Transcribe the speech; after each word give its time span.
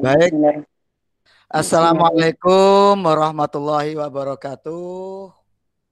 Baik. 0.00 0.64
Assalamualaikum 1.52 2.96
warahmatullahi 2.96 3.92
wabarakatuh. 4.00 5.28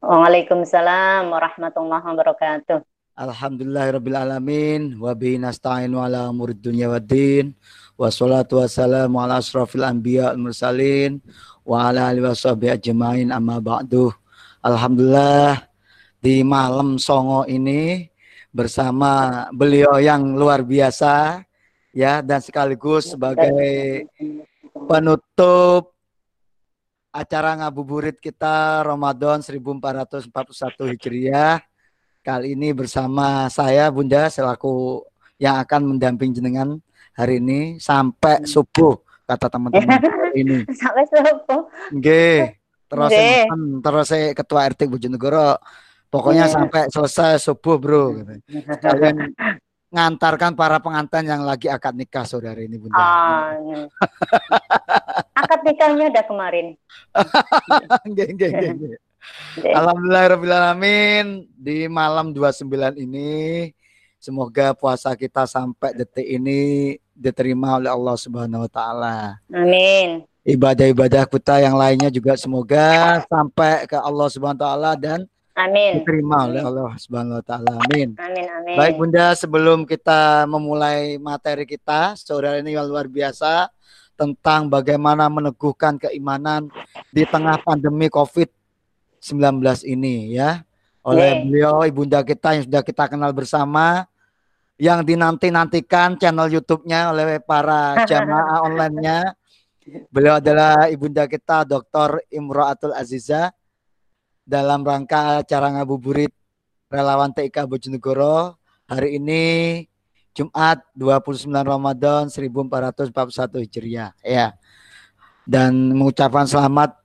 Waalaikumsalam 0.01 1.29
warahmatullahi 1.29 2.01
wabarakatuh. 2.01 2.81
Alhamdulillahirrabbilalamin 3.19 4.97
Wa 4.97 5.13
bihi 5.13 5.43
nasta'inu 5.43 5.99
ala 6.01 6.31
murid 6.33 6.63
dunya 6.65 6.89
waddin 6.89 7.53
Wassalatu 7.99 8.63
wassalamu 8.63 9.19
ala 9.21 9.43
asrafil 9.43 9.85
anbiya 9.85 10.33
al 10.33 10.41
mursalin. 10.41 11.21
Wa 11.61 11.93
ala 11.93 12.09
alihi 12.09 12.25
wa 12.25 12.33
sahbihi 12.33 12.73
ajmain 12.79 13.29
amma 13.35 13.61
ba'du. 13.61 14.15
Alhamdulillah 14.65 15.67
di 16.25 16.41
malam 16.41 16.97
songo 16.97 17.45
ini 17.51 18.09
bersama 18.49 19.45
beliau 19.53 20.01
yang 20.01 20.35
luar 20.35 20.65
biasa 20.65 21.45
ya 21.93 22.25
dan 22.25 22.41
sekaligus 22.41 23.13
sebagai 23.13 24.09
penutup 24.89 25.93
acara 27.13 27.59
ngabuburit 27.59 28.17
kita 28.21 28.85
Ramadan 28.85 29.41
1441 29.43 30.93
Hijriah. 30.95 31.61
Kali 32.23 32.53
ini 32.53 32.77
bersama 32.77 33.49
saya 33.49 33.89
Bunda 33.89 34.29
selaku 34.29 35.01
yang 35.41 35.57
akan 35.65 35.97
mendamping 35.97 36.35
jenengan 36.35 36.77
hari 37.17 37.41
ini 37.41 37.81
sampai 37.81 38.45
subuh 38.45 39.01
kata 39.25 39.49
teman-teman 39.49 40.01
ini. 40.33 40.59
Sampai 40.81 41.05
subuh. 41.05 41.69
Nggih. 41.93 42.57
Terus 42.89 43.13
terus 43.85 44.09
ketua 44.33 44.65
RT 44.73 44.89
Bojonegoro 44.89 45.61
pokoknya 46.09 46.47
Iya. 46.49 46.55
sampai 46.55 46.83
selesai 46.89 47.41
subuh, 47.41 47.77
Bro. 47.77 48.05
gitu. 48.21 48.33
Sekalian 48.69 49.33
ngantarkan 49.89 50.53
para 50.53 50.77
pengantin 50.79 51.25
yang 51.25 51.43
lagi 51.43 51.69
akad 51.69 51.97
nikah 51.97 52.29
sore 52.29 52.49
hari 52.49 52.69
ini, 52.69 52.77
Bunda. 52.77 53.01
Ah, 53.01 53.57
iya. 53.57 53.89
Akad 55.33 55.61
nikahnya 55.65 56.13
udah 56.13 56.25
kemarin. 56.25 56.67
Nggih, 58.09 58.29
nggih, 58.37 58.51
nggih. 58.53 58.73
Nggih. 58.77 58.97
Alhamdulillahirrahmanirrahim 59.77 61.27
di 61.53 61.85
malam 61.87 62.33
29 62.33 62.97
ini 62.97 63.71
semoga 64.17 64.73
puasa 64.73 65.13
kita 65.15 65.45
sampai 65.45 65.93
detik 65.95 66.25
ini 66.25 66.95
diterima 67.13 67.77
oleh 67.77 67.91
Allah 67.91 68.17
Subhanahu 68.17 68.65
wa 68.65 68.71
taala. 68.71 69.17
Amin. 69.51 70.25
Ibadah-ibadah 70.43 71.29
kita 71.29 71.61
yang 71.61 71.77
lainnya 71.77 72.09
juga 72.09 72.39
semoga 72.41 73.21
sampai 73.29 73.85
ke 73.85 73.99
Allah 73.99 74.29
Subhanahu 74.33 74.57
wa 74.57 74.65
taala 74.65 74.91
dan 74.97 75.29
Amin. 75.59 76.01
diterima 76.01 76.47
oleh 76.47 76.63
Allah 76.63 76.95
Subhanahu 76.95 77.43
wa 77.43 77.45
taala. 77.45 77.75
Amin. 77.83 78.15
Amin. 78.15 78.47
Amin. 78.47 78.77
Baik 78.79 78.95
Bunda, 78.95 79.35
sebelum 79.35 79.83
kita 79.83 80.47
memulai 80.47 81.19
materi 81.19 81.67
kita, 81.67 82.15
saudara 82.15 82.63
ini 82.63 82.79
yang 82.79 82.87
luar 82.87 83.11
biasa 83.11 83.67
tentang 84.15 84.71
bagaimana 84.71 85.27
meneguhkan 85.27 85.99
keimanan 85.99 86.71
di 87.11 87.27
tengah 87.27 87.59
pandemi 87.67 88.07
COVID-19 88.07 89.59
ini 89.91 90.39
ya. 90.39 90.63
Oleh 91.03 91.43
Oke. 91.43 91.43
beliau 91.51 91.77
ibunda 91.83 92.23
kita 92.23 92.55
yang 92.55 92.65
sudah 92.67 92.83
kita 92.87 93.05
kenal 93.11 93.35
bersama 93.35 94.07
yang 94.79 95.03
dinanti-nantikan 95.03 96.15
channel 96.23 96.47
YouTube-nya 96.55 97.11
oleh 97.11 97.43
para 97.43 98.07
jamaah 98.07 98.63
online-nya. 98.71 99.35
Beliau 100.13 100.39
adalah 100.39 100.87
ibunda 100.87 101.27
kita 101.27 101.67
Dr. 101.67 102.23
Imro'atul 102.31 102.95
Aziza 102.95 103.51
dalam 104.49 104.81
rangka 104.81 105.45
acara 105.45 105.69
ngabuburit 105.77 106.33
relawan 106.89 107.29
TIK 107.37 107.69
Bojonegoro 107.69 108.57
hari 108.89 109.21
ini 109.21 109.45
Jumat 110.33 110.81
29 110.97 111.53
Ramadan 111.53 112.33
1441 112.33 113.13
Hijriah 113.69 114.17
ya. 114.25 114.57
Dan 115.45 115.93
mengucapkan 115.93 116.49
selamat 116.49 116.97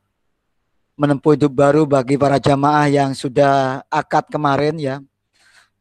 menempuh 0.96 1.36
hidup 1.36 1.52
baru 1.52 1.84
bagi 1.84 2.16
para 2.16 2.40
jamaah 2.40 2.88
yang 2.88 3.12
sudah 3.12 3.84
akad 3.92 4.32
kemarin 4.32 4.80
ya. 4.80 5.04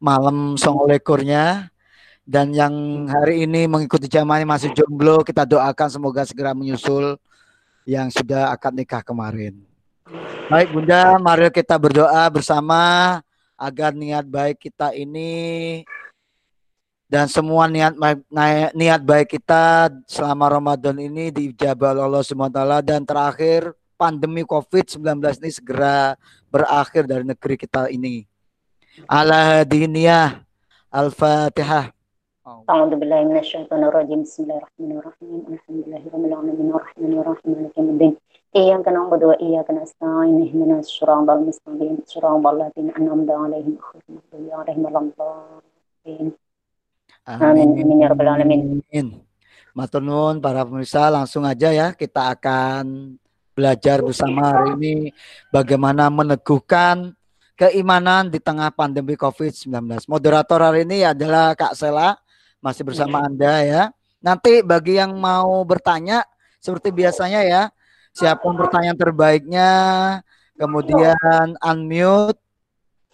Malam 0.03 0.59
songolekurnya 0.59 1.71
dan 2.27 2.51
yang 2.51 3.07
hari 3.07 3.47
ini 3.47 3.71
mengikuti 3.71 4.11
jamaah 4.11 4.43
ini 4.43 4.47
masih 4.51 4.75
jomblo 4.75 5.23
kita 5.23 5.47
doakan 5.47 5.87
semoga 5.87 6.27
segera 6.27 6.51
menyusul 6.51 7.15
yang 7.87 8.11
sudah 8.11 8.51
akad 8.51 8.75
nikah 8.75 8.99
kemarin. 8.99 9.72
Baik 10.48 10.72
Bunda, 10.72 11.20
mari 11.20 11.52
kita 11.52 11.76
berdoa 11.76 12.24
bersama 12.32 12.80
agar 13.52 13.92
niat 13.92 14.24
baik 14.24 14.56
kita 14.56 14.96
ini 14.96 15.84
dan 17.04 17.28
semua 17.28 17.68
niat 17.68 17.92
baik- 17.92 18.24
na- 18.32 18.72
niat 18.72 19.00
baik 19.04 19.36
kita 19.36 19.92
selama 20.08 20.48
Ramadan 20.48 20.96
ini 20.96 21.28
diijabah 21.28 21.92
oleh 21.92 22.04
Allah 22.08 22.24
SWT 22.24 22.80
dan 22.80 23.04
terakhir 23.04 23.72
pandemi 23.96 24.40
COVID-19 24.44 25.04
ini 25.42 25.50
segera 25.50 26.16
berakhir 26.48 27.04
dari 27.04 27.24
negeri 27.26 27.56
kita 27.58 27.92
ini. 27.92 28.24
Ala 29.04 29.60
hadiniyah 29.60 30.40
Al-Fatihah. 30.88 31.92
أعوذ 32.48 32.96
بالله 32.96 33.28
من 33.28 33.36
الشيطان 33.44 33.80
الرجيم 33.92 34.24
بسم 34.24 34.48
الله 34.48 34.56
الرحمن 34.56 34.92
الرحيم 35.04 35.40
الحمد 35.52 35.78
لله 35.84 36.00
رب 36.08 36.24
العالمين 36.32 36.68
الرحمن 36.72 37.12
الرحيم 37.20 37.48
مالك 37.52 37.76
يوم 37.76 37.88
الدين 37.92 38.12
إياك 38.56 38.88
نعبد 38.88 39.22
وإياك 39.24 39.68
نستعين 39.70 40.36
اهدنا 40.46 40.78
الصراط 40.80 41.28
المستقيم 41.30 41.96
صراط 42.06 42.44
الذين 42.46 42.88
أنعمت 42.98 43.30
عليهم 43.30 43.74
غير 43.76 44.02
المغضوب 44.08 44.44
عليهم 44.60 44.82
ولا 44.84 45.00
الضالين 45.04 46.32
Amin, 47.28 47.76
amin, 47.76 48.00
ya 48.00 48.08
rabbal 48.08 48.40
alamin. 48.40 48.80
Matur 49.76 50.00
nuwun 50.00 50.40
para 50.40 50.64
pemirsa 50.64 51.12
langsung 51.12 51.44
aja 51.44 51.68
ya 51.68 51.92
kita 51.92 52.32
akan 52.32 53.14
belajar 53.52 54.00
bersama 54.00 54.48
hari 54.48 54.72
ini 54.80 54.94
bagaimana 55.52 56.08
meneguhkan 56.08 57.12
keimanan 57.52 58.32
di 58.32 58.40
tengah 58.40 58.72
pandemi 58.72 59.12
COVID-19. 59.12 60.08
Moderator 60.08 60.62
hari 60.62 60.88
ini 60.88 61.04
adalah 61.04 61.52
Kak 61.52 61.76
Sela 61.76 62.16
masih 62.64 62.88
bersama 62.88 63.20
Anda 63.20 63.60
ya. 63.60 63.82
Nanti 64.24 64.64
bagi 64.64 64.96
yang 64.96 65.12
mau 65.20 65.60
bertanya 65.68 66.24
seperti 66.64 66.96
biasanya 66.96 67.44
ya, 67.44 67.62
siapa 68.13 68.39
pun 68.39 68.53
pertanyaan 68.55 68.95
terbaiknya 68.95 69.71
kemudian 70.55 71.57
unmute 71.59 72.39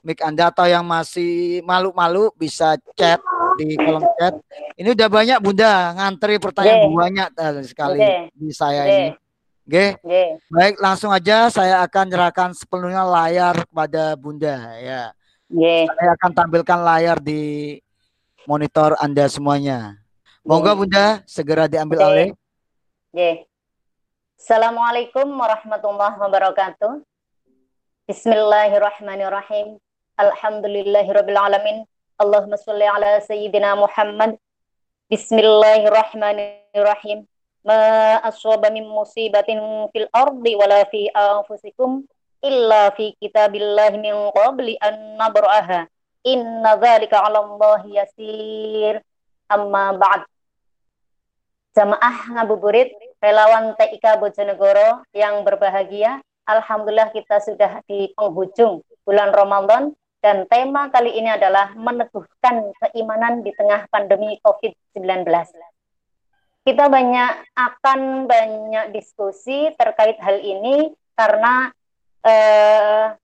mic 0.04 0.20
Anda 0.24 0.52
atau 0.52 0.68
yang 0.68 0.84
masih 0.88 1.60
malu-malu 1.68 2.32
bisa 2.36 2.80
chat 2.96 3.20
di 3.60 3.76
kolom 3.76 4.04
chat. 4.16 4.34
Ini 4.80 4.96
udah 4.96 5.10
banyak 5.12 5.40
Bunda 5.44 5.92
ngantri 5.96 6.40
pertanyaan 6.40 6.88
Oke. 6.88 6.96
banyak 6.96 7.30
eh, 7.36 7.64
sekali 7.68 8.00
di 8.32 8.50
saya 8.56 8.88
Oke. 8.88 8.96
ini. 8.96 9.10
Oke, 9.70 9.86
baik 10.50 10.82
langsung 10.82 11.14
aja 11.14 11.46
saya 11.54 11.86
akan 11.86 12.10
nyerahkan 12.10 12.50
sepenuhnya 12.58 13.06
layar 13.06 13.54
kepada 13.70 14.18
Bunda 14.18 14.56
ya. 14.82 15.14
Oke. 15.52 15.86
Saya 15.94 16.10
akan 16.18 16.32
tampilkan 16.34 16.80
layar 16.82 17.18
di 17.22 17.78
monitor 18.50 18.98
Anda 18.98 19.30
semuanya. 19.30 20.00
Monggo 20.42 20.74
Bunda 20.74 21.22
segera 21.30 21.70
diambil 21.70 22.02
Oke. 22.02 22.08
alih. 22.08 22.30
Oke. 23.14 23.49
Assalamualaikum 24.40 25.36
warahmatullahi 25.36 26.16
wabarakatuh. 26.16 27.04
Bismillahirrahmanirrahim. 28.08 29.76
Alhamdulillahirabbil 30.16 31.36
alamin. 31.36 31.84
Allahumma 32.16 32.56
shalli 32.56 32.88
ala 32.88 33.20
sayyidina 33.20 33.76
Muhammad. 33.76 34.40
Bismillahirrahmanirrahim. 35.12 37.28
Ma 37.68 38.24
aswaba 38.24 38.72
min 38.72 38.88
musibatin 38.88 39.60
fil 39.92 40.08
ardi 40.16 40.56
wala 40.56 40.88
fi 40.88 41.12
anfusikum 41.12 42.08
illa 42.40 42.96
fi 42.96 43.20
kitabillahi 43.20 44.00
min 44.00 44.16
qabli 44.32 44.80
an 44.80 45.20
nabra'aha. 45.20 45.92
Inna 46.24 46.80
dzalika 46.80 47.28
'ala 47.28 47.44
Allahi 47.44 48.00
yasir. 48.00 49.04
Amma 49.52 50.00
ba'd. 50.00 50.24
Jamaah 51.76 52.40
ngabuburit 52.40 53.09
relawan 53.20 53.76
TIK 53.76 54.20
Bojonegoro 54.20 55.04
yang 55.12 55.44
berbahagia. 55.44 56.24
Alhamdulillah 56.48 57.14
kita 57.14 57.44
sudah 57.44 57.86
di 57.86 58.10
penghujung 58.18 58.82
bulan 59.06 59.30
Ramadan 59.30 59.94
dan 60.20 60.50
tema 60.50 60.90
kali 60.90 61.16
ini 61.16 61.30
adalah 61.30 61.72
meneguhkan 61.78 62.74
keimanan 62.76 63.46
di 63.46 63.54
tengah 63.54 63.86
pandemi 63.88 64.36
COVID-19. 64.42 65.30
Kita 66.66 66.86
banyak 66.92 67.32
akan 67.56 68.26
banyak 68.28 68.86
diskusi 68.92 69.72
terkait 69.78 70.18
hal 70.20 70.42
ini 70.42 70.92
karena 71.16 71.70
eh, 72.26 73.16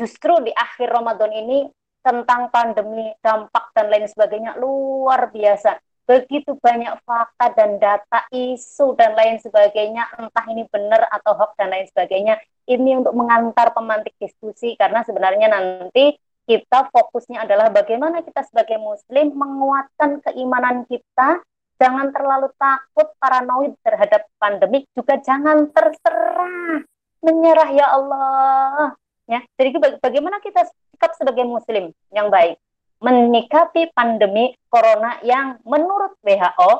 justru 0.00 0.42
di 0.42 0.52
akhir 0.54 0.88
Ramadan 0.88 1.32
ini 1.36 1.68
tentang 2.02 2.48
pandemi, 2.48 3.12
dampak 3.20 3.74
dan 3.76 3.92
lain 3.92 4.08
sebagainya 4.08 4.56
luar 4.56 5.28
biasa 5.28 5.76
begitu 6.08 6.56
banyak 6.56 7.04
fakta 7.04 7.52
dan 7.52 7.76
data 7.76 8.24
isu 8.32 8.96
dan 8.96 9.12
lain 9.12 9.36
sebagainya 9.44 10.08
entah 10.16 10.44
ini 10.48 10.64
benar 10.72 11.04
atau 11.12 11.36
hoax 11.36 11.52
dan 11.60 11.68
lain 11.68 11.84
sebagainya 11.92 12.40
ini 12.64 12.96
untuk 12.96 13.12
mengantar 13.12 13.76
pemantik 13.76 14.16
diskusi. 14.16 14.72
Karena 14.80 15.04
sebenarnya 15.04 15.52
nanti 15.52 16.16
kita 16.48 16.88
fokusnya 16.88 17.44
adalah 17.44 17.68
bagaimana 17.68 18.24
kita 18.24 18.40
sebagai 18.48 18.80
muslim 18.80 19.36
menguatkan 19.36 20.24
keimanan 20.24 20.88
kita. 20.88 21.44
Jangan 21.76 22.10
terlalu 22.10 22.48
takut 22.56 23.12
paranoid 23.20 23.76
terhadap 23.84 24.24
pandemik. 24.40 24.88
Juga 24.96 25.20
jangan 25.20 25.68
terserah 25.76 26.88
menyerah 27.20 27.68
ya 27.68 27.86
Allah. 27.92 28.96
Ya 29.28 29.44
jadi 29.60 29.76
bagaimana 30.00 30.40
kita 30.40 30.64
sikap 30.88 31.12
sebagai 31.20 31.44
muslim 31.44 31.92
yang 32.16 32.32
baik 32.32 32.56
menyikapi 32.98 33.94
pandemi 33.94 34.54
corona 34.66 35.18
yang 35.22 35.58
menurut 35.62 36.18
WHO 36.22 36.70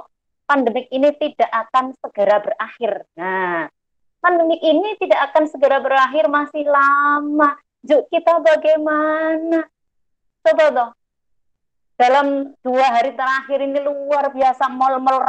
pandemik 0.49 0.91
ini 0.91 1.15
tidak 1.19 1.51
akan 1.51 1.95
segera 1.99 2.43
berakhir 2.43 3.07
nah 3.15 3.71
pandemik 4.19 4.61
ini 4.63 4.99
tidak 4.99 5.31
akan 5.31 5.45
segera 5.47 5.79
berakhir 5.79 6.27
masih 6.27 6.67
lama 6.67 7.55
Juk 7.87 8.11
kita 8.11 8.43
bagaimana? 8.43 9.63
Coba 10.43 10.65
dong. 10.75 10.93
Dalam 11.99 12.27
dua 12.63 12.87
hari 12.95 13.15
terakhir 13.15 13.59
ini 13.63 13.79
luar 13.83 14.35
biasa 14.35 14.67
mal-mal 14.71 15.23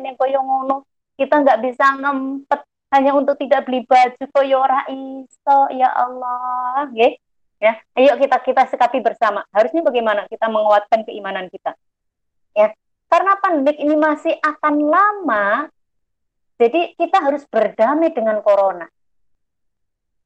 yang 0.00 0.16
koyo 0.16 0.40
ngono. 0.44 0.84
Kita 1.16 1.40
nggak 1.40 1.60
bisa 1.64 1.96
ngempet 2.00 2.60
hanya 2.92 3.16
untuk 3.16 3.40
tidak 3.40 3.64
beli 3.64 3.84
baju 3.88 4.24
koyo 4.32 4.56
ora 4.60 4.84
iso 4.92 5.58
ya 5.72 5.88
Allah, 5.90 6.88
okay? 6.92 7.16
Ya, 7.62 7.80
ayo 7.96 8.18
kita 8.20 8.36
kita 8.42 8.62
sikapi 8.68 9.00
bersama. 9.00 9.46
Harusnya 9.54 9.80
bagaimana 9.80 10.26
kita 10.28 10.50
menguatkan 10.50 11.06
keimanan 11.06 11.48
kita. 11.48 11.74
Ya, 12.54 12.74
karena 13.08 13.38
pandemik 13.40 13.78
ini 13.78 13.94
masih 13.98 14.34
akan 14.42 14.74
lama, 14.84 15.70
jadi 16.60 16.94
kita 16.98 17.18
harus 17.24 17.42
berdamai 17.48 18.14
dengan 18.14 18.42
corona 18.44 18.86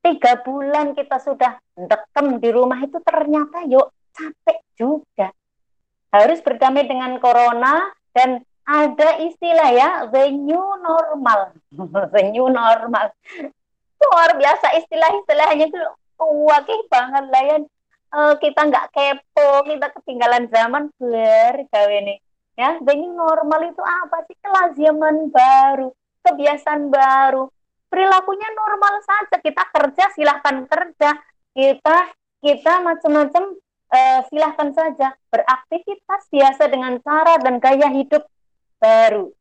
tiga 0.08 0.40
bulan 0.40 0.94
kita 0.96 1.20
sudah 1.20 1.58
dekem 1.76 2.38
di 2.38 2.48
rumah 2.48 2.78
itu 2.80 2.96
ternyata 3.02 3.66
yuk 3.66 3.92
capek 4.14 4.58
juga. 4.78 5.28
Harus 6.08 6.40
berdamai 6.40 6.88
dengan 6.88 7.20
corona 7.20 7.92
dan 8.16 8.40
ada 8.64 9.20
istilah 9.20 9.68
ya 9.72 9.90
the 10.08 10.32
new 10.32 10.64
normal. 10.80 11.52
the 12.14 12.22
new 12.32 12.48
normal. 12.48 13.12
Luar 13.98 14.30
biasa 14.38 14.78
istilah-istilahnya 14.80 15.68
itu 15.68 15.80
wakil 16.26 16.80
banget 16.90 17.24
lah 17.30 17.42
ya. 17.46 17.58
Uh, 18.08 18.34
kita 18.40 18.64
nggak 18.64 18.88
kepo, 18.88 19.68
kita 19.68 19.86
ketinggalan 20.00 20.48
zaman 20.48 20.88
bergawe 20.96 21.98
nih. 22.02 22.18
Ya, 22.58 22.80
new 22.80 23.12
normal 23.14 23.70
itu 23.70 23.82
apa 23.84 24.24
sih? 24.26 24.34
Kelaziman 24.42 25.30
baru, 25.30 25.92
kebiasaan 26.24 26.90
baru 26.90 27.52
perilakunya 27.88 28.48
normal 28.52 29.00
saja 29.02 29.36
kita 29.40 29.64
kerja 29.72 30.04
silahkan 30.12 30.56
kerja 30.68 31.10
kita 31.56 31.98
kita 32.38 32.72
macam-macam 32.84 33.56
uh, 33.90 34.20
silahkan 34.28 34.70
saja 34.76 35.16
beraktivitas 35.32 36.22
biasa 36.30 36.62
dengan 36.70 37.00
cara 37.02 37.40
dan 37.40 37.58
gaya 37.58 37.88
hidup 37.90 38.28
baru 38.78 39.32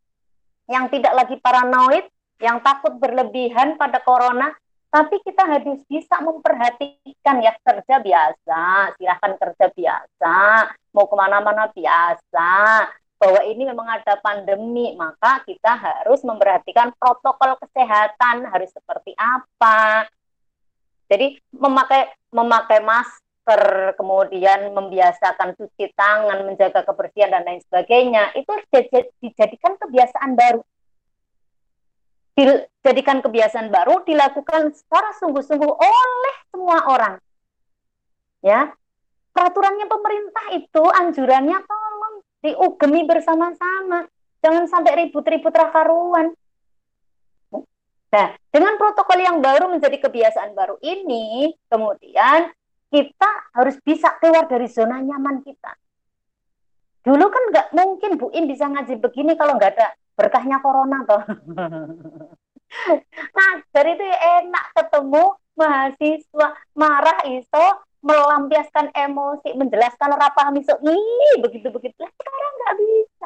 yang 0.72 0.90
tidak 0.90 1.14
lagi 1.14 1.36
paranoid 1.38 2.08
yang 2.42 2.64
takut 2.64 2.96
berlebihan 2.98 3.76
pada 3.78 4.02
corona 4.02 4.56
tapi 4.88 5.20
kita 5.22 5.44
harus 5.44 5.84
bisa 5.86 6.16
memperhatikan 6.24 7.36
ya 7.44 7.54
kerja 7.60 7.96
biasa 8.00 8.62
silahkan 8.96 9.34
kerja 9.36 9.66
biasa 9.76 10.36
mau 10.96 11.06
ke 11.06 11.16
mana-mana 11.16 11.70
biasa 11.70 12.50
bahwa 13.18 13.42
ini 13.50 13.66
memang 13.66 13.90
ada 13.90 14.16
pandemi, 14.22 14.94
maka 14.94 15.42
kita 15.44 15.74
harus 15.74 16.22
memperhatikan 16.22 16.94
protokol 17.02 17.58
kesehatan 17.66 18.46
harus 18.46 18.70
seperti 18.70 19.18
apa. 19.18 20.06
Jadi 21.10 21.42
memakai 21.50 22.14
memakai 22.30 22.80
masker, 22.86 23.98
kemudian 23.98 24.70
membiasakan 24.70 25.58
cuci 25.58 25.98
tangan, 25.98 26.46
menjaga 26.46 26.86
kebersihan 26.86 27.34
dan 27.34 27.44
lain 27.48 27.62
sebagainya, 27.66 28.38
itu 28.38 28.54
dijadikan 29.24 29.74
kebiasaan 29.82 30.38
baru. 30.38 30.62
Dijadikan 32.38 33.26
kebiasaan 33.26 33.74
baru 33.74 34.06
dilakukan 34.06 34.70
secara 34.70 35.10
sungguh-sungguh 35.18 35.74
oleh 35.74 36.36
semua 36.54 36.86
orang. 36.86 37.16
Ya, 38.46 38.70
peraturannya 39.34 39.90
pemerintah 39.90 40.46
itu 40.54 40.84
anjurannya 40.86 41.58
tolong 41.66 42.22
diugemi 42.46 43.10
bersama-sama. 43.10 44.06
Jangan 44.46 44.70
sampai 44.70 45.10
ribut-ribut 45.10 45.50
rakaruan. 45.50 46.38
Nah, 48.08 48.28
dengan 48.54 48.78
protokol 48.78 49.18
yang 49.18 49.42
baru 49.42 49.74
menjadi 49.74 49.98
kebiasaan 49.98 50.54
baru 50.54 50.78
ini, 50.86 51.58
kemudian 51.68 52.54
kita 52.94 53.32
harus 53.58 53.76
bisa 53.82 54.14
keluar 54.22 54.46
dari 54.46 54.70
zona 54.70 55.02
nyaman 55.02 55.42
kita. 55.42 55.74
Dulu 57.04 57.26
kan 57.28 57.44
nggak 57.52 57.68
mungkin 57.74 58.12
Bu 58.22 58.30
In 58.38 58.46
bisa 58.46 58.70
ngaji 58.70 59.00
begini 59.02 59.34
kalau 59.36 59.58
nggak 59.58 59.74
ada 59.76 59.90
berkahnya 60.18 60.58
corona 60.60 61.06
toh. 61.06 61.22
nah, 63.38 63.52
dari 63.70 63.94
itu 63.94 64.06
enak 64.42 64.66
ketemu 64.74 65.24
mahasiswa 65.54 66.48
marah 66.74 67.22
iso 67.30 67.88
melampiaskan 68.02 68.94
emosi, 68.94 69.58
menjelaskan 69.58 70.16
rapah 70.16 70.54
misuk, 70.54 70.78
ih 70.86 71.36
begitu-begitu. 71.42 72.02
Sekarang 72.02 72.54
nggak 72.58 72.76
bisa. 72.82 73.26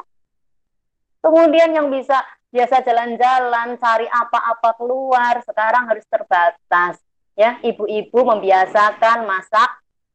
Kemudian 1.22 1.70
yang 1.70 1.88
bisa 1.92 2.18
biasa 2.50 2.82
jalan-jalan, 2.82 3.78
cari 3.78 4.08
apa-apa 4.10 4.74
keluar, 4.76 5.38
sekarang 5.46 5.86
harus 5.86 6.04
terbatas. 6.10 6.98
Ya, 7.32 7.56
ibu-ibu 7.64 8.26
membiasakan 8.26 9.24
masak, 9.24 9.70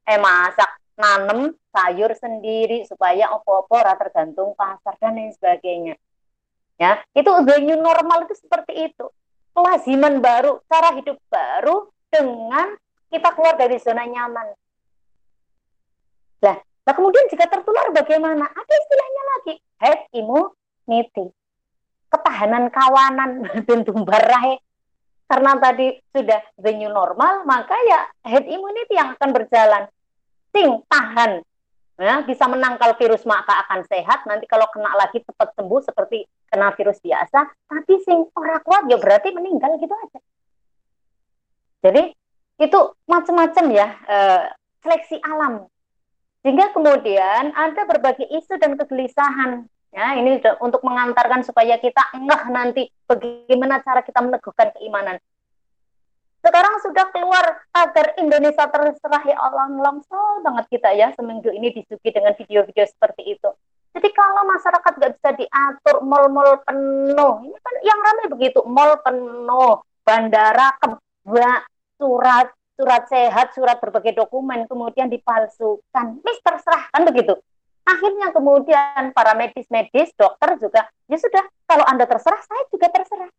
eh 0.05 0.21
masak, 0.21 0.69
nanem 0.97 1.53
sayur 1.73 2.13
sendiri 2.17 2.85
supaya 2.85 3.33
opo-opo 3.33 3.77
tergantung 3.97 4.53
pasar 4.57 4.97
dan 5.01 5.17
lain 5.17 5.33
sebagainya. 5.33 5.95
Ya, 6.77 7.01
itu 7.17 7.29
the 7.45 7.57
new 7.65 7.77
normal 7.81 8.29
itu 8.29 8.37
seperti 8.37 8.93
itu. 8.93 9.05
Kelaziman 9.57 10.21
baru, 10.21 10.61
cara 10.69 10.93
hidup 10.93 11.17
baru 11.25 11.89
dengan 12.13 12.77
kita 13.09 13.33
keluar 13.33 13.57
dari 13.57 13.81
zona 13.81 14.05
nyaman. 14.05 14.53
Nah, 16.45 16.57
nah 16.61 16.93
kemudian 16.93 17.25
jika 17.33 17.49
tertular 17.49 17.89
bagaimana? 17.89 18.45
Ada 18.45 18.73
istilahnya 18.77 19.23
lagi, 19.33 19.53
head 19.81 19.99
immunity. 20.13 21.33
Ketahanan 22.13 22.69
kawanan 22.69 23.49
dan 23.67 23.79
tumbarai. 23.81 24.61
Karena 25.27 25.59
tadi 25.59 25.91
sudah 26.15 26.39
the 26.61 26.71
new 26.77 26.87
normal, 26.87 27.43
maka 27.43 27.75
ya 27.89 28.07
head 28.23 28.45
immunity 28.47 28.95
yang 28.95 29.17
akan 29.17 29.29
berjalan. 29.33 29.83
Sing, 30.55 30.85
tahan. 30.87 31.43
Ya, 31.97 32.21
bisa 32.21 32.45
menangkal 32.45 32.93
virus 32.93 33.25
maka 33.25 33.65
akan 33.65 33.81
sehat. 33.89 34.29
Nanti 34.29 34.45
kalau 34.45 34.69
kena 34.69 34.93
lagi 34.93 35.17
cepat 35.25 35.57
sembuh 35.57 35.81
seperti 35.81 36.29
kena 36.45 36.69
virus 36.77 37.01
biasa. 37.01 37.39
Tapi 37.65 37.93
sing 38.05 38.29
orang 38.37 38.61
kuat 38.61 38.85
ya 38.85 39.01
berarti 39.01 39.33
meninggal 39.33 39.81
gitu 39.81 39.93
aja. 39.97 40.19
Jadi 41.81 42.13
itu 42.57 42.79
macam-macam 43.05 43.65
ya 43.69 43.87
uh, 44.09 44.43
seleksi 44.81 45.21
alam 45.21 45.69
sehingga 46.41 46.73
kemudian 46.73 47.53
ada 47.53 47.81
berbagai 47.85 48.25
isu 48.33 48.57
dan 48.57 48.73
kegelisahan 48.73 49.69
ya 49.93 50.17
ini 50.17 50.41
untuk 50.61 50.81
mengantarkan 50.81 51.45
supaya 51.45 51.77
kita 51.77 52.01
enggak 52.17 52.49
nanti 52.49 52.89
bagaimana 53.05 53.81
cara 53.85 54.01
kita 54.01 54.19
meneguhkan 54.25 54.73
keimanan 54.77 55.21
sekarang 56.41 56.75
sudah 56.85 57.05
keluar 57.11 57.45
agar 57.73 58.13
Indonesia 58.21 58.65
terserah 58.69 59.23
ya 59.25 59.37
Allah 59.37 59.67
langsung 59.73 60.45
banget 60.45 60.65
kita 60.77 60.89
ya 60.93 61.11
seminggu 61.17 61.49
ini 61.49 61.73
disugi 61.73 62.09
dengan 62.13 62.33
video-video 62.37 62.85
seperti 62.85 63.37
itu 63.37 63.49
jadi 63.97 64.09
kalau 64.13 64.45
masyarakat 64.45 64.91
nggak 64.97 65.13
bisa 65.17 65.29
diatur 65.33 66.05
mal-mal 66.05 66.61
penuh 66.61 67.33
ini 67.45 67.57
kan 67.57 67.75
yang 67.81 67.99
ramai 67.99 68.25
begitu 68.29 68.59
mal 68.69 69.01
penuh 69.01 69.81
bandara 70.05 70.77
kebak 70.79 71.61
surat 71.97 72.47
surat 72.77 73.09
sehat, 73.09 73.57
surat 73.57 73.81
berbagai 73.81 74.13
dokumen 74.13 74.69
kemudian 74.69 75.09
dipalsukan. 75.09 76.21
Mis 76.21 76.39
terserah 76.45 76.85
kan 76.93 77.09
begitu. 77.09 77.33
Akhirnya 77.83 78.29
kemudian 78.29 79.15
para 79.17 79.33
medis-medis, 79.33 80.13
dokter 80.13 80.59
juga, 80.61 80.85
ya 81.07 81.17
sudah, 81.17 81.41
kalau 81.65 81.87
Anda 81.87 82.03
terserah, 82.05 82.37
saya 82.43 82.63
juga 82.69 82.91
terserah. 82.91 83.31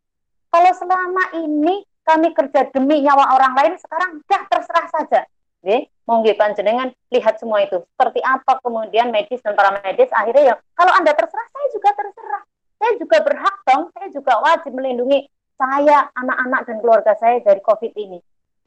Kalau 0.49 0.71
selama 0.73 1.23
ini 1.37 1.85
kami 2.09 2.33
kerja 2.33 2.65
demi 2.73 3.05
nyawa 3.05 3.37
orang 3.37 3.53
lain, 3.53 3.73
sekarang 3.77 4.17
dah 4.25 4.43
terserah 4.49 4.87
saja. 4.89 5.21
Oke, 5.61 5.91
monggo 6.09 6.33
panjenengan 6.33 6.89
lihat 7.13 7.37
semua 7.37 7.61
itu. 7.61 7.85
Seperti 7.93 8.23
apa 8.25 8.57
kemudian 8.65 9.13
medis 9.13 9.43
dan 9.45 9.53
para 9.53 9.77
medis 9.77 10.09
akhirnya 10.09 10.43
ya, 10.51 10.55
kalau 10.73 10.89
Anda 10.97 11.13
terserah, 11.13 11.47
saya 11.53 11.67
juga 11.69 11.89
terserah. 11.93 12.43
Saya 12.79 12.91
juga 12.95 13.17
berhak 13.21 13.55
dong, 13.67 13.83
saya 13.93 14.07
juga 14.09 14.33
wajib 14.41 14.71
melindungi 14.73 15.27
saya, 15.59 16.07
anak-anak 16.15 16.61
dan 16.65 16.77
keluarga 16.79 17.13
saya 17.19 17.43
dari 17.43 17.59
COVID 17.59 17.91
ini. 17.99 18.17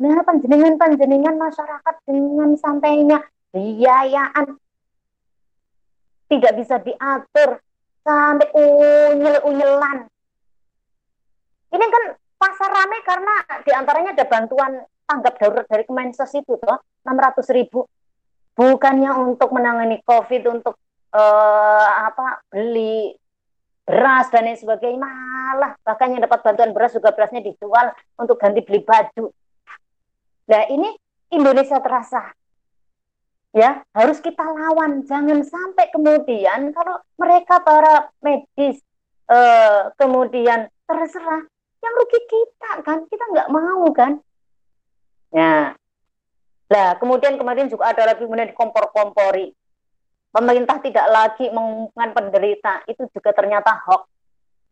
Nah, 0.04 0.20
panjenengan-panjenengan 0.20 1.34
masyarakat 1.40 1.94
dengan 2.04 2.54
santainya 2.60 3.24
biayaan 3.56 4.60
tidak 6.28 6.52
bisa 6.60 6.76
diatur 6.80 7.60
sampai 8.04 8.48
unyel-unyelan. 8.52 10.08
Ini 11.72 11.86
kan 11.88 12.04
pasar 12.42 12.70
rame 12.74 12.98
karena 13.06 13.34
di 13.62 13.70
antaranya 13.70 14.10
ada 14.18 14.26
bantuan 14.26 14.82
tanggap 15.06 15.34
darurat 15.38 15.66
dari 15.70 15.86
Kemensos 15.86 16.34
itu 16.34 16.58
toh 16.58 16.82
600 17.06 17.46
ribu. 17.54 17.86
bukannya 18.52 19.08
untuk 19.16 19.48
menangani 19.48 20.04
COVID 20.04 20.42
untuk 20.52 20.76
uh, 21.16 21.88
apa 22.04 22.44
beli 22.52 23.16
beras 23.80 24.28
dan 24.28 24.44
lain 24.44 24.60
sebagainya 24.60 25.00
malah 25.00 25.72
bahkan 25.80 26.12
yang 26.12 26.20
dapat 26.20 26.44
bantuan 26.44 26.76
beras 26.76 26.92
juga 26.92 27.16
berasnya 27.16 27.40
dijual 27.40 27.96
untuk 28.20 28.36
ganti 28.36 28.60
beli 28.60 28.84
baju. 28.84 29.32
Nah 30.52 30.62
ini 30.68 30.92
Indonesia 31.32 31.80
terasa 31.80 32.28
ya 33.56 33.80
harus 33.96 34.20
kita 34.20 34.44
lawan 34.44 35.04
jangan 35.08 35.44
sampai 35.44 35.88
kemudian 35.88 36.76
kalau 36.76 37.00
mereka 37.16 37.60
para 37.64 38.12
medis 38.24 38.80
uh, 39.28 39.92
kemudian 39.96 40.68
terserah 40.88 41.51
yang 41.82 41.92
rugi 41.98 42.20
kita 42.30 42.70
kan 42.86 42.98
kita 43.10 43.24
nggak 43.34 43.50
mau 43.50 43.86
kan 43.90 44.22
ya 45.34 45.74
Nah, 46.72 46.96
kemudian 46.96 47.36
kemarin 47.36 47.68
juga 47.68 47.92
ada 47.92 48.08
lagi 48.08 48.24
kemudian 48.24 48.48
dikompor-kompori. 48.48 49.52
Pemerintah 50.32 50.80
tidak 50.80 51.04
lagi 51.12 51.52
mengumumkan 51.52 52.16
penderita, 52.16 52.80
itu 52.88 53.04
juga 53.12 53.36
ternyata 53.36 53.76
hoax. 53.84 54.08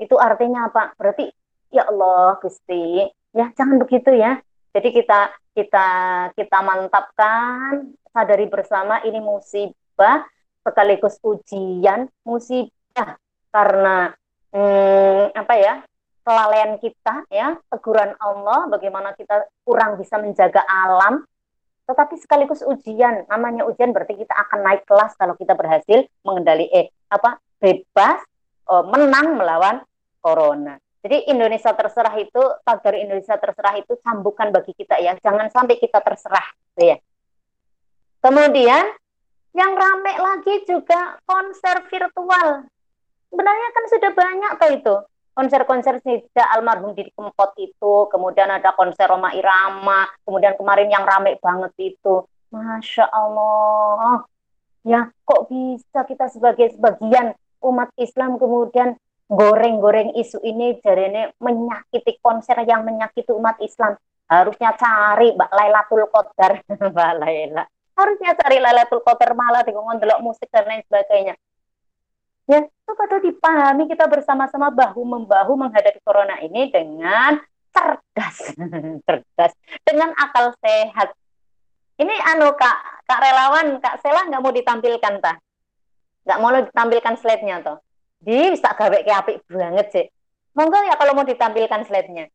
Itu 0.00 0.16
artinya 0.16 0.72
apa? 0.72 0.96
Berarti 0.96 1.28
ya 1.68 1.84
Allah 1.92 2.40
Gusti, 2.40 3.04
ya 3.36 3.52
jangan 3.52 3.76
begitu 3.84 4.16
ya. 4.16 4.40
Jadi 4.72 4.88
kita 4.96 5.28
kita 5.52 5.88
kita 6.32 6.58
mantapkan, 6.64 7.92
sadari 8.16 8.48
bersama 8.48 9.04
ini 9.04 9.20
musibah 9.20 10.24
sekaligus 10.64 11.20
ujian, 11.20 12.08
musibah 12.24 13.20
karena 13.52 14.16
hmm, 14.56 15.36
apa 15.36 15.54
ya? 15.60 15.74
Kelalaian 16.30 16.78
kita 16.78 17.26
ya, 17.26 17.58
teguran 17.66 18.14
Allah 18.22 18.70
bagaimana 18.70 19.18
kita 19.18 19.50
kurang 19.66 19.98
bisa 19.98 20.14
menjaga 20.22 20.62
alam, 20.62 21.26
tetapi 21.90 22.14
sekaligus 22.22 22.62
ujian. 22.62 23.26
Namanya 23.26 23.66
ujian 23.66 23.90
berarti 23.90 24.14
kita 24.14 24.30
akan 24.30 24.62
naik 24.62 24.86
kelas 24.86 25.18
kalau 25.18 25.34
kita 25.34 25.58
berhasil 25.58 26.06
mengendali 26.22 26.70
eh 26.70 26.94
apa 27.10 27.42
bebas 27.58 28.22
oh, 28.70 28.86
menang 28.86 29.34
melawan 29.34 29.82
corona. 30.22 30.78
Jadi 31.02 31.26
Indonesia 31.34 31.74
terserah 31.74 32.14
itu 32.14 32.42
tagar 32.62 32.94
Indonesia 32.94 33.34
terserah 33.34 33.74
itu 33.82 33.98
cambukan 33.98 34.54
bagi 34.54 34.70
kita 34.78 35.02
ya. 35.02 35.18
Jangan 35.18 35.50
sampai 35.50 35.82
kita 35.82 35.98
terserah, 35.98 36.46
gitu 36.70 36.94
ya. 36.94 36.96
Kemudian 38.20 38.84
yang 39.56 39.72
rame 39.74 40.14
lagi 40.14 40.62
juga 40.62 41.18
konser 41.26 41.82
virtual. 41.90 42.70
Sebenarnya 43.32 43.68
kan 43.74 43.84
sudah 43.90 44.10
banyak 44.12 44.52
tuh 44.60 44.70
itu 44.76 44.94
konser-konser 45.34 46.02
sejak 46.02 46.48
almarhum 46.52 46.92
Didi 46.92 47.14
Kempot 47.14 47.54
itu, 47.56 48.06
kemudian 48.10 48.50
ada 48.50 48.74
konser 48.74 49.06
Roma 49.08 49.32
Irama, 49.32 50.06
kemudian 50.26 50.54
kemarin 50.58 50.90
yang 50.90 51.06
rame 51.06 51.38
banget 51.38 51.72
itu. 51.94 52.26
Masya 52.50 53.06
Allah. 53.08 54.26
Ya, 54.82 55.12
kok 55.28 55.52
bisa 55.52 56.02
kita 56.08 56.26
sebagai 56.32 56.72
sebagian 56.74 57.36
umat 57.60 57.92
Islam 58.00 58.40
kemudian 58.40 58.96
goreng-goreng 59.30 60.16
isu 60.18 60.42
ini 60.42 60.82
jadi 60.82 61.06
ini 61.06 61.22
menyakiti 61.38 62.18
konser 62.18 62.58
yang 62.66 62.82
menyakiti 62.82 63.30
umat 63.30 63.60
Islam. 63.62 63.94
Harusnya 64.26 64.74
cari 64.74 65.34
Mbak 65.34 65.50
Lailatul 65.54 66.06
Qadar, 66.10 66.52
Mbak 66.90 67.12
Laila. 67.22 67.64
Harusnya 67.94 68.32
cari 68.34 68.58
Lailatul 68.58 69.02
Qadar 69.06 69.36
malah 69.38 69.62
di 69.62 69.70
delok 69.74 70.20
musik 70.22 70.50
dan 70.50 70.66
lain 70.66 70.82
sebagainya. 70.86 71.34
Ya, 72.50 72.66
itu 72.66 72.92
pada 72.98 73.22
dipahami 73.22 73.86
kita 73.86 74.10
bersama-sama 74.10 74.74
bahu 74.74 75.06
membahu 75.06 75.54
menghadapi 75.54 76.02
corona 76.02 76.34
ini 76.42 76.66
dengan 76.74 77.38
cerdas, 77.70 78.36
cerdas, 79.06 79.52
dengan 79.86 80.10
akal 80.18 80.50
sehat. 80.58 81.14
Ini 81.94 82.10
anu 82.34 82.50
kak, 82.58 83.06
kak 83.06 83.20
relawan, 83.22 83.78
kak 83.78 84.02
Sela 84.02 84.26
nggak 84.26 84.42
mau 84.42 84.50
ditampilkan 84.50 85.14
ta? 85.22 85.38
Nggak 86.26 86.38
mau 86.42 86.50
ditampilkan 86.50 87.14
slide-nya 87.22 87.62
toh? 87.62 87.78
Di 88.18 88.50
bisa 88.50 88.74
gawe 88.74 88.98
ke 88.98 89.12
apik 89.14 89.46
banget 89.46 89.86
sih. 89.94 90.06
Monggo 90.58 90.82
ya 90.82 90.98
kalau 90.98 91.14
mau 91.14 91.22
ditampilkan 91.22 91.86
slide-nya. 91.86 92.26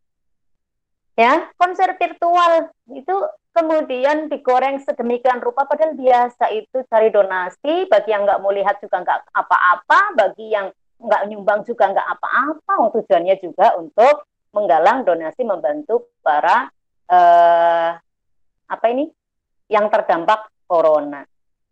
Ya, 1.15 1.47
konser 1.55 1.95
virtual 1.95 2.75
itu 2.91 3.15
kemudian 3.55 4.27
digoreng 4.27 4.83
sedemikian 4.83 5.39
rupa 5.39 5.63
padahal 5.63 5.95
biasa 5.95 6.51
itu 6.51 6.83
cari 6.91 7.07
donasi 7.07 7.87
bagi 7.87 8.11
yang 8.11 8.27
nggak 8.27 8.43
mau 8.43 8.51
lihat 8.51 8.83
juga 8.83 8.99
nggak 8.99 9.31
apa-apa 9.31 9.99
bagi 10.11 10.51
yang 10.51 10.75
nggak 10.99 11.23
nyumbang 11.31 11.63
juga 11.63 11.95
nggak 11.95 12.09
apa-apa 12.19 12.91
tujuannya 12.99 13.35
juga 13.39 13.79
untuk 13.79 14.27
menggalang 14.51 15.07
donasi 15.07 15.47
membantu 15.47 16.11
para 16.19 16.67
eh, 17.07 17.89
apa 18.67 18.85
ini 18.91 19.07
yang 19.71 19.87
terdampak 19.87 20.51
corona. 20.67 21.23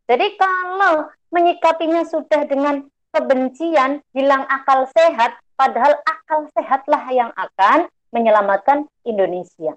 Jadi 0.07 0.39
kalau 0.39 1.11
menyikapinya 1.35 2.07
sudah 2.07 2.47
dengan 2.47 2.87
kebencian 3.11 3.99
hilang 4.15 4.47
akal 4.47 4.87
sehat 4.91 5.35
padahal 5.59 5.99
akal 6.07 6.49
sehatlah 6.57 7.03
yang 7.13 7.31
akan 7.37 7.91
menyelamatkan 8.13 8.85
Indonesia 9.03 9.73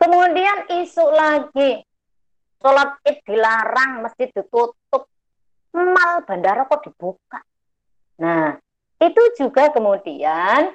Kemudian 0.00 0.64
isu 0.80 1.12
lagi, 1.12 1.84
sholat 2.56 2.96
id 3.04 3.20
dilarang, 3.28 4.00
masjid 4.00 4.32
ditutup, 4.32 5.04
mal 5.76 6.24
bandara 6.24 6.64
kok 6.64 6.88
dibuka. 6.88 7.44
Nah, 8.16 8.56
itu 8.96 9.22
juga 9.36 9.68
kemudian 9.68 10.72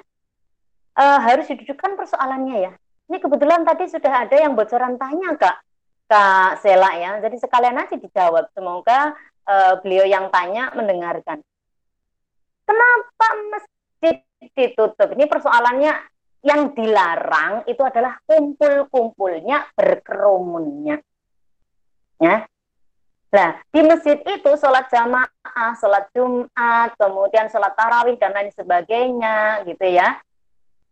uh, 0.94 1.18
harus 1.26 1.50
didudukkan 1.50 1.98
persoalannya 1.98 2.70
ya. 2.70 2.72
Ini 3.10 3.18
kebetulan 3.18 3.66
tadi 3.66 3.90
sudah 3.90 4.30
ada 4.30 4.36
yang 4.38 4.54
bocoran 4.54 4.94
tanya 4.94 5.34
kak, 5.34 5.58
kak 6.06 6.62
Sela 6.62 6.94
ya. 6.94 7.18
Jadi 7.18 7.42
sekalian 7.42 7.82
aja 7.82 7.98
dijawab. 7.98 8.46
Semoga 8.54 9.10
uh, 9.42 9.74
beliau 9.82 10.06
yang 10.06 10.30
tanya 10.30 10.70
mendengarkan. 10.70 11.42
Kenapa 12.62 13.26
masjid 13.50 13.75
ditutup? 14.40 15.08
Ini 15.16 15.24
persoalannya 15.28 15.92
yang 16.46 16.70
dilarang 16.78 17.66
itu 17.66 17.82
adalah 17.82 18.22
kumpul-kumpulnya, 18.22 19.66
berkerumunnya. 19.74 21.02
Ya. 22.22 22.46
Nah, 23.34 23.50
di 23.74 23.80
masjid 23.82 24.16
itu 24.22 24.50
sholat 24.54 24.86
jamaah, 24.88 25.70
sholat 25.76 26.06
Jumat, 26.14 26.94
kemudian 26.94 27.50
sholat 27.50 27.74
tarawih 27.74 28.14
dan 28.16 28.32
lain 28.32 28.54
sebagainya, 28.54 29.66
gitu 29.66 29.86
ya. 29.90 30.22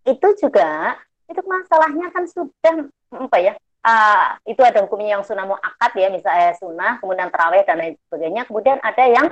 Itu 0.03 0.35
juga, 0.37 0.99
itu 1.31 1.41
masalahnya 1.47 2.11
kan 2.11 2.27
sudah 2.27 2.91
apa 3.15 3.39
ya? 3.39 3.55
Uh, 3.85 4.29
itu 4.49 4.65
ada 4.65 4.81
hukumnya 4.83 5.21
yang 5.21 5.25
sunnah 5.25 5.45
muakat 5.45 5.93
ya, 5.95 6.09
misalnya 6.11 6.57
sunnah, 6.59 6.99
kemudian 6.99 7.31
tarawih 7.31 7.63
dan 7.63 7.79
lain 7.79 7.95
sebagainya. 8.09 8.43
Kemudian 8.51 8.83
ada 8.83 9.05
yang 9.07 9.27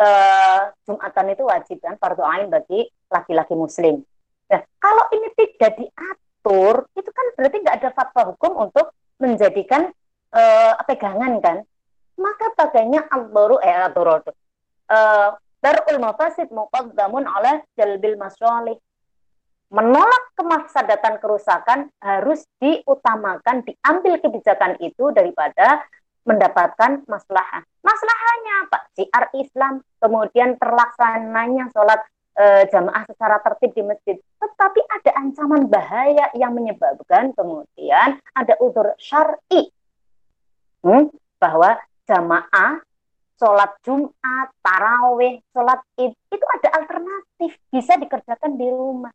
uh, 0.00 0.60
Jumatan 0.88 1.26
itu 1.34 1.42
wajib 1.44 1.78
kan, 1.84 1.94
fardu 2.00 2.24
ain 2.24 2.48
bagi 2.48 2.88
laki-laki 3.08 3.56
muslim. 3.56 4.04
Nah, 4.48 4.60
kalau 4.80 5.04
ini 5.12 5.28
tidak 5.36 5.76
diatur, 5.76 6.88
itu 6.96 7.10
kan 7.12 7.26
berarti 7.36 7.56
nggak 7.60 7.76
ada 7.84 7.90
fatwa 7.92 8.22
hukum 8.32 8.68
untuk 8.68 8.96
menjadikan 9.20 9.92
uh, 10.32 10.72
pegangan 10.88 11.40
kan? 11.44 11.58
Maka 12.18 12.46
bagainya 12.56 13.06
al-baru 13.12 13.60
eh 13.62 13.76
al-baru 13.76 14.32
uh, 14.90 15.30
darul 15.60 15.98
mafasid 16.00 16.48
muqaddamun 16.50 17.28
oleh 17.28 17.62
jalbil 17.76 18.16
masyalih. 18.16 18.78
Menolak 19.68 20.32
kemafsadatan 20.32 21.20
kerusakan 21.20 21.92
harus 22.00 22.48
diutamakan, 22.56 23.68
diambil 23.68 24.16
kebijakan 24.16 24.80
itu 24.80 25.12
daripada 25.12 25.84
mendapatkan 26.24 27.04
maslahah. 27.04 27.60
Maslahahnya 27.84 28.56
Pak, 28.72 28.82
siar 28.96 29.24
Islam, 29.36 29.84
kemudian 30.00 30.56
terlaksananya 30.56 31.68
sholat 31.68 32.00
e, 32.38 32.70
jamaah 32.70 33.02
secara 33.10 33.42
tertib 33.42 33.74
di 33.74 33.82
masjid. 33.82 34.16
Tetapi 34.38 34.80
ada 34.86 35.10
ancaman 35.18 35.66
bahaya 35.66 36.30
yang 36.38 36.54
menyebabkan 36.54 37.34
kemudian 37.34 38.22
ada 38.32 38.54
udur 38.62 38.94
syar'i. 39.02 39.74
Hmm, 40.86 41.10
bahwa 41.42 41.74
jamaah 42.06 42.78
sholat 43.38 43.74
Jumat, 43.82 44.48
taraweh, 44.62 45.42
sholat 45.50 45.82
id 45.98 46.14
itu 46.14 46.46
ada 46.54 46.68
alternatif. 46.78 47.58
Bisa 47.74 47.98
dikerjakan 47.98 48.54
di 48.54 48.66
rumah. 48.70 49.12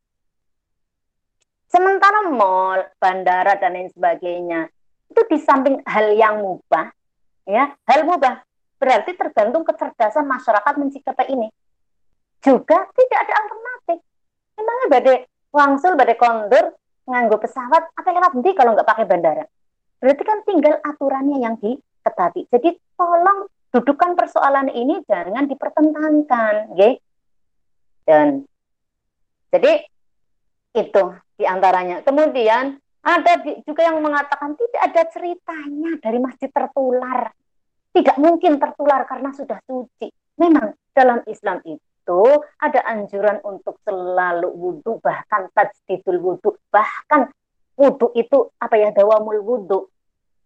Sementara 1.71 2.29
mall, 2.29 2.85
bandara 3.01 3.57
dan 3.57 3.73
lain 3.73 3.89
sebagainya 3.89 4.69
itu 5.09 5.21
di 5.25 5.37
samping 5.41 5.81
hal 5.89 6.13
yang 6.13 6.37
mubah, 6.37 6.93
ya 7.49 7.73
hal 7.89 8.05
mubah. 8.05 8.45
Berarti 8.77 9.15
tergantung 9.17 9.65
kecerdasan 9.65 10.27
masyarakat 10.27 10.73
mencikapi 10.75 11.33
ini 11.33 11.49
juga 12.43 12.85
tidak 12.91 13.19
ada 13.23 13.33
alternatif. 13.39 13.97
Memangnya 14.59 14.87
badai 14.91 15.17
wangsul, 15.49 15.93
badai 15.95 16.17
kondur, 16.19 16.75
nganggo 17.07 17.39
pesawat, 17.39 17.95
apa 17.95 18.09
lewat 18.11 18.31
nanti 18.35 18.51
kalau 18.53 18.75
nggak 18.75 18.85
pakai 18.87 19.05
bandara? 19.07 19.45
Berarti 20.03 20.23
kan 20.27 20.39
tinggal 20.43 20.75
aturannya 20.83 21.37
yang 21.39 21.55
diketati. 21.57 22.51
Jadi 22.51 22.75
tolong 22.99 23.47
dudukan 23.71 24.13
persoalan 24.19 24.67
ini 24.69 24.99
jangan 25.07 25.47
dipertentangkan, 25.47 26.75
ya. 26.75 26.99
Dan 28.03 28.43
jadi 29.49 29.87
itu 30.75 31.03
di 31.39 31.47
antaranya. 31.47 32.03
Kemudian 32.03 32.83
Ada 33.03 33.43
juga 33.67 33.83
yang 33.83 33.99
mengatakan 33.99 34.55
tidak 34.55 34.79
ada 34.79 35.03
ceritanya 35.11 35.91
dari 35.99 36.23
masjid 36.23 36.47
tertular. 36.47 37.35
Tidak 37.91 38.15
mungkin 38.15 38.63
tertular 38.63 39.03
karena 39.03 39.35
sudah 39.35 39.59
suci. 39.67 40.07
Memang 40.39 40.71
dalam 40.95 41.19
Islam 41.27 41.59
itu 41.67 41.83
ada 42.59 42.79
anjuran 42.83 43.39
untuk 43.47 43.79
selalu 43.87 44.51
wudhu, 44.51 44.99
bahkan 44.99 45.47
tajdidul 45.55 46.19
wudhu, 46.19 46.59
bahkan 46.67 47.31
wudhu 47.79 48.11
itu 48.13 48.51
apa 48.59 48.75
ya 48.75 48.89
dawamul 48.91 49.39
wudhu 49.39 49.87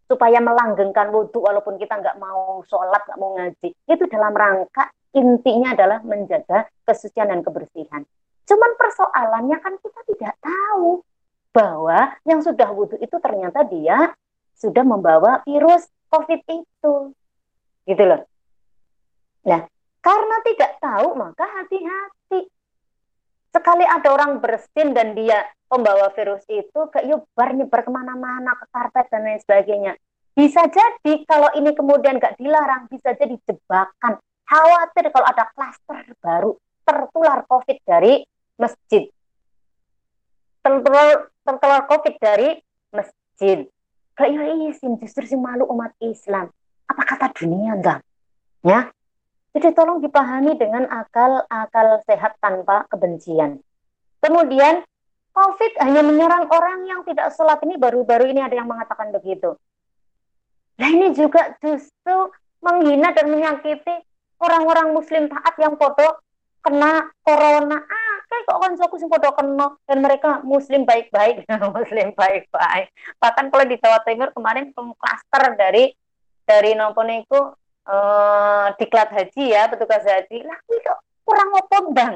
supaya 0.08 0.40
melanggengkan 0.40 1.12
wudhu 1.12 1.44
walaupun 1.44 1.76
kita 1.76 2.00
nggak 2.00 2.16
mau 2.22 2.64
sholat 2.70 3.04
nggak 3.04 3.20
mau 3.20 3.36
ngaji. 3.36 3.70
Itu 3.90 4.08
dalam 4.08 4.32
rangka 4.32 4.88
intinya 5.18 5.76
adalah 5.76 6.00
menjaga 6.06 6.70
kesucian 6.88 7.34
dan 7.34 7.42
kebersihan. 7.44 8.06
Cuman 8.48 8.72
persoalannya 8.80 9.58
kan 9.60 9.74
kita 9.82 10.00
tidak 10.16 10.34
tahu 10.40 11.04
bahwa 11.52 12.16
yang 12.24 12.40
sudah 12.40 12.70
wudhu 12.72 12.96
itu 13.02 13.18
ternyata 13.20 13.68
dia 13.68 14.16
sudah 14.56 14.86
membawa 14.88 15.44
virus 15.44 15.90
covid 16.08 16.40
itu. 16.48 16.94
Gitu 17.84 18.04
loh. 18.04 18.24
Nah 19.48 19.68
karena 20.08 20.38
tidak 20.48 20.72
tahu 20.80 21.20
maka 21.20 21.44
hati-hati. 21.44 22.48
Sekali 23.52 23.84
ada 23.84 24.08
orang 24.16 24.40
bersin 24.40 24.96
dan 24.96 25.12
dia 25.12 25.44
pembawa 25.68 26.08
virus 26.16 26.48
itu 26.48 26.80
ke 26.88 27.04
nyebar 27.04 27.52
nyebar 27.52 27.84
ke 27.84 27.92
mana-mana 27.92 28.56
ke 28.56 28.66
karpet 28.72 29.12
dan 29.12 29.28
lain 29.28 29.44
sebagainya. 29.44 29.94
Bisa 30.32 30.64
jadi 30.72 31.28
kalau 31.28 31.52
ini 31.60 31.76
kemudian 31.76 32.24
nggak 32.24 32.40
dilarang 32.40 32.88
bisa 32.88 33.12
jadi 33.20 33.36
jebakan. 33.44 34.16
Khawatir 34.48 35.12
kalau 35.12 35.28
ada 35.28 35.44
klaster 35.52 36.08
baru 36.24 36.56
tertular 36.88 37.44
covid 37.44 37.78
dari 37.84 38.24
masjid. 38.56 39.12
Tertular 40.64 41.28
tertular 41.44 41.82
covid 41.92 42.16
dari 42.16 42.56
masjid. 42.96 43.68
Iya 44.18 44.72
izin 44.72 44.96
justru 45.04 45.28
si 45.28 45.36
malu 45.36 45.68
umat 45.68 45.92
Islam. 46.00 46.48
Apa 46.88 47.04
kata 47.04 47.28
dunia 47.36 47.76
enggak 47.76 48.00
ya 48.66 48.90
jadi 49.58 49.74
tolong 49.74 50.00
dipahami 50.06 50.54
dengan 50.56 50.86
akal 50.90 51.42
akal 51.50 52.00
sehat 52.06 52.38
tanpa 52.38 52.86
kebencian 52.94 53.58
kemudian 54.22 54.86
COVID 55.38 55.74
hanya 55.86 56.02
menyerang 56.02 56.50
orang 56.50 56.90
yang 56.90 57.06
tidak 57.06 57.30
sholat 57.38 57.62
ini 57.62 57.78
baru-baru 57.78 58.34
ini 58.34 58.42
ada 58.42 58.58
yang 58.58 58.66
mengatakan 58.66 59.14
begitu. 59.14 59.54
Nah 60.82 60.90
ini 60.90 61.14
juga 61.14 61.54
justru 61.62 62.34
menghina 62.58 63.14
dan 63.14 63.30
menyakiti 63.30 64.02
orang-orang 64.42 64.98
muslim 64.98 65.30
taat 65.30 65.54
yang 65.62 65.78
foto 65.78 66.26
kena 66.66 67.14
corona. 67.22 67.78
Ah, 67.78 68.18
kayak 68.26 68.44
kok 68.50 68.82
aku 68.82 68.96
sih 68.98 69.06
foto 69.06 69.30
kena 69.38 69.78
dan 69.86 69.98
mereka 70.02 70.42
muslim 70.42 70.90
baik-baik, 70.90 71.46
muslim 71.78 72.18
baik-baik. 72.18 72.90
Bahkan 73.22 73.46
kalau 73.54 73.66
di 73.70 73.78
Jawa 73.78 74.02
Timur 74.10 74.34
kemarin 74.34 74.74
klaster 74.74 75.54
dari 75.54 75.94
dari 76.50 76.74
nopo 76.74 77.06
niku 77.06 77.54
uh, 77.88 78.76
diklat 78.76 79.10
haji 79.10 79.56
ya, 79.56 79.72
petugas 79.72 80.04
haji. 80.04 80.44
Lah 80.44 80.60
kok 80.68 81.00
kurang 81.24 81.50
apa 81.56 81.78
bang? 81.96 82.14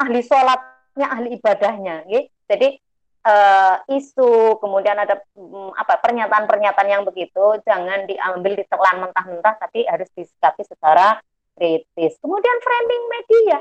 Ahli 0.00 0.20
sholatnya, 0.26 1.06
ahli 1.06 1.38
ibadahnya, 1.38 2.02
gitu 2.10 2.34
jadi 2.44 2.76
uh, 3.24 3.76
isu 3.88 4.60
kemudian 4.60 5.00
ada 5.00 5.20
um, 5.36 5.72
apa 5.74 5.96
pernyataan-pernyataan 6.00 6.88
yang 6.88 7.04
begitu 7.08 7.60
jangan 7.64 8.04
diambil 8.04 8.52
ditelan 8.56 9.08
mentah-mentah 9.08 9.54
tapi 9.56 9.88
harus 9.88 10.08
disikapi 10.12 10.62
secara 10.64 11.20
kritis. 11.56 12.20
Kemudian 12.20 12.56
framing 12.60 13.02
media. 13.08 13.58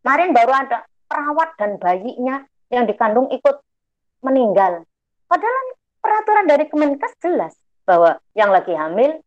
Kemarin 0.00 0.30
baru 0.32 0.52
ada 0.52 0.78
perawat 1.08 1.50
dan 1.60 1.76
bayinya 1.76 2.44
yang 2.72 2.88
dikandung 2.88 3.28
ikut 3.32 3.56
meninggal. 4.24 4.84
Padahal 5.28 5.66
peraturan 6.00 6.46
dari 6.48 6.64
Kemenkes 6.68 7.14
jelas 7.20 7.54
bahwa 7.84 8.18
yang 8.32 8.50
lagi 8.52 8.72
hamil 8.72 9.20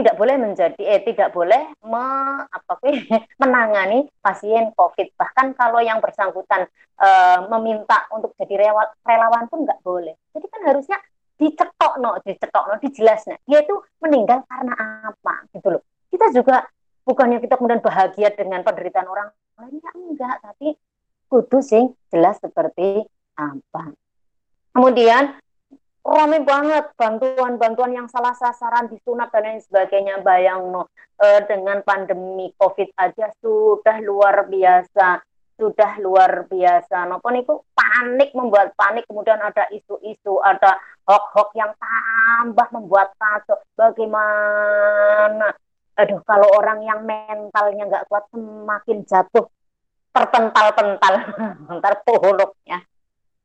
tidak 0.00 0.16
boleh 0.16 0.36
menjadi 0.40 0.80
eh 0.80 1.04
tidak 1.04 1.30
boleh 1.36 1.76
me, 1.84 2.04
apa 2.48 2.72
menangani 3.42 4.08
pasien 4.24 4.72
COVID. 4.72 5.12
Bahkan 5.12 5.52
kalau 5.52 5.84
yang 5.84 6.00
bersangkutan 6.00 6.64
e, 6.96 7.08
meminta 7.52 8.08
untuk 8.08 8.32
jadi 8.40 8.72
relawan 9.04 9.44
pun 9.52 9.68
nggak 9.68 9.84
boleh. 9.84 10.16
Jadi 10.32 10.46
kan 10.48 10.60
harusnya 10.64 10.98
dicetok 11.36 12.00
no, 12.00 12.16
dicetok 12.24 12.64
no, 12.64 12.74
dijelas 12.80 13.28
nah. 13.28 13.36
Dia 13.44 13.60
itu 13.60 13.76
meninggal 14.00 14.48
karena 14.48 14.72
apa 15.12 15.44
gitu 15.52 15.68
loh. 15.76 15.82
Kita 16.08 16.32
juga 16.32 16.64
bukannya 17.04 17.38
kita 17.44 17.60
kemudian 17.60 17.84
bahagia 17.84 18.32
dengan 18.32 18.64
penderitaan 18.64 19.08
orang 19.08 19.28
lain 19.60 19.76
ya 19.84 19.90
enggak, 19.92 20.36
tapi 20.40 20.72
kudu 21.28 21.60
sing 21.60 21.92
jelas 22.08 22.40
seperti 22.40 23.04
apa. 23.36 23.92
Kemudian 24.72 25.36
rame 26.00 26.40
banget 26.42 26.90
bantuan-bantuan 26.96 27.92
yang 27.92 28.08
salah 28.08 28.32
sasaran 28.32 28.88
disunat 28.88 29.28
dan 29.30 29.44
lain 29.44 29.60
sebagainya 29.60 30.24
bayang 30.24 30.72
no. 30.72 30.88
E, 31.20 31.44
dengan 31.44 31.84
pandemi 31.84 32.48
covid 32.56 32.88
aja 32.96 33.28
sudah 33.44 34.00
luar 34.00 34.48
biasa 34.48 35.20
sudah 35.60 36.00
luar 36.00 36.48
biasa 36.48 37.04
no. 37.04 37.20
Itu 37.20 37.68
panik 37.76 38.32
membuat 38.32 38.72
panik. 38.74 39.04
Kemudian 39.04 39.38
ada 39.44 39.68
isu-isu 39.68 40.40
ada 40.40 40.80
hoax-hoax 41.04 41.48
yang 41.56 41.72
tambah 41.76 42.68
membuat 42.72 43.12
kacau 43.20 43.60
bagaimana? 43.76 45.52
Aduh 46.00 46.24
kalau 46.24 46.48
orang 46.56 46.80
yang 46.80 47.04
mentalnya 47.04 47.84
nggak 47.84 48.08
kuat 48.08 48.24
semakin 48.32 49.04
jatuh 49.04 49.44
terpental-pental 50.10 51.14
ntar 51.78 51.94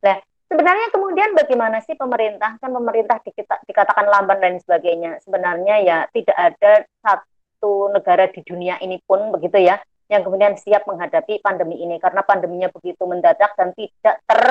nah 0.05 0.17
Sebenarnya 0.45 0.93
kemudian 0.93 1.33
bagaimana 1.33 1.81
sih 1.81 1.97
pemerintah? 1.97 2.61
Kan 2.61 2.69
pemerintah 2.69 3.17
dikatakan 3.65 4.05
lamban 4.05 4.37
dan 4.37 4.61
sebagainya. 4.61 5.17
Sebenarnya 5.25 5.75
ya 5.81 5.97
tidak 6.13 6.37
ada 6.37 6.85
satu 7.01 7.89
negara 7.89 8.29
di 8.29 8.45
dunia 8.45 8.77
ini 8.79 9.01
pun 9.01 9.33
begitu 9.33 9.57
ya 9.57 9.81
yang 10.05 10.21
kemudian 10.21 10.53
siap 10.53 10.85
menghadapi 10.85 11.41
pandemi 11.41 11.81
ini 11.81 11.97
karena 11.97 12.21
pandeminya 12.21 12.69
begitu 12.69 13.09
mendadak 13.09 13.57
dan 13.57 13.73
tidak 13.73 14.21
ter 14.29 14.41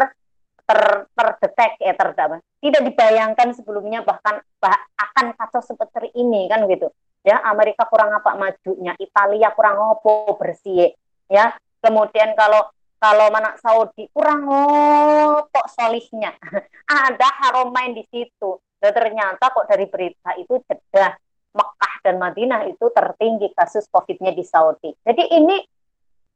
ter 0.64 0.80
terdetek 1.14 1.72
ya 1.78 1.94
terdapat 1.94 2.40
tidak 2.58 2.82
dibayangkan 2.90 3.48
sebelumnya 3.54 4.00
bahkan 4.02 4.40
bah, 4.58 4.74
akan 4.96 5.36
kacau 5.36 5.62
seperti 5.62 6.10
ini 6.16 6.48
kan 6.50 6.64
gitu 6.66 6.90
ya 7.22 7.38
Amerika 7.46 7.86
kurang 7.86 8.10
apa 8.16 8.34
majunya 8.34 8.96
Italia 8.98 9.52
kurang 9.54 9.78
opo 9.78 10.34
bersih 10.40 10.90
ya 11.30 11.54
kemudian 11.84 12.32
kalau 12.34 12.66
kalau 12.98 13.28
mana 13.28 13.54
Saudi 13.60 14.08
kurang 14.10 14.48
ngotok 14.48 15.66
solihnya. 15.70 16.32
Ada 17.08 17.28
haromain 17.44 17.92
di 17.92 18.04
situ. 18.08 18.60
Dan 18.80 18.92
ternyata 18.92 19.52
kok 19.52 19.68
dari 19.68 19.88
berita 19.88 20.36
itu 20.36 20.60
jedah 20.68 21.16
Mekah 21.54 21.94
dan 22.04 22.16
Madinah 22.20 22.66
itu 22.68 22.90
tertinggi 22.90 23.52
kasus 23.54 23.86
COVID-nya 23.88 24.34
di 24.34 24.44
Saudi. 24.44 24.90
Jadi 25.06 25.24
ini 25.32 25.56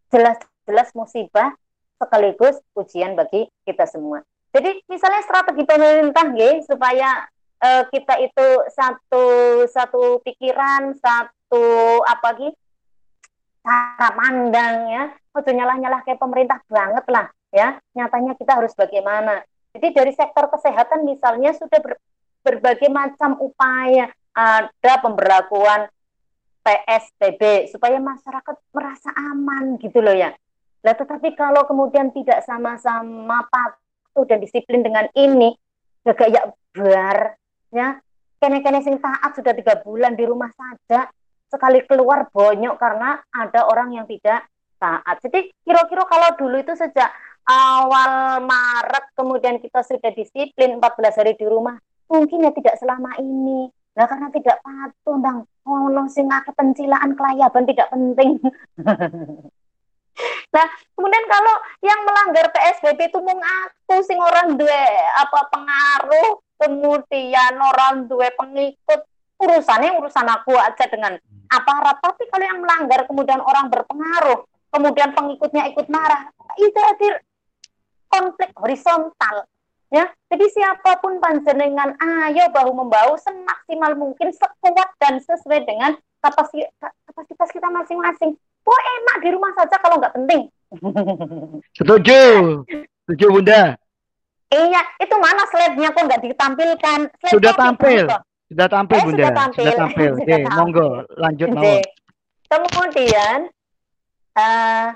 jelas-jelas 0.08 0.94
musibah 0.96 1.52
sekaligus 1.98 2.56
ujian 2.78 3.18
bagi 3.18 3.50
kita 3.66 3.84
semua. 3.84 4.22
Jadi 4.54 4.80
misalnya 4.88 5.20
strategi 5.26 5.66
pemerintah 5.66 6.32
ya 6.32 6.56
supaya 6.64 7.28
uh, 7.60 7.84
kita 7.92 8.16
itu 8.22 8.46
satu 8.72 9.24
satu 9.68 10.22
pikiran 10.24 10.96
satu 10.96 11.64
apa 12.06 12.28
gitu 12.40 12.67
cara 13.68 14.08
pandang 14.16 14.76
ya. 14.88 15.04
Udah 15.36 15.52
nyalah-nyalah 15.52 16.00
kayak 16.08 16.20
pemerintah 16.20 16.58
banget 16.66 17.04
lah 17.12 17.26
ya. 17.52 17.76
Nyatanya 17.92 18.32
kita 18.40 18.56
harus 18.56 18.72
bagaimana. 18.72 19.44
Jadi 19.76 19.92
dari 19.92 20.12
sektor 20.16 20.48
kesehatan 20.48 21.04
misalnya 21.04 21.52
sudah 21.52 21.78
ber, 21.84 22.00
berbagai 22.40 22.88
macam 22.88 23.36
upaya. 23.38 24.08
Ada 24.38 25.02
pemberlakuan 25.02 25.90
PSBB 26.62 27.72
supaya 27.74 27.98
masyarakat 27.98 28.56
merasa 28.70 29.10
aman 29.12 29.76
gitu 29.82 29.98
loh 29.98 30.14
ya. 30.14 30.30
Nah 30.86 30.94
tetapi 30.94 31.34
kalau 31.34 31.66
kemudian 31.66 32.14
tidak 32.14 32.46
sama-sama 32.46 33.44
patuh 33.50 34.24
dan 34.30 34.38
disiplin 34.38 34.80
dengan 34.80 35.10
ini 35.18 35.52
gak 36.06 36.30
ya 36.30 36.42
bar 36.72 37.34
ya. 37.74 37.98
Kene-kene 38.38 38.78
sing 38.86 39.02
taat 39.02 39.34
sudah 39.34 39.50
tiga 39.50 39.82
bulan 39.82 40.14
di 40.14 40.22
rumah 40.22 40.46
saja 40.54 41.10
sekali 41.48 41.82
keluar 41.88 42.28
bonyok 42.30 42.76
karena 42.76 43.18
ada 43.32 43.66
orang 43.66 43.96
yang 43.96 44.06
tidak 44.06 44.44
taat. 44.78 45.16
Jadi 45.24 45.50
kira-kira 45.64 46.06
kalau 46.06 46.28
dulu 46.38 46.56
itu 46.60 46.72
sejak 46.78 47.10
awal 47.48 48.44
Maret 48.44 49.16
kemudian 49.16 49.56
kita 49.58 49.82
sudah 49.82 50.12
disiplin 50.14 50.78
14 50.78 51.18
hari 51.18 51.32
di 51.34 51.48
rumah, 51.48 51.76
mungkin 52.06 52.46
ya 52.46 52.52
tidak 52.54 52.78
selama 52.78 53.16
ini. 53.18 53.66
Nah 53.98 54.06
karena 54.06 54.30
tidak 54.30 54.62
patuh 54.62 55.16
bang, 55.18 55.38
oh 55.66 55.90
no 55.90 56.06
sing 56.06 56.30
pencilaan 56.30 57.18
kelayaban 57.18 57.66
tidak 57.66 57.90
penting. 57.90 58.38
nah 60.54 60.66
kemudian 60.98 61.24
kalau 61.30 61.54
yang 61.82 62.00
melanggar 62.02 62.50
PSBB 62.50 63.10
itu 63.10 63.18
mung 63.22 63.38
aku 63.38 64.02
sing 64.02 64.18
orang 64.18 64.58
dua 64.58 64.82
apa 65.14 65.46
pengaruh 65.46 66.42
kemudian 66.58 67.54
orang 67.54 68.10
dua 68.10 68.26
pengikut 68.34 69.00
urusannya 69.38 69.94
urusan 70.02 70.26
aku 70.26 70.54
aja 70.58 70.84
dengan 70.90 71.14
aparat 71.48 71.96
tapi 72.02 72.26
kalau 72.28 72.44
yang 72.44 72.60
melanggar 72.60 73.06
kemudian 73.06 73.40
orang 73.40 73.70
berpengaruh 73.70 74.44
kemudian 74.74 75.14
pengikutnya 75.14 75.70
ikut 75.72 75.86
marah 75.88 76.28
itu 76.58 76.78
hadir 76.78 77.22
konflik 78.10 78.50
horizontal 78.58 79.46
Ya, 79.88 80.04
jadi 80.28 80.44
siapa 80.52 81.00
pun 81.00 81.16
panjenengan, 81.16 81.96
ayo 81.96 82.52
bahu 82.52 82.76
membahu 82.76 83.16
semaksimal 83.24 83.96
mungkin, 83.96 84.28
sekuat 84.36 84.92
dan 85.00 85.16
sesuai 85.16 85.64
dengan 85.64 85.96
kapasitas, 86.20 86.92
kapasitas 87.08 87.48
kita 87.48 87.72
masing-masing. 87.72 88.36
Oh 88.68 88.80
enak 89.00 89.16
di 89.24 89.32
rumah 89.32 89.48
saja 89.56 89.80
kalau 89.80 89.96
nggak 89.96 90.12
penting. 90.12 90.52
Setuju, 91.80 92.20
setuju 93.08 93.26
Bunda. 93.32 93.80
Iya, 94.52 94.82
itu 95.00 95.16
mana 95.16 95.48
slide-nya 95.48 95.88
kok 95.96 96.04
nggak 96.04 96.20
ditampilkan? 96.20 96.98
Slide 97.08 97.32
sudah 97.32 97.52
tampil, 97.56 98.04
sudah 98.48 98.66
tampil 98.68 98.96
eh, 98.96 99.04
Bunda. 99.04 99.24
Sudah 99.24 99.34
tampil. 99.36 99.64
Sudah 99.64 99.76
tampil. 99.76 100.10
Oke, 100.16 100.24
okay, 100.24 100.42
monggo 100.56 100.88
lanjut 101.20 101.48
mau. 101.52 101.64
Kemudian 102.48 103.38
uh, 104.32 104.88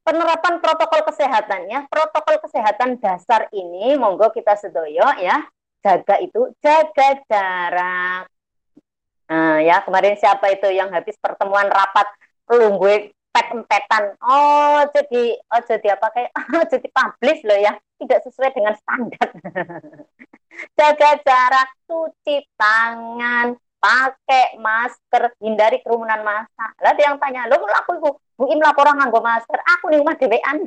penerapan 0.00 0.54
protokol 0.64 1.00
kesehatan 1.04 1.68
ya. 1.68 1.84
Protokol 1.92 2.40
kesehatan 2.40 2.96
dasar 2.96 3.52
ini 3.52 3.92
monggo 4.00 4.32
kita 4.32 4.56
sedoyo 4.56 5.04
ya. 5.20 5.44
Jaga 5.84 6.16
itu, 6.24 6.48
jaga 6.64 7.08
jarak. 7.28 8.24
Nah, 9.28 9.60
ya 9.60 9.84
kemarin 9.84 10.16
siapa 10.16 10.48
itu 10.48 10.72
yang 10.72 10.88
habis 10.88 11.20
pertemuan 11.20 11.68
rapat 11.68 12.08
lungguh 12.48 13.12
pet-petan. 13.28 14.16
Oh, 14.24 14.80
jadi 14.96 15.36
oh 15.36 15.60
jadi 15.68 15.88
apa 15.94 16.08
kayak 16.16 16.32
oh, 16.56 16.64
jadi 16.64 16.88
publish 16.88 17.40
loh 17.44 17.60
ya. 17.60 17.76
Tidak 18.00 18.20
sesuai 18.24 18.50
dengan 18.56 18.74
standar. 18.80 19.28
jaga 20.74 21.10
jarak, 21.22 21.68
cuci 21.86 22.44
tangan, 22.58 23.54
pakai 23.78 24.58
masker, 24.58 25.34
hindari 25.38 25.78
kerumunan 25.82 26.22
massa. 26.26 26.66
Lah 26.82 26.94
yang 26.98 27.16
tanya, 27.22 27.46
lo 27.46 27.62
aku 27.62 27.90
itu 27.98 28.10
Bu 28.38 28.46
Im 28.54 28.62
laporan 28.62 28.94
nganggo 28.94 29.18
masker, 29.18 29.58
aku 29.58 29.90
nih 29.90 29.98
rumah 29.98 30.14
dewean. 30.14 30.62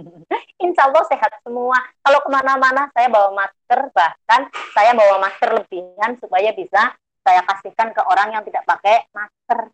Insya 0.64 0.84
Allah 0.84 1.00
sehat 1.08 1.32
semua. 1.40 1.80
Kalau 2.04 2.20
ke 2.20 2.28
mana-mana 2.28 2.92
saya 2.92 3.08
bawa 3.08 3.32
masker, 3.32 3.88
bahkan 3.96 4.52
saya 4.76 4.92
bawa 4.92 5.16
masker 5.24 5.48
lebihan 5.56 6.12
supaya 6.20 6.52
bisa 6.52 6.92
saya 7.24 7.40
kasihkan 7.48 7.96
ke 7.96 8.02
orang 8.04 8.36
yang 8.36 8.44
tidak 8.44 8.68
pakai 8.68 9.08
masker. 9.16 9.72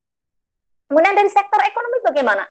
Kemudian 0.86 1.18
dari 1.18 1.30
sektor 1.34 1.58
ekonomi 1.66 1.98
bagaimana? 2.06 2.46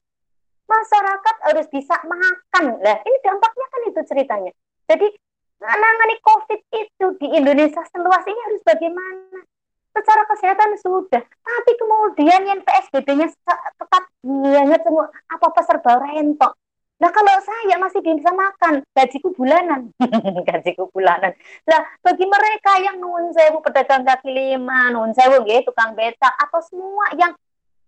Masyarakat 0.67 1.36
harus 1.39 1.67
bisa 1.71 1.95
makan. 2.04 2.84
Lah 2.84 3.00
ini 3.08 3.17
dampaknya 3.24 3.65
kan 3.71 3.82
itu 3.88 4.02
ceritanya. 4.04 4.52
Jadi 4.91 5.08
menangani 5.62 6.15
COVID 6.26 6.62
itu 6.74 7.06
di 7.21 7.28
Indonesia 7.38 7.86
seluas 7.93 8.26
ini 8.26 8.41
harus 8.50 8.62
bagaimana? 8.65 9.45
secara 9.91 10.24
kesehatan 10.24 10.80
sudah 10.80 11.19
tapi 11.19 11.71
kemudian 11.76 12.47
yang 12.47 12.63
PSBB-nya 12.63 13.28
tetap 13.52 14.04
banget 14.24 14.82
semua 14.88 15.12
apa-apa 15.28 15.62
serba 15.67 16.00
rentok 16.00 16.56
Nah 17.02 17.10
kalau 17.10 17.34
saya 17.41 17.82
masih 17.82 17.97
bisa 18.06 18.30
makan, 18.30 18.86
gajiku 18.93 19.34
bulanan, 19.34 19.89
gajiku 20.47 20.86
bulanan. 20.93 21.34
Nah 21.65 21.82
bagi 22.06 22.30
mereka 22.30 22.78
yang 22.78 23.02
nun 23.02 23.34
sewu 23.34 23.58
pedagang 23.65 24.06
kaki 24.06 24.30
lima, 24.30 24.93
nun 24.93 25.10
sewu 25.17 25.41
gitu, 25.50 25.74
tukang 25.74 25.97
becak, 25.97 26.30
atau 26.38 26.62
semua 26.62 27.10
yang 27.17 27.34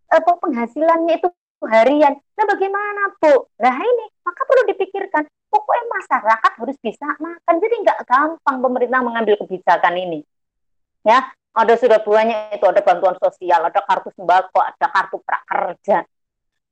apa 0.10 0.32
penghasilannya 0.34 1.22
itu 1.22 1.30
harian. 1.62 2.18
Nah 2.18 2.46
bagaimana 2.58 3.14
bu? 3.22 3.54
Nah 3.62 3.78
ini 3.78 4.06
maka 4.26 4.42
perlu 4.50 4.64
dipikirkan. 4.74 5.30
Pokoknya 5.54 5.86
masyarakat 5.86 6.52
harus 6.58 6.78
bisa 6.82 7.06
makan. 7.22 7.56
Jadi 7.62 7.76
nggak 7.86 8.00
gampang 8.10 8.58
pemerintah 8.58 9.06
mengambil 9.06 9.38
kebijakan 9.46 9.94
ini. 10.02 10.26
Ya, 11.06 11.30
ada 11.54 11.74
sudah 11.78 12.02
banyak 12.02 12.58
itu 12.58 12.66
ada 12.66 12.82
bantuan 12.82 13.13
sosial, 13.22 13.62
ada 13.70 13.78
kartu 13.86 14.10
sembako, 14.18 14.58
ada 14.58 14.88
kartu 14.89 15.22
prakerja, 15.22 16.08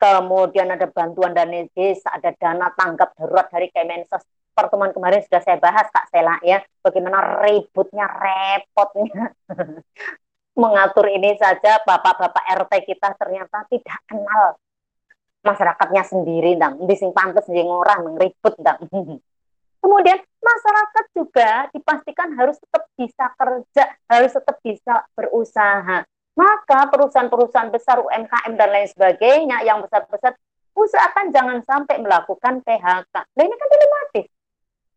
kemudian 0.01 0.73
ada 0.73 0.89
bantuan 0.89 1.37
dana 1.37 1.61
desa, 1.77 2.09
ada 2.09 2.33
dana 2.33 2.73
tanggap 2.73 3.13
darurat 3.13 3.45
dari 3.53 3.69
Kemensos. 3.69 4.25
Pertemuan 4.51 4.91
kemarin 4.91 5.21
sudah 5.21 5.39
saya 5.45 5.61
bahas 5.61 5.87
Kak 5.93 6.09
Sela 6.09 6.41
ya, 6.41 6.59
bagaimana 6.81 7.39
ributnya, 7.45 8.09
repotnya 8.09 9.31
mengatur 10.61 11.07
ini 11.07 11.39
saja 11.39 11.79
bapak-bapak 11.87 12.43
RT 12.65 12.73
kita 12.83 13.15
ternyata 13.15 13.63
tidak 13.71 13.99
kenal 14.09 14.59
masyarakatnya 15.41 16.03
sendiri, 16.05 16.57
dang. 16.57 16.81
Di 16.85 16.95
sing 16.97 17.11
pantes 17.11 17.49
orang 17.49 18.17
ribut, 18.17 18.55
dang. 18.61 18.81
Kemudian 19.81 20.19
masyarakat 20.21 21.05
juga 21.17 21.65
dipastikan 21.73 22.37
harus 22.37 22.61
tetap 22.61 22.85
bisa 22.93 23.25
kerja, 23.33 23.85
harus 24.05 24.31
tetap 24.31 24.57
bisa 24.61 24.95
berusaha. 25.17 26.05
Maka 26.37 26.79
perusahaan-perusahaan 26.93 27.73
besar 27.73 27.97
UMKM 27.99 28.53
dan 28.55 28.69
lain 28.71 28.87
sebagainya 28.93 29.65
yang 29.65 29.81
besar-besar 29.81 30.37
usahakan 30.77 31.33
jangan 31.33 31.59
sampai 31.65 31.99
melakukan 31.99 32.63
PHK. 32.63 33.15
Nah 33.15 33.43
ini 33.43 33.55
kan 33.57 33.67
dilematis. 33.67 34.27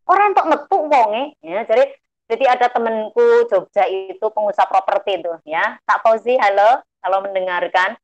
Orang 0.04 0.36
untuk 0.36 0.46
metu 0.52 0.78
wonge 0.84 1.24
ya. 1.40 1.64
Jadi 1.64 1.84
jadi 2.24 2.44
ada 2.56 2.66
temanku 2.72 3.48
Jogja 3.52 3.84
itu 3.88 4.24
pengusaha 4.32 4.68
properti 4.68 5.20
itu 5.20 5.32
ya. 5.44 5.76
Kak 5.84 6.00
Fauzi, 6.04 6.36
halo, 6.40 6.80
kalau 7.00 7.18
mendengarkan. 7.24 7.96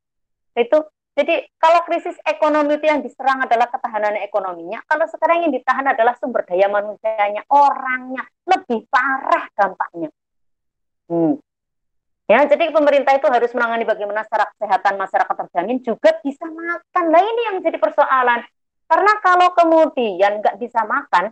Itu 0.53 0.83
jadi 1.11 1.43
kalau 1.59 1.83
krisis 1.83 2.15
ekonomi 2.23 2.79
itu 2.79 2.87
yang 2.87 3.03
diserang 3.03 3.43
adalah 3.43 3.67
ketahanan 3.67 4.15
ekonominya, 4.23 4.79
kalau 4.87 5.03
sekarang 5.11 5.43
yang 5.43 5.51
ditahan 5.51 5.83
adalah 5.83 6.15
sumber 6.15 6.47
daya 6.47 6.71
manusianya, 6.71 7.43
orangnya, 7.51 8.23
lebih 8.47 8.87
parah 8.87 9.43
dampaknya. 9.51 10.07
Hmm. 11.11 11.35
Ya, 12.31 12.47
jadi 12.47 12.71
pemerintah 12.71 13.11
itu 13.19 13.27
harus 13.27 13.51
menangani 13.51 13.83
bagaimana 13.83 14.23
secara 14.23 14.47
kesehatan 14.55 14.95
masyarakat 14.95 15.35
terjamin 15.35 15.83
juga 15.83 16.15
bisa 16.23 16.47
makan. 16.47 17.05
Nah 17.11 17.19
ini 17.19 17.41
yang 17.51 17.57
jadi 17.59 17.75
persoalan. 17.75 18.39
Karena 18.87 19.13
kalau 19.19 19.51
kemudian 19.51 20.39
nggak 20.39 20.55
bisa 20.55 20.87
makan, 20.87 21.27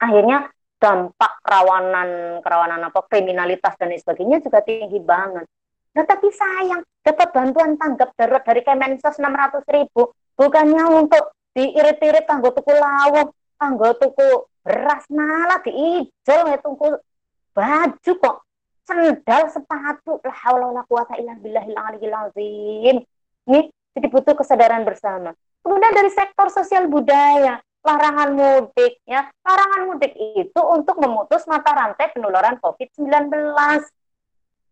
akhirnya 0.00 0.48
dampak 0.80 1.44
kerawanan 1.44 2.40
kerawanan 2.40 2.80
apa 2.88 3.04
kriminalitas 3.12 3.76
dan 3.76 3.92
sebagainya 3.92 4.40
juga 4.40 4.64
tinggi 4.64 4.96
banget. 5.04 5.44
Nah, 5.92 6.04
tapi 6.08 6.32
sayang, 6.32 6.80
dapat 7.00 7.28
bantuan 7.32 7.80
tanggap 7.80 8.12
darurat 8.14 8.44
dari 8.44 8.60
Kemensos 8.60 9.16
600 9.16 9.64
ribu, 9.72 10.12
bukannya 10.36 10.84
untuk 11.00 11.32
diirit-irit 11.56 12.28
kanggo 12.28 12.52
tuku 12.52 12.72
lawuh, 12.76 13.32
kanggo 13.56 13.90
tuku 13.96 14.28
beras 14.60 15.08
malah 15.08 15.60
diijol 15.64 16.40
ya 16.52 16.58
tuku 16.60 16.88
baju 17.56 18.12
kok. 18.20 18.36
Sendal 18.84 19.46
sepatu 19.54 20.18
lah 20.24 20.36
haula 20.44 20.66
wala 20.74 20.82
quwata 20.84 21.14
illa 21.16 21.38
billahil 21.38 21.78
aliyil 21.78 22.16
azim. 22.26 22.96
Nih 23.48 23.70
jadi 23.96 24.06
butuh 24.10 24.34
kesadaran 24.34 24.82
bersama. 24.82 25.32
Kemudian 25.60 25.92
dari 25.92 26.10
sektor 26.10 26.48
sosial 26.50 26.88
budaya 26.90 27.60
larangan 27.80 28.34
mudik 28.34 29.00
ya. 29.06 29.30
Larangan 29.46 29.80
mudik 29.94 30.12
itu 30.16 30.60
untuk 30.60 30.98
memutus 30.98 31.46
mata 31.46 31.70
rantai 31.72 32.12
penularan 32.12 32.58
COVID-19 32.58 33.30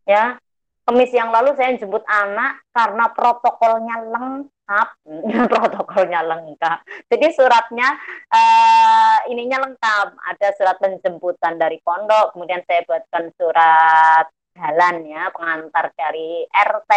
ya 0.09 0.41
Kemis 0.89 1.13
yang 1.13 1.29
lalu 1.29 1.53
saya 1.53 1.77
jemput 1.77 2.01
anak 2.09 2.65
karena 2.73 3.13
protokolnya 3.13 4.09
lengkap, 4.09 4.89
protokolnya 5.53 6.25
lengkap. 6.25 6.79
Jadi 7.13 7.27
suratnya 7.37 7.93
uh, 8.33 9.21
ininya 9.29 9.69
lengkap, 9.69 10.17
ada 10.17 10.49
surat 10.57 10.81
penjemputan 10.81 11.61
dari 11.61 11.77
pondok, 11.85 12.33
kemudian 12.33 12.65
saya 12.65 12.89
buatkan 12.89 13.29
surat 13.37 14.33
jalan 14.57 14.97
ya, 15.05 15.29
pengantar 15.29 15.93
dari 15.93 16.49
RT, 16.49 16.93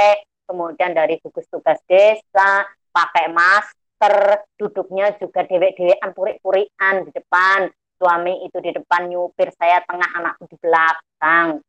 kemudian 0.48 0.96
dari 0.96 1.20
gugus 1.20 1.52
tugas 1.52 1.84
desa, 1.84 2.64
pakai 2.96 3.28
masker, 3.28 4.48
duduknya 4.56 5.20
juga 5.20 5.44
dewek-dewekan 5.44 6.16
purik-purikan 6.16 7.04
di 7.04 7.12
depan, 7.12 7.68
suami 8.00 8.48
itu 8.48 8.56
di 8.64 8.72
depan 8.72 9.12
nyupir, 9.12 9.52
saya 9.60 9.84
tengah 9.84 10.16
anakku 10.16 10.48
di 10.48 10.56
belakang. 10.64 11.60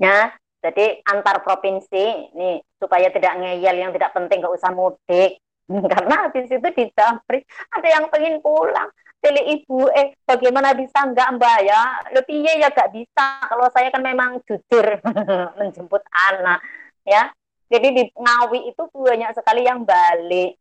Ya, 0.00 0.32
jadi 0.58 0.98
antar 1.06 1.46
provinsi 1.46 2.34
nih 2.34 2.58
supaya 2.82 3.14
tidak 3.14 3.38
ngeyel 3.38 3.76
yang 3.78 3.92
tidak 3.94 4.10
penting 4.10 4.42
gak 4.42 4.54
usah 4.54 4.74
mudik. 4.74 5.38
Karena 5.92 6.26
habis 6.26 6.50
itu 6.50 6.68
di 6.74 6.84
ada 6.98 7.88
yang 7.88 8.10
pengen 8.10 8.42
pulang. 8.42 8.90
Pilih 9.18 9.50
ibu, 9.50 9.90
eh 9.90 10.14
bagaimana 10.22 10.78
bisa 10.78 11.02
enggak 11.02 11.34
mbak 11.34 11.58
ya? 11.66 11.82
Lebih 12.14 12.38
ya 12.42 12.70
gak 12.70 12.90
bisa. 12.94 13.26
Kalau 13.50 13.66
saya 13.70 13.90
kan 13.90 14.02
memang 14.02 14.38
jujur 14.46 14.86
menjemput 15.58 16.02
anak 16.30 16.62
ya. 17.02 17.30
Jadi 17.68 17.88
di 17.92 18.02
Ngawi 18.14 18.72
itu 18.72 18.82
banyak 18.88 19.34
sekali 19.36 19.66
yang 19.66 19.84
balik. 19.84 20.56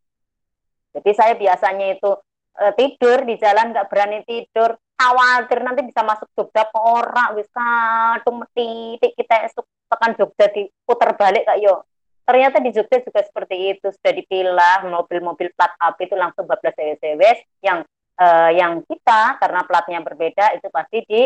Jadi 0.97 1.11
saya 1.13 1.33
biasanya 1.37 1.95
itu 1.95 2.11
uh, 2.57 2.73
tidur 2.73 3.23
di 3.23 3.37
jalan 3.37 3.71
nggak 3.71 3.87
berani 3.87 4.25
tidur 4.25 4.75
khawatir 4.97 5.61
nanti 5.61 5.85
bisa 5.85 6.01
masuk 6.01 6.25
Jogja 6.33 6.65
ke 6.65 6.79
orang 6.81 7.37
wis 7.37 7.45
kadung 7.53 8.41
titik 8.51 9.13
kita 9.13 9.45
esok 9.45 9.65
tekan 9.87 10.11
Jogja 10.19 10.47
diputar 10.51 11.15
balik 11.15 11.47
kak 11.47 11.59
yo 11.63 11.83
ternyata 12.27 12.59
di 12.59 12.75
Jogja 12.75 12.99
juga 12.99 13.23
seperti 13.23 13.71
itu 13.71 13.87
sudah 13.87 14.13
dipilah 14.13 14.77
mobil-mobil 14.83 15.47
plat 15.55 15.71
api 15.79 16.11
itu 16.11 16.15
langsung 16.19 16.43
bablas 16.43 16.75
sewes 16.75 17.39
yang 17.63 17.87
uh, 18.19 18.51
yang 18.51 18.83
kita 18.83 19.39
karena 19.39 19.61
platnya 19.63 19.99
berbeda 20.03 20.45
itu 20.59 20.67
pasti 20.67 20.99
di 21.07 21.21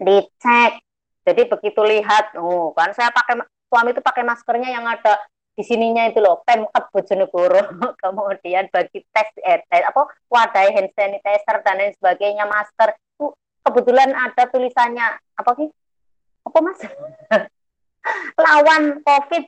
dicek. 0.00 0.80
Jadi 1.26 1.42
begitu 1.50 1.80
lihat 1.82 2.38
oh 2.38 2.70
kan 2.72 2.94
saya 2.94 3.10
pakai 3.10 3.42
suami 3.66 3.90
itu 3.90 4.00
pakai 4.00 4.22
maskernya 4.22 4.70
yang 4.70 4.86
ada 4.86 5.18
di 5.56 5.64
sininya 5.64 6.06
itu 6.06 6.22
loh 6.22 6.40
Pemkot 6.46 6.88
Bojonegoro. 6.94 7.60
Kemudian 8.02 8.70
bagi 8.70 9.02
tes 9.10 9.28
eh, 9.42 9.60
tes 9.66 9.82
apa 9.82 10.06
wadah 10.30 10.64
hand 10.70 10.90
sanitizer 10.94 11.56
dan 11.66 11.76
lain 11.82 11.92
sebagainya 11.98 12.46
masker. 12.46 12.94
Itu 13.18 13.34
kebetulan 13.66 14.14
ada 14.14 14.46
tulisannya 14.48 15.06
apa 15.36 15.50
sih? 15.58 15.68
Apa 16.46 16.58
mas 16.62 16.78
lawan 18.38 19.02
covid. 19.02 19.44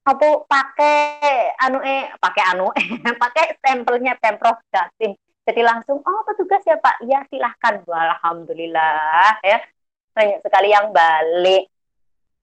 Apa 0.00 0.28
pakai 0.48 1.52
anu 1.60 1.78
eh 1.84 2.08
pakai 2.16 2.42
anu 2.56 2.72
eh 2.72 2.86
pakai 3.22 3.60
stempelnya 3.60 4.16
pemprov 4.16 4.58
jatim. 4.72 5.14
Jadi 5.44 5.60
langsung 5.64 6.00
oh 6.00 6.20
petugas 6.24 6.64
ya 6.64 6.80
pak. 6.80 7.04
Ya 7.04 7.24
silahkan. 7.28 7.84
Alhamdulillah 7.84 9.40
ya. 9.44 9.58
Banyak 10.16 10.40
sekali 10.42 10.68
yang 10.72 10.90
balik. 10.90 11.70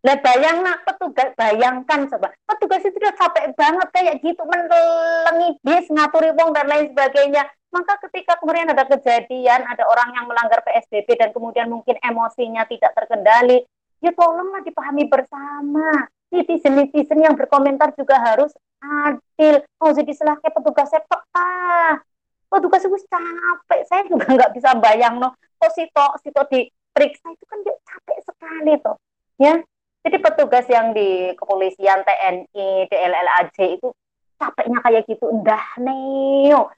Nah 0.05 0.15
bayanglah 0.23 0.77
petugas, 0.85 1.33
bayangkan 1.33 2.05
coba, 2.07 2.29
petugas 2.45 2.85
itu 2.85 2.95
udah 2.95 3.11
capek 3.17 3.45
banget 3.57 3.87
kayak 3.91 4.15
gitu, 4.23 4.39
menelengi 4.45 5.57
bis, 5.65 5.89
ngaturi 5.91 6.31
wong 6.37 6.53
dan 6.53 6.69
lain 6.69 6.93
sebagainya. 6.93 7.43
Maka 7.73 7.99
ketika 8.07 8.39
kemudian 8.39 8.71
ada 8.71 8.87
kejadian, 8.87 9.67
ada 9.67 9.83
orang 9.83 10.15
yang 10.15 10.25
melanggar 10.29 10.63
PSBB 10.63 11.17
dan 11.19 11.35
kemudian 11.35 11.67
mungkin 11.67 11.99
emosinya 11.99 12.63
tidak 12.69 12.95
terkendali, 12.95 13.67
ya 14.01 14.11
tolonglah 14.13 14.61
dipahami 14.63 15.07
bersama. 15.07 16.09
Netizen-netizen 16.27 17.23
yang 17.23 17.39
berkomentar 17.39 17.95
juga 17.95 18.19
harus 18.19 18.51
adil. 18.83 19.63
Oh 19.79 19.95
jadi 19.95 20.11
setelah 20.11 20.35
kayak 20.43 20.55
petugas 20.59 20.87
saya 20.91 21.03
peka. 21.07 22.03
Petugas 22.47 22.81
itu 22.83 22.97
capek, 23.11 23.81
saya 23.87 24.01
juga 24.07 24.25
nggak 24.35 24.51
bisa 24.55 24.75
bayang 24.79 25.19
no. 25.19 25.35
Kok 25.57 25.71
sito, 25.73 26.05
sito 26.23 26.41
diperiksa 26.51 27.31
itu 27.31 27.43
kan 27.47 27.59
capek 27.63 28.17
sekali 28.23 28.73
tuh. 28.83 28.97
Ya, 29.37 29.61
jadi 30.07 30.17
petugas 30.23 30.65
yang 30.71 30.95
di 30.95 31.35
kepolisian 31.35 32.01
TNI, 32.07 32.87
DLLAJ 32.87 33.57
itu 33.75 33.91
capeknya 34.39 34.79
kayak 34.79 35.03
gitu, 35.03 35.27
endah 35.27 35.65
neo. 35.83 36.71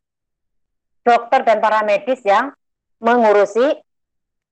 Dokter 1.05 1.45
dan 1.45 1.61
para 1.61 1.85
medis 1.85 2.25
yang 2.25 2.51
mengurusi 2.97 3.79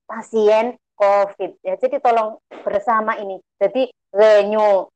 pasien 0.08 0.80
COVID. 0.97 1.62
Ya, 1.62 1.77
jadi 1.77 2.01
tolong 2.01 2.41
bersama 2.65 3.15
ini. 3.21 3.38
Jadi 3.62 3.93
the 4.12 4.49
new 4.49 4.89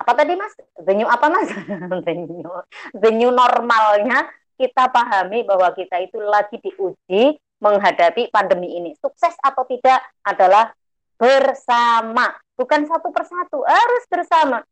apa 0.00 0.12
tadi 0.16 0.32
mas? 0.38 0.54
The 0.80 0.94
new 0.96 1.04
apa 1.10 1.26
mas? 1.28 1.50
the 2.06 2.14
new 2.14 2.50
the 2.96 3.10
new 3.12 3.28
normalnya 3.34 4.30
kita 4.56 4.88
pahami 4.88 5.44
bahwa 5.44 5.74
kita 5.76 6.00
itu 6.00 6.16
lagi 6.22 6.56
diuji 6.62 7.36
menghadapi 7.60 8.32
pandemi 8.32 8.78
ini. 8.80 8.96
Sukses 8.96 9.36
atau 9.44 9.68
tidak 9.68 10.00
adalah 10.24 10.72
bersama, 11.20 12.32
bukan 12.56 12.88
satu 12.88 13.12
persatu, 13.12 13.60
harus 13.68 14.04
bersama. 14.08 14.64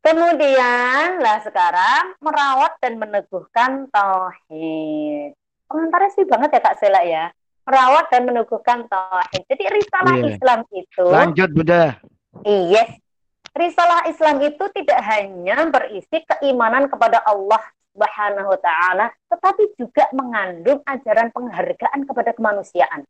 Kemudian 0.00 1.20
lah 1.20 1.44
sekarang 1.44 2.16
merawat 2.24 2.80
dan 2.80 2.96
meneguhkan 2.96 3.84
tauhid. 3.92 5.36
Komentarnya 5.68 6.10
sih 6.16 6.24
banget 6.24 6.56
ya 6.56 6.60
Kak 6.64 6.76
Sela 6.80 7.04
ya. 7.04 7.28
Merawat 7.70 8.10
dan 8.10 8.26
meneguhkan 8.26 8.90
tauhid. 8.90 9.46
Jadi 9.46 9.64
risalah 9.70 10.14
yeah. 10.18 10.30
Islam 10.34 10.60
itu 10.74 11.04
Lanjut 11.06 11.50
Bunda. 11.54 12.02
Yes. 12.42 12.98
Risalah 13.54 14.10
Islam 14.10 14.42
itu 14.42 14.64
tidak 14.74 14.98
hanya 15.06 15.70
berisi 15.70 16.18
keimanan 16.26 16.90
kepada 16.90 17.22
Allah 17.22 17.62
Subhanahu 17.94 18.54
wa 18.54 18.60
taala, 18.62 19.06
tetapi 19.30 19.74
juga 19.78 20.06
mengandung 20.14 20.82
ajaran 20.86 21.30
penghargaan 21.30 22.06
kepada 22.06 22.30
kemanusiaan. 22.34 23.06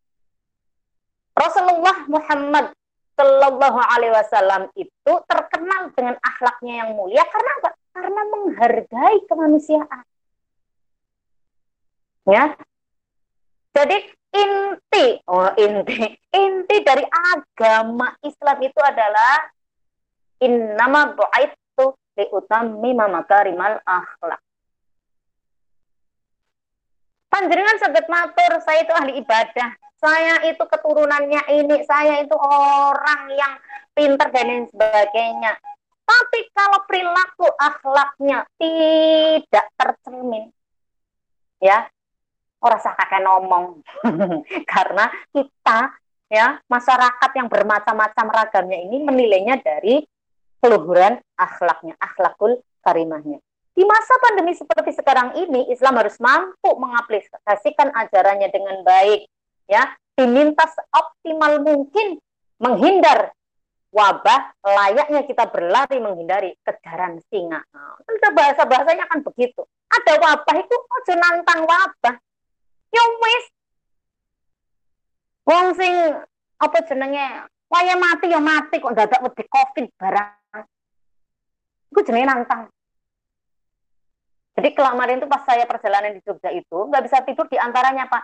Rasulullah 1.37 2.05
Muhammad 2.05 2.73
Shallallahu 3.17 3.79
Alaihi 3.81 4.13
Wasallam 4.13 4.61
itu 4.73 5.13
terkenal 5.29 5.93
dengan 5.93 6.17
akhlaknya 6.21 6.85
yang 6.85 6.89
mulia 6.97 7.21
karena 7.29 7.51
apa? 7.61 7.69
Karena 7.93 8.21
menghargai 8.29 9.17
kemanusiaan. 9.29 10.05
Ya. 12.29 12.57
Jadi 13.71 13.97
inti, 14.31 15.05
oh 15.27 15.51
inti, 15.59 15.99
inti 16.31 16.75
dari 16.83 17.03
agama 17.07 18.15
Islam 18.23 18.57
itu 18.63 18.79
adalah 18.79 19.51
innama 20.41 21.11
bu'aitu 21.13 21.85
li 22.17 22.25
utammima 22.31 23.11
makarimal 23.11 23.79
akhlak. 23.83 24.41
Panjenengan 27.31 27.79
sebut 27.79 28.05
matur, 28.11 28.51
saya 28.59 28.79
itu 28.83 28.91
ahli 28.91 29.13
ibadah 29.23 29.71
saya 30.01 30.41
itu 30.49 30.63
keturunannya 30.65 31.41
ini, 31.61 31.77
saya 31.85 32.25
itu 32.25 32.33
orang 32.41 33.29
yang 33.37 33.53
pinter 33.93 34.33
dan 34.33 34.49
lain 34.49 34.65
sebagainya. 34.73 35.53
Tapi 36.01 36.39
kalau 36.57 36.81
perilaku 36.89 37.47
akhlaknya 37.55 38.49
tidak 38.57 39.65
tercermin, 39.77 40.49
ya, 41.61 41.85
orang 42.61 42.79
usah 42.79 42.93
kakek 42.95 43.21
ngomong. 43.25 43.65
Karena 44.73 45.09
kita, 45.33 45.79
ya, 46.29 46.61
masyarakat 46.69 47.31
yang 47.35 47.47
bermacam-macam 47.49 48.25
ragamnya 48.29 48.79
ini 48.85 48.97
menilainya 49.01 49.59
dari 49.59 50.05
keluhuran 50.61 51.17
akhlaknya, 51.35 51.97
akhlakul 51.97 52.61
karimahnya. 52.85 53.41
Di 53.71 53.83
masa 53.87 54.13
pandemi 54.21 54.53
seperti 54.53 54.93
sekarang 54.93 55.33
ini, 55.41 55.73
Islam 55.73 55.97
harus 55.97 56.19
mampu 56.21 56.69
mengaplikasikan 56.77 57.89
ajarannya 57.97 58.49
dengan 58.53 58.83
baik, 58.85 59.25
ya 59.65 59.89
diminta 60.13 60.67
seoptimal 60.67 61.63
mungkin 61.63 62.19
menghindar 62.61 63.33
wabah 63.91 64.55
layaknya 64.63 65.25
kita 65.27 65.49
berlari 65.51 65.97
menghindari 65.99 66.55
kejaran 66.63 67.19
singa. 67.27 67.59
Nah, 67.73 67.97
bahasa 68.31 68.63
bahasanya 68.63 69.07
kan 69.09 69.19
begitu. 69.25 69.65
Ada 69.91 70.19
wabah 70.19 70.55
itu 70.55 70.75
ojo 70.75 71.13
nantang 71.19 71.67
wabah. 71.67 72.15
Yo 72.91 73.03
wis. 73.23 73.45
Wong 75.47 75.67
sing 75.73 75.93
apa 76.61 76.77
jenenge 76.85 77.49
waya 77.71 77.95
mati 77.97 78.29
ya 78.29 78.37
mati 78.43 78.77
kok 78.77 78.93
dadak 78.93 79.23
wedi 79.23 79.43
covid 79.47 79.85
barang. 79.95 80.63
Iku 81.91 81.99
jenenge 82.03 82.27
nantang. 82.27 82.69
Jadi 84.51 84.69
kemarin 84.75 85.23
itu 85.23 85.31
pas 85.31 85.41
saya 85.47 85.63
perjalanan 85.63 86.11
di 86.11 86.21
Jogja 86.27 86.51
itu 86.51 86.77
nggak 86.91 87.03
bisa 87.07 87.23
tidur 87.23 87.47
di 87.47 87.55
antaranya 87.55 88.05
Pak 88.11 88.23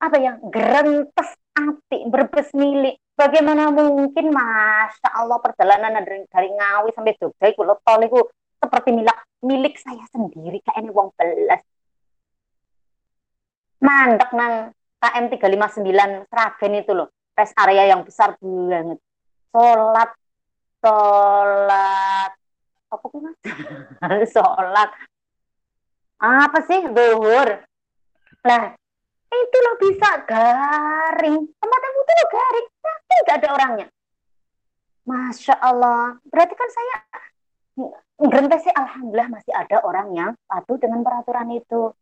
apa 0.00 0.16
yang 0.16 0.40
gerentes 0.48 1.36
hati 1.52 2.08
berbes 2.08 2.56
milik 2.56 2.96
bagaimana 3.12 3.68
mungkin 3.68 4.32
masya 4.32 5.12
Allah 5.12 5.36
perjalanan 5.44 6.00
dari, 6.00 6.24
dari 6.32 6.48
Ngawi 6.48 6.90
sampai 6.96 7.14
Jogja 7.20 7.46
itu 7.52 7.60
tol 7.60 8.00
itu 8.00 8.20
seperti 8.56 8.90
milik 8.96 9.16
milik 9.44 9.76
saya 9.76 10.04
sendiri 10.08 10.64
kayak 10.64 10.80
ini 10.80 10.88
wong 10.88 11.12
belas 11.12 11.60
mandek 13.80 14.30
nang 14.36 14.76
KM 15.00 15.24
359 15.32 16.28
Sragen 16.28 16.72
itu 16.76 16.92
loh. 16.92 17.08
Rest 17.32 17.56
area 17.56 17.88
yang 17.88 18.04
besar 18.04 18.36
banget. 18.36 19.00
Sholat 19.50 20.10
sholat. 20.80 22.32
Apa 22.90 23.04
sih 23.08 23.20
mas? 23.20 23.36
Sholat. 24.34 24.90
Apa 26.20 26.58
sih? 26.68 26.80
Duhur 26.92 27.64
nah 28.40 28.72
itu 29.30 29.56
lo 29.60 29.72
bisa 29.76 30.10
garing. 30.24 31.38
Tempat 31.44 31.80
yang 31.84 31.94
itu 31.94 32.12
lo 32.12 32.26
garing. 32.32 32.66
Tapi 32.80 33.14
nggak 33.24 33.36
ada 33.36 33.48
orangnya. 33.52 33.86
Masya 35.04 35.54
Allah. 35.60 36.16
Berarti 36.28 36.54
kan 36.56 36.68
saya 36.72 36.96
berhenti 38.20 38.68
sih 38.68 38.72
alhamdulillah 38.72 39.32
masih 39.32 39.52
ada 39.56 39.80
orang 39.80 40.08
yang 40.12 40.30
patuh 40.44 40.76
dengan 40.76 41.00
peraturan 41.00 41.48
itu 41.56 41.92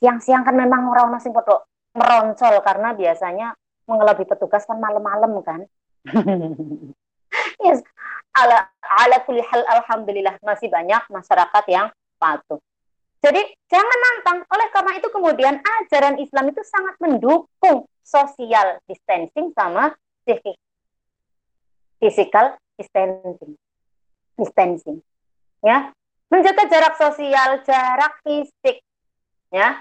siang-siang 0.00 0.42
kan 0.44 0.54
memang 0.56 0.92
orang 0.92 1.12
masih 1.12 1.32
foto 1.32 1.66
meroncol 1.96 2.60
karena 2.60 2.92
biasanya 2.92 3.48
mengelabui 3.88 4.28
petugas 4.28 4.68
kan 4.68 4.76
malam-malam 4.76 5.40
kan 5.40 5.60
yes 7.64 7.80
ala 8.36 8.68
ala 8.84 9.16
kulihal 9.24 9.64
alhamdulillah 9.64 10.36
masih 10.44 10.68
banyak 10.68 11.00
masyarakat 11.08 11.64
yang 11.72 11.88
patuh 12.20 12.60
jadi 13.26 13.42
jangan 13.66 13.98
nantang. 13.98 14.38
Oleh 14.54 14.68
karena 14.70 14.92
itu 15.02 15.08
kemudian 15.10 15.58
ajaran 15.58 16.14
Islam 16.22 16.46
itu 16.54 16.62
sangat 16.62 16.94
mendukung 17.02 17.90
social 18.06 18.78
distancing 18.86 19.50
sama 19.50 19.98
physical 21.98 22.54
distancing. 22.78 23.58
Distancing. 24.38 25.02
Ya. 25.58 25.90
Menjaga 26.30 26.70
jarak 26.70 26.94
sosial, 27.02 27.66
jarak 27.66 28.22
fisik. 28.22 28.85
Ya. 29.56 29.80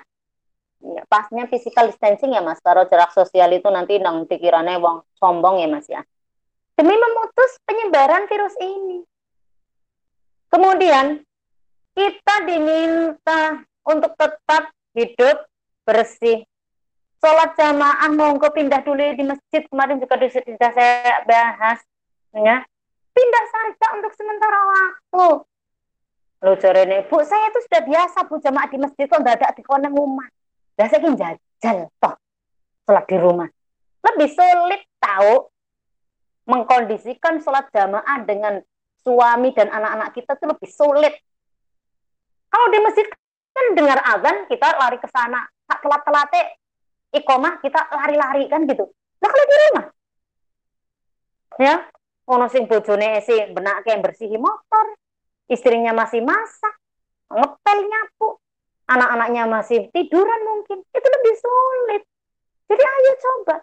Ya, 0.85 1.03
pasnya 1.11 1.49
physical 1.51 1.91
distancing 1.91 2.31
ya 2.31 2.39
Mas. 2.39 2.63
Kalau 2.63 2.88
jarak 2.88 3.11
sosial 3.11 3.51
itu 3.51 3.67
nanti 3.67 3.99
nang 3.99 4.23
pikirannya 4.23 4.79
wong 4.79 5.03
sombong 5.19 5.59
ya 5.59 5.67
Mas 5.67 5.88
ya. 5.91 5.99
Demi 6.79 6.95
memutus 6.95 7.51
penyebaran 7.67 8.27
virus 8.31 8.55
ini. 8.63 9.03
Kemudian 10.47 11.19
kita 11.95 12.35
diminta 12.47 13.63
untuk 13.83 14.15
tetap 14.15 14.71
hidup 14.95 15.47
bersih. 15.83 16.47
Sholat 17.19 17.57
jamaah 17.57 18.11
monggo 18.11 18.51
pindah 18.53 18.85
dulu 18.85 19.01
di 19.17 19.23
masjid 19.25 19.63
kemarin 19.67 19.97
juga 19.97 20.19
sudah 20.19 20.71
saya 20.71 21.25
bahas 21.25 21.79
ya. 22.35 22.61
pindah 23.15 23.45
saja 23.47 23.85
untuk 23.95 24.11
sementara 24.19 24.59
waktu. 24.59 25.27
Lo 26.43 26.54
ini, 26.60 26.98
Bu, 27.08 27.24
saya 27.24 27.48
itu 27.48 27.60
sudah 27.63 27.82
biasa 27.88 28.17
Bu 28.28 28.36
jamaah 28.43 28.67
di 28.67 28.78
masjid 28.78 29.08
kok 29.08 29.24
di 29.24 29.63
konem 29.63 29.95
rumah. 29.95 30.28
Lah 30.76 30.88
saya 30.91 31.00
jajal 31.08 31.88
toh 31.95 32.13
sholat 32.86 33.06
di 33.08 33.17
rumah. 33.17 33.50
Lebih 34.06 34.30
sulit 34.30 34.82
tahu 35.02 35.48
mengkondisikan 36.45 37.41
sholat 37.41 37.71
jamaah 37.74 38.21
dengan 38.28 38.62
suami 39.02 39.56
dan 39.56 39.71
anak-anak 39.71 40.10
kita 40.13 40.38
itu 40.38 40.45
lebih 40.45 40.69
sulit. 40.69 41.13
Kalau 42.52 42.67
di 42.69 42.80
masjid 42.84 43.06
kan 43.56 43.65
dengar 43.74 44.00
azan 44.04 44.45
kita 44.52 44.67
lari 44.78 45.00
ke 45.00 45.08
sana, 45.10 45.41
telat-telate 45.65 46.60
ikomah 47.15 47.63
kita 47.63 47.80
lari-lari 47.89 48.45
kan 48.52 48.67
gitu. 48.67 48.86
Nah 49.24 49.30
kalau 49.32 49.45
di 49.48 49.56
rumah, 49.56 49.86
ya, 51.58 51.76
ono 52.30 52.45
sing 52.52 52.67
bojone 52.67 53.24
si 53.24 53.34
benak 53.56 53.88
kayak 53.88 54.04
bersihi 54.04 54.38
motor, 54.38 54.86
istrinya 55.49 55.91
masih 55.93 56.25
masak, 56.25 56.75
ngepel 57.29 57.77
nyapu, 57.86 58.27
anak-anaknya 58.89 59.43
masih 59.49 59.79
tiduran 59.93 60.41
mungkin, 60.45 60.81
itu 60.81 61.08
lebih 61.08 61.34
sulit. 61.38 62.03
Jadi 62.65 62.84
ayo 62.84 63.13
coba 63.21 63.55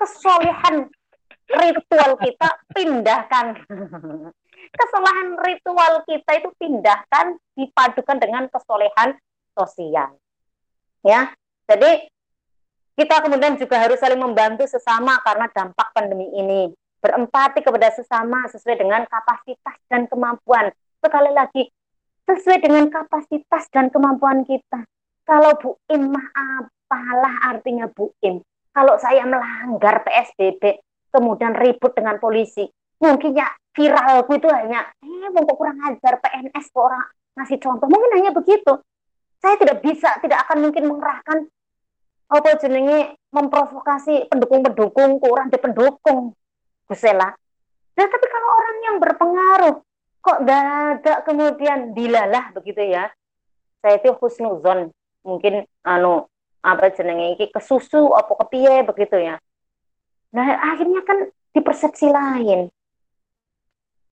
kesolehan 0.00 0.76
ritual 1.48 2.10
kita 2.20 2.48
pindahkan. 2.72 3.46
Kesalahan 4.78 5.36
ritual 5.42 6.00
kita 6.08 6.30
itu 6.40 6.48
pindahkan 6.56 7.36
dipadukan 7.58 8.16
dengan 8.16 8.48
kesolehan 8.48 9.18
sosial. 9.52 10.16
Ya. 11.04 11.34
Jadi 11.68 12.08
kita 12.96 13.24
kemudian 13.24 13.56
juga 13.56 13.80
harus 13.80 14.00
saling 14.00 14.20
membantu 14.20 14.68
sesama 14.68 15.20
karena 15.24 15.48
dampak 15.52 15.88
pandemi 15.92 16.28
ini. 16.36 16.72
Berempati 17.02 17.66
kepada 17.66 17.90
sesama 17.90 18.46
sesuai 18.46 18.78
dengan 18.78 19.02
kapasitas 19.10 19.76
dan 19.90 20.06
kemampuan. 20.06 20.70
Sekali 21.02 21.34
lagi, 21.34 21.66
sesuai 22.30 22.62
dengan 22.62 22.86
kapasitas 22.86 23.66
dan 23.74 23.90
kemampuan 23.90 24.46
kita. 24.46 24.86
Kalau 25.26 25.58
Bu 25.58 25.74
Im 25.90 26.14
mah 26.14 26.30
apalah 26.30 27.50
artinya 27.50 27.90
Bu 27.90 28.14
Im? 28.22 28.38
Kalau 28.70 28.94
saya 29.02 29.26
melanggar 29.26 30.06
PSBB, 30.06 30.78
kemudian 31.10 31.58
ribut 31.58 31.98
dengan 31.98 32.22
polisi, 32.22 32.70
mungkin 33.02 33.34
ya 33.34 33.50
viralku 33.74 34.38
itu 34.38 34.46
hanya, 34.46 34.94
eh 35.02 35.26
kok 35.26 35.56
kurang 35.58 35.82
ajar 35.90 36.22
PNS 36.22 36.70
kok 36.70 36.86
orang 36.86 37.04
ngasih 37.34 37.58
contoh. 37.58 37.90
Mungkin 37.90 38.22
hanya 38.22 38.30
begitu. 38.30 38.78
Saya 39.42 39.58
tidak 39.58 39.82
bisa, 39.82 40.22
tidak 40.22 40.46
akan 40.46 40.70
mungkin 40.70 40.86
mengerahkan 40.86 41.50
apa 42.32 42.48
jenenge 42.62 43.18
memprovokasi 43.34 44.30
pendukung-pendukung 44.30 45.18
kurang 45.18 45.50
di 45.50 45.58
pendukung 45.58 46.32
Gusela. 46.86 47.34
Nah, 47.92 48.06
tapi 48.08 48.26
kalau 48.30 48.48
orang 48.54 48.76
yang 48.86 48.96
berpengaruh 49.02 49.76
kok 50.22 50.38
dadak 50.46 51.26
kemudian 51.26 51.92
dilalah 51.92 52.54
begitu 52.54 52.86
ya. 52.86 53.10
Saya 53.82 53.98
itu 53.98 54.14
husnuzon 54.14 54.94
mungkin 55.26 55.66
anu 55.82 56.30
apa 56.62 56.94
jenenge 56.94 57.34
iki 57.34 57.50
kesusu 57.50 58.14
apa 58.14 58.38
kepiye 58.46 58.86
begitu 58.86 59.18
ya. 59.18 59.42
Nah, 60.32 60.46
akhirnya 60.72 61.02
kan 61.02 61.28
di 61.52 61.60
persepsi 61.60 62.06
lain. 62.06 62.70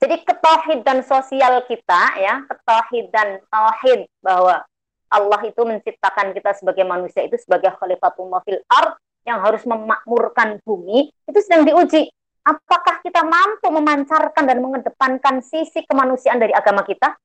Jadi 0.00 0.16
ketauhidan 0.26 1.06
sosial 1.06 1.62
kita 1.70 2.02
ya, 2.18 2.42
ketauhidan 2.48 3.40
tauhid 3.52 4.10
bahwa 4.24 4.64
Allah 5.10 5.40
itu 5.46 5.60
menciptakan 5.62 6.32
kita 6.34 6.56
sebagai 6.56 6.86
manusia 6.86 7.22
itu 7.26 7.36
sebagai 7.38 7.74
khalifatullah 7.78 8.40
fil 8.42 8.62
ard 8.66 8.98
yang 9.28 9.38
harus 9.44 9.62
memakmurkan 9.68 10.58
bumi 10.64 11.12
itu 11.28 11.38
sedang 11.44 11.68
diuji 11.68 12.08
apakah 12.44 13.04
kita 13.04 13.22
mampu 13.24 13.68
memancarkan 13.68 14.44
dan 14.44 14.58
mengedepankan 14.60 15.44
sisi 15.44 15.84
kemanusiaan 15.84 16.40
dari 16.40 16.54
agama 16.56 16.84
kita? 16.84 17.16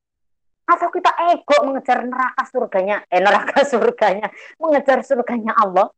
Atau 0.66 0.90
kita 0.90 1.14
ego 1.30 1.62
mengejar 1.62 2.02
neraka 2.02 2.42
surganya, 2.50 3.06
eh 3.08 3.22
neraka 3.22 3.62
surganya, 3.72 4.28
mengejar 4.58 5.06
surganya 5.06 5.54
Allah? 5.54 5.94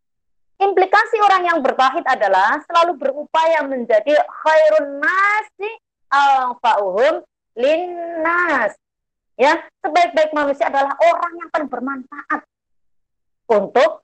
Implikasi 0.58 1.22
orang 1.22 1.44
yang 1.46 1.60
bertahid 1.62 2.02
adalah 2.04 2.58
selalu 2.66 2.98
berupaya 2.98 3.62
menjadi 3.62 4.18
khairun 4.26 4.98
nasi 4.98 5.70
al-fa'uhum 6.10 7.22
linnas. 7.54 8.74
Ya, 9.38 9.62
sebaik-baik 9.86 10.34
manusia 10.34 10.66
adalah 10.66 10.98
orang 10.98 11.34
yang 11.38 11.50
paling 11.54 11.70
bermanfaat 11.70 12.42
untuk 13.54 14.02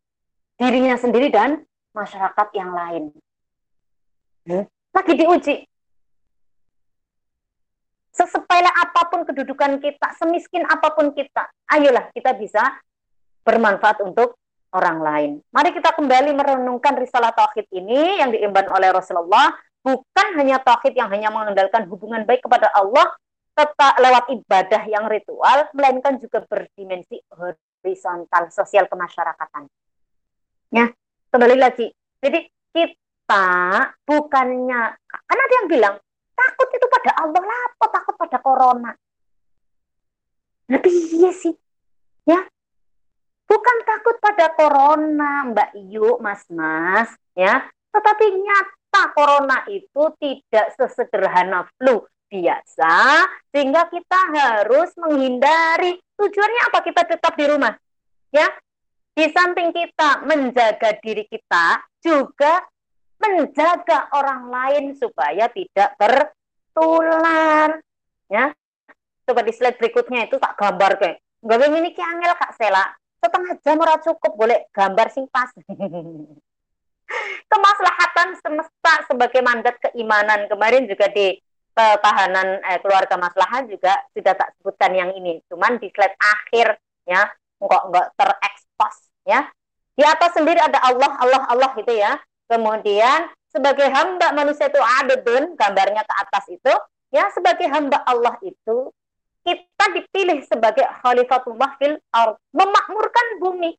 dirinya 0.61 0.93
sendiri 0.93 1.33
dan 1.33 1.65
masyarakat 1.97 2.47
yang 2.53 2.69
lain. 2.69 3.03
Hmm? 4.45 4.69
Lagi 4.93 5.13
diuji. 5.17 5.55
Sesepele 8.13 8.69
apa 8.69 9.09
pun 9.09 9.25
kedudukan 9.25 9.81
kita, 9.81 10.13
semiskin 10.21 10.61
apa 10.69 10.93
pun 10.93 11.09
kita, 11.17 11.49
ayolah 11.65 12.13
kita 12.13 12.37
bisa 12.37 12.61
bermanfaat 13.41 14.05
untuk 14.05 14.37
orang 14.69 14.97
lain. 15.01 15.31
Mari 15.49 15.73
kita 15.73 15.97
kembali 15.97 16.29
merenungkan 16.37 16.93
risalah 16.93 17.33
tauhid 17.33 17.65
ini 17.73 18.21
yang 18.21 18.29
diimban 18.29 18.69
oleh 18.69 18.93
Rasulullah, 18.93 19.57
bukan 19.81 20.27
hanya 20.37 20.61
tauhid 20.61 20.93
yang 20.93 21.09
hanya 21.09 21.33
mengandalkan 21.33 21.89
hubungan 21.89 22.21
baik 22.21 22.45
kepada 22.45 22.69
Allah 22.69 23.17
tetap 23.53 23.93
lewat 24.01 24.29
ibadah 24.33 24.81
yang 24.89 25.05
ritual, 25.05 25.69
melainkan 25.77 26.17
juga 26.17 26.41
berdimensi 26.45 27.21
horizontal 27.33 28.49
sosial 28.49 28.89
kemasyarakatan. 28.89 29.69
Ya, 30.73 30.89
kembali 31.29 31.57
lagi. 31.61 31.93
Jadi 32.17 32.49
kita 32.73 33.02
kita 33.23 33.87
bukannya 34.03 34.99
kan 34.99 35.37
ada 35.39 35.53
yang 35.63 35.67
bilang 35.71 35.95
takut 36.35 36.67
itu 36.75 36.85
pada 36.91 37.23
Allah 37.23 37.39
lah 37.39 37.63
takut 37.79 38.15
pada 38.19 38.37
corona? 38.43 38.91
Lebih 40.67 40.91
iya 41.15 41.31
sih? 41.31 41.55
Ya? 42.27 42.43
Bukan 43.47 43.77
takut 43.87 44.19
pada 44.19 44.51
corona 44.51 45.47
Mbak 45.55 45.71
Yu 45.87 46.19
Mas 46.19 46.43
Mas 46.51 47.15
ya? 47.31 47.63
Tetapi 47.95 48.25
nyata 48.43 49.03
corona 49.15 49.63
itu 49.71 50.03
tidak 50.19 50.75
sesederhana 50.75 51.63
flu 51.79 52.03
biasa 52.27 53.23
sehingga 53.55 53.87
kita 53.87 54.19
harus 54.35 54.91
menghindari. 54.99 55.95
Tujuannya 56.19 56.61
apa 56.67 56.79
kita 56.83 57.07
tetap 57.07 57.39
di 57.39 57.45
rumah? 57.47 57.71
Ya? 58.35 58.51
Di 59.15 59.31
samping 59.31 59.71
kita 59.71 60.27
menjaga 60.27 60.97
diri 60.99 61.23
kita 61.23 61.79
juga 62.03 62.59
menjaga 63.21 64.09
orang 64.13 64.49
lain 64.49 64.85
supaya 64.97 65.47
tidak 65.51 65.95
tertular. 65.99 67.79
Ya, 68.31 68.55
coba 69.27 69.41
di 69.45 69.53
slide 69.53 69.77
berikutnya 69.77 70.27
itu 70.27 70.39
tak 70.39 70.57
gambar 70.57 70.97
kayak 70.99 71.17
nggak 71.43 71.59
ini 71.69 71.91
angel 71.91 72.33
kak 72.39 72.55
Sela. 72.55 72.85
Setengah 73.23 73.55
jam 73.63 73.79
ora 73.79 73.95
cukup 74.03 74.33
boleh 74.35 74.67
gambar 74.75 75.07
sing 75.11 75.27
pas. 75.31 75.47
Kemaslahatan 77.51 78.35
semesta 78.39 78.93
sebagai 79.07 79.39
mandat 79.39 79.79
keimanan. 79.79 80.49
Kemarin 80.51 80.89
juga 80.89 81.07
di 81.07 81.39
ketahanan 81.73 82.59
eh, 82.63 82.79
keluarga 82.83 83.15
maslahat 83.15 83.71
juga 83.71 83.95
sudah 84.11 84.33
tak 84.35 84.55
sebutkan 84.59 84.91
yang 84.91 85.11
ini. 85.15 85.39
Cuman 85.47 85.79
di 85.79 85.87
slide 85.91 86.19
akhir 86.19 86.67
ya. 87.07 87.31
Nggak 87.63 87.81
nggak 87.91 88.07
terekspos 88.19 88.95
ya. 89.23 89.47
Di 89.93 90.03
atas 90.03 90.35
sendiri 90.35 90.59
ada 90.59 90.83
Allah 90.83 91.11
Allah 91.21 91.41
Allah 91.47 91.69
gitu 91.79 91.93
ya 91.95 92.19
Kemudian 92.53 93.33
sebagai 93.49 93.89
hamba 93.89 94.29
manusia 94.29 94.69
itu 94.69 94.77
adedun, 94.77 95.57
gambarnya 95.57 96.05
ke 96.05 96.13
atas 96.21 96.45
itu, 96.53 96.73
ya 97.09 97.25
sebagai 97.33 97.65
hamba 97.65 97.97
Allah 98.05 98.37
itu 98.45 98.93
kita 99.41 99.85
dipilih 99.97 100.45
sebagai 100.45 100.85
khalifatullah 101.01 101.73
fil 101.81 101.97
ard, 102.13 102.37
memakmurkan 102.53 103.41
bumi. 103.41 103.73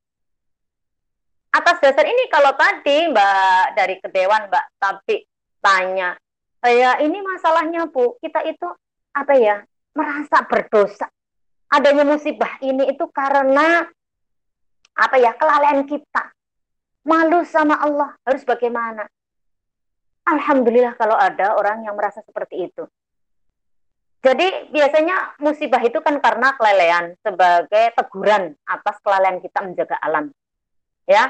Atas 1.54 1.78
dasar 1.78 2.02
ini 2.02 2.26
kalau 2.34 2.50
tadi 2.58 3.14
Mbak 3.14 3.78
dari 3.78 3.94
kedewan 4.02 4.50
Mbak 4.50 4.66
tapi 4.82 5.22
tanya, 5.62 6.18
saya 6.58 6.98
ini 6.98 7.22
masalahnya 7.22 7.86
Bu, 7.86 8.18
kita 8.18 8.42
itu 8.42 8.66
apa 9.14 9.38
ya 9.38 9.62
merasa 9.94 10.42
berdosa. 10.50 11.06
Adanya 11.70 12.02
musibah 12.02 12.58
ini 12.58 12.90
itu 12.90 13.06
karena 13.14 13.86
apa 14.98 15.14
ya 15.22 15.30
kelalaian 15.38 15.86
kita 15.86 16.33
malu 17.04 17.44
sama 17.44 17.78
Allah 17.78 18.16
harus 18.24 18.42
bagaimana? 18.42 19.06
Alhamdulillah 20.24 20.96
kalau 20.96 21.14
ada 21.14 21.54
orang 21.54 21.84
yang 21.84 21.94
merasa 21.94 22.24
seperti 22.24 22.72
itu. 22.72 22.84
Jadi 24.24 24.72
biasanya 24.72 25.36
musibah 25.36 25.84
itu 25.84 26.00
kan 26.00 26.16
karena 26.16 26.56
kelelehan 26.56 27.12
sebagai 27.20 27.92
teguran 27.92 28.56
atas 28.64 28.96
kelalaian 29.04 29.36
kita 29.44 29.60
menjaga 29.60 30.00
alam. 30.00 30.32
Ya. 31.04 31.28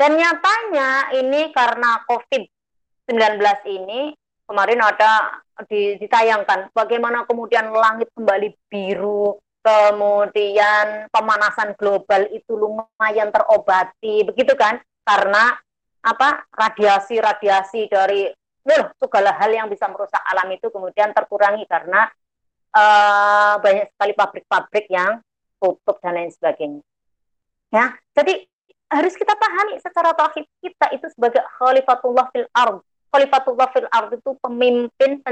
Dan 0.00 0.16
nyatanya 0.16 1.12
ini 1.20 1.52
karena 1.52 2.00
COVID-19 2.08 3.36
ini 3.68 4.16
kemarin 4.48 4.80
ada 4.80 5.44
ditayangkan 5.68 6.72
bagaimana 6.72 7.28
kemudian 7.28 7.68
langit 7.68 8.08
kembali 8.16 8.56
biru, 8.72 9.36
kemudian 9.60 11.12
pemanasan 11.12 11.76
global 11.76 12.24
itu 12.32 12.56
lumayan 12.56 13.28
terobati, 13.28 14.24
begitu 14.24 14.56
kan? 14.56 14.80
Karena 15.04 15.56
apa 16.00 16.48
radiasi-radiasi 16.48 17.92
dari 17.92 18.28
loh, 18.64 18.92
segala 18.96 19.36
hal 19.36 19.50
yang 19.52 19.68
bisa 19.68 19.88
merusak 19.88 20.20
alam 20.24 20.48
itu 20.52 20.68
kemudian 20.68 21.12
terkurangi 21.12 21.64
karena 21.68 22.08
uh, 22.72 23.54
banyak 23.60 23.92
sekali 23.96 24.12
pabrik-pabrik 24.16 24.86
yang 24.88 25.20
tutup 25.60 26.00
dan 26.00 26.16
lain 26.16 26.32
sebagainya. 26.32 26.82
Ya, 27.70 27.94
jadi 28.16 28.48
harus 28.90 29.14
kita 29.14 29.38
pahami 29.38 29.78
secara 29.78 30.10
tauhid 30.16 30.46
kita 30.58 30.86
itu 30.96 31.06
sebagai 31.14 31.44
khalifatullah 31.60 32.26
fil 32.34 32.48
ard. 32.50 32.82
Khalifatullah 33.14 33.68
fil 33.70 33.88
ard 33.90 34.10
itu 34.18 34.30
pemimpin 34.42 35.22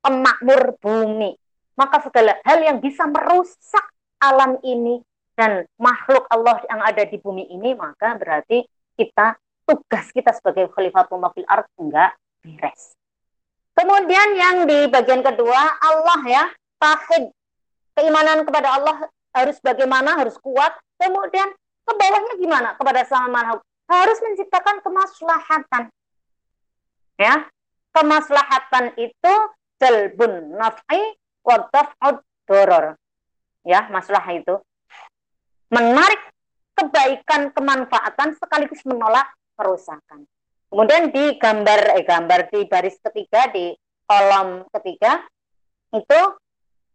pemakmur 0.00 0.78
bumi. 0.80 1.36
Maka 1.76 2.04
segala 2.04 2.36
hal 2.44 2.60
yang 2.60 2.78
bisa 2.80 3.04
merusak 3.08 3.84
alam 4.20 4.56
ini 4.64 5.00
dan 5.36 5.64
makhluk 5.80 6.28
Allah 6.28 6.60
yang 6.68 6.80
ada 6.84 7.02
di 7.08 7.16
bumi 7.16 7.48
ini, 7.48 7.72
maka 7.72 8.14
berarti 8.16 8.64
kita 8.96 9.38
tugas 9.66 10.06
kita 10.12 10.30
sebagai 10.36 10.68
khalifatullah 10.74 11.30
fil 11.32 11.48
ard 11.48 11.66
enggak 11.78 12.12
beres. 12.42 12.96
Kemudian 13.72 14.28
yang 14.36 14.56
di 14.68 14.84
bagian 14.92 15.24
kedua 15.24 15.80
Allah 15.80 16.20
ya, 16.28 16.44
tauhid. 16.76 17.32
Keimanan 17.96 18.44
kepada 18.44 18.68
Allah 18.76 19.08
harus 19.32 19.56
bagaimana, 19.64 20.16
harus 20.16 20.36
kuat. 20.40 20.76
Kemudian 21.00 21.48
ke 21.82 21.92
bawahnya 21.96 22.34
gimana 22.36 22.68
kepada 22.76 23.00
sama 23.08 23.28
makhluk? 23.32 23.60
Harus 23.88 24.18
menciptakan 24.20 24.80
kemaslahatan. 24.84 25.82
Ya, 27.20 27.48
kemaslahatan 27.96 28.96
itu 29.00 29.34
jalbun 29.80 30.56
naf'i 30.56 31.00
wa 31.44 31.68
daf'ud. 31.72 32.20
Ya, 33.64 33.88
masalah 33.88 34.24
itu. 34.36 34.60
Menarik 35.72 36.20
kebaikan, 36.76 37.52
kemanfaatan 37.52 38.36
sekaligus 38.36 38.82
menolak 38.88 39.28
kerusakan. 39.56 40.24
Kemudian 40.72 41.12
di 41.12 41.36
gambar 41.36 42.00
eh 42.00 42.04
gambar 42.08 42.48
di 42.48 42.64
baris 42.64 42.96
ketiga 42.96 43.52
di 43.52 43.76
kolom 44.08 44.64
ketiga 44.72 45.20
itu 45.92 46.20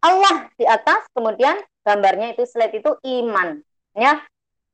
Allah 0.01 0.49
di 0.57 0.65
atas, 0.65 1.05
kemudian 1.13 1.57
gambarnya 1.85 2.33
itu 2.33 2.45
slide 2.45 2.73
itu 2.73 2.91
iman. 3.21 3.61
Ya, 3.97 4.21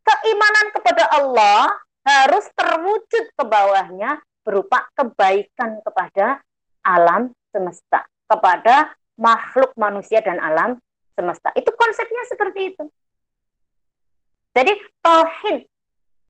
keimanan 0.04 0.68
kepada 0.76 1.04
Allah 1.20 1.72
harus 2.04 2.45
terwujud 2.56 3.26
ke 3.32 3.43
bawahnya 3.43 4.20
berupa 4.43 4.88
kebaikan 4.95 5.80
kepada 5.84 6.43
alam 6.84 7.32
semesta, 7.51 8.04
kepada 8.28 8.91
makhluk 9.16 9.72
manusia 9.80 10.20
dan 10.20 10.39
alam 10.43 10.76
semesta. 11.16 11.56
Itu 11.56 11.72
konsepnya 11.76 12.24
seperti 12.28 12.76
itu. 12.76 12.84
Jadi 14.54 14.74
tauhid 15.01 15.66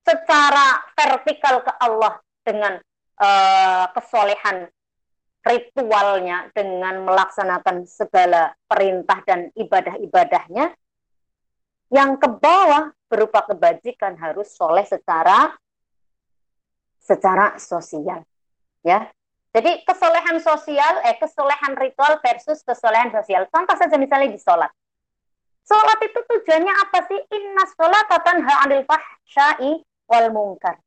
secara 0.04 0.80
vertikal 0.96 1.60
ke 1.64 1.72
Allah 1.80 2.20
dengan 2.44 2.80
uh, 3.20 3.86
kesolehan 3.92 4.68
ritualnya 5.44 6.48
dengan 6.56 7.04
melaksanakan 7.04 7.84
segala 7.84 8.56
perintah 8.64 9.20
dan 9.28 9.52
ibadah-ibadahnya 9.60 10.72
yang 11.92 12.16
ke 12.16 12.28
bawah 12.32 12.96
berupa 13.12 13.44
kebajikan 13.44 14.16
harus 14.16 14.56
soleh 14.56 14.88
secara 14.88 15.52
secara 17.04 17.60
sosial 17.60 18.24
ya. 18.88 19.12
Jadi 19.54 19.86
kesolehan 19.86 20.42
sosial 20.42 21.04
eh 21.06 21.14
kesolehan 21.22 21.78
ritual 21.78 22.18
versus 22.24 22.66
kesolehan 22.66 23.14
sosial. 23.14 23.46
Contoh 23.54 23.78
saja 23.78 24.00
misalnya 24.02 24.34
di 24.34 24.42
sholat 24.42 24.72
sholat 25.64 26.00
itu 26.04 26.20
tujuannya 26.20 26.74
apa 26.88 27.00
sih 27.08 27.20
inna 27.34 27.64
sholat 27.76 28.08
tanha 28.12 28.54
anil 28.68 28.84
fahsyai 28.88 29.72
wal 30.08 30.28
mungkar 30.32 30.80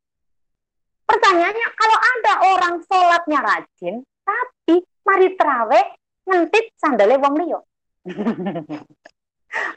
pertanyaannya 1.08 1.68
kalau 1.74 1.98
ada 1.98 2.32
orang 2.54 2.74
sholatnya 2.84 3.40
rajin 3.40 4.04
tapi 4.26 4.82
mari 5.06 5.28
terawih 5.38 5.86
ngentit 6.26 6.74
sandale 6.74 7.16
wong 7.22 7.34
liya. 7.38 7.60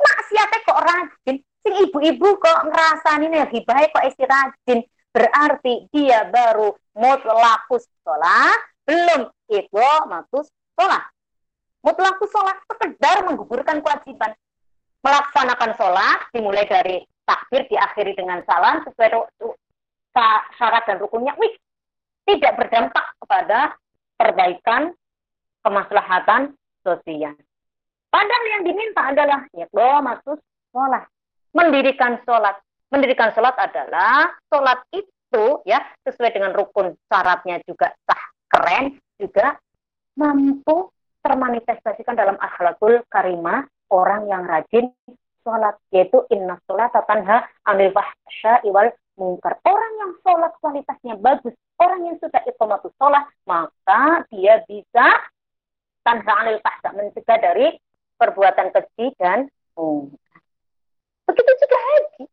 Maksiate 0.04 0.58
kok 0.66 0.82
rajin, 0.82 1.38
sing 1.40 1.74
ibu-ibu 1.88 2.36
kok 2.42 2.60
ngrasani 2.68 3.30
nek 3.32 3.54
baik 3.54 3.94
kok 3.94 4.06
isi 4.10 4.24
rajin, 4.26 4.80
berarti 5.14 5.88
dia 5.94 6.28
baru 6.28 6.76
mutlakus 6.98 7.88
sholat, 8.04 8.60
belum 8.84 9.30
itu 9.48 9.88
matus 10.10 10.52
sholat. 10.76 11.06
Mutlakus 11.80 12.30
sholat 12.34 12.58
sekedar 12.68 13.24
menggugurkan 13.24 13.80
kewajiban. 13.80 14.36
Melaksanakan 15.00 15.72
sholat 15.80 16.20
dimulai 16.36 16.68
dari 16.68 17.00
takbir 17.24 17.64
diakhiri 17.72 18.18
dengan 18.20 18.44
salam 18.44 18.84
sesuai 18.84 19.16
syarat 20.60 20.84
dan 20.90 20.98
rukunnya. 21.00 21.32
Wih, 21.40 21.56
tidak 22.28 22.60
berdampak 22.60 23.06
kepada 23.24 23.80
perbaikan 24.20 24.92
kemaslahatan 25.64 26.54
sosial. 26.84 27.36
Padahal 28.10 28.46
yang 28.58 28.64
diminta 28.66 29.02
adalah 29.14 29.46
ya 29.54 29.70
maksud 30.02 30.38
sholat. 30.74 31.06
Mendirikan 31.54 32.20
sholat. 32.26 32.58
Mendirikan 32.90 33.30
sholat 33.38 33.54
adalah 33.56 34.34
sholat 34.50 34.82
itu 34.92 35.62
ya 35.64 35.78
sesuai 36.04 36.34
dengan 36.34 36.52
rukun 36.58 36.98
syaratnya 37.06 37.62
juga 37.70 37.94
sah 38.10 38.24
keren 38.50 38.98
juga 39.22 39.56
mampu 40.18 40.90
termanifestasikan 41.22 42.18
dalam 42.18 42.34
akhlakul 42.42 43.06
karimah 43.14 43.62
orang 43.90 44.30
yang 44.30 44.46
rajin 44.46 44.94
sholat 45.44 45.76
yaitu 45.90 46.22
inna 46.30 46.62
sholat 46.70 46.94
tanha 46.94 47.50
anil 47.66 47.92
fahsya 47.94 48.62
iwal 48.66 48.90
mungkar. 49.20 49.60
Orang 49.68 49.94
yang 50.00 50.12
sholat 50.24 50.54
kualitasnya 50.64 51.20
bagus, 51.20 51.54
orang 51.82 52.08
yang 52.08 52.16
sudah 52.22 52.40
iqamatus 52.48 52.94
sholat, 52.96 53.28
maka 53.44 54.24
dia 54.32 54.64
bisa 54.64 55.08
tanha 56.06 56.34
anil 56.46 56.58
tahta, 56.64 56.96
mencegah 56.96 57.38
dari 57.42 57.76
perbuatan 58.16 58.72
keji 58.72 59.12
dan 59.20 59.52
mungkar. 59.76 60.40
Begitu 61.28 61.52
juga 61.62 61.78
haji. 61.78 62.24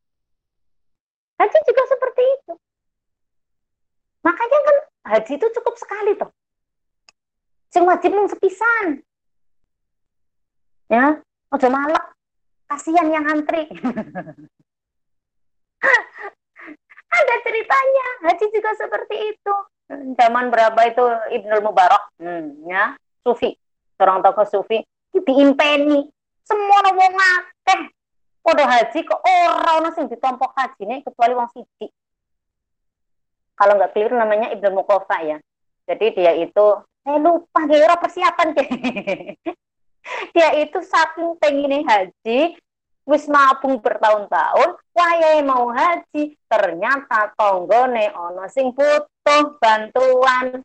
Haji 1.37 1.59
juga 1.69 1.83
seperti 1.91 2.23
itu. 2.23 2.53
Makanya 4.25 4.59
kan 4.65 4.77
haji 5.15 5.33
itu 5.37 5.47
cukup 5.61 5.75
sekali 5.77 6.17
tuh. 6.17 6.31
Sing 7.71 7.85
wajib 7.85 8.15
mung 8.17 8.31
sepisan. 8.31 9.05
Ya, 10.87 11.19
ojo 11.53 11.69
malak. 11.71 12.05
Kasihan 12.67 13.07
yang 13.15 13.27
antri. 13.31 13.71
Ada 17.17 17.35
ceritanya, 17.47 18.07
haji 18.27 18.47
juga 18.51 18.71
seperti 18.75 19.17
itu. 19.33 19.55
Zaman 20.19 20.51
berapa 20.51 20.81
itu 20.91 21.05
Ibnul 21.39 21.63
Mubarak, 21.63 22.11
hmm, 22.19 22.67
ya, 22.67 22.99
sufi, 23.23 23.55
seorang 23.95 24.19
tokoh 24.21 24.45
sufi, 24.45 24.83
diimpeni, 25.15 26.11
semua 26.43 26.79
wong 26.91 27.15
akeh. 27.15 27.81
Podo 28.43 28.63
haji 28.63 28.99
kok 29.03 29.23
ora 29.27 29.83
ono 29.83 29.91
sing 29.91 30.07
ditompok 30.07 30.55
nih 30.79 31.03
kecuali 31.03 31.35
wong 31.35 31.51
siji. 31.51 31.91
Kalau 33.59 33.75
nggak 33.75 33.91
keliru 33.97 34.15
namanya 34.15 34.55
Ibnu 34.55 34.71
Mukofa 34.83 35.19
ya. 35.27 35.39
Jadi 35.87 36.07
dia 36.15 36.35
itu, 36.35 36.67
saya 37.03 37.19
lupa 37.19 37.67
dia 37.67 37.95
persiapan 37.95 38.49
deh. 38.59 38.69
Dia 40.35 40.51
itu 40.63 40.79
saking 40.83 41.39
pengen 41.43 41.83
haji, 41.83 42.55
wis 43.07 43.25
mabung 43.31 43.79
bertahun-tahun 43.79 44.83
wayahe 44.91 45.41
mau 45.47 45.71
haji 45.71 46.35
ternyata 46.51 47.31
tonggone 47.39 48.11
ono 48.11 48.45
sing 48.51 48.75
butuh 48.75 49.57
bantuan. 49.63 50.61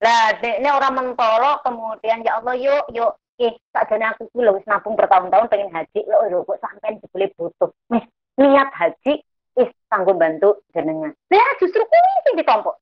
Lah 0.00 0.32
ini 0.40 0.68
orang 0.68 0.96
mentolo 0.96 1.60
kemudian 1.64 2.24
ya 2.24 2.40
Allah 2.40 2.56
yuk 2.56 2.84
yuk. 2.92 3.16
Eh 3.40 3.56
sakjane 3.72 4.04
aku 4.04 4.28
ki 4.36 4.44
lho 4.44 4.60
wis 4.60 4.68
nabung 4.68 5.00
bertahun-tahun 5.00 5.48
pengen 5.48 5.72
haji 5.72 6.00
lho 6.04 6.18
lho 6.28 6.44
kok 6.44 6.60
sampean 6.60 7.00
dibeli 7.00 7.32
butuh? 7.36 7.72
Nih 7.88 8.04
niat 8.36 8.68
haji 8.76 9.24
is 9.56 9.70
sanggup 9.88 10.20
bantu 10.20 10.60
jenengan. 10.76 11.16
Ya 11.32 11.44
justru 11.56 11.80
ini 11.80 12.12
sing 12.28 12.34
ditompok 12.36 12.76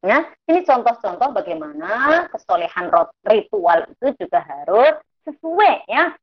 ya 0.00 0.24
ini 0.48 0.60
contoh-contoh 0.64 1.28
bagaimana 1.36 2.24
kesolehan 2.32 2.88
ritual 3.28 3.84
itu 3.92 4.16
juga 4.16 4.40
harus 4.40 4.96
sesuai 5.28 5.84
ya 5.86 6.16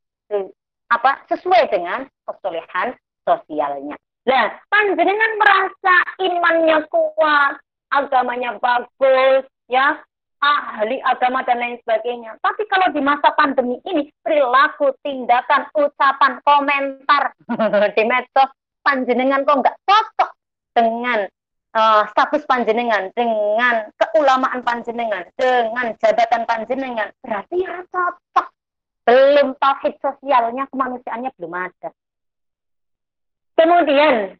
apa 0.88 1.10
sesuai 1.28 1.68
dengan 1.68 2.08
kesolehan 2.24 2.96
sosialnya. 3.28 3.96
Nah, 4.28 4.46
panjenengan 4.68 5.32
merasa 5.40 5.96
imannya 6.20 6.78
kuat, 6.92 7.60
agamanya 7.92 8.60
bagus, 8.60 9.44
ya, 9.68 10.00
ahli 10.40 11.00
agama 11.00 11.44
dan 11.44 11.60
lain 11.60 11.76
sebagainya. 11.84 12.36
Tapi 12.40 12.68
kalau 12.68 12.92
di 12.92 13.00
masa 13.00 13.32
pandemi 13.36 13.80
ini, 13.88 14.12
perilaku, 14.20 14.92
tindakan, 15.00 15.68
ucapan, 15.72 16.40
komentar 16.44 17.32
di 17.96 18.04
medsos, 18.04 18.52
panjenengan 18.84 19.44
kok 19.44 19.60
nggak 19.64 19.78
cocok 19.84 20.30
dengan 20.76 21.24
uh, 21.74 22.02
status 22.12 22.44
panjenengan, 22.48 23.12
dengan 23.12 23.90
keulamaan 23.96 24.60
panjenengan, 24.64 25.28
dengan 25.36 25.92
jabatan 26.00 26.42
panjenengan, 26.48 27.08
berarti 27.20 27.56
ya 27.64 27.84
cocok 27.90 28.46
belum 29.08 29.56
tauhid 29.56 29.96
sosialnya 30.04 30.68
kemanusiaannya 30.68 31.30
belum 31.40 31.52
ada. 31.56 31.90
Kemudian 33.56 34.36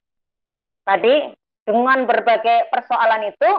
tadi 0.84 1.14
dengan 1.64 2.04
berbagai 2.04 2.68
persoalan 2.72 3.32
itu 3.32 3.50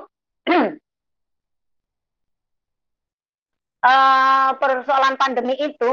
uh, 3.86 4.50
persoalan 4.62 5.18
pandemi 5.18 5.58
itu 5.58 5.90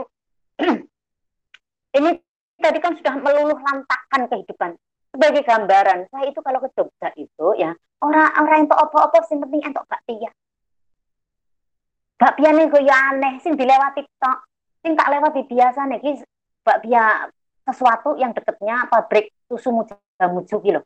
ini 1.98 2.10
tadi 2.56 2.78
kan 2.80 2.96
sudah 2.96 3.14
meluluh 3.20 3.58
lantakan 3.60 4.22
kehidupan 4.32 4.70
sebagai 5.16 5.42
gambaran 5.48 6.12
saya 6.12 6.24
itu 6.28 6.40
kalau 6.44 6.60
ke 6.60 6.68
Jogja 6.76 7.08
itu 7.16 7.46
ya 7.56 7.72
orang-orang 8.04 8.68
yang 8.68 8.76
opo-opo 8.76 9.24
sing 9.24 9.40
penting 9.40 9.64
entuk 9.64 9.88
bakpia 9.88 10.28
bakpia 12.20 12.50
nih 12.52 12.68
gue 12.68 12.84
aneh 12.84 13.34
sing 13.40 13.56
dilewati 13.56 14.04
tok 14.20 14.38
sing 14.84 14.92
tak 14.92 15.08
lewati 15.08 15.40
biasa 15.48 15.88
nih 15.88 15.98
ki 16.04 16.12
bakpia 16.60 17.32
sesuatu 17.64 18.20
yang 18.20 18.36
deketnya 18.36 18.84
pabrik 18.92 19.32
susu 19.48 19.72
muja 19.72 19.96
muju 20.28 20.60
gitu 20.60 20.80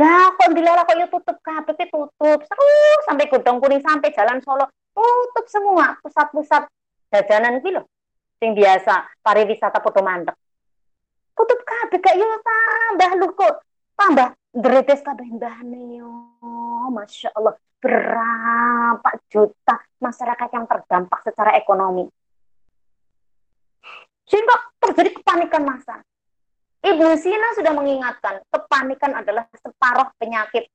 Nah, 0.00 0.32
kok 0.32 0.56
dilala 0.56 0.88
kok 0.88 0.96
ya 0.96 1.12
tutup 1.12 1.36
kabeh 1.44 1.76
tutup. 1.76 2.40
Seru 2.40 2.68
sampai 3.04 3.28
Godong 3.28 3.60
Kuning 3.60 3.84
sampai 3.84 4.08
Jalan 4.16 4.40
Solo 4.40 4.64
tutup 4.96 5.44
semua 5.44 5.92
pusat-pusat 6.00 6.64
jajanan 7.12 7.60
gitu 7.60 7.76
loh. 7.76 7.84
Sing 8.40 8.56
biasa 8.56 9.20
pariwisata 9.20 9.76
foto 9.84 10.00
mandek. 10.00 10.39
Tutup 11.40 11.60
kabeh 11.64 12.04
gak 12.04 12.16
yo 12.20 12.28
tambah 12.44 13.10
lu 13.16 13.32
kok 13.32 13.64
tambah 13.96 14.28
dretes 14.52 15.00
kabeh 15.00 15.24
mbahne 15.40 15.96
yo. 15.96 16.12
Masya 16.92 17.32
Allah 17.32 17.56
berapa 17.80 19.10
juta 19.32 19.80
masyarakat 20.04 20.48
yang 20.52 20.68
terdampak 20.68 21.24
secara 21.24 21.56
ekonomi. 21.56 22.04
Sehingga 24.28 24.52
terjadi 24.84 25.16
kepanikan 25.16 25.64
massa. 25.64 26.04
Ibu 26.84 27.08
Sina 27.16 27.56
sudah 27.56 27.72
mengingatkan, 27.72 28.44
kepanikan 28.52 29.16
adalah 29.16 29.48
separuh 29.56 30.12
penyakit. 30.20 30.68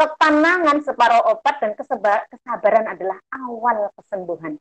Ketenangan 0.00 0.80
separuh 0.80 1.28
obat 1.28 1.60
dan 1.60 1.76
kesabaran 1.76 2.88
adalah 2.88 3.20
awal 3.36 3.92
kesembuhan. 4.00 4.56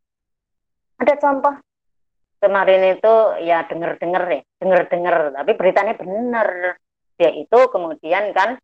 Ada 0.99 1.15
contoh 1.15 1.55
kemarin 2.39 2.95
itu 2.95 3.13
ya 3.43 3.67
denger-denger 3.67 4.23
ya, 4.31 4.41
denger-denger, 4.63 5.15
tapi 5.35 5.51
beritanya 5.59 5.93
benar. 5.99 6.79
Dia 7.19 7.35
itu 7.35 7.59
kemudian 7.67 8.31
kan 8.31 8.55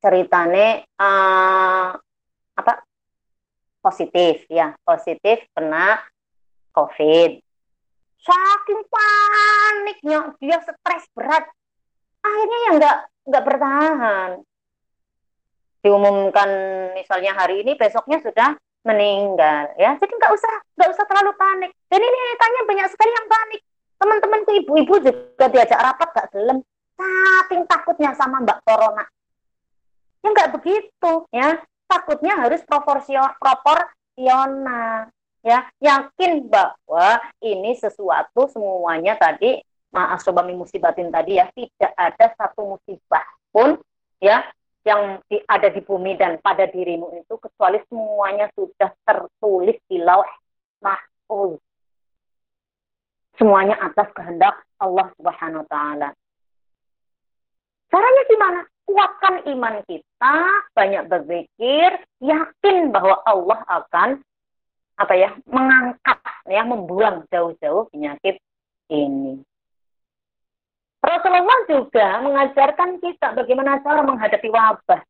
ceritanya 0.00 0.80
uh, 0.96 1.92
apa? 2.56 2.72
Positif 3.84 4.42
ya, 4.50 4.74
positif 4.82 5.46
kena 5.54 6.02
COVID. 6.74 7.38
Saking 8.18 8.80
paniknya 8.90 10.34
dia 10.42 10.58
stres 10.58 11.06
berat. 11.14 11.46
Akhirnya 12.26 12.58
ya 12.58 12.70
nggak 12.82 12.96
nggak 13.30 13.44
bertahan. 13.46 14.30
Diumumkan 15.86 16.50
misalnya 16.98 17.38
hari 17.38 17.62
ini 17.62 17.78
besoknya 17.78 18.18
sudah 18.18 18.58
meninggal 18.82 19.70
ya. 19.78 19.94
Jadi 20.02 20.12
nggak 20.18 20.32
usah 20.34 20.54
nggak 20.74 20.90
usah 20.90 21.04
terlalu 21.06 21.32
panik 21.38 21.72
dan 21.86 22.00
ini 22.02 22.18
tanya 22.38 22.60
banyak 22.66 22.88
sekali 22.90 23.10
yang 23.14 23.28
panik. 23.30 23.60
Teman-temanku 23.96 24.50
ibu-ibu 24.64 24.94
juga 25.00 25.46
diajak 25.48 25.80
rapat 25.80 26.08
gak 26.12 26.28
gelem. 26.34 26.58
Saking 26.96 27.62
takutnya 27.68 28.10
sama 28.16 28.42
mbak 28.42 28.60
corona. 28.64 29.04
Ya 30.20 30.28
nggak 30.32 30.52
begitu 30.58 31.12
ya. 31.30 31.60
Takutnya 31.86 32.34
harus 32.34 32.60
proporsional 32.66 33.36
proporsional 33.38 35.08
ya. 35.40 35.64
Yakin 35.78 36.50
bahwa 36.50 37.22
ini 37.40 37.78
sesuatu 37.78 38.50
semuanya 38.50 39.14
tadi 39.14 39.62
maaf 39.94 40.20
sobat 40.20 40.48
musibatin 40.50 41.08
tadi 41.14 41.38
ya. 41.38 41.46
Tidak 41.54 41.92
ada 41.94 42.26
satu 42.34 42.76
musibah 42.76 43.24
pun 43.54 43.78
ya 44.18 44.44
yang 44.86 45.18
di, 45.26 45.42
ada 45.50 45.68
di 45.70 45.82
bumi 45.82 46.14
dan 46.14 46.38
pada 46.38 46.66
dirimu 46.66 47.10
itu 47.18 47.34
kecuali 47.42 47.82
semuanya 47.90 48.46
sudah 48.54 48.94
tertulis 49.02 49.78
di 49.90 49.98
lauh 49.98 50.26
mahfuz 50.78 51.58
semuanya 53.36 53.76
atas 53.80 54.08
kehendak 54.16 54.56
Allah 54.80 55.06
Subhanahu 55.16 55.64
wa 55.64 55.68
taala 55.68 56.08
caranya 57.92 58.22
gimana 58.28 58.60
kuatkan 58.86 59.34
iman 59.50 59.74
kita 59.86 60.36
banyak 60.72 61.02
berpikir 61.10 61.90
yakin 62.22 62.94
bahwa 62.94 63.18
Allah 63.26 63.60
akan 63.66 64.10
apa 64.96 65.12
ya 65.12 65.30
mengangkat 65.44 66.18
ya 66.48 66.62
membuang 66.64 67.28
jauh-jauh 67.28 67.90
penyakit 67.92 68.40
ini. 68.88 69.42
Rasulullah 71.04 71.60
juga 71.70 72.08
mengajarkan 72.24 72.98
kita 72.98 73.36
bagaimana 73.36 73.78
cara 73.84 74.02
menghadapi 74.02 74.48
wabah. 74.50 75.02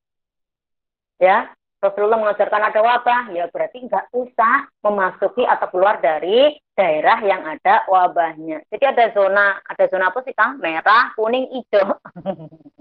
Ya, 1.17 1.49
Rasulullah 1.87 2.19
mengajarkan 2.19 2.63
ada 2.73 2.81
wabah, 2.83 3.23
ya 3.31 3.47
berarti 3.47 3.87
nggak 3.87 4.11
usah 4.11 4.67
memasuki 4.83 5.47
atau 5.47 5.71
keluar 5.71 6.03
dari 6.03 6.59
daerah 6.75 7.23
yang 7.23 7.47
ada 7.47 7.87
wabahnya. 7.87 8.67
Jadi 8.69 8.85
ada 8.85 9.05
zona, 9.15 9.63
ada 9.63 9.85
zona 9.87 10.11
apa 10.11 10.21
sih 10.27 10.35
Kang? 10.35 10.59
Merah, 10.59 11.15
kuning, 11.15 11.47
hijau. 11.55 11.95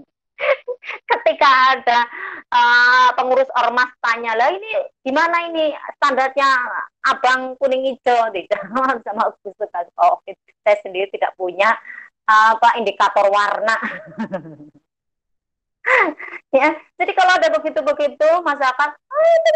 ketika 0.86 1.50
ada 1.74 2.00
uh, 2.52 3.08
pengurus 3.16 3.48
ormas 3.56 3.90
tanya 3.98 4.36
lah 4.36 4.52
ini 4.52 4.72
gimana 5.02 5.48
ini 5.50 5.72
standarnya 5.98 6.48
abang 7.08 7.56
kuning 7.58 7.88
hijau 7.90 8.30
dijawab 8.30 9.00
sama 9.06 9.32
Gus 9.42 9.56
oh 9.98 10.20
saya 10.62 10.76
sendiri 10.84 11.10
tidak 11.10 11.34
punya 11.34 11.74
uh, 12.28 12.54
apa 12.54 12.78
indikator 12.78 13.26
warna 13.32 13.76
ya 16.58 16.74
jadi 16.98 17.12
kalau 17.14 17.32
ada 17.38 17.48
begitu 17.54 17.80
begitu 17.82 18.28
masyarakat 18.42 18.90
oh 18.98 19.26
itu 19.26 19.48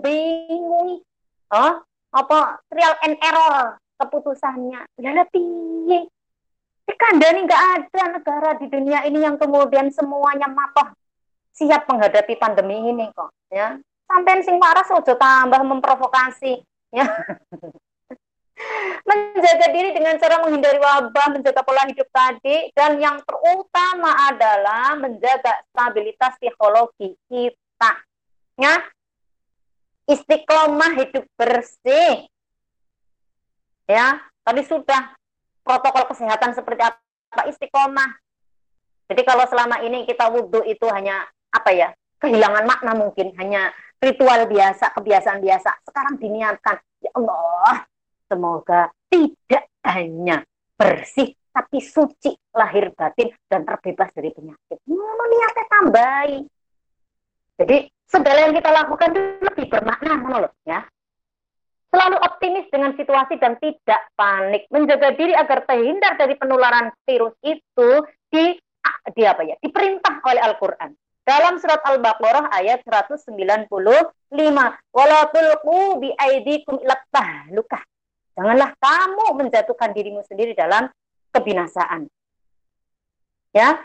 bingung. 0.00 1.02
Oh 1.50 1.74
apa 2.10 2.62
trial 2.70 2.94
and 3.06 3.16
error 3.22 3.78
keputusannya? 4.00 4.86
Lah 4.98 5.26
piye? 5.30 6.06
Nih 6.90 7.42
nggak 7.46 7.64
ada 7.78 8.02
negara 8.18 8.50
di 8.58 8.66
dunia 8.66 9.06
ini 9.06 9.22
yang 9.22 9.38
kemudian 9.38 9.94
semuanya 9.94 10.50
matoh 10.50 10.90
siap 11.54 11.86
menghadapi 11.86 12.34
pandemi 12.38 12.78
ini 12.80 13.10
kok 13.14 13.30
ya. 13.50 13.78
Sampai 14.10 14.42
sing 14.42 14.58
waras 14.58 14.90
ojo 14.90 15.14
tambah 15.14 15.62
memprovokasi. 15.62 16.62
Ya 16.90 17.06
menjaga 19.04 19.66
diri 19.72 19.90
dengan 19.96 20.16
cara 20.20 20.40
menghindari 20.44 20.78
wabah, 20.78 21.26
menjaga 21.32 21.60
pola 21.64 21.88
hidup 21.88 22.08
tadi, 22.12 22.70
dan 22.76 23.00
yang 23.00 23.18
terutama 23.24 24.10
adalah 24.30 24.96
menjaga 25.00 25.64
stabilitas 25.72 26.36
psikologi 26.38 27.16
kita. 27.26 27.92
Ya, 28.60 28.84
istiqomah 30.06 31.00
hidup 31.00 31.24
bersih. 31.34 32.28
Ya, 33.88 34.22
tadi 34.44 34.62
sudah 34.68 35.16
protokol 35.64 36.06
kesehatan 36.12 36.54
seperti 36.54 36.82
apa 36.84 37.42
istiqomah. 37.50 38.10
Jadi 39.10 39.22
kalau 39.26 39.42
selama 39.50 39.82
ini 39.82 40.06
kita 40.06 40.30
wudhu 40.30 40.62
itu 40.62 40.86
hanya 40.86 41.26
apa 41.50 41.74
ya 41.74 41.90
kehilangan 42.22 42.62
makna 42.62 42.94
mungkin 42.94 43.34
hanya 43.42 43.74
ritual 43.98 44.46
biasa 44.46 44.94
kebiasaan 44.94 45.42
biasa. 45.42 45.70
Sekarang 45.82 46.14
diniatkan 46.22 46.78
ya 47.02 47.10
Allah 47.18 47.90
semoga 48.30 48.94
tidak 49.10 49.66
hanya 49.82 50.46
bersih 50.78 51.34
tapi 51.50 51.82
suci 51.82 52.30
lahir 52.54 52.94
batin 52.94 53.34
dan 53.50 53.66
terbebas 53.66 54.14
dari 54.14 54.30
penyakit. 54.30 54.78
Mau 54.86 55.26
niatnya 55.26 55.66
tambahi. 55.66 56.38
Jadi 57.60 57.78
segala 58.06 58.38
yang 58.48 58.54
kita 58.56 58.70
lakukan 58.70 59.10
itu 59.12 59.20
lebih 59.44 59.66
bermakna, 59.68 60.14
menurut 60.16 60.52
ya. 60.64 60.86
Selalu 61.90 62.16
optimis 62.22 62.70
dengan 62.70 62.94
situasi 62.94 63.34
dan 63.42 63.58
tidak 63.58 64.00
panik. 64.14 64.70
Menjaga 64.70 65.10
diri 65.18 65.34
agar 65.34 65.66
terhindar 65.66 66.14
dari 66.14 66.38
penularan 66.38 66.94
virus 67.02 67.34
itu 67.42 67.90
di, 68.30 68.54
di 69.10 69.22
apa 69.26 69.42
ya? 69.42 69.58
Diperintah 69.58 70.22
oleh 70.22 70.38
Al-Qur'an. 70.38 70.94
Dalam 71.26 71.58
surat 71.58 71.82
Al-Baqarah 71.82 72.48
ayat 72.54 72.86
195, 72.86 73.66
"Wala 74.94 75.20
tulqu 75.34 75.98
bi 75.98 76.14
luka. 77.52 77.78
Janganlah 78.40 78.72
kamu 78.80 79.26
menjatuhkan 79.36 79.92
dirimu 79.92 80.24
sendiri 80.24 80.56
dalam 80.56 80.88
kebinasaan. 81.28 82.08
Ya, 83.52 83.84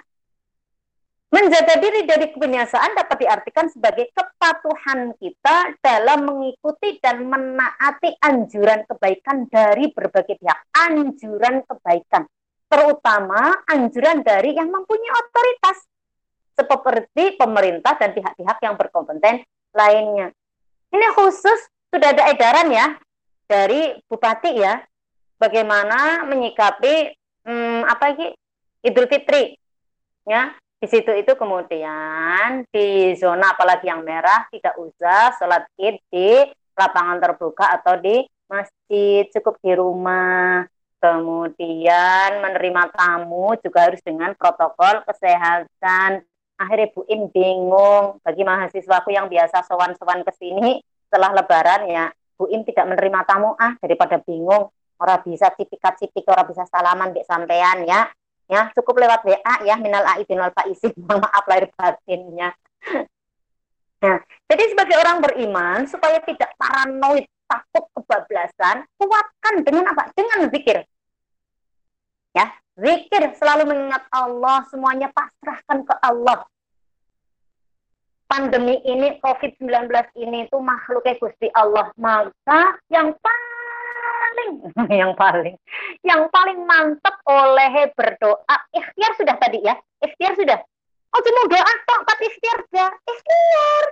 Menjaga 1.27 1.83
diri 1.83 2.07
dari 2.07 2.31
kebinasaan 2.31 2.95
dapat 2.95 3.27
diartikan 3.27 3.67
sebagai 3.67 4.07
kepatuhan 4.15 5.11
kita 5.19 5.75
dalam 5.83 6.23
mengikuti 6.31 6.95
dan 7.03 7.27
menaati 7.27 8.15
anjuran 8.23 8.87
kebaikan 8.87 9.43
dari 9.51 9.91
berbagai 9.91 10.39
pihak. 10.39 10.59
Anjuran 10.71 11.67
kebaikan, 11.67 12.23
terutama 12.71 13.51
anjuran 13.67 14.23
dari 14.23 14.55
yang 14.55 14.71
mempunyai 14.71 15.11
otoritas, 15.11 15.83
seperti 16.55 17.35
pemerintah 17.35 17.99
dan 17.99 18.15
pihak-pihak 18.15 18.57
yang 18.63 18.79
berkompeten 18.79 19.43
lainnya. 19.75 20.31
Ini 20.87 21.07
khusus 21.19 21.67
sudah 21.91 22.15
ada 22.15 22.31
edaran 22.31 22.71
ya 22.71 22.95
dari 23.45 23.95
bupati 24.09 24.51
ya, 24.57 24.81
bagaimana 25.37 26.25
menyikapi 26.25 27.13
hmm, 27.45 27.81
apa 27.85 28.05
ini 28.17 28.27
Idul 28.85 29.09
Fitri 29.09 29.57
ya 30.25 30.53
di 30.75 30.87
situ 30.91 31.09
itu 31.17 31.33
kemudian 31.33 32.67
di 32.69 33.15
zona 33.17 33.57
apalagi 33.57 33.89
yang 33.89 34.05
merah 34.05 34.45
tidak 34.53 34.75
usah 34.77 35.33
sholat 35.39 35.65
id 35.81 35.97
di 36.13 36.45
lapangan 36.75 37.17
terbuka 37.23 37.73
atau 37.79 37.97
di 37.97 38.21
masjid, 38.45 39.25
cukup 39.33 39.57
di 39.63 39.71
rumah. 39.73 40.67
Kemudian 40.99 42.41
menerima 42.41 42.89
tamu 42.89 43.53
juga 43.61 43.89
harus 43.89 44.01
dengan 44.01 44.33
protokol 44.33 45.05
kesehatan. 45.05 46.25
Akhirnya 46.57 46.89
Bu 46.93 47.05
Im 47.11 47.29
bingung 47.29 48.17
bagi 48.25 48.41
mahasiswaku 48.41 49.13
yang 49.13 49.29
biasa 49.29 49.65
sowan-sowan 49.69 50.25
ke 50.25 50.33
sini 50.39 50.81
setelah 51.05 51.35
lebaran 51.35 51.81
ya 51.85 52.05
Bu 52.35 52.51
Im 52.51 52.67
tidak 52.67 52.85
menerima 52.91 53.23
tamu 53.23 53.55
ah 53.55 53.75
daripada 53.79 54.19
bingung. 54.19 54.71
Orang 54.95 55.27
bisa 55.27 55.51
cipikat-cipik 55.51 56.23
orang 56.31 56.47
bisa 56.47 56.63
salaman 56.67 57.11
di 57.11 57.23
sampean 57.27 57.83
ya. 57.83 58.07
Ya 58.45 58.69
cukup 58.77 59.01
lewat 59.01 59.25
WA 59.25 59.55
ya 59.65 59.75
minal 59.79 60.05
aidin 60.15 60.39
wal 60.39 60.53
faizin. 60.53 60.93
Maaf 61.09 61.45
lahir 61.47 61.71
batinnya 61.75 62.53
nah 63.95 64.21
jadi 64.45 64.63
sebagai 64.69 65.01
orang 65.01 65.17
beriman 65.17 65.89
supaya 65.89 66.21
tidak 66.21 66.53
paranoid 66.61 67.25
takut 67.45 67.85
kebablasan 67.93 68.85
kuatkan 68.97 69.55
dengan 69.61 69.93
apa? 69.93 70.09
Dengan 70.13 70.49
zikir. 70.49 70.85
Ya, 72.35 72.51
zikir 72.75 73.31
selalu 73.39 73.63
mengingat 73.69 74.03
Allah, 74.11 74.65
semuanya 74.67 75.07
pasrahkan 75.13 75.87
ke 75.87 75.95
Allah. 76.03 76.43
Pandemi 78.25 78.81
ini 78.81 79.21
COVID-19 79.21 79.69
ini 80.17 80.49
itu 80.49 80.57
makhluknya 80.57 81.13
Gusti 81.21 81.47
Allah, 81.53 81.93
maka 81.93 82.81
yang 82.89 83.13
paling 83.21 84.53
yang 85.01 85.13
paling 85.13 85.55
yang 86.01 86.25
paling 86.33 86.59
mantap 86.65 87.15
oleh 87.29 87.89
berdoa 87.93 88.55
ikhtiar 88.73 89.11
sudah 89.17 89.35
tadi 89.37 89.61
ya 89.61 89.77
ikhtiar 90.01 90.33
sudah. 90.35 90.59
Oh 91.15 91.21
cuma 91.21 91.41
doa 91.47 91.73
toh 91.85 91.99
tapi 92.03 92.23
ikhtiar 92.27 92.59
ya 92.73 92.87
ikhtiar. 92.91 93.85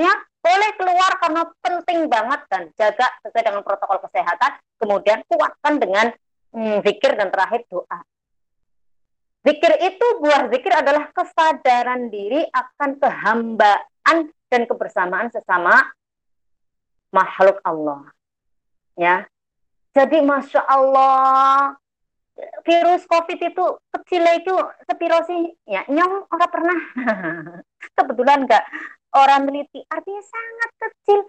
Ya 0.00 0.12
boleh 0.42 0.70
keluar 0.74 1.12
karena 1.22 1.42
penting 1.62 1.98
banget 2.10 2.40
dan 2.50 2.62
jaga 2.74 3.06
sesuai 3.22 3.44
dengan 3.46 3.62
protokol 3.62 4.02
kesehatan 4.10 4.58
kemudian 4.82 5.22
kuatkan 5.30 5.78
dengan 5.78 6.06
hmm, 6.50 6.82
dan 6.82 7.28
terakhir 7.30 7.62
doa. 7.70 7.98
Zikir 9.42 9.74
itu 9.82 10.06
buah 10.22 10.46
zikir 10.54 10.70
adalah 10.70 11.10
kesadaran 11.10 12.06
diri 12.14 12.46
akan 12.54 12.90
kehambaan 13.02 14.30
dan 14.46 14.62
kebersamaan 14.70 15.34
sesama 15.34 15.82
makhluk 17.10 17.58
Allah. 17.66 18.06
Ya. 18.94 19.26
Jadi 19.92 20.22
masya 20.22 20.62
Allah 20.64 21.74
virus 22.64 23.04
COVID 23.04 23.38
itu 23.44 23.64
kecil 23.92 24.24
itu 24.40 24.54
sepiro 24.88 25.20
sih 25.28 25.52
ya 25.68 25.84
nyong 25.84 26.24
orang 26.32 26.50
pernah 26.50 26.80
kebetulan 27.92 28.48
enggak 28.48 28.64
orang 29.12 29.44
meneliti 29.44 29.84
artinya 29.90 30.22
sangat 30.24 30.70
kecil. 30.80 31.20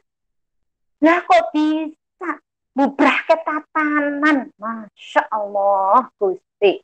Nah 1.03 1.19
kok 1.27 1.51
bisa 1.51 2.39
bubrah 2.71 3.19
ketatanan. 3.27 4.49
Masya 4.55 5.27
Allah, 5.27 6.07
Gusti. 6.15 6.79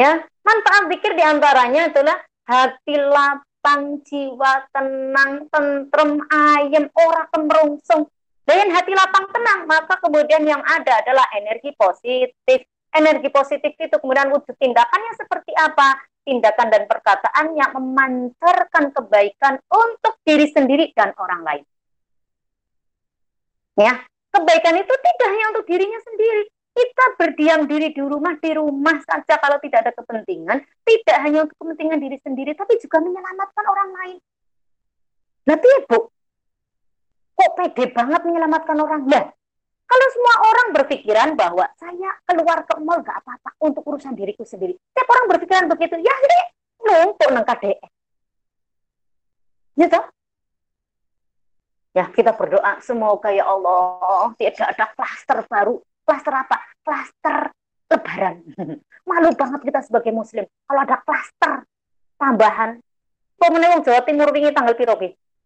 Ya, 0.00 0.24
manfaat 0.40 0.88
pikir 0.88 1.12
di 1.12 1.20
antaranya 1.20 1.92
adalah 1.92 2.16
hati 2.48 2.96
lapang, 2.96 4.00
jiwa 4.00 4.64
tenang, 4.72 5.44
tentrem, 5.52 6.24
ayem, 6.32 6.88
ora 6.96 7.28
kemerungsung. 7.28 8.08
Dan 8.48 8.72
hati 8.72 8.96
lapang 8.96 9.28
tenang, 9.28 9.68
maka 9.68 10.00
kemudian 10.00 10.40
yang 10.48 10.64
ada 10.64 11.04
adalah 11.04 11.28
energi 11.36 11.76
positif. 11.76 12.64
Energi 12.90 13.28
positif 13.28 13.76
itu 13.76 13.96
kemudian 14.00 14.32
wujud 14.32 14.56
tindakannya 14.56 15.12
seperti 15.20 15.52
apa? 15.52 16.00
Tindakan 16.24 16.68
dan 16.72 16.88
perkataan 16.88 17.52
yang 17.52 17.70
memancarkan 17.76 18.96
kebaikan 18.96 19.60
untuk 19.68 20.16
diri 20.24 20.48
sendiri 20.48 20.96
dan 20.96 21.12
orang 21.20 21.44
lain. 21.44 21.64
Ya, 23.76 24.00
Kebaikan 24.30 24.78
itu 24.78 24.94
tidak 24.94 25.28
hanya 25.28 25.46
untuk 25.50 25.66
dirinya 25.66 26.00
sendiri. 26.06 26.44
Kita 26.80 27.04
berdiam 27.20 27.68
diri 27.68 27.92
di 27.92 28.00
rumah, 28.00 28.40
di 28.40 28.56
rumah 28.56 28.96
saja 29.04 29.36
kalau 29.36 29.60
tidak 29.60 29.84
ada 29.84 29.92
kepentingan, 29.92 30.64
tidak 30.80 31.18
hanya 31.20 31.44
untuk 31.44 31.60
kepentingan 31.60 32.00
diri 32.00 32.16
sendiri, 32.24 32.56
tapi 32.56 32.80
juga 32.80 33.04
menyelamatkan 33.04 33.64
orang 33.68 33.90
lain. 34.00 34.16
Nanti 35.44 35.68
Bu, 35.84 36.08
kok 37.36 37.50
pede 37.52 37.84
banget 37.92 38.24
menyelamatkan 38.24 38.76
orang? 38.80 39.04
Nah, 39.04 39.28
kalau 39.84 40.06
semua 40.08 40.34
orang 40.48 40.68
berpikiran 40.72 41.28
bahwa 41.36 41.68
saya 41.76 42.16
keluar 42.24 42.64
ke 42.64 42.74
mall 42.80 43.04
gak 43.04 43.20
apa-apa 43.20 43.60
untuk 43.60 43.84
urusan 43.84 44.16
diriku 44.16 44.48
sendiri. 44.48 44.72
Setiap 44.72 45.08
orang 45.12 45.36
berpikiran 45.36 45.68
begitu, 45.68 46.00
ya 46.00 46.14
ini 46.16 46.40
numpuk 46.80 47.28
nang 47.28 47.44
KDS. 47.44 47.92
Gitu? 49.76 50.00
Ya, 51.90 52.06
kita 52.08 52.32
berdoa 52.32 52.80
semoga 52.80 53.34
ya 53.34 53.44
Allah 53.44 54.32
tidak 54.40 54.64
ada 54.78 54.86
klaster 54.96 55.44
baru. 55.44 55.76
Klaster 56.10 56.34
apa? 56.34 56.56
Klaster 56.82 57.36
lebaran. 57.86 58.36
Malu 59.08 59.30
banget 59.38 59.60
kita 59.62 59.80
sebagai 59.86 60.10
muslim 60.10 60.42
kalau 60.66 60.82
ada 60.82 60.98
klaster 61.06 61.62
tambahan. 62.18 62.82
Pemenang 63.38 63.86
Jawa 63.86 64.02
Timur 64.02 64.34
ini 64.34 64.50
tanggal 64.50 64.74
piro 64.74 64.98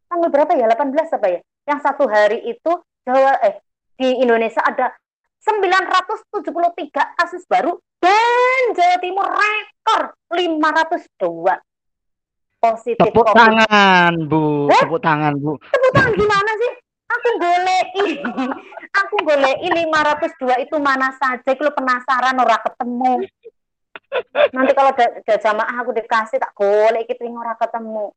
Tanggal 0.09 0.29
berapa 0.33 0.57
ya? 0.57 0.65
18 0.73 1.21
apa 1.21 1.29
ya? 1.29 1.41
Yang 1.69 1.81
satu 1.85 2.09
hari 2.09 2.41
itu 2.49 2.73
Jawa 3.05 3.37
eh 3.45 3.61
di 4.01 4.25
Indonesia 4.25 4.65
ada 4.65 4.97
973 5.45 7.21
kasus 7.21 7.45
baru 7.45 7.77
dan 8.01 8.61
Jawa 8.73 8.97
Timur 9.05 9.29
rekor 9.29 10.03
502 10.33 11.61
positif 12.65 13.05
tepuk 13.12 13.29
COVID. 13.29 13.37
tangan 13.37 14.12
bu 14.25 14.73
eh? 14.73 14.81
tepuk 14.81 15.01
tangan 15.05 15.37
bu 15.37 15.53
tepuk 15.61 15.93
tangan 15.93 16.12
gimana 16.17 16.51
sih 16.57 16.73
aku 17.05 17.28
golek 17.40 17.86
aku 19.00 19.16
golek 19.26 19.57
502 19.61 20.64
itu 20.64 20.76
mana 20.80 21.11
saja 21.16 21.50
kalau 21.55 21.72
penasaran 21.74 22.36
ora 22.38 22.59
ketemu. 22.62 23.14
Nanti 24.55 24.72
kalau 24.78 24.90
ada 24.94 25.07
jamaah 25.42 25.76
aku 25.82 25.90
dikasih 25.96 26.38
tak 26.38 26.55
golek 26.55 27.11
gitu 27.11 27.26
ora 27.34 27.59
ketemu. 27.59 28.14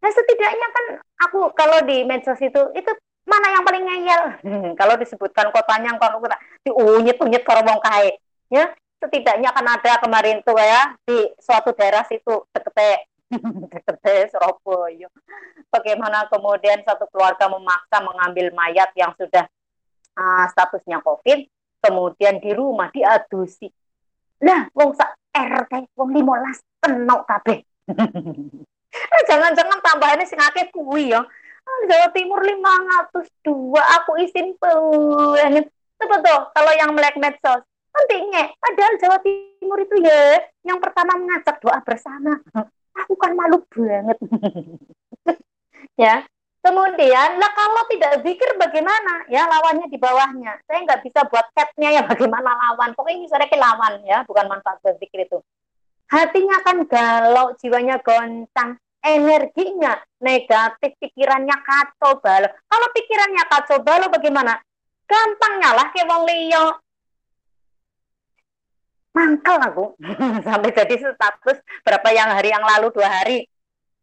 Nah 0.00 0.10
setidaknya 0.12 0.68
kan 0.70 0.84
aku 1.26 1.50
kalau 1.56 1.82
di 1.82 2.06
medsos 2.06 2.38
itu 2.38 2.62
itu 2.76 2.90
mana 3.26 3.46
yang 3.58 3.64
paling 3.66 3.82
ngeyel? 3.82 4.22
Kalau 4.80 4.94
disebutkan 4.94 5.50
kotanya 5.50 5.98
kalau 5.98 6.22
kita 6.22 6.38
diunyit-unyit 6.62 7.42
kalau 7.42 7.66
mau 7.66 7.82
kae 7.82 8.14
ya. 8.54 8.70
Setidaknya 9.02 9.50
kan 9.50 9.66
ada 9.66 9.98
kemarin 9.98 10.46
tuh 10.46 10.54
ya 10.56 10.94
di 11.02 11.34
suatu 11.42 11.74
daerah 11.74 12.06
situ 12.06 12.46
deket 12.54 13.02
Surabaya. 14.32 15.08
Bagaimana 15.70 16.30
kemudian 16.30 16.80
satu 16.86 17.10
keluarga 17.10 17.50
memaksa 17.50 17.98
mengambil 18.00 18.54
mayat 18.54 18.90
yang 18.94 19.12
sudah 19.18 19.44
uh, 20.14 20.44
statusnya 20.50 21.02
COVID, 21.02 21.46
kemudian 21.82 22.38
di 22.38 22.50
rumah 22.54 22.88
diadusi. 22.94 23.70
Lah, 24.42 24.68
wong 24.72 24.94
sak 24.94 25.16
RT, 25.34 25.96
wong 25.96 26.10
15 26.14 26.84
kenok 26.84 27.22
kabeh. 27.26 27.58
Eh, 28.96 29.22
jangan-jangan 29.28 29.76
tambahannya 29.84 30.24
sing 30.24 30.40
akeh 30.40 30.72
kuwi 30.72 31.12
ya. 31.12 31.20
Ah, 31.20 31.80
Jawa 31.84 32.08
Timur 32.16 32.40
502 32.40 33.76
aku 33.76 34.16
isin 34.24 34.56
banget. 34.56 35.68
Coba 36.00 36.16
tuh 36.24 36.40
kalau 36.56 36.72
yang 36.80 36.96
melek 36.96 37.20
medsos 37.20 37.60
pentingnya 37.96 38.52
padahal 38.60 38.94
Jawa 39.00 39.18
Timur 39.24 39.78
itu 39.80 39.96
ya 40.04 40.44
yang 40.68 40.78
pertama 40.78 41.16
mengajak 41.16 41.56
doa 41.64 41.80
bersama 41.80 42.36
aku 43.04 43.14
kan 43.18 43.32
malu 43.36 43.60
banget. 43.72 44.18
Ya 45.96 46.28
kemudian 46.66 47.38
lah 47.38 47.52
kalau 47.54 47.82
tidak 47.86 48.26
zikir 48.26 48.50
bagaimana? 48.58 49.22
Ya 49.30 49.46
lawannya 49.46 49.86
di 49.86 49.96
bawahnya. 49.96 50.58
Saya 50.66 50.82
nggak 50.82 51.02
bisa 51.06 51.22
buat 51.30 51.46
capnya 51.54 51.94
ya 51.94 52.02
bagaimana 52.10 52.50
lawan? 52.50 52.90
Pokoknya 52.98 53.16
ini 53.22 53.26
saya 53.30 53.46
lawan 53.46 54.02
ya 54.02 54.26
bukan 54.26 54.50
manfaat 54.50 54.82
berzikir 54.82 55.30
itu. 55.30 55.38
Hatinya 56.10 56.60
kan 56.62 56.84
galau 56.84 57.54
jiwanya 57.58 58.02
goncang 58.02 58.78
energinya 59.02 60.02
negatif 60.18 60.98
pikirannya 60.98 61.54
kacau 61.62 62.18
balau 62.18 62.50
kalau 62.50 62.88
pikirannya 62.94 63.42
kacau 63.46 63.78
balau 63.82 64.10
bagaimana? 64.10 64.58
Gampang 65.06 65.62
nyalah 65.62 65.94
kayak 65.94 66.10
wong 66.10 66.26
liya 66.26 66.74
mangkel 69.16 69.56
aku. 69.56 69.84
Sampai 70.46 70.76
jadi 70.76 70.94
status 71.00 71.56
berapa 71.80 72.08
yang 72.12 72.28
hari 72.36 72.52
yang 72.52 72.60
lalu 72.60 72.92
dua 72.92 73.08
hari. 73.08 73.48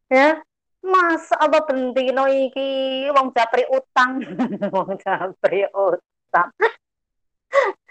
Ya 0.09 0.41
masa 0.81 1.37
apa 1.37 1.63
bentino 1.69 2.25
iki? 2.25 3.05
Wong 3.13 3.29
japri 3.37 3.69
utang. 3.69 4.25
Wong 4.73 4.97
japri 4.97 5.69
utang. 5.69 6.49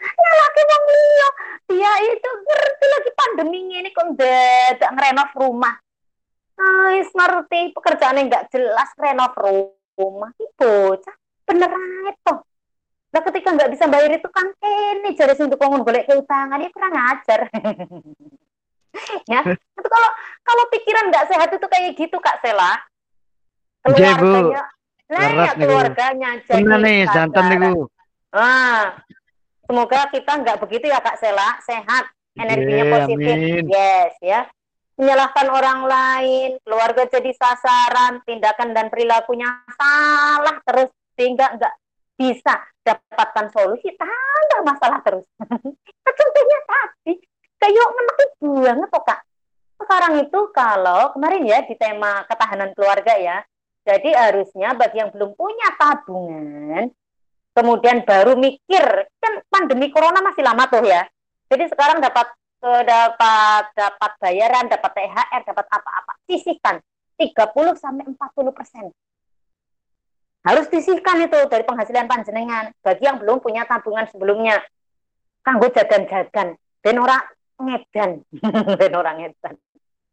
Ya 0.02 0.30
lagi 0.34 0.62
wong 0.66 0.84
liya. 0.90 1.28
Dia 1.70 1.92
itu 2.10 2.30
ngerti 2.34 2.86
lagi 2.90 3.10
pandemi 3.14 3.62
ini 3.70 3.94
kok 3.94 4.18
dadak 4.18 4.90
ngerenov 4.90 5.30
rumah. 5.38 5.78
Ais 6.58 7.06
ngerti 7.14 7.70
pekerjaannya 7.70 8.26
nggak 8.26 8.50
jelas 8.50 8.90
renov 8.98 9.30
rumah. 9.38 10.34
Itu 10.34 10.66
bocah. 10.66 11.14
Bener 11.46 11.70
itu 12.10 12.34
Nah 13.12 13.20
ketika 13.20 13.48
nggak 13.52 13.70
bisa 13.76 13.84
bayar 13.92 14.10
itu 14.16 14.28
kan 14.32 14.46
ini 14.64 15.12
jadi 15.12 15.36
untuk 15.36 15.60
boleh 15.60 16.02
keutangan 16.08 16.56
itu 16.64 16.72
kurang 16.72 16.96
ajar. 16.96 17.44
ya, 19.32 19.40
tapi 19.44 19.88
kalau 19.88 20.10
kalau 20.40 20.64
pikiran 20.72 21.12
nggak 21.12 21.28
sehat 21.28 21.48
itu 21.52 21.66
kayak 21.68 21.92
gitu 22.00 22.16
Kak 22.16 22.40
Sela. 22.40 22.80
Keluarganya, 23.82 24.62
nah 25.10 25.28
ya 25.42 25.52
keluarganya 25.58 26.30
jadi 26.46 26.62
nih 26.64 26.98
jantan 27.10 27.44
nih 27.50 27.58
Ah, 28.32 29.02
semoga 29.68 30.08
kita 30.08 30.32
nggak 30.40 30.60
begitu 30.64 30.88
ya 30.88 31.02
Kak 31.02 31.20
Sela, 31.20 31.60
sehat, 31.60 32.08
energinya 32.38 32.84
Yeah, 32.88 32.94
positif. 32.96 33.36
amin. 33.36 33.64
Yes, 33.68 34.12
ya. 34.24 34.40
Menyalahkan 34.96 35.48
orang 35.50 35.80
lain, 35.84 36.50
keluarga 36.64 37.04
jadi 37.10 37.32
sasaran, 37.34 38.24
tindakan 38.24 38.72
dan 38.72 38.86
perilakunya 38.88 39.50
salah 39.76 40.56
terus 40.64 40.88
sehingga 41.18 41.58
nggak 41.58 41.74
bisa 42.22 42.54
dapatkan 42.86 43.50
solusi, 43.50 43.90
tambah 43.98 44.60
masalah 44.62 45.02
terus. 45.02 45.26
Contohnya 46.18 46.58
tadi, 46.70 47.18
kayak 47.58 47.88
menekan 47.98 48.30
banget 48.62 48.88
kok 48.94 49.02
Kak. 49.02 49.20
Sekarang 49.82 50.14
itu 50.22 50.38
kalau 50.54 51.10
kemarin 51.18 51.42
ya 51.42 51.58
di 51.66 51.74
tema 51.74 52.22
ketahanan 52.30 52.70
keluarga 52.78 53.18
ya, 53.18 53.42
jadi 53.82 54.14
harusnya 54.14 54.78
bagi 54.78 55.02
yang 55.02 55.10
belum 55.10 55.34
punya 55.34 55.74
tabungan, 55.74 56.94
kemudian 57.50 58.06
baru 58.06 58.38
mikir 58.38 59.10
kan 59.18 59.42
pandemi 59.50 59.90
corona 59.90 60.22
masih 60.22 60.46
lama 60.46 60.70
tuh 60.70 60.86
ya. 60.86 61.02
Jadi 61.50 61.66
sekarang 61.74 61.98
dapat 61.98 62.30
eh, 62.62 62.82
dapat 62.86 63.64
dapat 63.74 64.12
bayaran, 64.22 64.70
dapat 64.70 64.90
THR, 64.94 65.42
dapat 65.50 65.66
apa-apa, 65.66 66.12
sisihkan 66.30 66.78
30 67.18 67.34
sampai 67.74 68.06
40 68.06 68.54
persen. 68.54 68.86
Harus 70.42 70.66
disisihkan 70.66 71.22
itu 71.22 71.38
dari 71.46 71.62
penghasilan 71.62 72.10
panjenengan 72.10 72.74
bagi 72.82 73.06
yang 73.06 73.22
belum 73.22 73.38
punya 73.38 73.62
tabungan 73.62 74.10
sebelumnya. 74.10 74.58
Kanggo 75.42 75.70
jagan-jagan, 75.70 76.54
ben 76.82 76.98
ora 76.98 77.18
ngedan, 77.58 78.22
ben 78.78 78.92
ora 78.94 79.14
ngedan. 79.18 79.54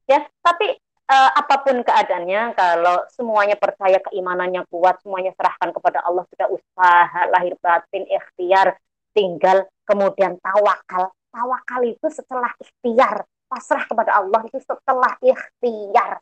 Ya, 0.10 0.26
tapi 0.42 0.74
uh, 1.10 1.32
apa 1.38 1.66
pun 1.66 1.82
keadaannya, 1.82 2.58
kalau 2.58 3.06
semuanya 3.14 3.58
percaya 3.58 4.02
keimanannya 4.10 4.66
kuat, 4.70 5.02
semuanya 5.02 5.34
serahkan 5.38 5.70
kepada 5.74 6.02
Allah, 6.06 6.26
sudah 6.30 6.48
usaha, 6.50 7.22
lahir 7.30 7.54
batin, 7.62 8.06
ikhtiar, 8.10 8.78
tinggal 9.14 9.66
kemudian 9.86 10.38
tawakal. 10.42 11.14
Tawakal 11.30 11.82
itu 11.86 12.08
setelah 12.10 12.50
ikhtiar, 12.58 13.26
pasrah 13.50 13.86
kepada 13.86 14.18
Allah 14.18 14.42
itu 14.46 14.58
setelah 14.62 15.14
ikhtiar. 15.22 16.22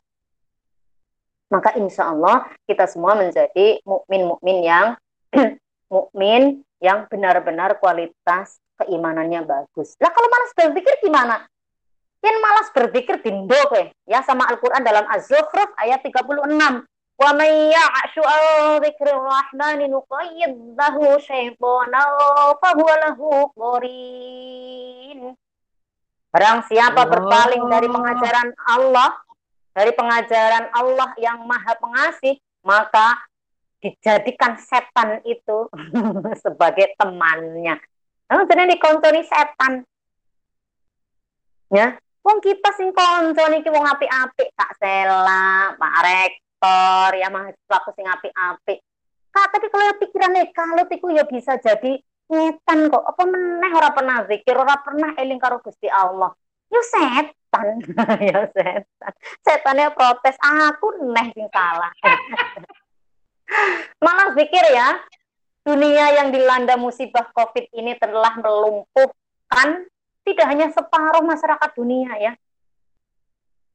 Maka 1.48 1.72
insya 1.80 2.12
Allah 2.12 2.44
kita 2.68 2.84
semua 2.84 3.16
menjadi 3.16 3.80
mukmin-mukmin 3.88 4.58
yang 4.64 4.86
mukmin 5.94 6.60
yang 6.78 7.08
benar-benar 7.08 7.80
kualitas 7.80 8.60
keimanannya 8.78 9.42
bagus. 9.42 9.98
Lah 9.98 10.12
kalau 10.14 10.28
malas 10.30 10.52
berpikir 10.54 10.94
gimana? 11.02 11.48
Yang 12.18 12.36
malas 12.42 12.68
berpikir 12.74 13.14
dindo 13.22 13.62
ya 14.06 14.22
sama 14.26 14.46
Al-Qur'an 14.50 14.82
dalam 14.82 15.06
Az-Zukhruf 15.06 15.70
ayat 15.78 16.02
36. 16.02 16.84
Wa 17.18 17.34
may 17.34 17.74
ya'shu 17.74 18.22
an 18.22 18.42
dzikrir 18.78 19.18
rahmani 19.18 19.90
nuqayyid 19.90 20.78
lahu 20.78 21.18
syaitanan 21.18 22.54
fa 22.62 22.70
huwa 22.78 22.94
lahu 23.10 23.50
qarin. 23.58 25.34
Barang 26.30 26.62
siapa 26.70 27.08
berpaling 27.10 27.64
dari 27.66 27.90
pengajaran 27.90 28.54
Allah, 28.70 29.18
dari 29.78 29.94
pengajaran 29.94 30.74
Allah 30.74 31.14
yang 31.22 31.46
Maha 31.46 31.78
Pengasih, 31.78 32.34
maka 32.66 33.14
dijadikan 33.78 34.58
setan 34.58 35.22
itu 35.22 35.70
sebagai 36.42 36.98
temannya. 36.98 37.78
Nah, 38.26 38.42
jadi 38.50 38.66
dikontoni 38.74 39.22
setan. 39.22 39.86
Ya, 41.70 41.94
Wong 42.26 42.42
kita 42.42 42.74
sing 42.74 42.90
konco 42.90 43.40
niki 43.48 43.70
wong 43.70 43.86
apik-apik 43.86 44.50
Kak 44.52 44.76
Sela, 44.82 45.72
Pak 45.78 45.96
Rektor, 46.02 47.08
ya 47.14 47.30
mahasiswa 47.30 47.76
aku 47.78 47.94
sing 47.94 48.04
apik-apik. 48.04 48.82
Kak, 49.30 49.46
tapi 49.54 49.66
kalau 49.70 49.96
pikirannya 49.96 50.44
kalau 50.50 50.84
tiku 50.90 51.08
ya 51.14 51.22
bisa 51.24 51.54
jadi 51.62 51.96
ngetan 52.28 52.90
kok. 52.90 53.00
Apa 53.00 53.22
meneh 53.24 53.72
ora 53.72 53.94
pernah 53.94 54.26
zikir, 54.26 54.52
ora 54.58 54.76
pernah 54.82 55.14
eling 55.16 55.40
karo 55.40 55.62
Gusti 55.62 55.86
Allah. 55.88 56.34
Yo 56.68 56.80
setan, 56.84 57.80
ya 58.28 58.44
setan. 58.52 59.12
Setannya 59.40 59.88
protes, 59.96 60.36
aku 60.40 61.08
neh 61.08 61.32
sing 61.32 61.48
salah. 61.48 61.92
Malah 64.04 64.36
zikir 64.36 64.64
ya, 64.76 65.00
dunia 65.64 66.20
yang 66.20 66.28
dilanda 66.28 66.76
musibah 66.76 67.24
COVID 67.32 67.72
ini 67.72 67.96
telah 67.96 68.36
melumpuhkan 68.36 69.88
tidak 70.28 70.46
hanya 70.48 70.68
separuh 70.68 71.24
masyarakat 71.24 71.70
dunia 71.72 72.12
ya. 72.20 72.32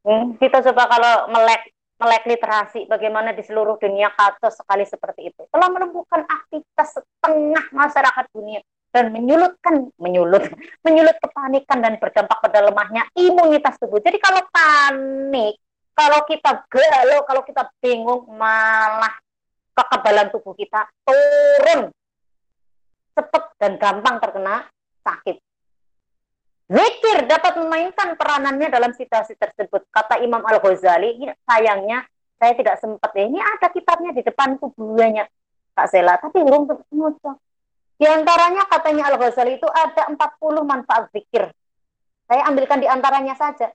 Hmm, 0.05 0.37
kita 0.37 0.61
coba 0.69 0.85
kalau 0.85 1.13
melek 1.33 1.73
melek 1.97 2.23
literasi 2.27 2.85
bagaimana 2.85 3.31
di 3.31 3.41
seluruh 3.41 3.79
dunia 3.79 4.11
kacau 4.13 4.53
sekali 4.53 4.85
seperti 4.85 5.33
itu. 5.33 5.41
Telah 5.49 5.71
melumpuhkan 5.71 6.27
aktivitas 6.29 6.99
setengah 6.99 7.65
masyarakat 7.73 8.25
dunia 8.35 8.61
dan 8.93 9.09
menyulutkan 9.09 9.89
menyulut 9.97 10.45
menyulut 10.85 11.17
kepanikan 11.17 11.81
dan 11.81 11.97
berdampak 11.97 12.37
pada 12.39 12.61
lemahnya 12.61 13.09
imunitas 13.17 13.75
tubuh. 13.81 13.97
Jadi 13.99 14.21
kalau 14.21 14.45
panik, 14.53 15.57
kalau 15.97 16.21
kita 16.29 16.61
galau, 16.69 17.25
kalau 17.25 17.41
kita 17.41 17.65
bingung 17.81 18.29
malah 18.37 19.17
kekebalan 19.73 20.29
tubuh 20.29 20.53
kita 20.53 20.85
turun 21.01 21.89
cepat 23.17 23.43
dan 23.57 23.81
gampang 23.81 24.21
terkena 24.21 24.69
sakit. 25.01 25.37
Zikir 26.73 27.29
dapat 27.29 27.59
memainkan 27.59 28.15
peranannya 28.17 28.71
dalam 28.71 28.95
situasi 28.95 29.37
tersebut. 29.37 29.85
Kata 29.93 30.17
Imam 30.23 30.41
Al-Ghazali, 30.41 31.21
sayangnya 31.45 32.01
saya 32.39 32.53
tidak 32.57 32.81
sempat 32.81 33.13
ya. 33.13 33.29
Ini 33.29 33.37
ada 33.37 33.67
kitabnya 33.69 34.15
di 34.15 34.25
depan 34.25 34.57
kuburannya 34.57 35.27
Kak 35.75 35.87
Sela, 35.91 36.17
tapi 36.17 36.41
belum 36.41 36.65
ngocok. 36.69 37.37
Di 38.03 38.11
antaranya 38.11 38.67
katanya 38.67 39.15
Al-Ghazali 39.15 39.55
itu 39.55 39.69
ada 39.71 40.11
40 40.11 40.19
manfaat 40.67 41.07
zikir. 41.15 41.47
Saya 42.27 42.43
ambilkan 42.51 42.83
di 42.83 42.87
antaranya 42.91 43.31
saja. 43.39 43.71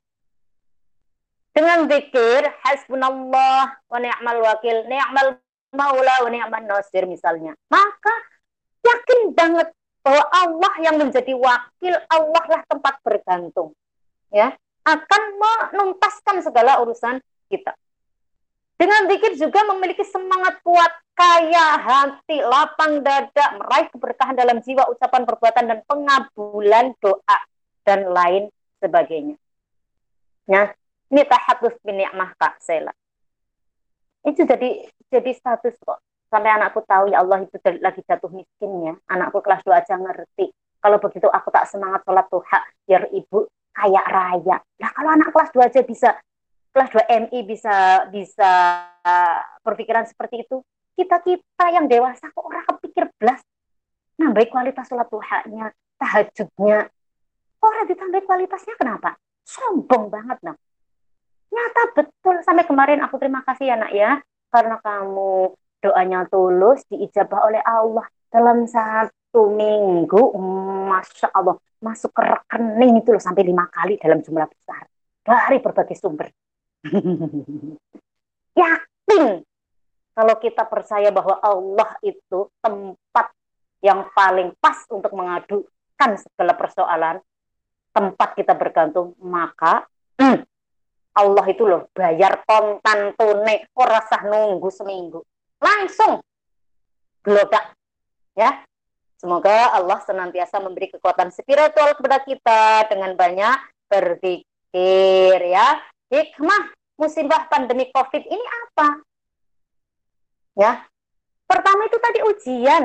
Dengan 1.57 1.89
zikir, 1.89 2.45
hasbunallah 2.61 3.89
wa 3.89 3.97
ni'mal 3.97 4.45
wakil, 4.45 4.85
ni'mal 4.85 5.41
maula 5.72 6.14
wa 6.20 6.29
ni'mal 6.29 6.61
nasir 6.68 7.09
misalnya. 7.09 7.57
Maka 7.72 8.12
yakin 8.85 9.33
banget 9.33 9.72
bahwa 10.05 10.20
Allah 10.29 10.72
yang 10.85 11.01
menjadi 11.01 11.33
wakil, 11.33 11.97
Allah 12.12 12.45
lah 12.53 12.61
tempat 12.68 13.01
bergantung. 13.01 13.72
Ya, 14.29 14.53
akan 14.85 15.22
menuntaskan 15.41 16.45
segala 16.45 16.85
urusan 16.85 17.24
kita. 17.49 17.72
Dengan 18.79 19.11
zikir 19.11 19.35
juga 19.35 19.66
memiliki 19.74 20.07
semangat 20.07 20.62
kuat, 20.62 20.93
kaya 21.18 21.83
hati, 21.83 22.39
lapang 22.47 23.03
dada, 23.03 23.59
meraih 23.59 23.91
keberkahan 23.91 24.39
dalam 24.39 24.62
jiwa, 24.62 24.87
ucapan, 24.95 25.26
perbuatan, 25.26 25.64
dan 25.66 25.79
pengabulan 25.83 26.95
doa, 27.03 27.39
dan 27.83 28.07
lain 28.07 28.47
sebagainya. 28.79 29.35
Ya, 30.47 30.79
ini 31.11 31.26
tahadus 31.26 31.74
bin 31.83 31.99
Kak 32.39 32.62
Sela. 32.62 32.95
Itu 34.22 34.47
jadi 34.47 34.87
jadi 35.11 35.31
status 35.35 35.74
kok 35.83 35.99
sampai 36.29 36.53
anakku 36.53 36.85
tahu 36.85 37.09
ya 37.09 37.24
Allah 37.24 37.43
itu 37.43 37.57
lagi 37.81 38.05
jatuh 38.05 38.29
miskinnya 38.29 39.01
anakku 39.09 39.41
kelas 39.41 39.64
2 39.64 39.72
aja 39.72 39.97
ngerti 39.97 40.53
kalau 40.79 41.01
begitu 41.01 41.26
aku 41.26 41.49
tak 41.49 41.64
semangat 41.64 42.05
sholat 42.05 42.29
duha 42.29 42.61
biar 42.85 43.09
ibu 43.09 43.49
kayak 43.72 44.07
raya 44.07 44.57
nah 44.76 44.91
kalau 44.93 45.11
anak 45.16 45.33
kelas 45.33 45.51
2 45.57 45.68
aja 45.72 45.81
bisa 45.81 46.09
kelas 46.73 46.91
2 46.95 47.29
MI 47.29 47.41
bisa 47.45 48.07
bisa 48.12 48.53
berpikiran 49.64 50.05
seperti 50.07 50.47
itu. 50.47 50.62
Kita 50.99 51.23
kita 51.23 51.64
yang 51.71 51.87
dewasa 51.87 52.31
kok 52.31 52.45
orang 52.45 52.66
kepikir 52.66 53.07
belas. 53.19 53.41
Nambah 54.19 54.51
kualitas 54.51 54.91
sholat 54.91 55.07
duhanya 55.07 55.71
tahajudnya. 55.99 56.91
Orang 57.59 57.85
ditambah 57.87 58.23
kualitasnya 58.27 58.75
kenapa? 58.79 59.14
Sombong 59.47 60.11
banget 60.11 60.39
nah 60.43 60.57
nyata 61.49 61.83
betul. 61.97 62.37
Sampai 62.45 62.64
kemarin 62.69 63.01
aku 63.01 63.16
terima 63.16 63.41
kasih 63.47 63.73
ya 63.73 63.77
nak 63.79 63.93
ya. 63.95 64.21
Karena 64.49 64.77
kamu 64.81 65.55
doanya 65.79 66.27
tulus 66.27 66.83
diijabah 66.89 67.41
oleh 67.47 67.62
Allah 67.62 68.07
dalam 68.29 68.66
satu 68.69 69.49
minggu. 69.55 70.35
Masya 70.91 71.31
Allah. 71.33 71.57
Masuk 71.79 72.11
ke 72.11 72.27
rekening 72.27 72.99
itu 72.99 73.14
loh 73.14 73.23
sampai 73.23 73.47
lima 73.47 73.71
kali 73.71 73.95
dalam 74.03 74.19
jumlah 74.19 74.51
besar. 74.51 74.91
Dari 75.23 75.62
berbagai 75.62 75.95
sumber 75.95 76.27
yakin. 78.59 79.24
Kalau 80.18 80.34
kita 80.43 80.66
percaya 80.66 81.14
bahwa 81.14 81.39
Allah 81.39 81.95
itu 82.03 82.51
tempat 82.59 83.26
yang 83.78 84.11
paling 84.11 84.51
pas 84.59 84.82
untuk 84.91 85.14
mengadukan 85.14 86.11
segala 86.18 86.53
persoalan 86.59 87.16
tempat 87.95 88.34
kita 88.34 88.55
bergantung 88.59 89.14
maka 89.22 89.86
hmm, 90.18 90.43
Allah 91.18 91.47
itu 91.51 91.62
loh 91.66 91.86
bayar 91.95 92.43
kontan 92.47 93.14
tunai 93.14 93.66
ora 93.74 94.03
nunggu 94.26 94.70
seminggu. 94.70 95.22
Langsung 95.59 96.22
gelodak 97.26 97.74
ya. 98.39 98.62
Semoga 99.18 99.74
Allah 99.74 99.99
senantiasa 100.07 100.62
memberi 100.62 100.95
kekuatan 100.95 101.34
spiritual 101.34 101.99
kepada 101.99 102.22
kita 102.22 102.86
dengan 102.86 103.18
banyak 103.18 103.59
berzikir 103.91 105.39
ya. 105.43 105.82
Hikmah 106.07 106.78
musibah 106.99 107.47
pandemi 107.47 107.87
covid 107.95 108.27
ini 108.27 108.47
apa 108.67 108.89
ya 110.59 110.73
pertama 111.47 111.87
itu 111.87 111.99
tadi 112.03 112.21
ujian 112.27 112.85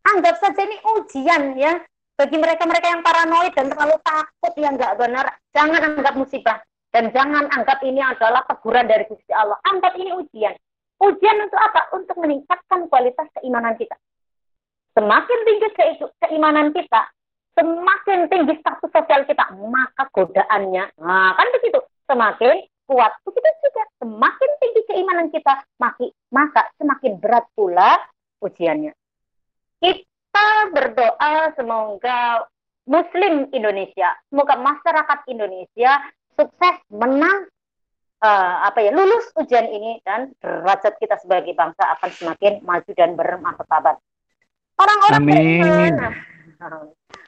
Anggap 0.00 0.34
saja 0.40 0.60
ini 0.64 0.76
ujian 0.98 1.42
ya. 1.60 1.76
Bagi 2.16 2.36
mereka-mereka 2.36 2.86
yang 2.92 3.00
paranoid 3.00 3.52
dan 3.56 3.72
terlalu 3.72 3.96
takut 4.04 4.52
yang 4.60 4.76
nggak 4.76 4.96
benar, 5.00 5.26
jangan 5.56 5.80
anggap 5.96 6.14
musibah. 6.20 6.60
Dan 6.92 7.08
jangan 7.16 7.48
anggap 7.48 7.80
ini 7.80 8.02
adalah 8.02 8.44
teguran 8.44 8.84
dari 8.84 9.08
Gusti 9.08 9.32
Allah. 9.32 9.56
Anggap 9.64 9.96
ini 9.96 10.12
ujian. 10.12 10.52
Ujian 11.00 11.36
untuk 11.40 11.56
apa? 11.56 11.80
Untuk 11.96 12.16
meningkatkan 12.20 12.92
kualitas 12.92 13.24
keimanan 13.40 13.72
kita. 13.80 13.96
Semakin 14.92 15.38
tinggi 15.48 15.68
ke 15.70 15.84
keimanan 16.26 16.74
kita, 16.74 17.02
semakin 17.56 18.26
tinggi 18.26 18.58
status 18.58 18.90
sosial 18.90 19.22
kita, 19.22 19.54
maka 19.54 20.02
godaannya, 20.10 20.98
nah 20.98 21.30
kan 21.38 21.46
begitu, 21.54 21.78
semakin 22.10 22.66
kuat. 22.90 23.12
Begitu 23.22 23.48
juga, 23.62 23.82
semakin 24.02 24.50
tinggi 24.58 24.82
keimanan 24.90 25.30
kita, 25.30 25.62
maka 26.34 26.66
semakin 26.74 27.12
berat 27.22 27.46
pula 27.54 28.02
ujiannya. 28.42 28.90
Kita 29.78 30.48
berdoa 30.74 31.54
semoga 31.54 32.42
Muslim 32.90 33.46
Indonesia, 33.54 34.18
semoga 34.26 34.58
masyarakat 34.58 35.18
Indonesia 35.30 36.02
sukses 36.34 36.76
menang 36.90 37.46
uh, 38.24 38.54
apa 38.66 38.82
ya 38.82 38.90
lulus 38.90 39.30
ujian 39.36 39.68
ini 39.70 40.02
dan 40.02 40.32
derajat 40.42 40.96
kita 40.98 41.20
sebagai 41.22 41.54
bangsa 41.54 41.94
akan 41.98 42.10
semakin 42.10 42.52
maju 42.66 42.90
dan 42.96 43.14
bermartabat. 43.14 43.96
Orang-orang 44.80 45.22
beriman, 45.28 45.92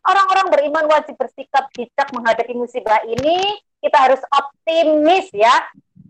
orang-orang 0.06 0.46
beriman 0.50 0.84
wajib 0.90 1.14
bersikap 1.18 1.70
bijak 1.74 2.08
menghadapi 2.14 2.54
musibah 2.54 3.02
ini. 3.06 3.58
Kita 3.82 3.98
harus 3.98 4.22
optimis 4.30 5.26
ya. 5.34 5.52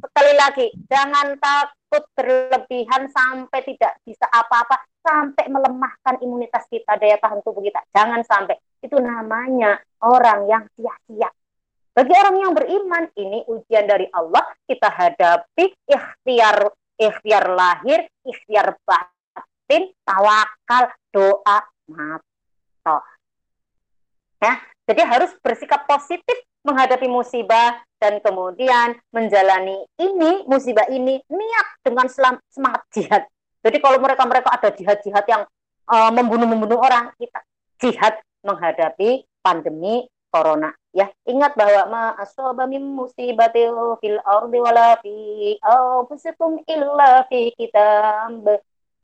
Sekali 0.03 0.32
lagi, 0.36 0.66
jangan 0.93 1.40
takut 1.40 2.05
berlebihan 2.12 3.09
sampai 3.09 3.64
tidak 3.64 3.97
bisa 4.05 4.28
apa-apa, 4.28 4.84
sampai 5.01 5.49
melemahkan 5.49 6.20
imunitas 6.20 6.68
kita, 6.68 7.01
daya 7.01 7.16
tahan 7.16 7.40
tubuh 7.40 7.64
kita. 7.64 7.80
Jangan 7.97 8.20
sampai. 8.28 8.61
Itu 8.84 9.01
namanya 9.01 9.80
orang 10.05 10.45
yang 10.51 10.64
sia-sia. 10.76 11.32
Bagi 11.93 12.12
orang 12.12 12.36
yang 12.40 12.53
beriman, 12.53 13.05
ini 13.16 13.40
ujian 13.49 13.88
dari 13.88 14.05
Allah. 14.12 14.45
Kita 14.68 14.88
hadapi 14.93 15.64
ikhtiar 15.88 16.72
ikhtiar 17.03 17.45
lahir, 17.53 18.07
ikhtiar 18.22 18.78
batin, 18.86 19.90
tawakal, 20.07 20.84
doa, 21.11 21.59
mata. 21.90 22.99
Ya, 24.43 24.59
jadi 24.90 25.07
harus 25.07 25.30
bersikap 25.38 25.86
positif 25.86 26.34
menghadapi 26.66 27.07
musibah 27.07 27.78
dan 28.03 28.18
kemudian 28.18 28.99
menjalani 29.14 29.86
ini 30.03 30.43
musibah 30.51 30.90
ini 30.90 31.22
niat 31.30 31.66
dengan 31.86 32.11
semangat 32.51 32.82
jihad. 32.90 33.22
Jadi 33.62 33.78
kalau 33.78 34.03
mereka-mereka 34.03 34.51
ada 34.51 34.74
jihad-jihad 34.74 35.22
yang 35.30 35.43
uh, 35.86 36.11
membunuh-membunuh 36.11 36.82
orang, 36.82 37.14
kita 37.14 37.38
jihad 37.78 38.18
menghadapi 38.43 39.22
pandemi 39.38 40.11
corona 40.32 40.72
ya 40.97 41.12
ingat 41.28 41.53
bahwa 41.53 41.93
ma 41.93 42.05
musibatil 42.80 44.01
fil 44.01 44.20
ardi 44.24 44.59
wala 44.61 44.97
fi 45.05 45.14
anfusikum 45.61 46.61
illa 46.64 47.28
fi 47.28 47.53
kitab 47.53 48.45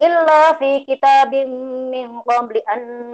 illa 0.01 0.43
fi 0.57 0.89
kitabim 0.89 1.49
min 1.93 2.25
qabli 2.25 2.65
an 2.65 3.13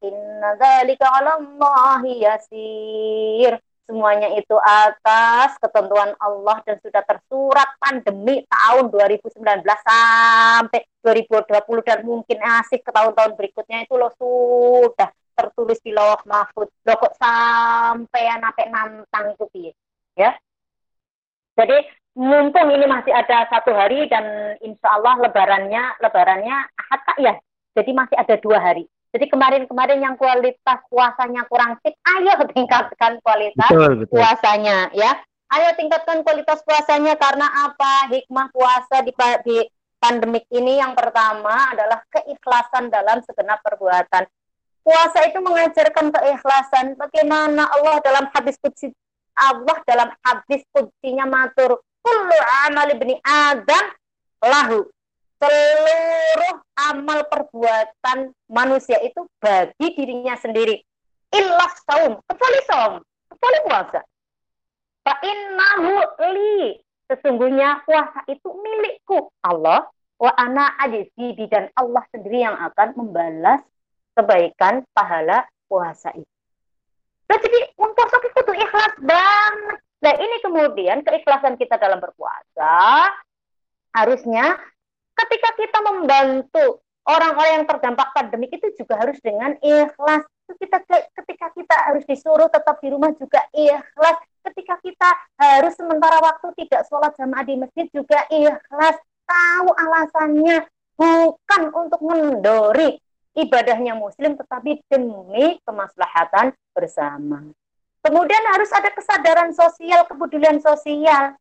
inna 0.00 0.56
dzalika 0.56 1.06
'ala 1.08 1.40
Allahi 1.40 2.12
yasir. 2.24 3.60
Semuanya 3.90 4.30
itu 4.38 4.54
atas 4.54 5.58
ketentuan 5.58 6.14
Allah 6.22 6.62
dan 6.62 6.78
sudah 6.78 7.02
tersurat 7.02 7.74
pandemi 7.82 8.46
tahun 8.46 8.86
2019 8.86 9.34
sampai 9.66 10.86
2020 11.02 11.82
dan 11.82 11.98
mungkin 12.06 12.38
asik 12.38 12.86
ke 12.86 12.90
tahun-tahun 12.94 13.34
berikutnya 13.34 13.82
itu 13.82 13.98
loh 13.98 14.14
sudah 14.14 15.10
tertulis 15.34 15.82
di 15.82 15.90
lawah 15.90 16.22
mahfud. 16.22 16.70
Lo 16.86 16.94
kok 17.02 17.18
sampai 17.18 18.30
sampai 18.30 18.66
nantang 18.70 19.34
itu 19.34 19.74
ya? 20.14 20.38
Jadi 21.58 21.76
mumpung 22.14 22.70
ini 22.70 22.86
masih 22.86 23.10
ada 23.10 23.50
satu 23.50 23.74
hari 23.74 24.06
dan 24.06 24.54
insya 24.62 25.02
Allah 25.02 25.18
lebarannya 25.18 25.98
lebarannya 25.98 26.56
ahad 26.78 27.00
kak 27.10 27.18
ya? 27.18 27.34
Jadi 27.74 27.90
masih 27.90 28.14
ada 28.14 28.38
dua 28.38 28.62
hari 28.62 28.86
jadi 29.10 29.26
kemarin-kemarin 29.26 30.00
yang 30.00 30.14
kualitas 30.14 30.80
puasanya 30.86 31.46
kurang 31.50 31.78
sip 31.82 31.94
ayo 32.18 32.34
tingkatkan 32.54 33.18
kualitas 33.22 33.70
betul, 33.70 33.92
betul. 34.02 34.16
puasanya 34.18 34.90
ya 34.94 35.12
ayo 35.54 35.68
tingkatkan 35.74 36.22
kualitas 36.22 36.62
puasanya 36.62 37.18
karena 37.18 37.46
apa 37.70 38.10
hikmah 38.14 38.48
puasa 38.54 39.02
di, 39.02 39.12
di 39.46 39.58
pandemik 40.00 40.46
ini 40.54 40.78
yang 40.78 40.94
pertama 40.96 41.74
adalah 41.74 42.00
keikhlasan 42.08 42.88
dalam 42.88 43.20
segenap 43.26 43.60
perbuatan 43.60 44.24
Puasa 44.80 45.28
itu 45.28 45.38
mengajarkan 45.44 46.08
keikhlasan. 46.08 46.96
Bagaimana 46.96 47.68
Allah 47.68 48.00
dalam 48.00 48.24
hadis 48.32 48.56
kudsi 48.58 48.88
Allah 49.36 49.76
dalam 49.84 50.08
hadis 50.24 50.64
kudsinya 50.72 51.24
matur 51.28 51.80
kullu 52.00 52.38
amal 52.68 52.88
ibni 52.92 53.16
Adam 53.24 53.84
lahu 54.40 54.88
seluruh 55.40 56.56
amal 56.92 57.24
perbuatan 57.26 58.36
manusia 58.52 59.00
itu 59.00 59.24
bagi 59.40 59.96
dirinya 59.96 60.36
sendiri 60.36 60.78
illah 61.32 61.72
saum 61.88 62.20
kecuali 62.28 62.60
saum 62.68 62.94
kecuali 63.32 63.58
puasa 63.64 64.00
fa 65.00 65.14
innahu 65.24 65.94
li 66.36 66.76
sesungguhnya 67.08 67.88
puasa 67.88 68.20
itu 68.28 68.48
milikku 68.52 69.32
Allah 69.40 69.88
wa 70.20 70.32
ana 70.36 70.76
ajizi 70.84 71.48
dan 71.48 71.72
Allah 71.72 72.04
sendiri 72.12 72.44
yang 72.44 72.60
akan 72.60 72.92
membalas 72.92 73.64
kebaikan 74.12 74.84
pahala 74.92 75.48
puasa 75.64 76.12
itu. 76.12 76.28
Nah, 77.30 77.38
jadi 77.40 77.58
puasa 77.78 78.16
itu 78.20 78.40
tuh 78.42 78.56
ikhlas 78.58 78.94
banget. 79.00 79.78
Nah 80.00 80.14
ini 80.16 80.36
kemudian 80.40 81.04
keikhlasan 81.04 81.60
kita 81.60 81.76
dalam 81.76 82.00
berpuasa 82.00 83.12
harusnya 83.92 84.56
ketika 85.24 85.50
kita 85.58 85.78
membantu 85.84 86.80
orang-orang 87.04 87.62
yang 87.62 87.66
terdampak 87.66 88.08
pandemik 88.12 88.50
itu 88.54 88.68
juga 88.78 89.00
harus 89.00 89.18
dengan 89.20 89.56
ikhlas. 89.60 90.24
Kita 90.50 90.82
ketika 91.14 91.46
kita 91.54 91.76
harus 91.86 92.04
disuruh 92.10 92.50
tetap 92.50 92.82
di 92.82 92.88
rumah 92.90 93.14
juga 93.14 93.42
ikhlas. 93.54 94.18
Ketika 94.40 94.80
kita 94.82 95.08
harus 95.38 95.76
sementara 95.76 96.18
waktu 96.18 96.64
tidak 96.64 96.88
sholat 96.88 97.12
jamaah 97.14 97.44
di 97.46 97.54
masjid 97.60 97.86
juga 97.92 98.26
ikhlas. 98.32 98.98
Tahu 99.30 99.68
alasannya 99.70 100.66
bukan 100.98 101.62
untuk 101.70 102.00
mendori 102.02 102.98
ibadahnya 103.38 103.94
muslim 103.94 104.34
tetapi 104.34 104.82
demi 104.90 105.62
kemaslahatan 105.62 106.50
bersama. 106.74 107.46
Kemudian 108.00 108.44
harus 108.50 108.72
ada 108.72 108.90
kesadaran 108.90 109.52
sosial, 109.54 110.08
kepedulian 110.08 110.58
sosial. 110.58 111.36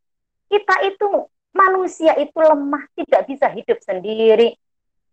Kita 0.52 0.76
itu 0.86 1.26
manusia 1.54 2.14
itu 2.18 2.38
lemah, 2.38 2.86
tidak 2.96 3.22
bisa 3.26 3.48
hidup 3.52 3.80
sendiri. 3.82 4.54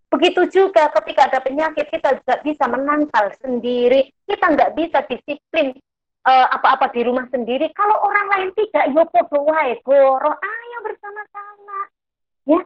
Begitu 0.06 0.46
juga 0.48 0.88
ketika 0.94 1.26
ada 1.26 1.40
penyakit 1.42 1.90
kita 1.90 2.22
tidak 2.22 2.40
bisa 2.46 2.64
menangkal 2.70 3.26
sendiri. 3.42 4.06
Kita 4.22 4.54
nggak 4.54 4.72
bisa 4.78 5.02
disiplin 5.10 5.74
eh, 6.26 6.46
apa-apa 6.56 6.88
uh, 6.88 6.92
di 6.94 7.00
rumah 7.02 7.26
sendiri. 7.28 7.74
Kalau 7.74 8.00
orang 8.06 8.26
lain 8.32 8.50
tidak, 8.54 8.84
yo 8.94 9.02
podo 9.10 9.50
wae, 9.50 9.76
goro, 9.82 10.30
ayo 10.30 10.78
bersama-sama. 10.86 11.78
Ya, 12.46 12.60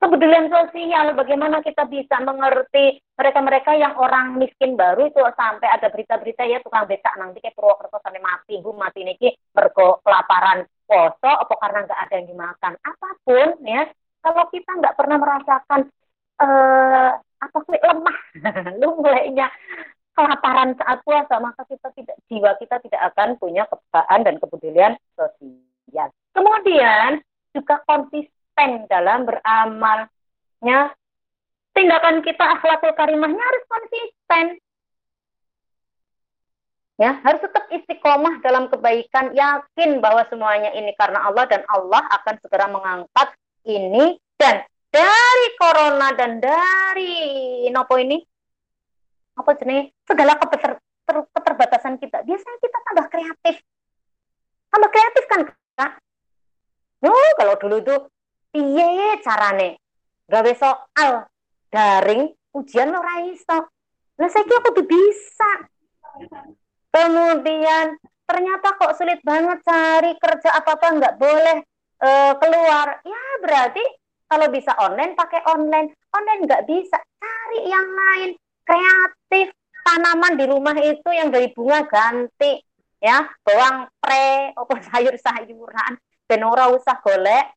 kepedulian 0.00 0.48
sosial, 0.48 1.12
bagaimana 1.12 1.60
kita 1.60 1.84
bisa 1.88 2.24
mengerti 2.24 3.04
mereka-mereka 3.16 3.76
yang 3.76 3.96
orang 4.00 4.40
miskin 4.40 4.76
baru 4.76 5.12
itu 5.12 5.20
sampai 5.36 5.68
ada 5.68 5.92
berita-berita 5.92 6.44
ya 6.48 6.60
tukang 6.64 6.88
becak 6.88 7.16
nanti 7.20 7.40
kayak 7.44 7.56
Purwokerto 7.56 8.00
sampai 8.00 8.20
mati, 8.24 8.60
bu 8.60 8.72
mati 8.72 9.04
niki 9.04 9.32
mergo 9.52 10.00
kelaparan 10.00 10.64
poso 10.86 11.30
apa 11.30 11.54
karena 11.60 11.78
nggak 11.84 12.00
ada 12.08 12.14
yang 12.16 12.28
dimakan? 12.30 12.72
Apa 12.80 13.08
pun 13.26 13.48
ya. 13.66 13.84
Kalau 14.22 14.44
kita 14.50 14.70
nggak 14.78 14.96
pernah 14.98 15.18
merasakan 15.22 15.80
uh, 16.42 17.10
apa 17.36 17.58
sih 17.68 17.78
lemah 17.78 18.18
lu 18.80 18.96
mulainya 18.98 19.52
kelaparan 20.16 20.72
saat 20.80 21.04
puasa 21.04 21.36
maka 21.36 21.68
kita 21.68 21.92
tidak 21.92 22.16
jiwa 22.32 22.56
kita 22.56 22.80
tidak 22.80 23.02
akan 23.12 23.36
punya 23.36 23.68
kepekaan 23.68 24.20
dan 24.24 24.34
kepedulian 24.40 24.92
sosial. 25.12 26.08
Kemudian 26.32 27.20
juga 27.52 27.84
konsisten 27.84 28.88
dalam 28.88 29.28
beramalnya. 29.28 30.96
Tindakan 31.76 32.24
kita 32.24 32.56
akhlakul 32.56 32.96
karimahnya 32.96 33.36
harus 33.36 33.64
konsisten 33.68 34.56
ya 36.96 37.20
harus 37.20 37.40
tetap 37.44 37.68
istiqomah 37.68 38.40
dalam 38.40 38.72
kebaikan 38.72 39.36
yakin 39.36 40.00
bahwa 40.00 40.24
semuanya 40.32 40.72
ini 40.72 40.96
karena 40.96 41.28
Allah 41.28 41.44
dan 41.44 41.62
Allah 41.68 42.02
akan 42.20 42.34
segera 42.40 42.66
mengangkat 42.72 43.28
ini. 43.68 44.16
Dan 44.36 44.60
dari 44.92 45.48
corona 45.56 46.12
dan 46.12 46.40
dari 46.40 47.64
nopo 47.72 47.96
ini 47.96 48.20
apa 49.36 49.52
jenis 49.56 49.92
segala 50.04 50.36
keter, 50.36 50.76
keterbatasan 51.08 51.96
kita. 51.96 52.20
Biasanya 52.24 52.58
kita 52.60 52.78
tambah 52.84 53.06
kreatif. 53.08 53.56
Tambah 54.72 54.90
kreatif 54.92 55.24
kan 55.28 55.40
kak? 55.76 55.92
Oh, 57.04 57.30
kalau 57.36 57.54
dulu 57.60 57.76
tuh 57.80 58.00
piye 58.52 59.20
carane? 59.24 59.80
Gawe 60.26 60.52
soal 60.58 61.28
daring 61.72 62.32
ujian 62.56 62.92
ora 62.92 63.24
iso. 63.28 63.68
Lah 64.16 64.28
saya 64.32 64.44
kira 64.48 64.64
aku 64.64 64.82
bisa. 64.84 65.50
Kemudian 66.90 67.98
ternyata 68.26 68.74
kok 68.74 68.96
sulit 68.98 69.22
banget 69.22 69.62
cari 69.62 70.12
kerja 70.18 70.50
apa-apa 70.58 70.86
nggak 70.98 71.16
boleh 71.20 71.58
uh, 72.02 72.32
keluar. 72.40 73.00
Ya 73.06 73.22
berarti 73.42 73.84
kalau 74.26 74.50
bisa 74.50 74.74
online 74.82 75.14
pakai 75.14 75.40
online. 75.46 75.94
Online 76.10 76.40
nggak 76.44 76.64
bisa, 76.66 76.98
cari 76.98 77.60
yang 77.66 77.86
lain. 77.86 78.30
Kreatif. 78.66 79.54
Tanaman 79.86 80.34
di 80.34 80.50
rumah 80.50 80.74
itu 80.82 81.06
yang 81.14 81.30
dari 81.30 81.46
bunga 81.54 81.86
ganti. 81.86 82.58
Ya, 82.98 83.22
bawang 83.46 83.86
pre, 84.02 84.50
apa 84.50 84.74
sayur-sayuran. 84.90 85.94
Dan 86.26 86.40
ora 86.42 86.66
usah 86.74 86.98
golek 86.98 87.54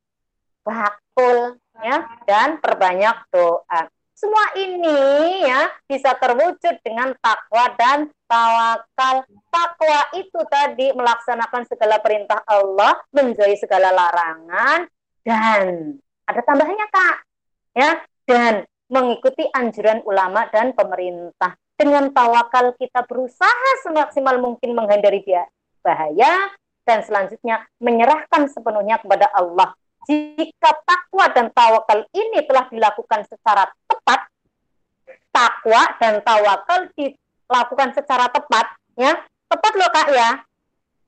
bakul 0.62 1.58
ya 1.82 2.06
dan 2.30 2.62
perbanyak 2.62 3.18
doa. 3.34 3.90
Semua 4.20 4.52
ini 4.60 5.00
ya 5.48 5.72
bisa 5.88 6.12
terwujud 6.20 6.76
dengan 6.84 7.16
takwa 7.24 7.72
dan 7.80 8.12
tawakal. 8.28 9.24
Takwa 9.48 10.00
itu 10.20 10.40
tadi 10.52 10.92
melaksanakan 10.92 11.64
segala 11.64 12.04
perintah 12.04 12.44
Allah, 12.44 13.00
menjauhi 13.16 13.56
segala 13.56 13.96
larangan 13.96 14.92
dan 15.24 15.96
ada 16.28 16.42
tambahannya 16.44 16.88
kak 16.92 17.18
ya 17.78 17.92
dan 18.28 18.54
mengikuti 18.90 19.46
anjuran 19.56 20.02
ulama 20.04 20.50
dan 20.50 20.74
pemerintah 20.74 21.56
dengan 21.80 22.12
tawakal 22.12 22.76
kita 22.76 23.06
berusaha 23.08 23.70
semaksimal 23.88 24.36
mungkin 24.42 24.76
menghindari 24.76 25.24
bahaya 25.80 26.52
dan 26.84 27.06
selanjutnya 27.06 27.64
menyerahkan 27.78 28.50
sepenuhnya 28.50 29.00
kepada 29.00 29.30
Allah 29.32 29.78
jika 30.10 30.72
takwa 30.84 31.30
dan 31.30 31.54
tawakal 31.54 32.02
ini 32.18 32.42
telah 32.50 32.66
dilakukan 32.74 33.30
secara 33.30 33.70
tepat 33.86 33.99
takwa 35.30 35.82
dan 36.02 36.22
tawakal 36.26 36.90
dilakukan 36.98 37.90
secara 37.96 38.28
tepat 38.30 38.66
ya 38.98 39.14
tepat 39.50 39.74
loh 39.78 39.90
kak 39.90 40.10
ya 40.14 40.30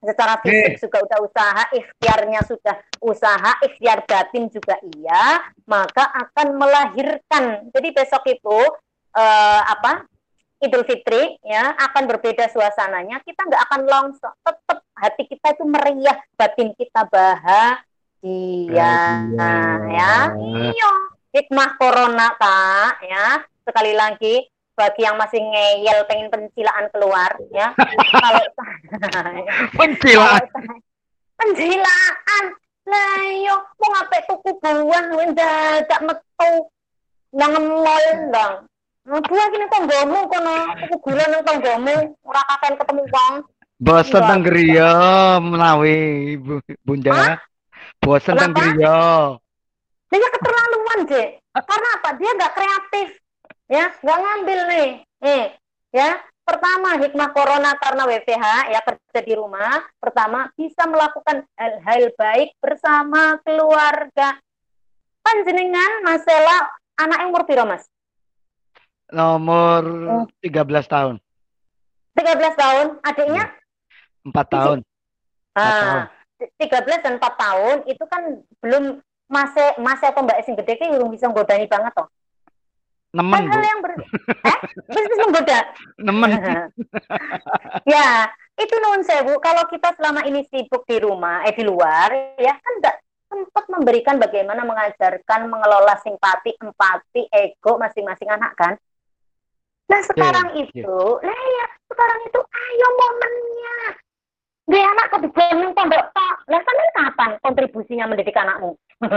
secara 0.01 0.41
fisik 0.41 0.81
juga 0.81 0.97
udah 1.05 1.19
usaha, 1.21 1.63
ikhtiarnya 1.77 2.41
sudah 2.49 2.75
usaha, 3.05 3.51
ikhtiar 3.61 4.01
batin 4.09 4.49
juga 4.49 4.75
iya, 4.97 5.45
maka 5.69 6.09
akan 6.09 6.57
melahirkan. 6.57 7.69
Jadi 7.69 7.87
besok 7.93 8.25
itu 8.25 8.59
uh, 9.13 9.61
apa? 9.69 10.09
Idul 10.61 10.85
Fitri 10.85 11.41
ya 11.41 11.73
akan 11.73 12.05
berbeda 12.05 12.45
suasananya. 12.53 13.21
Kita 13.25 13.49
nggak 13.49 13.63
akan 13.65 13.81
longsor, 13.89 14.33
tetap 14.45 14.85
hati 14.93 15.25
kita 15.25 15.57
itu 15.57 15.65
meriah, 15.65 16.17
batin 16.37 16.69
kita 16.77 17.01
bahagia. 17.09 18.93
Nah, 19.33 19.77
ya, 19.89 20.13
iya. 20.37 20.93
Hikmah 21.33 21.81
corona 21.81 22.37
kak 22.37 22.93
ya. 23.05 23.27
Sekali 23.71 23.95
lagi 23.95 24.35
bagi 24.75 25.07
yang 25.07 25.15
masih 25.15 25.39
ngeyel 25.39 26.03
pengen 26.11 26.27
pencilaan 26.27 26.91
keluar 26.91 27.31
ya. 27.55 27.71
Kalau 28.19 28.43
pencilaan. 29.79 30.43
Pencilaan. 31.39 32.43
Lah 32.83 33.23
yo 33.39 33.55
mau 33.79 33.87
ngapain 33.95 34.27
tuku 34.27 34.51
buah 34.59 35.03
mendadak 35.15 36.01
metu 36.03 36.51
nang 37.31 37.55
mall 37.79 38.05
dong. 38.27 38.53
Buah 39.07 39.45
gini 39.55 39.65
tonggomu 39.71 40.19
kono 40.27 40.55
tuku 40.83 40.95
gula 40.99 41.23
nang 41.31 41.41
tonggomu 41.47 41.95
ora 42.27 42.43
ketemu 42.59 43.03
wong. 43.07 43.33
Bosen 43.79 44.21
teng 44.27 44.43
griya 44.43 44.91
menawi 45.39 46.35
bunda. 46.83 47.39
Bosen 48.03 48.35
teng 48.35 48.51
griya. 48.51 49.31
Dia 50.11 50.27
keterlaluan 50.27 51.07
deh 51.07 51.27
karena 51.55 51.89
apa? 51.95 52.09
Dia 52.19 52.31
nggak 52.35 52.51
kreatif 52.51 53.21
ya 53.71 53.95
nggak 54.03 54.19
ngambil 54.19 54.59
nih. 54.67 54.89
Nih 55.23 55.45
ya. 55.95 56.19
Pertama 56.41 56.97
hikmah 56.99 57.31
corona 57.31 57.71
karena 57.79 58.03
WFH 58.09 58.45
ya 58.75 58.79
kerja 58.83 59.19
di 59.23 59.33
rumah. 59.37 59.79
Pertama 60.01 60.51
bisa 60.57 60.83
melakukan 60.89 61.47
hal-hal 61.55 62.11
baik 62.17 62.57
bersama 62.59 63.39
keluarga. 63.45 64.35
Panjenengan 65.21 66.01
masalah 66.03 66.75
anak 66.99 67.17
yang 67.23 67.29
umur 67.31 67.45
piro 67.47 67.63
mas? 67.63 67.87
Nomor 69.13 69.83
oh. 70.25 70.25
13 70.43 70.65
tahun. 70.91 71.15
13 72.19 72.57
tahun. 72.57 72.85
Adiknya? 73.05 73.45
Empat 74.27 74.45
tahun. 74.49 74.77
Ah, 75.55 76.09
tiga 76.57 76.79
belas 76.81 76.99
dan 77.05 77.19
empat 77.19 77.33
tahun 77.37 77.77
itu 77.85 78.03
kan 78.07 78.39
belum 78.63 78.83
masih 79.29 79.67
masih 79.79 80.09
atau 80.11 80.23
mbak 80.25 80.41
sing 80.43 80.55
gede 80.57 80.79
kan 80.79 80.95
belum 80.95 81.11
bisa 81.11 81.29
godani 81.31 81.67
banget 81.67 81.91
toh 81.95 82.07
Nemen, 83.11 83.43
Hal-hal 83.43 83.63
yang 83.67 83.79
ber... 83.83 83.91
eh? 84.47 84.57
Bisnis 84.87 85.19
menggoda. 85.19 85.59
Nemen. 86.07 86.31
ya, 87.95 88.31
itu 88.55 88.75
non 88.79 89.03
sewu. 89.03 89.35
Kalau 89.43 89.67
kita 89.67 89.91
selama 89.99 90.23
ini 90.23 90.47
sibuk 90.47 90.87
di 90.87 90.95
rumah, 91.03 91.43
eh 91.43 91.51
di 91.51 91.67
luar, 91.67 92.07
ya 92.39 92.55
kan 92.55 92.73
enggak 92.79 92.95
sempat 93.31 93.65
memberikan 93.67 94.15
bagaimana 94.15 94.63
mengajarkan 94.63 95.51
mengelola 95.51 95.99
simpati, 95.99 96.55
empati, 96.59 97.27
ego 97.31 97.75
masing-masing 97.75 98.31
anak 98.31 98.55
kan. 98.55 98.73
Nah 99.91 100.01
sekarang 100.07 100.55
yeah, 100.55 100.67
itu, 100.67 100.99
yeah. 101.19 101.27
nah 101.27 101.35
ya 101.35 101.65
sekarang 101.91 102.19
itu 102.27 102.39
ayo 102.39 102.87
momennya. 102.95 103.77
Dia 104.71 104.87
anak 104.87 105.05
kok 105.11 105.19
dibangun 105.27 105.75
pondok 105.75 106.15
pak. 106.15 106.35
Lah 106.47 106.61
kan 106.63 106.75
kapan 106.95 107.31
kontribusinya 107.43 108.07
mendidik 108.07 108.39
anakmu? 108.39 108.79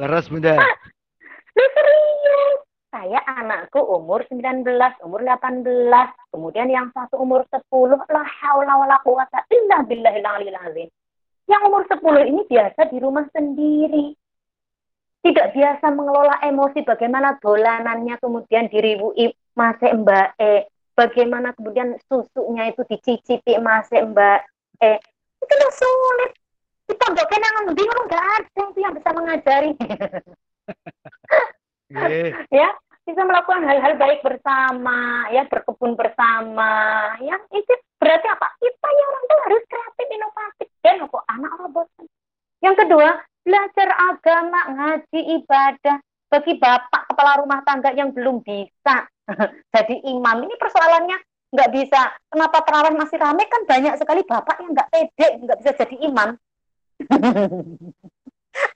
Leres 0.00 0.26
bunda. 0.26 0.58
Saya 0.58 0.74
anakku 3.40 3.80
umur 3.80 4.28
19, 4.28 4.68
umur 5.00 5.20
18, 5.24 5.64
kemudian 6.28 6.68
yang 6.68 6.92
satu 6.92 7.16
umur 7.16 7.48
10, 7.48 7.64
la 8.12 8.24
haula 8.24 8.74
wala 8.76 8.96
quwata 9.00 9.48
illa 9.48 9.80
billahil 9.88 10.56
azim. 10.60 10.88
Yang 11.48 11.62
umur 11.66 11.82
10 11.88 12.30
ini 12.30 12.42
biasa 12.44 12.80
di 12.92 12.98
rumah 13.00 13.24
sendiri. 13.32 14.12
Tidak 15.20 15.52
biasa 15.52 15.92
mengelola 15.92 16.40
emosi 16.44 16.80
bagaimana 16.84 17.36
dolanannya 17.40 18.16
kemudian 18.20 18.68
diribui 18.72 19.32
masih 19.52 19.92
mbak 20.00 20.36
E. 20.40 20.64
Bagaimana 20.96 21.52
kemudian 21.56 21.96
susunya 22.08 22.72
itu 22.72 22.84
dicicipi 22.88 23.60
masih 23.60 24.08
mbak 24.12 24.48
E. 24.80 24.96
Itu 25.40 25.54
loh 25.60 25.72
sulit. 25.76 26.32
Kita 26.88 27.04
nggak 27.12 27.28
kena 27.28 27.48
bingung 27.76 28.04
nggak 28.08 28.26
ada 28.40 28.60
itu 28.72 28.78
yang 28.80 28.96
bisa 28.96 29.10
mengajari. 29.12 29.76
ya 32.54 32.68
bisa 33.04 33.22
melakukan 33.24 33.64
hal-hal 33.64 33.94
baik 33.96 34.20
bersama 34.20 35.26
ya 35.32 35.46
berkebun 35.48 35.96
bersama 35.96 36.72
ya. 37.20 37.36
Itu 37.52 37.72
berarti 37.98 38.26
apa? 38.28 38.46
Kita 38.60 38.88
yang 38.88 39.08
orang 39.10 39.24
tua 39.26 39.40
harus 39.48 39.62
kreatif 39.66 40.06
inovatif. 40.08 40.68
Dan 40.80 40.94
kok 41.08 41.24
anak 41.28 41.50
orang 41.58 41.72
bosan. 41.74 42.06
Yang 42.60 42.76
kedua 42.84 43.08
belajar 43.40 43.88
agama 44.12 44.60
ngaji 44.76 45.20
ibadah. 45.40 45.96
Bagi 46.30 46.62
bapak 46.62 47.10
kepala 47.10 47.42
rumah 47.42 47.58
tangga 47.66 47.90
yang 47.90 48.14
belum 48.14 48.46
bisa 48.46 49.10
jadi 49.74 49.96
imam. 50.06 50.46
Ini 50.46 50.54
persoalannya 50.54 51.18
nggak 51.50 51.70
bisa. 51.74 52.14
Kenapa 52.30 52.62
terawih 52.62 52.94
masih 52.94 53.18
ramai 53.18 53.50
kan 53.50 53.66
banyak 53.66 53.98
sekali 53.98 54.22
bapak 54.22 54.62
yang 54.62 54.70
nggak 54.70 54.90
pede 54.94 55.26
nggak 55.42 55.58
bisa 55.58 55.72
jadi 55.74 55.96
imam 56.06 56.38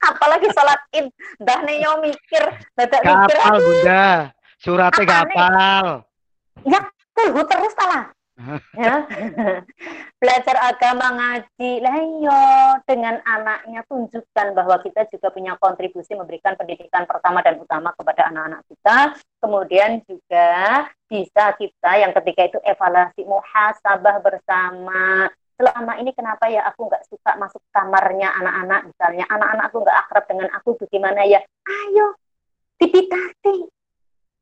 apalagi 0.01 0.47
sholat 0.51 0.79
id. 0.95 1.07
Dah 1.41 1.59
neo 1.63 1.99
mikir 2.01 2.43
dadak 2.75 3.01
mikir 3.01 3.37
kapal 3.37 3.55
bunda. 3.59 4.07
Suratnya 4.59 5.05
kapal. 5.05 5.85
Ya 6.65 6.81
tunggu 7.15 7.41
terus 7.47 7.73
salah. 7.75 8.11
Ya. 8.75 9.07
Belajar 10.19 10.59
agama 10.59 11.07
ngaji. 11.15 11.79
Lah 11.79 11.95
yo 12.19 12.41
dengan 12.83 13.23
anaknya 13.23 13.87
tunjukkan 13.87 14.51
bahwa 14.51 14.75
kita 14.83 15.07
juga 15.07 15.31
punya 15.31 15.55
kontribusi 15.55 16.19
memberikan 16.19 16.59
pendidikan 16.59 17.07
pertama 17.07 17.39
dan 17.39 17.55
utama 17.63 17.95
kepada 17.95 18.27
anak-anak 18.27 18.61
kita. 18.67 18.97
Kemudian 19.39 20.03
juga 20.03 20.83
bisa 21.07 21.55
kita 21.55 21.91
yang 21.95 22.11
ketika 22.11 22.41
itu 22.51 22.59
evaluasi 22.67 23.23
muhasabah 23.23 24.19
bersama 24.19 25.31
selama 25.55 25.93
ini 25.99 26.11
kenapa 26.11 26.51
ya 26.51 26.67
aku 26.67 26.91
nggak 26.91 27.03
suka 27.07 27.31
masuk 27.39 27.63
kamarnya 27.71 28.31
anak-anak? 28.35 28.91
Misalnya 28.91 29.25
anak-anak 29.31 29.65
aku 29.71 29.77
nggak 29.83 29.97
akrab 30.07 30.25
dengan 30.27 30.47
aku 30.55 30.69
bagaimana 30.79 31.23
ya? 31.23 31.39
Ayo 31.65 32.15
dipitati 32.75 33.75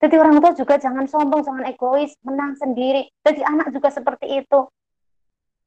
jadi 0.04 0.20
orang 0.20 0.44
tua 0.44 0.52
juga 0.52 0.76
jangan 0.76 1.08
sombong 1.08 1.48
jangan 1.48 1.64
egois 1.64 2.12
menang 2.28 2.60
sendiri. 2.60 3.08
Jadi 3.24 3.40
anak 3.40 3.72
juga 3.72 3.88
seperti 3.88 4.44
itu. 4.44 4.60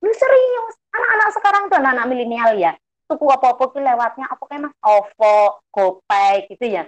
Lu 0.05 0.13
serius? 0.13 0.75
Anak-anak 0.93 1.29
sekarang 1.33 1.63
tuh 1.73 1.81
anak-anak 1.81 2.05
milenial 2.05 2.53
ya? 2.61 2.77
Tuku 3.09 3.25
apa-apa 3.33 3.73
lewatnya 3.81 4.29
apa 4.29 4.43
kayak 4.45 4.69
mas 4.69 4.75
OVO, 4.85 5.65
GoPay 5.73 6.53
gitu 6.53 6.69
ya? 6.69 6.85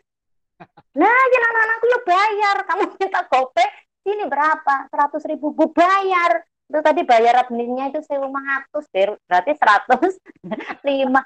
Nah 0.93 1.21
ya 1.33 1.41
anak-anakku 1.41 1.87
ya 1.89 2.01
bayar. 2.05 2.57
Kamu 2.69 2.85
minta 3.01 3.21
GoPay 3.25 3.69
sini 4.05 4.29
berapa? 4.29 4.75
Seratus 4.93 5.25
ribu 5.25 5.49
bu 5.57 5.73
bayar 5.73 6.45
itu 6.69 6.79
tadi 6.85 7.01
bayar 7.01 7.49
adminnya 7.49 7.89
itu 7.89 8.05
sewa 8.05 8.29
ratus 8.29 8.85
berarti 9.25 9.53
seratus. 9.57 10.21
Lima. 10.87 11.25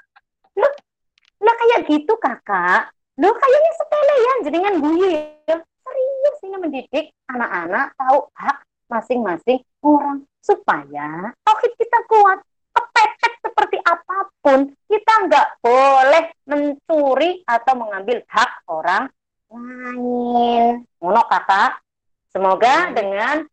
Lo 1.43 1.51
kayak 1.51 1.83
gitu 1.91 2.15
kakak? 2.15 2.95
Lo 3.19 3.29
kayaknya 3.35 3.71
sepele 3.75 4.15
ya 4.15 4.33
jaringan 4.47 4.75
gue 4.79 5.11
ya. 5.11 5.57
Serius 5.83 6.37
ini 6.47 6.57
mendidik 6.57 7.05
anak-anak 7.27 7.91
tahu 7.99 8.31
hak 8.39 8.57
masing-masing 8.87 9.59
orang. 9.83 10.23
Supaya 10.39 11.35
tauhid 11.43 11.71
kita 11.75 11.99
kuat 12.07 12.39
kepepet 12.71 13.33
seperti 13.43 13.77
apa 13.83 14.17
pun 14.39 14.59
kita 14.87 15.13
nggak 15.27 15.47
boleh 15.59 16.25
mencuri 16.47 17.43
atau 17.43 17.73
mengambil 17.75 18.23
hak 18.31 18.51
orang 18.71 19.11
lain. 19.51 20.87
Ngono 21.03 21.21
kakak? 21.27 21.83
Semoga 22.31 22.89
dengan 22.95 23.45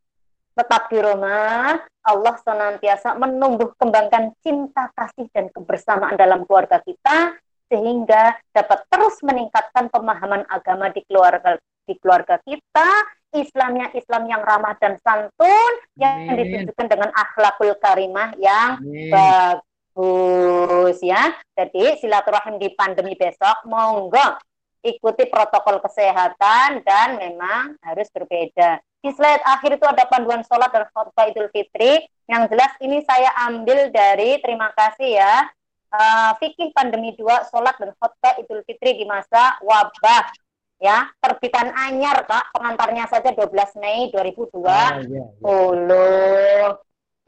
tetap 0.55 0.91
di 0.91 0.99
rumah 0.99 1.79
Allah 2.01 2.35
senantiasa 2.41 3.15
menumbuh 3.17 3.77
kembangkan 3.77 4.35
cinta 4.41 4.91
kasih 4.97 5.29
dan 5.31 5.53
kebersamaan 5.53 6.17
dalam 6.17 6.49
keluarga 6.49 6.81
kita 6.83 7.37
sehingga 7.71 8.35
dapat 8.51 8.83
terus 8.91 9.21
meningkatkan 9.23 9.87
pemahaman 9.93 10.43
agama 10.51 10.91
di 10.91 11.07
keluarga 11.07 11.55
di 11.87 11.95
keluarga 12.03 12.43
kita 12.43 12.89
Islamnya 13.31 13.95
Islam 13.95 14.27
yang 14.27 14.43
ramah 14.43 14.75
dan 14.83 14.99
santun 15.07 15.73
Amin. 15.95 16.03
yang 16.03 16.35
ditunjukkan 16.35 16.87
dengan 16.91 17.11
akhlakul 17.15 17.79
karimah 17.79 18.35
yang 18.43 18.83
Amin. 18.83 19.11
bagus 19.15 20.99
ya. 20.99 21.31
Jadi 21.55 22.03
silaturahim 22.03 22.59
di 22.59 22.75
pandemi 22.75 23.15
besok 23.15 23.63
monggo 23.71 24.43
ikuti 24.83 25.29
protokol 25.29 25.79
kesehatan 25.79 26.83
dan 26.83 27.21
memang 27.21 27.79
harus 27.85 28.09
berbeda. 28.11 28.83
Di 29.01 29.11
slide 29.17 29.45
akhir 29.49 29.81
itu 29.81 29.87
ada 29.89 30.05
panduan 30.09 30.45
sholat 30.45 30.69
dan 30.73 30.85
khutbah 30.93 31.25
Idul 31.29 31.49
Fitri. 31.49 32.05
Yang 32.29 32.43
jelas 32.53 32.73
ini 32.85 33.01
saya 33.09 33.33
ambil 33.49 33.89
dari 33.89 34.37
terima 34.45 34.69
kasih 34.77 35.19
ya 35.19 35.49
uh, 35.95 36.31
fikih 36.39 36.71
pandemi 36.75 37.15
2 37.19 37.51
sholat 37.51 37.77
dan 37.81 37.91
khutbah 37.99 38.35
Idul 38.39 38.63
Fitri 38.65 39.01
di 39.01 39.05
masa 39.07 39.59
wabah 39.65 40.31
ya 40.81 41.13
terbitan 41.21 41.69
anyar 41.77 42.25
kak 42.25 42.57
pengantarnya 42.57 43.05
saja 43.05 43.37
12 43.37 43.53
Mei 43.85 44.09
2020 44.17 44.65
ah, 44.65 44.97
iya, 45.05 45.25
iya. 45.29 46.69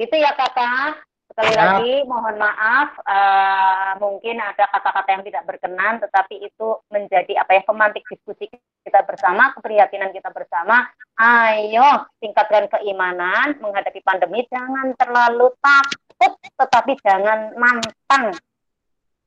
itu 0.00 0.14
ya 0.16 0.32
kakak 0.32 1.04
sekali 1.32 1.52
ya. 1.56 1.60
lagi 1.64 1.94
mohon 2.04 2.36
maaf 2.36 2.94
uh, 3.02 3.92
mungkin 3.98 4.38
ada 4.38 4.68
kata-kata 4.68 5.08
yang 5.16 5.24
tidak 5.24 5.42
berkenan 5.48 5.98
tetapi 5.98 6.44
itu 6.44 6.68
menjadi 6.92 7.40
apa 7.40 7.58
ya 7.58 7.62
pemantik 7.64 8.04
diskusi 8.06 8.46
kita 8.84 9.00
bersama 9.08 9.56
keprihatinan 9.56 10.12
kita 10.12 10.28
bersama 10.30 10.86
ayo 11.18 12.06
tingkatkan 12.20 12.68
keimanan 12.68 13.56
menghadapi 13.58 14.04
pandemi 14.04 14.44
jangan 14.52 14.92
terlalu 14.94 15.50
takut 15.58 16.32
tetapi 16.60 16.92
jangan 17.00 17.56
nantang 17.56 18.36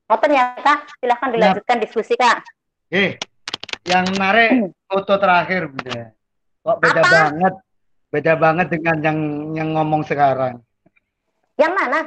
Ngoten 0.05 0.37
ya 0.37 0.53
kak, 0.61 1.01
silahkan 1.01 1.33
dilanjutkan 1.33 1.81
diskusi 1.81 2.13
kak. 2.13 2.45
Eh, 2.93 3.17
yang 3.89 4.05
menarik 4.13 4.69
foto 4.85 5.17
terakhir 5.17 5.65
bunda. 5.65 6.13
Kok 6.61 6.77
beda 6.77 7.01
Apa? 7.01 7.09
banget, 7.09 7.53
beda 8.13 8.33
banget 8.37 8.67
dengan 8.69 8.97
yang 9.01 9.19
yang 9.57 9.69
ngomong 9.73 10.05
sekarang. 10.05 10.61
Yang 11.55 11.73
mana? 11.73 11.99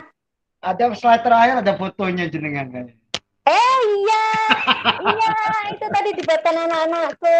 Ada 0.61 0.85
slide 0.93 1.25
terakhir 1.25 1.55
ada 1.65 1.73
fotonya 1.79 2.29
jenengan 2.29 2.69
kayaknya. 2.69 2.95
Eh 3.49 3.81
iya, 4.05 4.29
iya 5.09 5.37
itu 5.73 5.87
tadi 5.89 6.11
dibuatkan 6.21 6.69
anak-anakku 6.69 7.39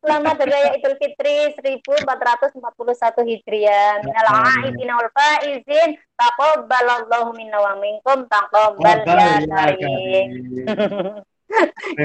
selamat 0.00 0.34
beraya 0.40 0.72
Idul 0.72 0.96
Fitri 0.96 1.52
1441 1.52 3.28
Hijriah. 3.28 4.00
Minal 4.00 4.28
aidin 4.56 4.88
wal 4.88 5.12
faizin 5.12 6.00
taqabbalallahu 6.16 7.36
minna 7.36 7.60
wa 7.60 7.76
minkum 7.76 8.24
taqabbal 8.24 9.04
ya 9.04 9.44
karim. 9.52 10.28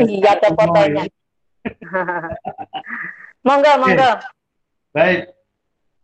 Iya 0.03 0.35
ada 0.35 0.49
fotonya. 0.51 1.03
monggo, 3.47 3.71
monggo. 3.79 4.11
Baik. 4.91 5.31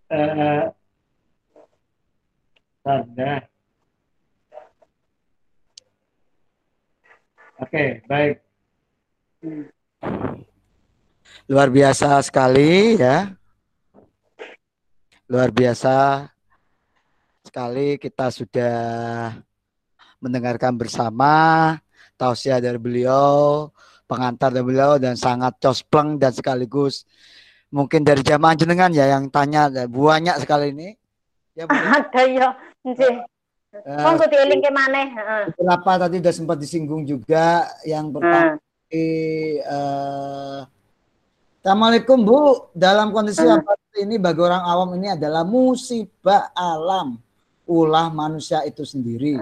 Uh, 0.08 0.72
tanda. 2.82 3.46
Oke, 7.62 8.02
baik. 8.10 8.42
Luar 11.46 11.70
biasa 11.70 12.22
sekali 12.26 12.98
ya. 12.98 13.30
Luar 15.30 15.54
biasa 15.54 16.28
sekali 17.46 18.02
kita 18.02 18.34
sudah 18.34 18.78
mendengarkan 20.20 20.76
bersama 20.76 21.78
tausiah 22.18 22.62
dari 22.62 22.78
beliau, 22.82 23.70
pengantar 24.10 24.54
dari 24.54 24.66
beliau 24.66 24.98
dan 24.98 25.16
sangat 25.18 25.58
cospleng 25.62 26.18
dan 26.18 26.34
sekaligus 26.34 27.06
mungkin 27.72 28.04
dari 28.04 28.20
jamaah 28.22 28.54
jenengan 28.54 28.92
ya 28.92 29.08
yang 29.08 29.32
tanya 29.32 29.72
banyak 29.88 30.36
sekali 30.44 30.76
ini. 30.76 30.90
Ya, 31.56 31.68
Ada 31.68 32.24
ya. 32.28 32.50
Uh, 32.82 34.02
Monggo 34.04 34.26
dieling 34.28 34.60
ke 34.60 34.72
mana? 34.74 35.02
Beberapa 35.56 36.08
tadi 36.08 36.20
sudah 36.20 36.34
sempat 36.34 36.58
disinggung 36.60 37.06
juga 37.08 37.70
yang 37.88 38.12
pertama 38.12 38.58
uh. 38.58 39.58
uh, 39.70 40.60
Assalamualaikum 41.62 42.18
Bu. 42.26 42.74
Dalam 42.74 43.14
kondisi 43.14 43.46
uh. 43.46 43.62
ini 44.02 44.18
bagi 44.18 44.42
orang 44.42 44.66
awam 44.66 44.98
ini 44.98 45.14
adalah 45.14 45.46
musibah 45.46 46.50
alam 46.58 47.22
ulah 47.70 48.10
manusia 48.10 48.66
itu 48.66 48.82
sendiri. 48.82 49.38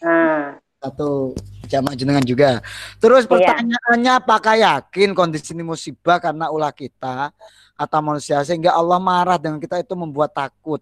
Uh. 0.00 0.54
Satu 0.78 1.34
jamaah 1.66 1.98
jenengan 1.98 2.22
juga. 2.22 2.62
Terus 3.02 3.26
iya. 3.26 3.30
pertanyaannya 3.34 4.12
yeah. 4.14 4.22
apakah 4.22 4.54
yakin 4.54 5.18
kondisi 5.18 5.50
ini 5.50 5.66
musibah 5.66 6.22
karena 6.22 6.48
ulah 6.48 6.70
kita 6.70 7.34
atau 7.74 7.98
manusia 8.00 8.38
sehingga 8.46 8.70
Allah 8.70 9.02
marah 9.02 9.36
dengan 9.36 9.58
kita 9.58 9.82
itu 9.82 9.98
membuat 9.98 10.30
takut. 10.30 10.78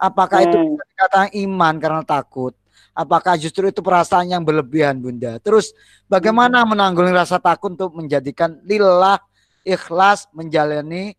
Apakah 0.00 0.40
hmm. 0.40 0.46
itu 0.48 0.58
dikatakan 0.80 1.28
iman 1.44 1.74
karena 1.76 2.02
takut? 2.08 2.56
Apakah 2.96 3.36
justru 3.36 3.68
itu 3.68 3.84
perasaan 3.84 4.32
yang 4.32 4.40
berlebihan, 4.40 4.96
Bunda? 4.96 5.36
Terus 5.44 5.76
bagaimana 6.08 6.64
hmm. 6.64 6.72
menanggulangi 6.72 7.20
rasa 7.20 7.36
takut 7.36 7.76
untuk 7.76 7.92
menjadikan 7.92 8.56
lillah 8.64 9.20
ikhlas 9.60 10.24
menjalani 10.32 11.12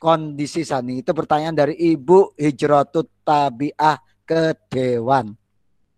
kondisi 0.00 0.64
sani? 0.64 1.04
Itu 1.04 1.12
pertanyaan 1.12 1.52
dari 1.52 1.76
Ibu 1.76 2.40
Hijratut 2.40 3.06
Tabiah 3.20 4.00
ke 4.24 4.56
Dewan. 4.72 5.36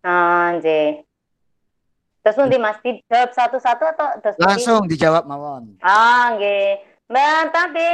Anjir. 0.03 1.07
Terus 2.25 2.41
nanti 2.41 2.57
Mas 2.57 2.81
dijawab 2.81 3.31
satu-satu 3.37 3.83
atau 3.85 4.07
terus 4.17 4.35
langsung 4.41 4.89
dijawab 4.89 5.29
mawon. 5.29 5.77
Ah, 5.77 6.33
nggih. 6.33 6.81
Mbak 7.05 7.53
Tabi, 7.53 7.93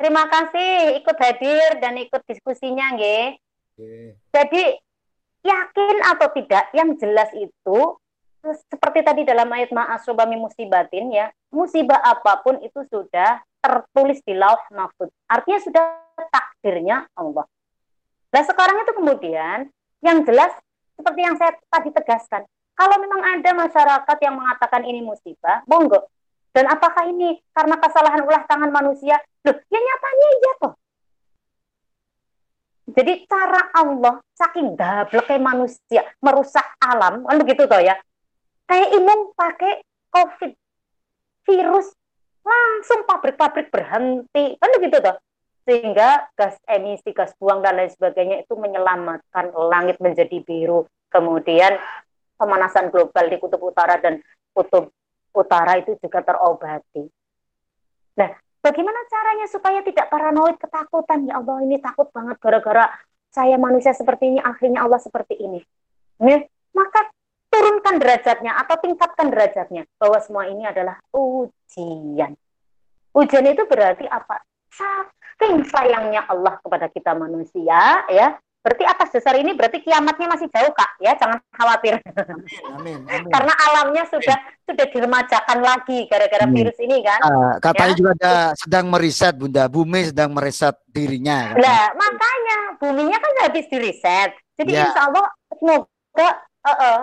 terima 0.00 0.24
kasih 0.24 0.96
ikut 1.04 1.16
hadir 1.20 1.68
dan 1.84 2.00
ikut 2.00 2.24
diskusinya 2.24 2.96
nggih. 2.96 3.36
Jadi 4.32 4.64
yakin 5.42 5.96
atau 6.06 6.28
tidak, 6.36 6.64
yang 6.76 6.94
jelas 7.00 7.30
itu 7.34 7.78
seperti 8.42 9.06
tadi 9.06 9.22
dalam 9.22 9.46
ayat 9.54 9.70
ma'asobami 9.70 10.34
musibatin 10.34 11.14
ya, 11.14 11.30
musibah 11.54 12.02
apa 12.02 12.42
pun 12.42 12.58
itu 12.58 12.82
sudah 12.90 13.38
tertulis 13.62 14.18
di 14.26 14.34
lauh 14.34 14.58
mahfud. 14.74 15.06
Artinya 15.30 15.60
sudah 15.62 15.84
takdirnya 16.30 17.06
Allah. 17.14 17.46
Nah 18.34 18.42
sekarang 18.42 18.82
itu 18.82 18.92
kemudian 18.98 19.70
yang 20.02 20.26
jelas 20.26 20.50
seperti 20.98 21.20
yang 21.22 21.38
saya 21.38 21.54
tadi 21.70 21.94
tegaskan, 21.94 22.42
kalau 22.74 22.98
memang 22.98 23.22
ada 23.38 23.50
masyarakat 23.54 24.16
yang 24.22 24.34
mengatakan 24.34 24.82
ini 24.82 25.00
musibah, 25.06 25.62
monggo. 25.70 26.10
Dan 26.52 26.68
apakah 26.68 27.08
ini 27.08 27.40
karena 27.56 27.80
kesalahan 27.80 28.26
ulah 28.28 28.44
tangan 28.44 28.68
manusia? 28.68 29.16
Loh, 29.46 29.56
ya 29.56 29.78
nyatanya 29.80 30.28
iya 30.36 30.52
toh. 30.60 30.72
Jadi 32.92 33.24
cara 33.24 33.72
Allah 33.72 34.20
saking 34.36 34.76
dableknya 34.76 35.40
manusia 35.40 36.02
merusak 36.20 36.64
alam 36.78 37.24
kan 37.24 37.36
begitu 37.40 37.64
toh 37.64 37.80
ya. 37.80 37.96
Kayak 38.68 38.88
imum 38.96 39.32
pakai 39.32 39.80
COVID 40.12 40.52
virus 41.48 41.88
langsung 42.42 43.06
pabrik-pabrik 43.08 43.72
berhenti 43.72 44.60
kan 44.60 44.70
begitu 44.76 45.00
toh. 45.00 45.16
Sehingga 45.62 46.26
gas 46.34 46.58
emisi, 46.66 47.14
gas 47.14 47.32
buang 47.38 47.62
dan 47.62 47.78
lain 47.78 47.92
sebagainya 47.94 48.42
itu 48.42 48.58
menyelamatkan 48.58 49.54
langit 49.70 49.96
menjadi 50.02 50.42
biru. 50.42 50.90
Kemudian 51.06 51.78
pemanasan 52.34 52.90
global 52.90 53.30
di 53.30 53.38
kutub 53.38 53.62
utara 53.62 54.02
dan 54.02 54.18
kutub 54.50 54.90
utara 55.32 55.78
itu 55.78 55.94
juga 56.02 56.20
terobati. 56.26 57.06
Nah, 58.18 58.30
Bagaimana 58.62 59.02
caranya 59.10 59.46
supaya 59.50 59.82
tidak 59.82 60.06
paranoid 60.06 60.54
ketakutan? 60.54 61.26
Ya 61.26 61.42
Allah, 61.42 61.66
ini 61.66 61.82
takut 61.82 62.06
banget 62.14 62.38
gara-gara 62.38 62.94
saya 63.34 63.58
manusia 63.58 63.90
seperti 63.90 64.30
ini, 64.30 64.38
akhirnya 64.38 64.86
Allah 64.86 65.02
seperti 65.02 65.34
ini. 65.34 65.58
Nih, 66.22 66.46
maka 66.70 67.10
turunkan 67.50 67.98
derajatnya 67.98 68.54
atau 68.62 68.78
tingkatkan 68.78 69.34
derajatnya 69.34 69.82
bahwa 69.98 70.18
semua 70.22 70.46
ini 70.46 70.62
adalah 70.62 71.02
ujian. 71.10 72.38
Ujian 73.12 73.46
itu 73.50 73.66
berarti 73.66 74.06
apa? 74.06 74.40
Saking 74.72 75.66
sayangnya 75.66 76.22
Allah 76.30 76.62
kepada 76.62 76.86
kita 76.86 77.18
manusia, 77.18 78.06
ya, 78.08 78.38
Berarti 78.62 78.84
atas 78.86 79.08
dasar 79.10 79.34
ini 79.42 79.58
berarti 79.58 79.82
kiamatnya 79.82 80.30
masih 80.30 80.46
jauh 80.46 80.70
kak, 80.70 80.94
ya 81.02 81.18
jangan 81.18 81.42
khawatir. 81.50 81.98
Amin, 82.78 83.02
amin, 83.10 83.26
Karena 83.26 83.52
alamnya 83.58 84.06
sudah 84.06 84.38
amin. 84.38 84.62
sudah 84.70 84.86
diremajakan 84.86 85.58
lagi 85.66 86.06
gara-gara 86.06 86.46
virus 86.46 86.78
ini 86.78 87.02
kan. 87.02 87.20
Uh, 87.26 87.54
katanya 87.58 87.90
ya? 87.90 87.98
juga 87.98 88.10
ada 88.22 88.34
sedang 88.54 88.86
meriset 88.86 89.34
bunda, 89.34 89.66
bumi 89.66 90.14
sedang 90.14 90.30
meriset 90.30 90.78
dirinya. 90.86 91.58
Nah 91.58 91.90
makanya 91.90 92.58
buminya 92.78 93.18
kan 93.18 93.32
habis 93.50 93.66
diriset, 93.66 94.30
jadi 94.54 94.70
ya. 94.70 94.82
insya 94.86 95.10
Allah 95.10 95.26
semoga 95.58 96.28
uh, 96.62 96.70
uh, 96.70 96.98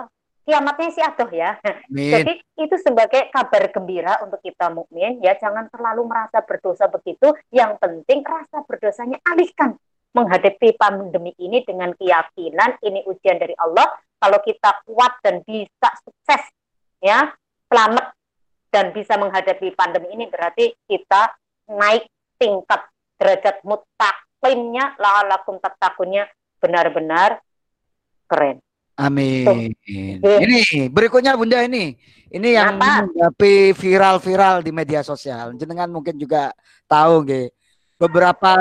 kiamatnya 0.48 0.88
sih 0.96 1.04
aduh 1.04 1.28
ya. 1.28 1.60
Amin. 1.60 2.08
Jadi 2.08 2.32
itu 2.56 2.76
sebagai 2.80 3.28
kabar 3.28 3.68
gembira 3.68 4.16
untuk 4.24 4.40
kita 4.40 4.72
mukmin 4.72 5.20
ya 5.20 5.36
jangan 5.36 5.68
terlalu 5.68 6.08
merasa 6.08 6.40
berdosa 6.40 6.88
begitu. 6.88 7.36
Yang 7.52 7.76
penting 7.84 8.24
rasa 8.24 8.64
berdosanya 8.64 9.20
alihkan 9.28 9.76
menghadapi 10.10 10.74
pandemi 10.74 11.30
ini 11.38 11.62
dengan 11.62 11.94
keyakinan 11.94 12.82
ini 12.82 13.06
ujian 13.06 13.38
dari 13.38 13.54
Allah. 13.58 13.86
Kalau 14.20 14.38
kita 14.44 14.84
kuat 14.84 15.16
dan 15.24 15.40
bisa 15.46 15.88
sukses, 16.04 16.42
ya 17.00 17.32
selamat 17.70 18.12
dan 18.68 18.92
bisa 18.92 19.16
menghadapi 19.16 19.72
pandemi 19.72 20.12
ini 20.12 20.28
berarti 20.28 20.76
kita 20.84 21.32
naik 21.72 22.04
tingkat 22.36 22.84
derajat 23.16 23.64
mutaklimnya, 23.64 24.96
la'alakum 25.00 25.56
takunnya 25.60 26.28
benar-benar 26.60 27.40
keren. 28.28 28.60
Amin. 29.00 29.72
Tuh. 30.20 30.38
Ini 30.44 30.92
berikutnya 30.92 31.32
Bunda 31.32 31.64
ini. 31.64 31.96
Ini 32.30 32.48
yang 32.60 32.76
menghadapi 32.76 33.72
viral-viral 33.72 34.62
di 34.62 34.70
media 34.70 35.00
sosial. 35.00 35.56
Jenengan 35.56 35.88
mungkin 35.88 36.20
juga 36.20 36.52
tahu 36.84 37.24
nggih 37.26 37.48
beberapa 38.00 38.52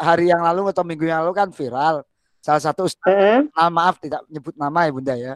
hari 0.00 0.32
yang 0.32 0.40
lalu 0.40 0.72
atau 0.72 0.80
minggu 0.80 1.04
yang 1.04 1.28
lalu 1.28 1.36
kan 1.36 1.52
viral. 1.52 2.00
Salah 2.40 2.62
satu 2.64 2.88
ustaz, 2.88 3.04
mm 3.06 3.52
-hmm. 3.52 3.68
maaf 3.70 4.00
tidak 4.00 4.24
menyebut 4.26 4.56
nama 4.56 4.88
ya 4.88 4.90
bunda 4.90 5.14
ya. 5.14 5.34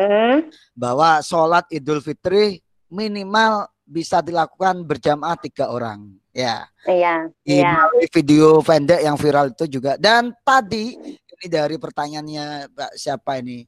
-hmm. 0.00 0.48
bahwa 0.72 1.20
sholat 1.20 1.68
idul 1.68 2.00
fitri 2.00 2.64
minimal 2.88 3.68
bisa 3.84 4.22
dilakukan 4.22 4.82
berjamaah 4.86 5.36
tiga 5.38 5.70
orang 5.70 6.14
ya. 6.30 6.66
Iya 6.86 7.28
iya. 7.42 7.90
video 8.10 8.62
pendek 8.62 9.02
yang 9.02 9.18
viral 9.18 9.52
itu 9.52 9.66
juga. 9.66 9.98
Dan 9.98 10.32
tadi 10.46 10.94
ini 10.96 11.46
dari 11.46 11.76
pertanyaannya 11.76 12.70
Mbak 12.70 12.92
siapa 12.96 13.38
ini? 13.42 13.66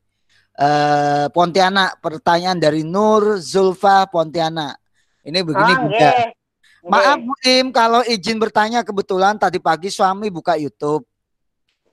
Uh, 0.52 1.32
Pontianak 1.32 1.96
pertanyaan 2.04 2.60
dari 2.60 2.84
Nur 2.84 3.40
Zulfa 3.40 4.04
Pontianak. 4.06 4.78
Ini 5.22 5.38
begini 5.42 5.72
oh, 5.74 5.80
bunda. 5.86 6.10
okay. 6.12 6.41
Maaf 6.82 7.18
Bu 7.22 7.34
Im, 7.46 7.70
kalau 7.70 8.02
izin 8.02 8.42
bertanya 8.42 8.82
kebetulan 8.82 9.38
tadi 9.38 9.62
pagi 9.62 9.86
suami 9.86 10.26
buka 10.34 10.58
YouTube. 10.58 11.06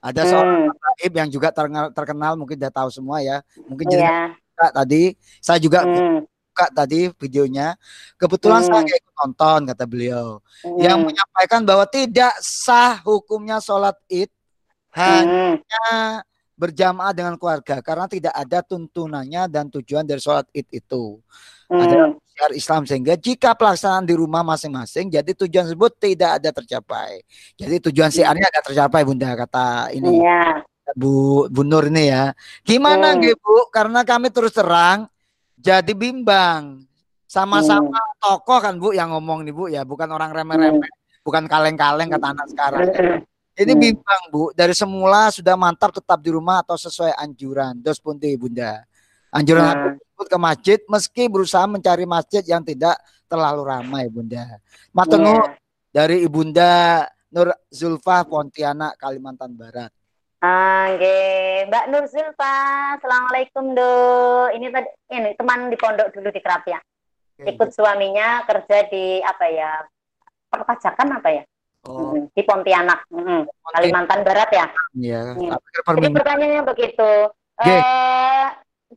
Ada 0.02 0.24
hmm. 0.24 0.30
seorang 0.32 0.60
Ibu 1.00 1.16
yang 1.16 1.30
juga 1.32 1.48
terkenal, 1.94 2.36
mungkin 2.36 2.60
udah 2.60 2.72
tahu 2.72 2.88
semua 2.92 3.24
ya. 3.24 3.40
Mungkin 3.68 3.88
yeah. 3.94 4.34
buka 4.34 4.68
tadi. 4.82 5.14
Saya 5.40 5.56
juga 5.62 5.86
hmm. 5.86 6.26
buka 6.26 6.66
tadi 6.74 7.08
videonya. 7.16 7.78
Kebetulan 8.18 8.66
hmm. 8.66 8.68
saya 8.68 8.96
ikut 8.98 9.14
nonton 9.16 9.60
kata 9.70 9.84
beliau. 9.86 10.26
Hmm. 10.66 10.76
Yang 10.76 10.98
menyampaikan 11.06 11.60
bahwa 11.64 11.84
tidak 11.86 12.34
sah 12.42 12.98
hukumnya 13.06 13.62
sholat 13.62 13.96
id 14.10 14.28
hanya 14.90 15.54
hmm. 15.62 16.26
berjamaah 16.58 17.14
dengan 17.14 17.38
keluarga 17.38 17.78
karena 17.80 18.10
tidak 18.10 18.34
ada 18.34 18.58
tuntunannya 18.60 19.46
dan 19.46 19.70
tujuan 19.70 20.02
dari 20.02 20.20
sholat 20.20 20.44
id 20.50 20.66
itu. 20.68 21.22
Hmm. 21.70 21.80
Ada 21.80 21.96
syiar 22.40 22.56
Islam 22.56 22.88
sehingga 22.88 23.14
jika 23.20 23.52
pelaksanaan 23.52 24.08
di 24.08 24.16
rumah 24.16 24.40
masing-masing 24.40 25.12
jadi 25.12 25.36
tujuan 25.36 25.68
tersebut 25.68 25.92
tidak 26.00 26.40
ada 26.40 26.48
tercapai. 26.56 27.20
Jadi 27.60 27.76
tujuan 27.92 28.08
syiarnya 28.08 28.48
ada 28.48 28.60
tercapai 28.64 29.04
Bunda 29.04 29.36
kata 29.36 29.92
ini. 29.92 30.24
Ya. 30.24 30.64
Bu 30.96 31.44
Bu 31.52 31.60
Nur 31.68 31.92
ini 31.92 32.08
ya. 32.08 32.32
Gimana 32.64 33.12
hmm. 33.12 33.36
Bu? 33.36 33.68
Karena 33.68 34.00
kami 34.08 34.32
terus 34.32 34.56
terang 34.56 35.04
jadi 35.60 35.92
bimbang. 35.92 36.88
Sama-sama 37.28 37.92
hmm. 37.92 38.16
tokoh 38.24 38.58
kan 38.64 38.74
Bu 38.80 38.96
yang 38.96 39.12
ngomong 39.12 39.44
nih 39.44 39.54
Bu 39.54 39.68
ya, 39.68 39.84
bukan 39.84 40.08
orang 40.10 40.34
remeh-remeh, 40.34 40.82
hmm. 40.82 41.22
bukan 41.22 41.44
kaleng-kaleng 41.46 42.08
kata 42.08 42.26
anak 42.32 42.46
sekarang. 42.50 42.88
Hmm. 42.90 43.18
Ini 43.54 43.72
bimbang 43.76 44.22
Bu, 44.32 44.50
dari 44.56 44.72
semula 44.72 45.28
sudah 45.28 45.54
mantap 45.54 45.92
tetap 45.92 46.18
di 46.24 46.32
rumah 46.32 46.64
atau 46.64 46.80
sesuai 46.80 47.12
anjuran. 47.20 47.76
Dos 47.78 48.00
punti 48.00 48.32
Bunda. 48.34 48.82
Anjuran 49.30 49.96
hmm 49.96 50.10
ke 50.26 50.36
masjid 50.36 50.78
meski 50.90 51.30
berusaha 51.30 51.64
mencari 51.64 52.04
masjid 52.04 52.42
yang 52.44 52.60
tidak 52.60 52.98
terlalu 53.30 53.62
ramai 53.64 54.10
Bunda. 54.10 54.58
Matengu 54.92 55.38
yeah. 55.38 55.54
dari 55.94 56.26
Ibunda 56.26 57.06
Nur 57.30 57.54
Zulfa 57.70 58.26
Pontianak 58.26 58.98
Kalimantan 58.98 59.54
Barat. 59.54 59.94
Oke, 60.40 61.20
Mbak 61.68 61.84
Nur 61.92 62.04
Zulfa, 62.10 62.56
Assalamualaikum 62.98 63.76
do. 63.76 63.92
Ini 64.56 64.66
tadi 64.72 64.88
ini 65.14 65.30
teman 65.36 65.68
di 65.68 65.76
pondok 65.76 66.10
dulu 66.10 66.32
di 66.32 66.40
Kerapia. 66.40 66.80
Ikut 67.40 67.72
suaminya 67.72 68.44
kerja 68.44 68.88
di 68.88 69.20
apa 69.20 69.46
ya? 69.48 69.84
Perpajakan 70.50 71.08
apa 71.20 71.28
ya? 71.30 71.42
Oh. 71.88 72.12
Di 72.32 72.42
Pontianak, 72.44 73.08
hmm. 73.08 73.48
Kalimantan 73.72 74.20
Barat 74.26 74.50
ya. 74.52 74.66
Iya. 74.96 75.22
Yeah. 75.38 75.60
Jadi 75.86 76.08
pertanyaannya 76.12 76.62
begitu. 76.66 77.10
Okay. 77.60 77.80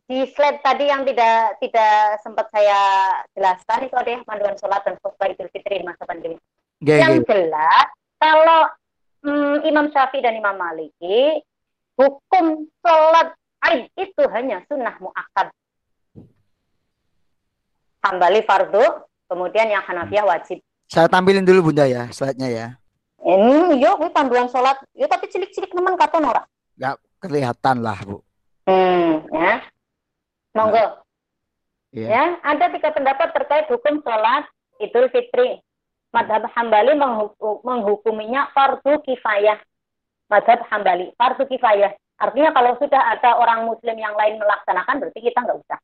Di 0.04 0.28
slide 0.36 0.60
tadi 0.60 0.84
yang 0.92 1.08
tidak 1.08 1.56
tidak 1.64 2.20
sempat 2.20 2.52
saya 2.52 2.80
jelaskan 3.32 3.88
itu 3.88 3.96
ada 3.96 4.20
panduan 4.28 4.56
sholat 4.60 4.84
dan 4.84 5.00
khutbah 5.00 5.32
idul 5.32 5.48
fitri 5.48 5.80
di 5.80 5.84
masa 5.88 6.04
pandemi. 6.04 6.36
Okay, 6.84 7.00
yang 7.00 7.24
okay. 7.24 7.28
jelas 7.32 7.88
kalau 8.20 8.68
hmm, 9.24 9.64
Imam 9.64 9.88
Syafi'i 9.88 10.20
dan 10.20 10.36
Imam 10.36 10.60
Maliki 10.60 11.40
hukum 11.96 12.68
sholat 12.84 13.32
Aid 13.64 13.88
itu 13.96 14.22
hanya 14.28 14.60
sunnah 14.68 14.92
muakkad. 15.00 15.48
Hambali 18.04 18.44
fardu, 18.44 18.84
kemudian 19.24 19.72
yang 19.72 19.80
Hanafiyah 19.80 20.28
wajib. 20.28 20.60
Saya 20.92 21.08
tampilin 21.08 21.48
dulu 21.48 21.72
Bunda 21.72 21.88
ya 21.88 22.12
slide-nya 22.12 22.52
ya. 22.52 22.68
Ini 23.24 23.80
yuk 23.80 24.12
panduan 24.12 24.52
sholat, 24.52 24.76
yuk 24.92 25.08
tapi 25.08 25.32
cilik-cilik 25.32 25.72
teman 25.72 25.96
kata 25.96 26.20
Nora. 26.20 26.44
Gak 26.76 27.00
kelihatan 27.24 27.80
lah 27.80 27.96
Bu. 28.04 28.20
Hmm, 28.68 29.24
ya. 29.32 29.64
Monggo. 30.54 31.02
Yeah. 31.94 32.10
Ya, 32.10 32.24
ada 32.42 32.70
tiga 32.74 32.90
pendapat 32.90 33.30
terkait 33.34 33.66
hukum 33.70 34.02
sholat 34.02 34.46
Idul 34.82 35.10
Fitri. 35.10 35.62
Madhab 36.14 36.46
Hambali 36.54 36.94
menghukuminya 37.62 38.50
fardu 38.54 39.02
kifayah. 39.02 39.58
Madhab 40.30 40.62
Hambali, 40.70 41.10
fardu 41.18 41.46
kifayah. 41.50 41.90
Artinya 42.22 42.54
kalau 42.54 42.78
sudah 42.78 43.02
ada 43.18 43.34
orang 43.34 43.66
muslim 43.66 43.98
yang 43.98 44.14
lain 44.14 44.38
melaksanakan 44.38 45.02
berarti 45.02 45.20
kita 45.22 45.42
nggak 45.42 45.58
usah. 45.58 45.78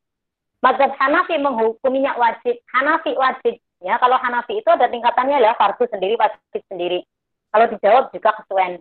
Madhab 0.62 0.94
Hanafi 0.94 1.34
menghukuminya 1.34 2.14
wajib. 2.14 2.62
Hanafi 2.70 3.18
wajib. 3.18 3.58
Ya, 3.82 3.98
kalau 3.98 4.14
Hanafi 4.22 4.62
itu 4.62 4.70
ada 4.70 4.86
tingkatannya 4.86 5.42
ya 5.42 5.58
fardu 5.58 5.90
sendiri, 5.90 6.14
wajib 6.14 6.62
sendiri. 6.70 7.02
Kalau 7.50 7.66
dijawab 7.66 8.14
juga 8.14 8.30
kesuwen. 8.38 8.78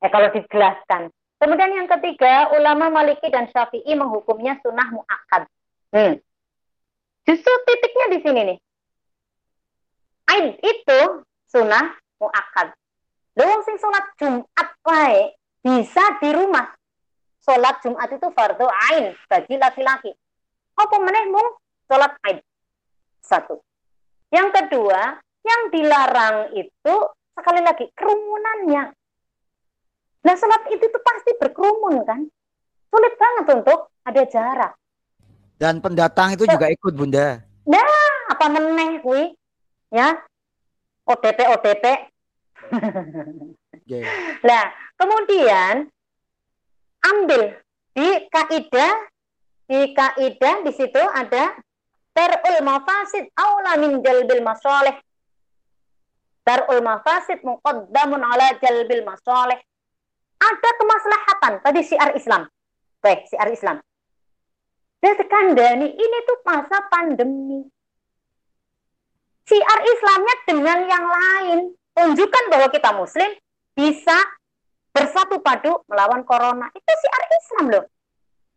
Eh, 0.00 0.10
kalau 0.12 0.32
dijelaskan. 0.32 1.12
Kemudian 1.46 1.78
yang 1.78 1.86
ketiga, 1.86 2.50
ulama 2.58 2.90
Maliki 2.90 3.30
dan 3.30 3.46
Syafi'i 3.46 3.94
menghukumnya 3.94 4.58
sunnah 4.66 4.90
muakkad. 4.90 5.46
Hmm. 5.94 6.18
Justru 7.22 7.52
titiknya 7.62 8.06
di 8.10 8.18
sini 8.18 8.40
nih. 8.50 8.58
Aid 10.26 10.58
itu 10.58 11.22
sunnah 11.46 11.94
muakkad. 12.18 12.74
Lewong 13.38 13.62
sing 13.62 13.78
sholat 13.78 14.10
Jumat 14.18 14.68
wae 14.82 15.38
bisa 15.62 16.18
di 16.18 16.34
rumah. 16.34 16.66
Sholat 17.46 17.78
Jumat 17.78 18.10
itu 18.10 18.26
fardu 18.26 18.66
ain 18.90 19.14
bagi 19.30 19.54
laki-laki. 19.54 20.10
Apa 20.74 20.98
meneh 20.98 21.30
mung 21.30 21.62
sholat 21.86 22.10
Aid. 22.26 22.42
Satu. 23.22 23.62
Yang 24.34 24.50
kedua, 24.50 25.14
yang 25.46 25.62
dilarang 25.70 26.58
itu 26.58 26.94
sekali 27.38 27.62
lagi 27.62 27.86
kerumunannya. 27.94 28.90
Nah 30.26 30.34
sholat 30.34 30.66
itu 30.74 30.82
tuh 30.90 31.02
pasti 31.06 31.30
berkerumun 31.38 32.02
kan. 32.02 32.26
Sulit 32.90 33.14
banget 33.14 33.46
untuk 33.62 33.94
ada 34.02 34.22
jarak. 34.26 34.72
Dan 35.54 35.78
pendatang 35.78 36.34
itu 36.34 36.50
juga 36.50 36.66
ikut 36.66 36.92
bunda. 36.98 37.46
Nah, 37.62 37.86
apa 38.26 38.46
meneh 38.50 38.98
kui? 39.00 39.30
Ya, 39.94 40.18
OTP 41.06 41.38
OTP. 41.46 41.84
okay. 43.78 44.02
Nah, 44.42 44.64
kemudian 44.98 45.86
ambil 47.06 47.54
di 47.94 48.08
kaidah 48.26 48.94
di 49.70 49.94
kaidah 49.94 50.56
di 50.66 50.72
situ 50.74 50.98
ada 50.98 51.54
terul 52.10 52.58
mafasid 52.66 53.30
aula 53.38 53.78
min 53.78 54.02
jalbil 54.02 54.42
masalih. 54.42 54.98
Terul 56.42 56.82
mafasid 56.82 57.40
muqaddamun 57.46 58.22
ala 58.26 58.58
jalbil 58.58 59.06
masalih 59.06 59.58
ada 60.46 60.70
kemaslahatan 60.78 61.52
tadi 61.62 61.80
siar 61.82 62.10
Islam. 62.14 62.46
Baik, 63.02 63.26
siar 63.30 63.48
Islam. 63.50 63.82
Dan 65.02 65.12
sekandani 65.18 65.88
ini 65.92 66.18
tuh 66.26 66.38
masa 66.46 66.82
pandemi. 66.90 67.66
Siar 69.46 69.80
Islamnya 69.86 70.34
dengan 70.46 70.78
yang 70.86 71.06
lain. 71.06 71.58
Tunjukkan 71.96 72.44
bahwa 72.52 72.68
kita 72.68 72.90
muslim 72.92 73.30
bisa 73.72 74.18
bersatu 74.90 75.38
padu 75.40 75.84
melawan 75.86 76.26
corona. 76.26 76.66
Itu 76.74 76.92
siar 76.92 77.22
Islam 77.30 77.64
loh. 77.72 77.84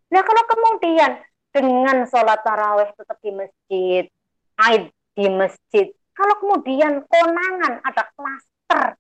Nah 0.10 0.22
kalau 0.26 0.44
kemudian 0.50 1.22
dengan 1.54 2.06
sholat 2.10 2.42
taraweh 2.42 2.90
tetap 2.98 3.18
di 3.22 3.32
masjid, 3.34 4.04
aid 4.58 4.90
di 5.14 5.28
masjid, 5.30 5.88
kalau 6.18 6.36
kemudian 6.42 7.06
konangan 7.06 7.80
ada 7.86 8.04
klaster 8.18 9.00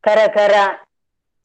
gara-gara 0.00 0.80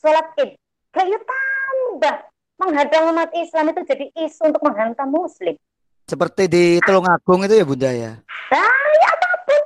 sholat 0.06 0.28
id, 0.38 0.54
kayak 0.94 1.22
tambah 1.26 2.16
menghadang 2.62 3.10
umat 3.10 3.34
Islam 3.34 3.74
itu 3.74 3.82
jadi 3.90 4.06
isu 4.30 4.54
untuk 4.54 4.62
menghantam 4.62 5.10
muslim. 5.10 5.58
Seperti 6.06 6.46
di 6.46 6.66
Tulungagung 6.86 7.42
itu 7.50 7.58
ya 7.58 7.66
Bunda 7.66 7.90
ya? 7.90 8.14
Nah, 8.54 8.86
ya 9.02 9.08
apa 9.10 9.28
pun. 9.50 9.62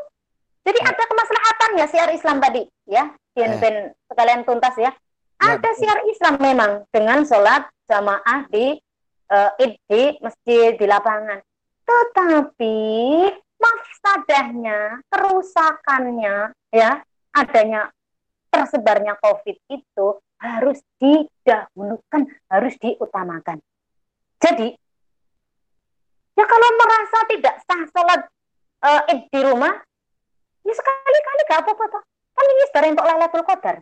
Jadi 0.63 0.79
ada 0.79 1.03
kemaslahatan 1.03 1.69
ya 1.75 1.85
siar 1.91 2.09
Islam 2.15 2.39
tadi 2.39 2.63
ya. 2.87 3.11
Ben 3.35 3.55
eh. 3.59 3.91
sekalian 4.07 4.47
tuntas 4.47 4.75
ya. 4.79 4.91
ya 4.95 5.59
ada 5.59 5.59
betul. 5.59 5.75
siar 5.83 5.99
Islam 6.07 6.35
memang 6.39 6.71
dengan 6.95 7.27
sholat 7.27 7.67
jamaah 7.91 8.47
di 8.47 8.79
uh, 9.27 9.51
id 9.59 9.75
di 9.91 10.03
masjid 10.23 10.79
di 10.79 10.85
lapangan. 10.87 11.43
Tetapi 11.83 12.77
mafsadahnya, 13.59 15.03
kerusakannya, 15.11 16.55
ya, 16.71 17.03
adanya 17.35 17.91
tersebarnya 18.47 19.19
COVID 19.19 19.57
itu 19.69 20.07
harus 20.39 20.79
didahulukan, 20.97 22.21
harus 22.47 22.73
diutamakan. 22.79 23.59
Jadi, 24.39 24.71
ya 26.39 26.45
kalau 26.47 26.69
merasa 26.79 27.17
tidak 27.27 27.55
sah 27.67 27.83
sholat 27.91 28.21
uh, 28.87 29.11
id 29.11 29.27
di 29.27 29.41
rumah, 29.43 29.75
ya 30.63 30.73
sekali-kali 30.73 31.41
gak 31.47 31.61
apa-apa 31.67 31.85
toh. 31.91 32.03
Kan 32.39 32.45
ini 32.47 32.63
sebarang 32.71 32.91
untuk 32.95 33.07
Lailatul 33.07 33.43
Qadar. 33.43 33.75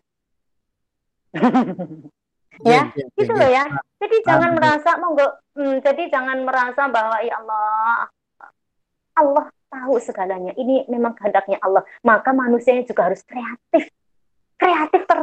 ya, 2.66 2.90
ya, 2.90 3.06
gitu 3.14 3.34
loh 3.38 3.50
ya. 3.54 3.66
Jadi 4.02 4.16
jangan 4.26 4.52
merasa 4.58 4.98
monggo, 4.98 5.28
hmm, 5.54 5.78
jadi 5.86 6.10
jangan 6.10 6.42
merasa 6.42 6.90
bahwa 6.90 7.22
ya 7.22 7.38
Allah, 7.38 8.10
Allah 9.14 9.46
tahu 9.70 10.02
segalanya. 10.02 10.58
Ini 10.58 10.90
memang 10.90 11.14
kehendaknya 11.14 11.62
Allah. 11.62 11.86
Maka 12.02 12.34
manusianya 12.34 12.82
juga 12.90 13.14
harus 13.14 13.22
kreatif. 13.22 13.94
Kreatif 14.58 15.02
ter 15.06 15.20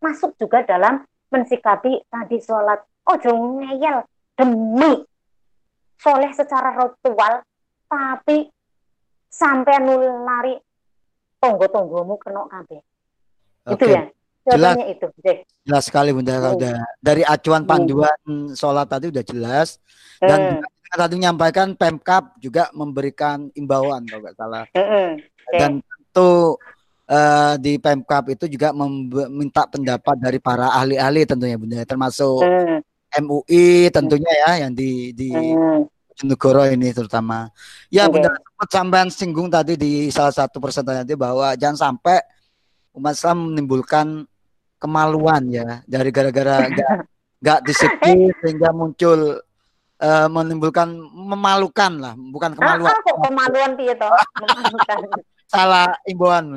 termasuk 0.00 0.32
juga 0.40 0.64
dalam 0.64 1.04
mensikapi 1.28 2.08
tadi 2.08 2.40
sholat. 2.40 2.80
Oh, 3.04 3.20
jangan 3.20 3.60
ngeyel 3.60 3.96
demi 4.32 5.04
soleh 6.00 6.32
secara 6.32 6.72
ritual, 6.72 7.44
tapi 7.84 8.48
sampai 9.28 9.76
nulari 9.84 10.56
tonggo-tonggomu 11.36 12.16
kena 12.16 12.48
kabeh. 12.48 12.80
Okay. 13.68 13.76
Itu 13.76 13.84
ya. 13.92 14.02
Jelas, 14.40 14.74
itu. 14.88 15.06
Jelas 15.68 15.84
sekali 15.84 16.16
Bunda. 16.16 16.40
Hmm. 16.40 16.56
Udah 16.56 16.80
dari 16.96 17.20
acuan 17.28 17.62
hmm. 17.62 17.70
panduan 17.70 18.18
hmm. 18.24 18.56
sholat 18.56 18.88
tadi 18.88 19.12
udah 19.12 19.20
jelas 19.20 19.76
dan 20.16 20.64
hmm 20.64 20.80
tadi 20.90 21.14
menyampaikan 21.22 21.78
Pemkap 21.78 22.34
juga 22.42 22.66
memberikan 22.74 23.46
imbauan 23.54 24.02
kalau 24.10 24.26
nggak 24.26 24.34
salah. 24.34 24.64
Mm 24.74 24.82
-hmm. 24.82 25.08
okay. 25.22 25.58
Dan 25.58 25.70
tentu 25.86 26.58
uh, 27.10 27.54
di 27.58 27.76
Pemkap 27.76 28.30
itu 28.30 28.46
juga 28.46 28.70
meminta 28.70 29.66
pendapat 29.66 30.16
dari 30.16 30.38
para 30.38 30.70
ahli-ahli 30.70 31.26
tentunya 31.26 31.58
Bunda, 31.58 31.82
termasuk 31.82 32.40
mm. 32.40 32.78
MUI 33.26 33.90
tentunya 33.90 34.32
ya 34.46 34.50
yang 34.66 34.72
di 34.72 35.10
di 35.10 35.34
mm. 35.34 35.90
Negoro 36.20 36.68
ini 36.68 36.92
terutama. 36.92 37.48
Ya 37.88 38.04
okay. 38.06 38.20
Bunda 38.20 38.30
sampai 38.68 39.08
singgung 39.08 39.48
tadi 39.48 39.74
di 39.74 40.12
salah 40.12 40.32
satu 40.32 40.60
persentasenya 40.60 41.02
tadi 41.02 41.16
bahwa 41.16 41.56
jangan 41.56 41.96
sampai 41.96 42.20
umat 42.92 43.16
Islam 43.16 43.52
menimbulkan 43.52 44.06
kemaluan 44.76 45.48
ya 45.48 45.80
dari 45.88 46.12
gara-gara 46.12 46.68
nggak 47.40 47.60
disiplin 47.64 48.28
sehingga 48.44 48.68
muncul 48.68 49.40
uh, 50.00 50.28
menimbulkan 50.28 50.92
memalukan 51.08 51.92
lah, 51.96 52.12
bukan 52.16 52.52
kemaluan. 52.52 52.92
Ah, 52.92 53.00
kok 53.00 53.16
kemaluan 53.24 53.70
piye 53.80 53.94
toh? 53.96 54.12
Salah 55.50 55.90
imbauan. 56.06 56.54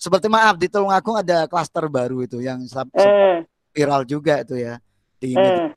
Seperti 0.00 0.26
maaf 0.32 0.56
di 0.56 0.72
Tulungagung 0.72 1.20
ada 1.20 1.44
klaster 1.44 1.84
baru 1.92 2.24
itu 2.24 2.40
yang 2.40 2.64
mm. 2.64 3.44
viral 3.76 4.08
juga 4.08 4.40
itu 4.40 4.56
ya 4.56 4.80
di 5.20 5.36
mm. 5.36 5.76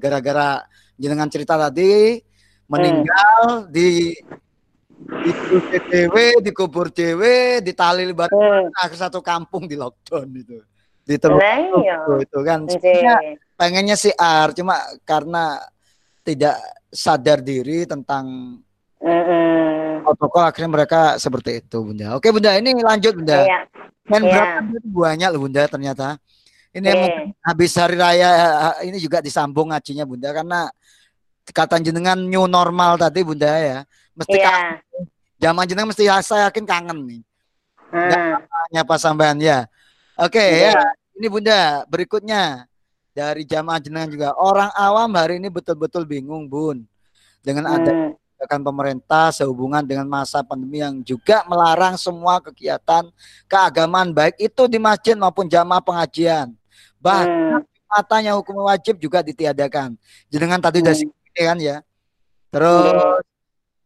gara-gara 0.00 0.64
jenengan 0.96 1.28
cerita 1.28 1.60
tadi 1.60 2.16
meninggal 2.64 3.68
mm. 3.68 3.68
di 3.68 4.16
di 4.96 5.30
CTW, 5.68 6.40
kubur 6.56 6.88
CW, 6.88 7.22
di 7.60 7.76
tali 7.76 8.08
lebat 8.08 8.32
mm. 8.32 8.72
satu 8.96 9.20
kampung 9.20 9.68
di 9.68 9.76
lockdown 9.76 10.28
itu. 10.32 10.64
Di 11.04 11.20
Tulungagung 11.20 11.84
iya. 11.84 12.00
itu 12.24 12.38
kan. 12.40 12.60
Pengennya 13.56 13.96
sih 14.00 14.12
ar 14.16 14.56
cuma 14.56 14.80
karena 15.04 15.60
tidak 16.26 16.56
sadar 16.90 17.44
diri 17.44 17.86
tentang 17.86 18.56
mm-hmm. 18.98 19.75
Protokol 20.06 20.46
akhirnya 20.46 20.70
mereka 20.70 21.00
seperti 21.18 21.58
itu 21.58 21.82
bunda 21.82 22.14
oke 22.14 22.30
bunda 22.30 22.54
ini 22.54 22.78
lanjut 22.78 23.18
bunda 23.18 23.42
yeah. 23.42 23.62
main 24.06 24.22
yeah. 24.22 24.62
berapa 24.62 24.86
banyak 24.86 25.28
loh 25.34 25.40
bunda 25.42 25.62
ternyata 25.66 26.06
ini 26.70 26.86
mungkin 26.86 27.34
habis 27.42 27.72
hari 27.74 27.96
raya 27.98 28.30
ini 28.86 29.02
juga 29.02 29.18
disambung 29.18 29.74
ngajinya 29.74 30.06
bunda 30.06 30.30
karena 30.30 30.70
kata 31.50 31.82
jenengan 31.82 32.18
new 32.22 32.46
normal 32.46 32.94
tadi 32.94 33.26
bunda 33.26 33.50
ya 33.58 33.78
mesti 34.14 34.38
yeah. 34.38 34.78
zaman 35.42 35.66
jenengan 35.66 35.90
mesti 35.90 36.06
saya 36.22 36.46
yakin 36.46 36.62
kangen 36.62 36.98
nih 37.02 37.20
hmm. 37.90 38.38
nyapa 38.70 38.94
sampean 38.94 39.42
ya 39.42 39.66
oke 40.14 40.38
yeah. 40.38 40.70
ya 40.70 40.82
ini 41.18 41.26
bunda 41.26 41.82
berikutnya 41.90 42.70
dari 43.16 43.48
jamaah 43.48 43.80
jenengan 43.80 44.12
juga. 44.12 44.28
Orang 44.36 44.68
awam 44.76 45.08
hari 45.16 45.40
ini 45.40 45.48
betul-betul 45.48 46.04
bingung, 46.04 46.44
Bun. 46.44 46.84
Dengan 47.40 47.64
hmm. 47.64 47.76
ada 47.80 47.92
kebijakan 48.36 48.60
pemerintah 48.60 49.32
sehubungan 49.32 49.80
dengan 49.80 50.04
masa 50.04 50.44
pandemi 50.44 50.84
yang 50.84 51.00
juga 51.00 51.40
melarang 51.48 51.96
semua 51.96 52.36
kegiatan 52.36 53.08
keagamaan 53.48 54.12
baik 54.12 54.36
itu 54.36 54.68
di 54.68 54.76
masjid 54.76 55.16
maupun 55.16 55.48
jamaah 55.48 55.80
pengajian. 55.80 56.52
Bahkan 57.00 57.64
hmm. 57.64 57.88
matanya 57.88 58.36
hukum 58.36 58.68
wajib 58.68 59.00
juga 59.00 59.24
ditiadakan. 59.24 59.96
Jenengan 60.28 60.60
tadi 60.60 60.78
hmm. 60.78 60.84
udah 60.84 60.94
sini 61.00 61.40
kan 61.40 61.56
ya. 61.56 61.80
Terus 62.52 62.92
hmm. 62.92 63.24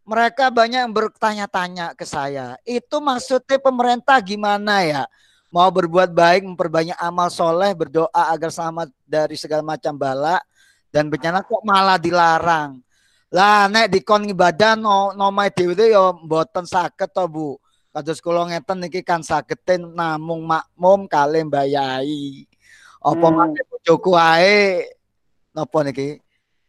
mereka 0.03 0.51
banyak 0.51 0.83
yang 0.83 0.91
bertanya-tanya 0.91 1.95
ke 1.95 2.03
saya, 2.03 2.59
itu 2.67 2.99
maksudnya 2.99 3.63
pemerintah 3.63 4.19
gimana 4.19 4.83
ya? 4.83 5.05
mau 5.51 5.67
berbuat 5.67 6.15
baik, 6.15 6.47
memperbanyak 6.47 6.95
amal 6.95 7.27
soleh, 7.27 7.75
berdoa 7.75 8.31
agar 8.31 8.55
selamat 8.55 8.87
dari 9.03 9.35
segala 9.35 9.67
macam 9.67 9.99
bala 9.99 10.39
dan 10.95 11.11
bencana 11.11 11.43
kok 11.43 11.63
malah 11.67 11.99
dilarang. 11.99 12.79
Lah 13.31 13.71
nek 13.71 13.95
dikon 13.95 14.27
ibadah 14.27 14.75
no 14.75 15.15
no 15.15 15.31
mai 15.31 15.55
dhewe 15.55 15.95
yo 15.95 16.19
mboten 16.27 16.67
saged 16.67 17.15
to 17.15 17.25
Bu. 17.31 17.55
Kados 17.91 18.23
kula 18.23 18.47
ngeten 18.47 18.79
niki 18.83 19.03
kan 19.03 19.23
sagetin 19.23 19.95
namung 19.95 20.47
makmum 20.47 21.11
kali 21.11 21.43
mbayai. 21.47 22.47
Apa 23.03 23.27
hmm. 23.27 23.35
mate 23.35 23.63
bojoku 23.71 24.15
ae 24.15 24.87
napa 25.55 25.79
niki? 25.87 26.19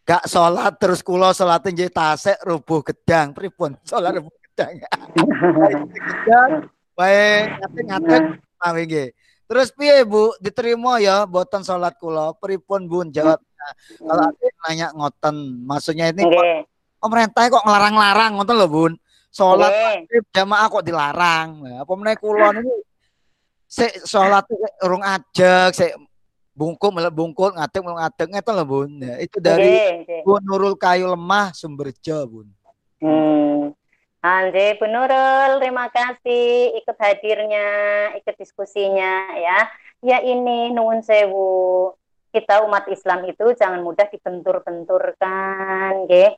Gak 0.06 0.26
sholat 0.26 0.82
terus 0.82 1.06
kula 1.06 1.34
sholat 1.34 1.62
nggih 1.62 1.94
tasik 1.94 2.38
rubuh 2.42 2.82
gedang 2.82 3.38
pripun? 3.38 3.78
Sholat 3.86 4.18
rubuh 4.18 4.34
gedang. 4.50 4.82
Baik, 6.98 7.58
ngaten-ngaten. 7.58 8.24
Terus 9.52 9.68
piye 9.74 10.06
Bu, 10.08 10.32
diterima 10.40 11.02
ya 11.02 11.26
boten 11.26 11.66
salat 11.66 11.98
kula. 11.98 12.38
Pripun 12.38 12.88
Bun 12.88 13.10
jawabnya? 13.62 14.08
Kalau 14.10 14.24
ada 14.30 14.48
nanya 14.66 14.88
ngoten, 14.96 15.36
maksudnya 15.66 16.06
ini 16.12 16.24
okay. 16.26 16.66
pemerintah 16.98 17.42
kok 17.48 17.66
ngelarang-larang 17.66 18.32
ngoten 18.38 18.56
lho 18.58 18.68
Bun. 18.68 18.94
Salat 19.32 19.72
okay. 19.72 20.20
jamaah 20.36 20.68
kok 20.68 20.84
dilarang. 20.84 21.48
Nah, 21.64 21.76
apa 21.88 21.92
meneh 21.96 22.16
kula 22.20 22.52
niku 22.56 22.84
sik 23.72 24.04
salat 24.04 24.44
urung 24.84 25.00
ajeg, 25.00 25.72
sik 25.72 25.96
bungkuk 26.52 26.92
melek 26.92 27.16
bungkuk 27.16 27.56
ngadeg 27.56 27.80
melek 27.80 28.00
ngadeg 28.04 28.28
ngeten 28.36 28.54
lho 28.60 28.66
Bun. 28.68 28.90
Ya, 29.00 29.16
itu 29.24 29.38
dari 29.40 29.72
okay, 29.72 29.92
okay. 30.04 30.22
Bu 30.28 30.38
Nurul 30.44 30.76
Kayu 30.76 31.08
Lemah 31.08 31.56
Sumberjo 31.56 32.20
Bun. 32.28 32.48
Hmm. 33.00 33.72
Andre 34.22 34.78
Bu 34.78 34.86
Nurul, 34.86 35.58
terima 35.58 35.90
kasih 35.90 36.78
ikut 36.78 36.98
hadirnya, 37.02 37.68
ikut 38.22 38.36
diskusinya 38.38 39.34
ya. 39.34 39.60
Ya 40.02 40.18
ini 40.22 40.70
nuwun 40.74 41.02
sewu. 41.02 41.94
Kita 42.32 42.64
umat 42.64 42.88
Islam 42.88 43.28
itu 43.28 43.44
jangan 43.60 43.84
mudah 43.84 44.08
dibentur-benturkan, 44.08 46.08
nggih. 46.08 46.32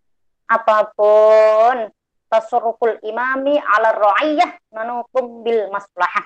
Apa 0.49 0.90
pun 0.98 1.94
tasurukul 2.28 2.98
imami 3.06 3.61
ala 3.61 3.94
ra'iyah 3.94 4.57
manukum 4.74 5.45
bil 5.45 5.70
maslahah. 5.70 6.26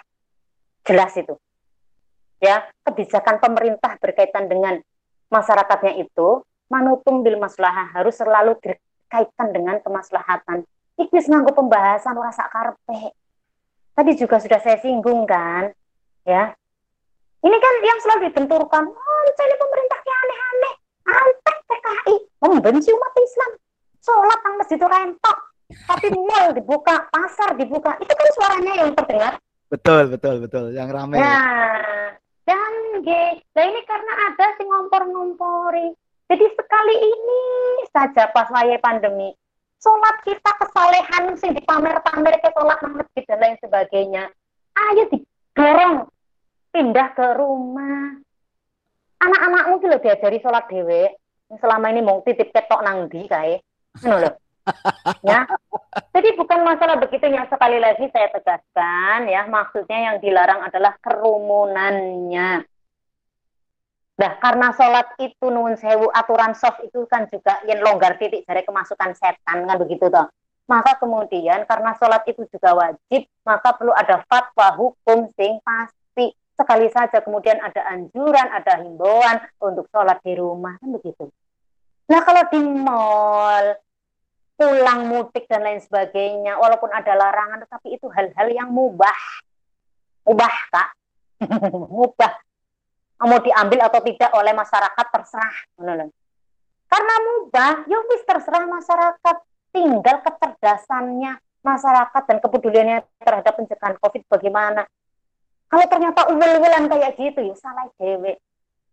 Jelas 0.87 1.11
itu. 1.19 1.35
Ya, 2.39 2.63
kebijakan 2.87 3.43
pemerintah 3.43 3.99
berkaitan 3.99 4.47
dengan 4.47 4.79
masyarakatnya 5.27 5.99
itu 5.99 6.47
manutum 6.71 7.27
bil 7.27 7.35
maslahah 7.35 7.91
harus 7.91 8.15
selalu 8.15 8.55
dikaitkan 8.63 9.51
dengan 9.51 9.83
kemaslahatan 9.83 10.63
Iki 10.97 11.29
nganggo 11.29 11.53
pembahasan 11.53 12.17
rasa 12.17 12.49
karpe. 12.49 13.13
Tadi 13.93 14.11
juga 14.17 14.41
sudah 14.41 14.57
saya 14.57 14.81
singgung 14.81 15.29
kan, 15.29 15.69
ya. 16.25 16.57
Ini 17.45 17.53
kan 17.53 17.73
yang 17.85 17.99
selalu 18.01 18.33
dibenturkan. 18.33 18.89
Oh, 19.27 19.45
ini 19.45 19.55
pemerintah 19.59 19.99
yang 20.01 20.19
aneh-aneh. 20.23 20.73
Antek 21.07 21.57
PKI. 21.67 22.15
Membenci 22.39 22.89
umat 22.95 23.13
Islam. 23.19 23.51
Sholat 23.99 24.39
nang 24.43 24.55
masjid 24.59 24.79
rentok. 24.79 25.37
Tapi 25.67 26.07
mall 26.15 26.55
dibuka, 26.55 26.95
pasar 27.11 27.59
dibuka. 27.59 27.99
Itu 27.99 28.13
kan 28.15 28.27
suaranya 28.39 28.73
yang 28.79 28.91
terdengar. 28.95 29.33
Betul, 29.67 30.07
betul, 30.07 30.35
betul. 30.47 30.65
Yang 30.71 30.89
ramai. 30.95 31.19
Nah, 31.19 32.15
dan 32.47 32.73
G. 33.03 33.09
Nah 33.51 33.63
ini 33.67 33.81
karena 33.83 34.13
ada 34.31 34.45
si 34.55 34.63
ngompor-ngompori. 34.63 35.91
Jadi 36.27 36.45
sekali 36.55 36.95
ini 36.95 37.43
saja 37.91 38.31
pas 38.31 38.51
waya 38.51 38.75
pandemi, 38.83 39.31
sholat 39.79 40.15
kita 40.27 40.51
kesalehan 40.59 41.39
sing 41.39 41.55
dipamer-pamer 41.55 42.35
ke 42.43 42.51
sholat 42.51 42.79
nang 42.83 42.99
masjid 42.99 43.23
dan 43.27 43.39
lain 43.39 43.57
sebagainya. 43.63 44.23
Ayo 44.75 45.07
didorong 45.11 46.07
pindah 46.75 47.09
ke 47.15 47.27
rumah. 47.39 48.26
Anak-anakmu 49.17 49.81
gitu 49.81 49.97
diajari 50.01 50.37
sholat 50.41 50.65
dewe. 50.69 51.13
Selama 51.47 51.89
ini 51.89 52.03
mau 52.03 52.19
titip 52.21 52.51
ketok 52.51 52.83
nang 52.83 53.07
di 53.07 53.23
kae. 53.25 53.57
Ngono 54.03 54.19
ya. 55.23 55.47
Jadi 56.11 56.35
bukan 56.35 56.59
masalah 56.67 56.99
begitu 56.99 57.23
yang 57.31 57.47
sekali 57.47 57.79
lagi 57.79 58.11
saya 58.11 58.27
tegaskan 58.35 59.31
ya, 59.31 59.47
maksudnya 59.47 60.11
yang 60.11 60.15
dilarang 60.19 60.59
adalah 60.59 60.99
kerumunannya. 60.99 62.67
Nah, 64.17 64.31
karena 64.41 64.73
sholat 64.73 65.13
itu 65.21 65.45
nun 65.53 65.77
sewu 65.77 66.09
aturan 66.09 66.57
soft 66.57 66.81
itu 66.81 67.05
kan 67.05 67.29
juga 67.29 67.61
yang 67.69 67.85
longgar 67.85 68.17
titik 68.17 68.43
dari 68.49 68.65
kemasukan 68.65 69.13
setan 69.13 69.69
kan 69.69 69.77
begitu 69.77 70.09
toh. 70.09 70.25
Maka 70.67 70.97
kemudian 70.99 71.63
karena 71.69 71.95
sholat 71.95 72.25
itu 72.27 72.43
juga 72.49 72.75
wajib, 72.75 73.29
maka 73.45 73.77
perlu 73.77 73.93
ada 73.93 74.25
fatwa 74.25 74.73
hukum 74.73 75.31
sing 75.37 75.61
pasti. 75.63 76.06
Sekali 76.57 76.89
saja 76.89 77.21
kemudian 77.21 77.61
ada 77.61 77.85
anjuran, 77.93 78.49
ada 78.49 78.81
himbauan 78.81 79.37
untuk 79.61 79.85
sholat 79.93 80.17
di 80.25 80.33
rumah 80.33 80.73
kan 80.81 80.89
begitu. 80.89 81.29
Nah 82.09 82.19
kalau 82.25 82.43
di 82.49 82.59
mall, 82.65 83.77
pulang 84.57 85.05
mudik 85.05 85.45
dan 85.45 85.61
lain 85.61 85.77
sebagainya, 85.77 86.57
walaupun 86.57 86.89
ada 86.89 87.13
larangan, 87.13 87.61
tetapi 87.61 88.01
itu 88.01 88.09
hal-hal 88.09 88.47
yang 88.49 88.73
mubah. 88.73 89.45
Mubah, 90.25 90.55
Kak. 90.73 90.89
mubah 91.93 92.33
mau 93.25 93.41
diambil 93.41 93.81
atau 93.89 93.99
tidak 94.05 94.29
oleh 94.37 94.53
masyarakat 94.53 95.05
terserah 95.09 95.55
karena 96.87 97.15
mubah 97.25 97.73
ya 97.89 97.97
wis 98.13 98.21
terserah 98.29 98.69
masyarakat 98.69 99.35
tinggal 99.73 100.21
kecerdasannya 100.21 101.41
masyarakat 101.65 102.21
dan 102.29 102.37
kepeduliannya 102.37 102.97
terhadap 103.17 103.53
pencegahan 103.57 103.97
covid 103.97 104.21
bagaimana 104.29 104.85
kalau 105.67 105.85
ternyata 105.91 106.31
uwel-uwelan 106.31 106.87
kayak 106.87 107.15
gitu 107.19 107.39
ya 107.43 107.55
salah 107.59 107.87
dewe 107.99 108.39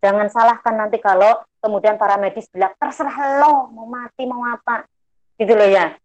jangan 0.04 0.28
salahkan 0.28 0.76
nanti 0.76 1.00
kalau 1.00 1.40
kemudian 1.64 1.96
para 1.96 2.20
medis 2.20 2.44
bilang 2.52 2.76
terserah 2.76 3.40
lo 3.40 3.72
mau 3.72 3.88
mati 3.88 4.28
mau 4.28 4.44
apa. 4.44 4.84
Gitu 5.40 5.56
loh 5.56 5.64
ya. 5.64 5.96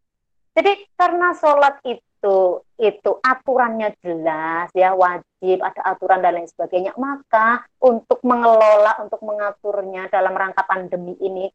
Jadi 0.56 0.88
karena 0.96 1.36
sholat 1.36 1.84
itu 1.84 2.64
itu 2.80 3.12
aturannya 3.20 3.96
jelas 4.00 4.72
ya 4.76 4.96
wajib 4.96 5.60
ada 5.64 5.96
aturan 5.96 6.20
dan 6.20 6.36
lain 6.36 6.52
sebagainya 6.52 6.92
maka 7.00 7.64
untuk 7.80 8.20
mengelola 8.28 9.00
untuk 9.00 9.24
mengaturnya 9.24 10.12
dalam 10.12 10.36
rangka 10.36 10.68
pandemi 10.68 11.16
ini 11.24 11.48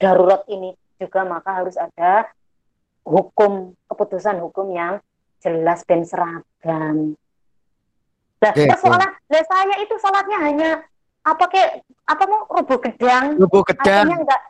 darurat 0.00 0.48
ini 0.48 0.72
juga 0.96 1.28
maka 1.28 1.60
harus 1.60 1.76
ada 1.76 2.24
hukum 3.04 3.76
keputusan 3.88 4.40
hukum 4.40 4.72
yang 4.72 5.00
jelas 5.40 5.84
dan 5.84 6.04
seragam. 6.08 7.16
Nah, 8.38 8.52
okay, 8.54 8.70
persoalan, 8.70 9.10
nah 9.26 9.42
saya 9.50 9.74
itu 9.82 9.94
salatnya 9.98 10.38
hanya 10.38 10.70
apa 11.26 11.44
kayak 11.50 11.82
apa 12.06 12.22
mau 12.30 12.46
rubuh 12.46 12.78
gedang, 12.78 13.34
rubuh 13.34 13.66
gedang, 13.66 14.06
artinya 14.06 14.16
enggak 14.22 14.42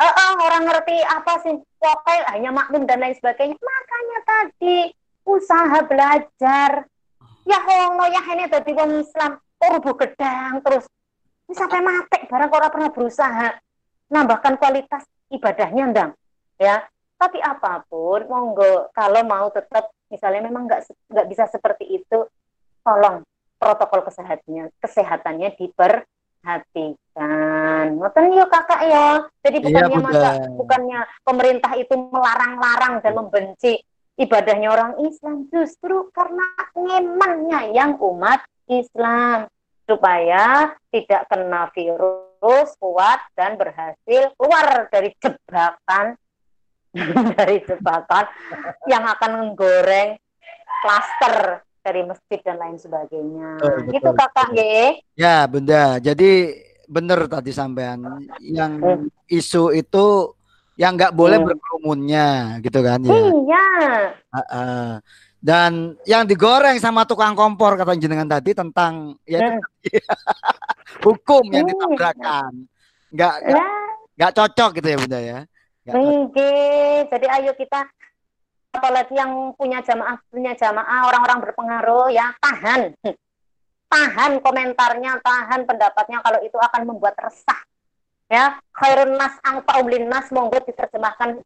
uh, 0.00 0.04
uh, 0.04 0.32
orang 0.42 0.64
ngerti 0.66 0.96
apa 1.06 1.32
sih 1.44 1.54
pokoknya 1.78 2.22
hanya 2.34 2.50
makmum 2.50 2.82
dan 2.88 2.98
lain 3.02 3.14
sebagainya. 3.18 3.56
Makanya 3.58 4.18
tadi 4.26 4.78
usaha 5.28 5.78
belajar. 5.86 6.70
Ya 7.44 7.60
hono 7.60 8.08
ya 8.08 8.24
ini 8.32 8.48
tadi 8.48 8.72
wong 8.72 9.04
Islam. 9.04 9.36
Oh 9.60 9.76
gedang 9.80 10.64
terus. 10.64 10.88
Ini 11.44 11.54
sampai 11.54 11.84
mati 11.84 12.24
barang 12.24 12.50
orang 12.50 12.72
pernah 12.72 12.90
berusaha. 12.90 13.48
Nambahkan 14.08 14.56
kualitas 14.56 15.04
ibadahnya 15.28 15.84
ndang. 15.92 16.10
Ya 16.56 16.88
tapi 17.20 17.38
apa 17.40 17.84
pun 17.86 18.26
monggo 18.26 18.90
kalau 18.92 19.22
mau 19.24 19.48
tetap 19.48 19.88
misalnya 20.10 20.44
memang 20.44 20.66
nggak 20.68 20.82
nggak 21.08 21.26
bisa 21.30 21.44
seperti 21.48 22.02
itu 22.02 22.26
tolong 22.84 23.24
protokol 23.64 24.04
kesehatannya 24.04 24.68
kesehatannya 24.84 25.56
diperhatikan. 25.56 27.96
Ngoten 27.96 28.36
yuk 28.36 28.52
kakak 28.52 28.84
ya. 28.84 29.24
Jadi 29.40 29.64
iya, 29.64 29.66
bukannya 29.72 29.96
iya, 29.96 30.04
masa 30.04 30.44
bukannya 30.52 31.00
pemerintah 31.24 31.72
itu 31.80 31.96
melarang-larang 32.12 33.00
dan 33.00 33.16
membenci 33.16 33.80
ibadahnya 34.20 34.68
orang 34.68 35.00
Islam. 35.00 35.48
Justru 35.48 36.12
karena 36.12 36.44
ngemannya 36.76 37.72
yang 37.72 37.96
umat 37.96 38.44
Islam. 38.68 39.48
Supaya 39.84 40.72
tidak 40.88 41.28
kena 41.28 41.68
virus 41.76 42.72
kuat 42.80 43.20
dan 43.36 43.52
berhasil 43.56 44.32
keluar 44.36 44.88
dari 44.92 45.16
jebakan. 45.16 46.20
Dari 47.34 47.58
jebakan 47.66 48.22
yang 48.86 49.02
akan 49.02 49.42
menggoreng 49.42 50.14
klaster 50.78 51.66
dari 51.84 52.00
masjid 52.08 52.40
dan 52.40 52.56
lain 52.56 52.80
sebagainya. 52.80 53.60
Oh, 53.60 53.68
betul, 53.76 53.92
gitu 53.92 54.10
kakak 54.16 54.48
ya. 54.56 54.84
Ya 55.14 55.36
bunda. 55.44 56.00
Jadi 56.00 56.56
benar 56.88 57.28
tadi 57.28 57.52
sampean 57.52 58.24
yang 58.40 58.80
hmm. 58.80 59.08
isu 59.28 59.72
itu 59.76 60.32
yang 60.80 60.96
nggak 60.96 61.14
boleh 61.14 61.38
hmm. 61.38 61.46
berkerumunnya 61.52 62.28
gitu 62.64 62.80
kan 62.80 62.98
ya. 63.04 63.12
Iya. 63.12 63.68
Uh, 64.32 64.40
uh. 64.40 64.88
Dan 65.44 66.00
yang 66.08 66.24
digoreng 66.24 66.80
sama 66.80 67.04
tukang 67.04 67.36
kompor 67.36 67.76
kata 67.76 67.92
jenengan 68.00 68.40
tadi 68.40 68.56
tentang 68.56 69.20
ya 69.28 69.44
hmm. 69.44 69.60
hukum 71.04 71.44
yang 71.52 71.68
hmm. 71.68 71.76
ditabrakan. 71.76 72.52
Nggak 73.12 73.34
nggak, 73.44 73.60
ya. 73.60 73.68
nggak 74.16 74.32
cocok 74.40 74.70
gitu 74.80 74.88
ya 74.88 74.96
Bunda 74.96 75.20
ya. 75.20 75.38
Mungkin. 75.84 77.00
Jadi 77.12 77.26
ayo 77.28 77.52
kita 77.60 77.84
apalagi 78.74 79.14
yang 79.14 79.54
punya 79.54 79.80
jamaah 79.80 80.18
punya 80.28 80.52
jamaah 80.58 81.08
orang-orang 81.08 81.38
berpengaruh 81.48 82.10
ya 82.10 82.34
tahan. 82.42 82.92
Tahan 83.88 84.42
komentarnya 84.42 85.22
tahan 85.22 85.64
pendapatnya 85.70 86.18
kalau 86.18 86.42
itu 86.42 86.58
akan 86.58 86.82
membuat 86.82 87.14
resah. 87.22 87.60
Ya 88.26 88.58
khairun 88.74 89.14
nas 89.14 89.38
angpa 89.46 89.78
nas 89.84 90.26
monggo 90.34 90.58
diterjemahkan 90.64 91.38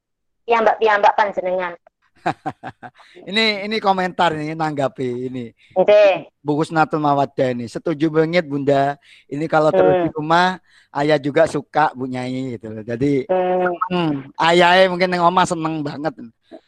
ya 0.49 0.65
mbak 0.65 0.81
ya 0.81 0.97
mbak 0.97 1.13
panjenengan 1.13 1.77
ini 3.31 3.69
ini 3.69 3.77
komentar 3.79 4.35
ini 4.35 4.53
nanggapi 4.53 5.31
ini. 5.31 5.51
Oke. 5.79 5.91
Okay. 5.91 6.11
Bukus 6.43 6.73
Natul 6.73 7.05
Mawaddah 7.05 7.53
ini 7.53 7.71
setuju 7.71 8.09
banget 8.11 8.45
Bunda. 8.47 8.97
Ini 9.29 9.45
kalau 9.47 9.71
terus 9.71 9.95
hmm. 9.95 10.05
di 10.07 10.11
rumah 10.15 10.59
ayah 10.97 11.19
juga 11.21 11.45
suka 11.45 11.93
Bu 11.93 12.09
Nyai 12.09 12.57
gitu 12.57 12.73
Jadi 12.83 13.29
hmm. 13.29 13.73
hmm, 13.93 14.13
ayahnya 14.39 14.85
mungkin 14.89 15.09
neng 15.13 15.25
oma 15.25 15.43
seneng 15.45 15.85
banget. 15.85 16.15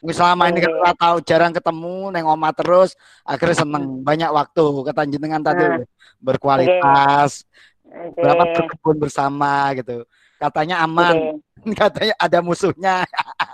Mungkin 0.04 0.16
selama 0.16 0.52
ini 0.52 0.60
kita 0.60 0.92
tahu 0.96 1.16
jarang 1.24 1.52
ketemu 1.56 2.12
neng 2.12 2.26
oma 2.28 2.52
terus 2.52 2.96
akhirnya 3.24 3.64
seneng 3.64 3.84
hmm. 3.84 4.04
banyak 4.04 4.30
waktu 4.30 4.64
kata 4.90 5.00
jenengan 5.08 5.42
tadi 5.42 5.64
hmm. 5.64 5.84
berkualitas. 6.20 7.44
Okay. 7.90 8.22
berapa 8.22 8.44
berkebun 8.54 8.96
bersama 9.02 9.74
gitu 9.74 10.06
katanya 10.38 10.86
aman 10.86 11.42
okay. 11.60 11.74
katanya 11.82 12.14
ada 12.16 12.38
musuhnya 12.40 13.02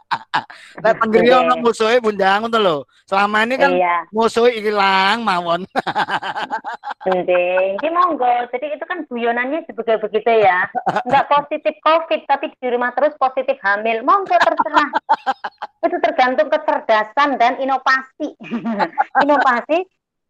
nah 0.83 0.93
tenggeri 0.95 1.35
okay. 1.35 1.41
ono 1.43 1.55
musuhnya 1.59 1.99
bunda 1.99 2.39
ngono 2.39 2.59
loh 2.63 2.81
selama 3.11 3.43
ini 3.43 3.55
kan 3.59 3.71
iya. 3.75 4.07
musuh 4.15 4.47
hilang 4.51 5.23
mawon. 5.27 5.67
Ini 7.07 7.89
monggo. 7.95 8.27
Jadi 8.51 8.67
itu 8.75 8.85
kan 8.87 9.07
guyonannya 9.07 9.63
sebagai 9.71 10.03
begitu 10.03 10.27
ya. 10.27 10.67
Nggak 11.07 11.29
positif 11.31 11.75
covid 11.83 12.27
tapi 12.27 12.51
di 12.59 12.69
rumah 12.71 12.91
terus 12.99 13.15
positif 13.15 13.55
hamil. 13.63 14.03
Monggo 14.03 14.35
terserah. 14.35 14.91
Itu 15.87 15.97
tergantung 16.03 16.51
kecerdasan 16.51 17.39
dan 17.39 17.63
inovasi. 17.63 18.35
Inovasi 19.25 19.79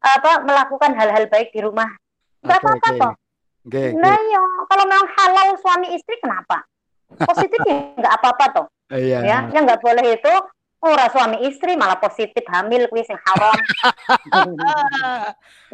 apa 0.05 0.45
melakukan 0.45 0.93
hal-hal 1.01 1.25
baik 1.33 1.49
di 1.57 1.65
rumah. 1.65 1.89
Nggak 2.45 2.61
okay, 2.61 2.69
apa-apa 2.69 2.89
okay. 2.93 3.01
kok. 3.01 3.15
Okay, 3.67 3.89
nah 3.99 4.15
ya, 4.15 4.43
kalau 4.71 4.85
memang 4.87 5.11
halal 5.19 5.49
suami 5.59 5.91
istri 5.99 6.15
kenapa? 6.23 6.63
Positif 7.19 7.59
ya 7.67 7.75
nggak 7.99 8.15
apa-apa 8.21 8.45
toh. 8.55 8.67
Iya. 8.91 9.19
Ya, 9.27 9.39
yang 9.51 9.67
nggak 9.67 9.83
boleh 9.83 10.15
itu 10.15 10.35
ora 10.87 11.11
suami 11.11 11.43
istri 11.49 11.75
malah 11.75 11.99
positif 11.99 12.45
hamil 12.47 12.87
kuwi 12.87 13.03
sing 13.03 13.19
haram. 13.19 13.57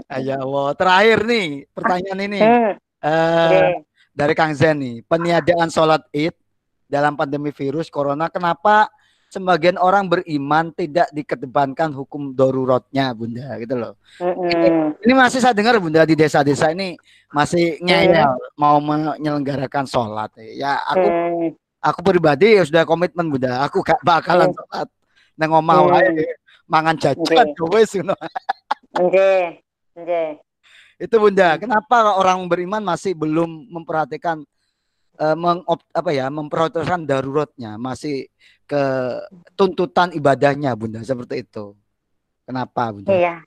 ya 0.26 0.36
Allah. 0.40 0.68
Terakhir 0.78 1.18
nih 1.28 1.46
pertanyaan 1.76 2.20
ini. 2.24 2.40
Hmm. 2.40 2.72
Uh, 3.02 3.48
okay. 3.50 3.70
Dari 4.12 4.34
Kang 4.36 4.52
Zen 4.52 4.76
nih, 4.78 4.96
peniadaan 5.08 5.72
sholat 5.72 6.04
Id 6.12 6.36
dalam 6.84 7.16
pandemi 7.16 7.48
virus 7.48 7.88
corona 7.88 8.28
kenapa 8.28 8.92
sebagian 9.32 9.80
orang 9.80 10.12
beriman 10.12 10.68
tidak 10.76 11.08
dikedepankan 11.16 11.88
hukum 11.96 12.36
daruratnya 12.36 13.16
Bunda 13.16 13.56
gitu 13.56 13.80
loh. 13.80 13.96
Ini, 14.20 14.92
ini 15.00 15.12
masih 15.16 15.40
saya 15.40 15.56
dengar 15.56 15.80
Bunda 15.80 16.04
di 16.04 16.12
desa-desa 16.12 16.68
ini 16.68 17.00
masih 17.32 17.80
ngeyel 17.80 18.28
mau 18.60 18.76
menyelenggarakan 18.84 19.88
sholat. 19.88 20.36
Ya 20.36 20.84
aku 20.84 21.08
mm. 21.08 21.61
Aku 21.82 22.00
pribadi 22.06 22.56
ya 22.56 22.62
sudah 22.62 22.86
komitmen 22.86 23.26
Bunda. 23.28 23.66
Aku 23.66 23.82
gak 23.82 23.98
bakalan 24.06 24.54
mm. 24.54 24.56
sholat 24.56 24.88
nang 25.34 25.50
omah 25.58 25.78
wae 25.90 26.22
mangan 26.70 26.94
jajan 26.94 27.50
wis 27.74 27.90
ngono. 27.98 28.14
Nggih. 28.94 29.58
Nggih. 29.98 30.30
Itu 31.02 31.18
Bunda, 31.18 31.58
kenapa 31.58 32.14
orang 32.14 32.46
beriman 32.46 32.86
masih 32.86 33.18
belum 33.18 33.66
memperhatikan 33.74 34.46
uh, 35.18 35.34
meng, 35.34 35.66
apa 35.66 36.10
ya, 36.14 36.30
memperhatikan 36.30 37.02
daruratnya, 37.02 37.74
masih 37.74 38.30
ke 38.70 38.82
tuntutan 39.58 40.14
ibadahnya 40.14 40.78
Bunda 40.78 41.02
seperti 41.02 41.42
itu. 41.42 41.74
Kenapa 42.46 42.94
Bunda? 42.94 43.10
Iya. 43.10 43.42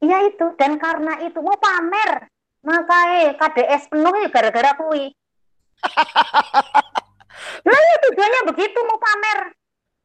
Iya 0.00 0.32
itu 0.32 0.56
dan 0.56 0.80
karena 0.80 1.20
itu 1.22 1.38
mau 1.44 1.54
pamer. 1.60 2.26
Makanya 2.64 3.36
KDS 3.36 3.88
penuh 3.88 4.14
ya 4.20 4.28
gara-gara 4.32 4.72
kui. 4.76 5.12
nah 7.64 7.76
ya 7.76 7.96
tujuannya 8.08 8.40
begitu 8.52 8.78
mau 8.86 8.98
pamer. 9.00 9.54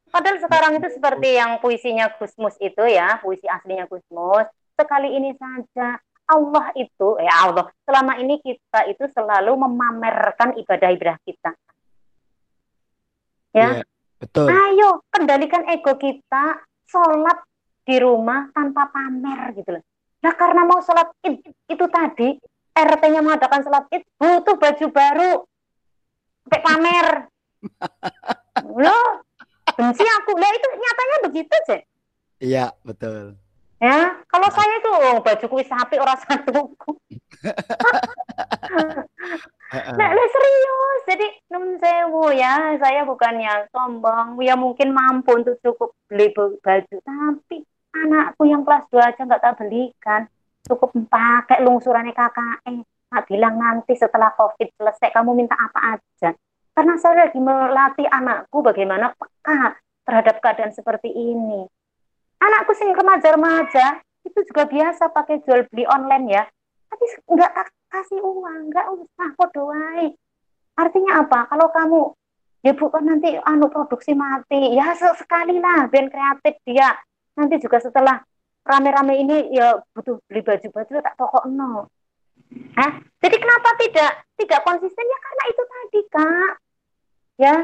Padahal 0.10 0.38
sekarang 0.40 0.72
itu 0.80 0.88
seperti 0.95 1.36
yang 1.36 1.60
puisinya 1.60 2.07
Gusmus 2.16 2.56
itu 2.64 2.84
ya, 2.88 3.20
puisi 3.20 3.44
aslinya 3.52 3.84
Gusmus. 3.91 4.48
Sekali 4.80 5.12
ini 5.12 5.36
saja 5.36 5.99
Allah 6.26 6.72
itu 6.74 7.20
ya 7.22 7.34
Allah 7.45 7.70
selama 7.86 8.18
ini 8.18 8.41
kita 8.41 8.88
itu 8.90 9.06
selalu 9.12 9.53
memamerkan 9.60 10.56
ibadah-ibadah 10.57 11.18
kita. 11.22 11.52
Ya. 13.56 13.84
Yeah, 13.84 13.86
betul. 14.20 14.48
Ayo 14.48 15.03
kendalikan 15.12 15.68
ego 15.68 15.99
kita, 15.99 16.64
sholat 16.90 17.44
di 17.86 18.02
rumah 18.02 18.49
tanpa 18.52 18.90
pamer 18.90 19.53
gitu 19.53 19.78
loh. 19.78 19.84
Nah 20.26 20.34
karena 20.34 20.66
mau 20.66 20.82
sholat 20.82 21.14
id 21.22 21.45
itu 21.70 21.86
tadi 21.91 22.34
RT-nya 22.74 23.22
mengadakan 23.22 23.62
sholat 23.62 23.86
id 23.94 24.03
butuh 24.18 24.57
baju 24.57 24.86
baru, 24.90 25.32
sampai 26.46 26.62
pamer. 26.62 27.08
loh, 28.86 29.08
benci 29.74 30.06
aku. 30.06 30.32
Lah 30.38 30.52
itu 30.54 30.68
nyatanya 30.78 31.18
begitu 31.26 31.56
sih. 31.66 31.82
Iya 32.46 32.70
betul. 32.86 33.34
Ya, 33.82 34.18
kalau 34.32 34.48
saya 34.56 34.80
itu 34.80 34.88
oh, 34.88 35.20
baju 35.20 35.46
kuis 35.52 35.68
sapi 35.68 36.00
orang 36.00 36.16
satu. 36.24 36.72
nah, 39.76 40.10
nah, 40.16 40.28
serius. 40.36 41.02
Jadi 41.06 41.28
nun 41.52 41.76
sewu 41.78 42.32
ya, 42.32 42.80
saya 42.80 43.04
bukannya 43.04 43.68
sombong. 43.76 44.40
Ya 44.40 44.56
mungkin 44.56 44.96
mampu 44.96 45.36
untuk 45.36 45.60
cukup 45.60 45.92
beli 46.08 46.32
baju, 46.34 46.96
tapi 47.04 47.68
anakku 47.92 48.48
yang 48.48 48.64
kelas 48.64 48.88
2 48.90 49.10
aja 49.12 49.22
nggak 49.28 49.44
tak 49.44 49.58
belikan. 49.60 50.22
Cukup 50.66 50.96
pakai 51.12 51.62
lungsurannya 51.62 52.16
KKN. 52.16 52.95
Nggak 53.11 53.26
bilang 53.30 53.56
nanti 53.57 53.94
setelah 53.94 54.34
COVID 54.34 54.76
selesai 54.76 55.10
kamu 55.14 55.32
minta 55.38 55.56
apa 55.56 55.98
aja. 55.98 56.30
Karena 56.76 56.94
saya 56.99 57.27
lagi 57.27 57.40
melatih 57.40 58.07
anakku 58.10 58.60
bagaimana 58.60 59.15
peka 59.15 59.80
terhadap 60.03 60.36
keadaan 60.44 60.73
seperti 60.76 61.07
ini. 61.10 61.64
Anakku 62.44 62.76
sing 62.76 62.91
remaja-remaja 62.91 64.03
itu 64.27 64.40
juga 64.52 64.68
biasa 64.68 65.07
pakai 65.14 65.40
jual 65.48 65.64
beli 65.72 65.88
online 65.88 66.26
ya. 66.27 66.44
Tapi 66.91 67.06
nggak 67.32 67.52
kasih 67.90 68.19
uang 68.19 68.73
nggak 68.73 68.88
usah 68.91 69.30
kok 69.40 69.56
artinya 70.76 71.23
apa? 71.23 71.48
Kalau 71.48 71.68
kamu 71.72 72.02
ya 72.68 72.73
bukan 72.76 73.03
nanti 73.07 73.40
anu 73.40 73.72
produksi 73.72 74.11
mati. 74.11 74.76
Ya 74.76 74.91
sekali 74.98 75.61
lah 75.64 75.88
band 75.88 76.11
kreatif 76.11 76.60
dia. 76.68 76.91
Nanti 77.40 77.56
juga 77.64 77.80
setelah 77.80 78.19
rame-rame 78.65 79.15
ini 79.22 79.38
ya 79.53 79.77
butuh 79.94 80.19
beli 80.26 80.41
baju-baju 80.41 80.94
tak 80.99 81.15
pokok 81.15 81.45
no 81.48 81.88
Hah? 82.76 82.91
jadi 83.26 83.36
kenapa 83.41 83.69
tidak 83.82 84.11
tidak 84.38 84.60
konsisten? 84.68 85.06
Ya 85.06 85.19
karena 85.23 85.44
itu 85.49 85.64
tadi 85.65 86.02
kak. 86.11 86.53
Ya? 87.36 87.56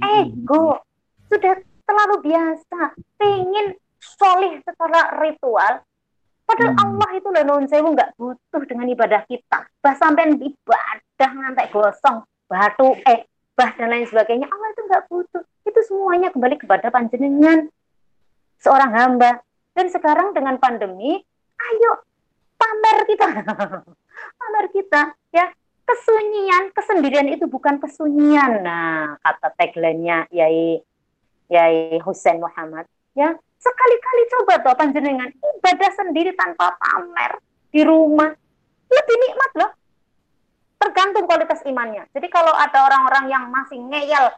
Ego 0.00 0.80
sudah 1.28 1.54
terlalu 1.84 2.16
biasa. 2.32 2.80
Pengen 3.20 3.76
solih 4.00 4.62
secara 4.64 5.20
ritual. 5.20 5.84
Padahal 6.48 6.72
hmm. 6.74 6.82
Allah 6.82 7.10
itu 7.14 7.28
loh 7.30 7.44
non 7.46 7.64
sewu 7.68 7.94
nggak 7.94 8.16
butuh 8.16 8.62
dengan 8.66 8.88
ibadah 8.90 9.22
kita. 9.28 9.68
Bah 9.84 9.94
sampai 9.94 10.34
ibadah 10.34 11.30
ngantek 11.30 11.70
gosong 11.70 12.26
batu 12.50 12.96
eh 13.06 13.28
bah 13.54 13.70
dan 13.76 13.92
lain 13.92 14.08
sebagainya. 14.08 14.48
Allah 14.48 14.68
itu 14.72 14.82
nggak 14.88 15.04
butuh. 15.06 15.42
Itu 15.68 15.80
semuanya 15.86 16.32
kembali 16.32 16.56
kepada 16.58 16.88
panjenengan. 16.90 17.68
Seorang 18.58 18.90
hamba. 18.96 19.44
Dan 19.76 19.86
sekarang 19.92 20.34
dengan 20.34 20.58
pandemi 20.58 21.22
ayo 21.60 21.92
pamer 22.56 22.98
kita 23.08 23.26
pamer 24.38 24.66
kita 24.72 25.02
ya 25.34 25.46
kesunyian 25.84 26.70
kesendirian 26.74 27.28
itu 27.30 27.46
bukan 27.50 27.80
kesunyian 27.82 28.62
nah 28.62 29.18
kata 29.20 29.52
tagline-nya 29.58 30.30
Yai 30.30 30.80
Yai 31.50 31.98
Husain 32.04 32.38
Muhammad 32.38 32.86
ya 33.18 33.34
Sekali-kali 33.60 34.22
coba 34.32 34.54
toh 34.64 34.72
panjenengan 34.72 35.28
ibadah 35.60 35.90
sendiri 35.92 36.32
tanpa 36.32 36.72
pamer 36.80 37.36
di 37.68 37.84
rumah. 37.84 38.32
Lebih 38.88 39.16
nikmat 39.20 39.50
loh. 39.60 39.70
Tergantung 40.80 41.28
kualitas 41.28 41.60
imannya. 41.68 42.08
Jadi 42.16 42.26
kalau 42.32 42.56
ada 42.56 42.88
orang-orang 42.88 43.28
yang 43.28 43.44
masih 43.52 43.76
ngeyel 43.76 44.32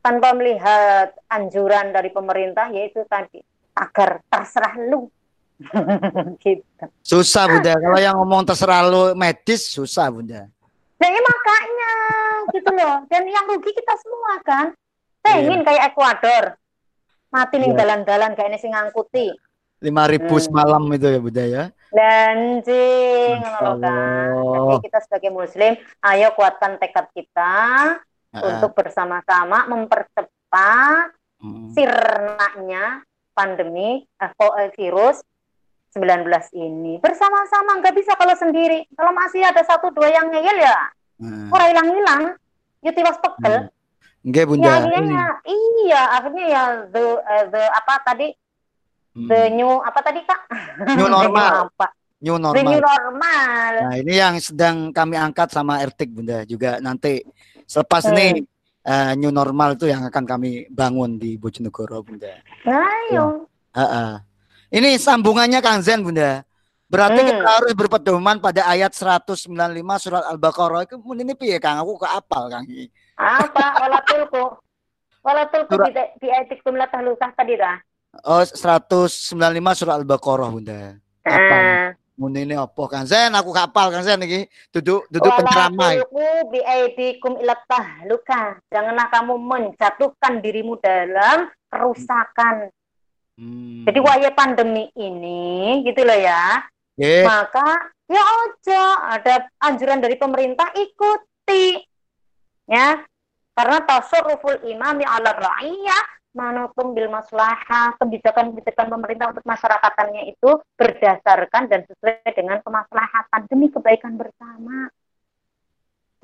tanpa 0.00 0.32
melihat 0.32 1.12
anjuran 1.28 1.92
dari 1.92 2.08
pemerintah, 2.08 2.72
yaitu 2.72 3.04
tadi 3.04 3.44
agar 3.76 4.24
terserah 4.32 4.80
lu. 4.80 5.12
gitu. 6.44 6.84
Susah 7.02 7.46
Bunda. 7.46 7.74
Kalau 7.78 7.98
yang 7.98 8.14
ngomong 8.18 8.42
terserah 8.46 8.82
lu 8.86 9.14
medis 9.14 9.70
susah 9.70 10.10
Bunda. 10.10 10.50
Nah 10.98 11.08
ya 11.08 11.20
makanya 11.20 11.92
gitu 12.54 12.70
loh. 12.74 12.96
Dan 13.08 13.22
yang 13.28 13.44
rugi 13.50 13.70
kita 13.70 13.94
semua 14.02 14.32
kan. 14.42 14.66
Pengen 15.24 15.60
yeah. 15.60 15.64
kayak 15.64 15.82
Ekuador 15.92 16.44
mati 17.34 17.58
nih 17.58 17.74
dalan-dalan 17.74 18.38
kayak 18.38 18.54
ini 18.54 18.58
sing 18.62 18.70
ngangkuti 18.70 19.34
lima 19.82 20.06
ribu 20.06 20.38
hmm. 20.38 20.44
semalam 20.46 20.86
itu 20.94 21.06
ya 21.10 21.18
Bunda 21.18 21.44
ya 21.44 21.64
dan 21.90 22.62
jing 22.62 23.42
kan 23.42 23.82
jadi 23.82 24.76
kita 24.86 24.98
sebagai 25.02 25.30
muslim 25.34 25.74
ayo 26.06 26.30
kuatkan 26.38 26.78
tekad 26.78 27.10
kita 27.10 27.54
uh. 27.98 28.38
untuk 28.38 28.78
bersama-sama 28.78 29.66
mempercepat 29.66 31.10
hmm. 31.42 31.74
sirnanya 31.74 33.02
pandemi 33.34 34.06
eh, 34.22 34.70
virus 34.78 35.26
19 35.94 36.26
ini 36.58 36.98
bersama-sama 36.98 37.78
nggak 37.78 37.94
bisa 37.94 38.18
kalau 38.18 38.34
sendiri 38.34 38.82
kalau 38.98 39.14
masih 39.14 39.46
ada 39.46 39.62
satu 39.62 39.94
dua 39.94 40.10
yang 40.10 40.26
ngeyel 40.26 40.58
ya 40.58 40.76
hmm. 41.22 41.54
orang 41.54 41.68
hilang-hilang 41.70 42.22
yuti 42.82 43.00
was 43.06 43.18
pekel 43.22 43.70
hmm. 43.70 43.72
Enggak 44.24 44.44
Bunda. 44.48 44.64
Ya, 44.64 44.74
akhirnya, 44.80 45.24
iya, 45.84 46.02
akhirnya 46.16 46.44
ya 46.48 46.62
the 46.88 47.04
uh, 47.20 47.44
the 47.52 47.62
apa 47.76 47.94
tadi? 48.08 48.28
Hmm. 49.12 49.28
The 49.28 49.40
new 49.52 49.70
apa 49.84 50.00
tadi 50.00 50.20
Kak? 50.24 50.40
New 50.96 51.08
normal. 51.20 51.68
apa? 51.68 51.86
New 52.24 52.40
normal. 52.40 52.56
The 52.56 52.64
new 52.64 52.80
normal. 52.80 53.72
Nah, 53.84 53.96
ini 54.00 54.12
yang 54.16 54.34
sedang 54.40 54.96
kami 54.96 55.20
angkat 55.20 55.52
sama 55.52 55.84
Ertik 55.84 56.08
Bunda 56.08 56.40
juga 56.48 56.80
nanti 56.80 57.20
selepas 57.68 58.08
hmm. 58.08 58.12
ini 58.16 58.26
uh, 58.88 59.12
new 59.12 59.28
normal 59.28 59.76
itu 59.76 59.92
yang 59.92 60.08
akan 60.08 60.24
kami 60.24 60.72
bangun 60.72 61.20
di 61.20 61.36
Bojonegoro 61.36 62.00
Bunda. 62.00 62.32
Ayo. 62.64 63.44
Ya. 63.76 63.76
Uh 63.76 63.84
-uh. 63.84 64.12
Ini 64.74 64.98
sambungannya 64.98 65.62
Kang 65.62 65.78
Zen 65.86 66.02
Bunda. 66.02 66.42
Berarti 66.90 67.22
hmm. 67.22 67.28
kita 67.30 67.46
harus 67.46 67.72
berpedoman 67.78 68.42
pada 68.42 68.66
ayat 68.66 68.90
195 68.90 69.46
surat 70.02 70.26
Al-Baqarah. 70.34 70.82
Ini 70.90 71.34
piye 71.38 71.62
Kang? 71.62 71.78
Aku 71.78 71.94
ke 71.94 72.10
apal 72.10 72.50
Kang. 72.50 72.66
Apa? 73.14 73.86
Wala 73.86 74.02
tulku. 74.02 74.44
Wala 75.22 75.46
tulku 75.46 75.78
di, 75.78 75.94
di 76.18 76.28
etik 76.28 76.66
jumlah 76.66 76.90
tahlukah 76.90 77.30
tadi 77.38 77.54
dah. 77.54 77.78
Oh, 78.26 78.42
195 78.42 79.38
surat 79.78 79.94
Al-Baqarah, 80.02 80.50
Bunda. 80.50 80.98
Apa? 81.22 81.58
Mun 82.14 82.30
ini 82.38 82.54
apa 82.54 82.86
kan 82.86 83.02
Zen 83.10 83.34
aku 83.34 83.50
kapal 83.50 83.90
kan 83.90 84.06
Zen 84.06 84.22
iki 84.22 84.46
duduk 84.70 85.02
duduk 85.10 85.34
penceramah. 85.34 85.98
bi 86.46 86.62
aidikum 86.62 87.42
ila 87.42 87.58
tahluka. 87.66 88.62
Janganlah 88.70 89.10
kamu 89.10 89.34
menjatuhkan 89.34 90.38
dirimu 90.38 90.78
dalam 90.78 91.50
kerusakan. 91.74 92.70
Hmm. 93.34 93.82
Jadi 93.86 93.98
waya 93.98 94.30
pandemi 94.30 94.90
ini 94.94 95.82
gitu 95.82 96.06
loh 96.06 96.18
ya. 96.18 96.62
Yeah. 96.94 97.26
Maka 97.26 97.90
ya 98.06 98.22
ojo 98.22 98.84
ada 99.10 99.48
anjuran 99.64 99.98
dari 99.98 100.14
pemerintah 100.14 100.70
ikuti 100.76 101.82
ya 102.68 103.02
karena 103.54 103.78
tasarruful 103.82 104.62
imami 104.66 105.02
ala 105.02 105.34
ra'iyah 105.34 106.04
manutum 106.34 106.92
bil 106.92 107.06
maslahah 107.06 107.94
kebijakan-kebijakan 108.02 108.90
pemerintah 108.90 109.30
untuk 109.30 109.46
masyarakatannya 109.46 110.34
itu 110.34 110.50
berdasarkan 110.74 111.70
dan 111.70 111.86
sesuai 111.86 112.26
dengan 112.34 112.58
kemaslahatan 112.60 113.40
demi 113.46 113.70
kebaikan 113.70 114.18
bersama. 114.18 114.90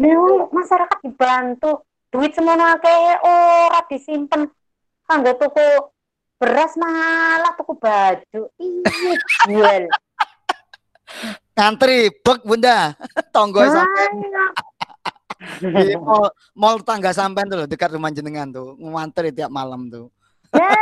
Nah, 0.01 0.51
masyarakat 0.51 0.99
dibantu, 1.07 1.87
duit 2.11 2.35
semua 2.35 2.75
kayak 2.83 3.23
ora 3.23 3.81
disimpan. 3.87 4.51
kanggo 5.11 5.35
tuku 5.35 5.91
beras 6.41 6.73
malah 6.81 7.53
tuku 7.53 7.77
baju. 7.77 8.41
Iya, 8.57 9.15
jual. 9.45 9.85
Ngantri 11.61 12.09
bek 12.25 12.41
Bunda. 12.49 12.97
Tonggo 13.37 13.61
sampai 13.69 14.09
di 15.61 15.97
mall, 15.97 16.29
mall 16.53 16.77
tangga 16.85 17.17
sampean 17.17 17.49
tuh 17.49 17.65
loh, 17.65 17.69
dekat 17.69 17.93
rumah 17.93 18.09
jenengan 18.09 18.49
tuh. 18.49 18.73
Ngantri 18.81 19.37
tiap 19.37 19.53
malam 19.53 19.93
tuh. 19.93 20.09
Ya, 20.57 20.81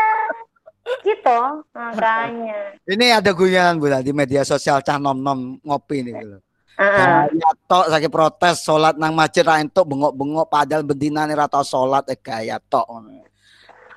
gitu 1.03 1.67
makanya. 1.75 2.79
Ini 2.87 3.19
ada 3.19 3.35
guyon 3.35 3.83
Bunda 3.83 3.99
di 3.99 4.15
media 4.15 4.47
sosial 4.47 4.79
cah 4.87 5.03
nom-nom 5.03 5.59
ngopi 5.67 6.07
nih 6.07 6.15
gitu. 6.23 6.39
Heeh. 6.79 7.35
Gaya 7.35 7.51
tok 7.67 7.91
sakit 7.91 8.11
protes 8.15 8.63
salat 8.63 8.95
nang 8.95 9.11
masjid 9.11 9.43
ra 9.43 9.59
entuk 9.59 9.83
bengok-bengok 9.83 10.47
padahal 10.47 10.87
bedinane 10.87 11.35
ra 11.35 11.51
tau 11.51 11.67
salat 11.67 12.07
eh 12.07 12.15
gaya 12.15 12.63
tok. 12.71 12.87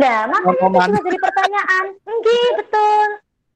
Nah, 0.01 0.25
makanya 0.25 0.57
itu 0.57 0.73
juga 0.73 0.99
jadi 1.05 1.19
pertanyaan. 1.21 1.85
Enggih, 2.09 2.47
betul. 2.57 3.07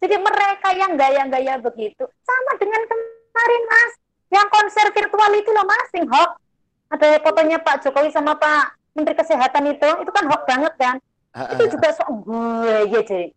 Jadi 0.05 0.15
mereka 0.22 0.69
yang 0.77 0.91
gaya-gaya 0.93 1.53
begitu 1.57 2.03
sama 2.22 2.51
dengan 2.61 2.81
kemarin 2.85 3.63
Mas, 3.65 3.91
yang 4.30 4.47
konser 4.53 4.85
virtual 4.93 5.31
itu 5.34 5.49
loh 5.49 5.65
Mas, 5.65 5.88
sing 5.89 6.05
hoax. 6.05 6.38
Ada 6.93 7.17
fotonya 7.26 7.57
Pak 7.57 7.81
Jokowi 7.81 8.13
sama 8.13 8.38
Pak 8.38 8.77
Menteri 8.93 9.17
Kesehatan 9.17 9.73
itu, 9.73 9.89
itu 10.05 10.11
kan 10.13 10.26
hoax 10.30 10.41
banget 10.45 10.73
kan. 10.77 10.95
Itu 11.57 11.63
juga 11.73 11.89
sok 11.97 12.09
gue 12.22 12.77
ya 12.93 13.01
jadi. 13.01 13.34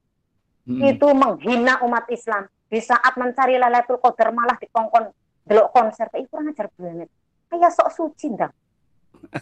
Hmm. 0.68 0.80
Itu 0.84 1.08
menghina 1.16 1.80
umat 1.88 2.04
Islam. 2.12 2.44
Di 2.68 2.84
saat 2.84 3.16
mencari 3.16 3.56
Lailatul 3.56 3.96
Qadar 3.96 4.28
malah 4.36 4.60
dikongkon 4.60 5.08
delok 5.48 5.72
konser 5.72 6.12
itu 6.12 6.28
kurang 6.28 6.52
ajar 6.52 6.68
banget. 6.76 7.08
Kayak 7.48 7.72
sok 7.72 7.88
suci 7.96 8.36
ndang. 8.36 8.52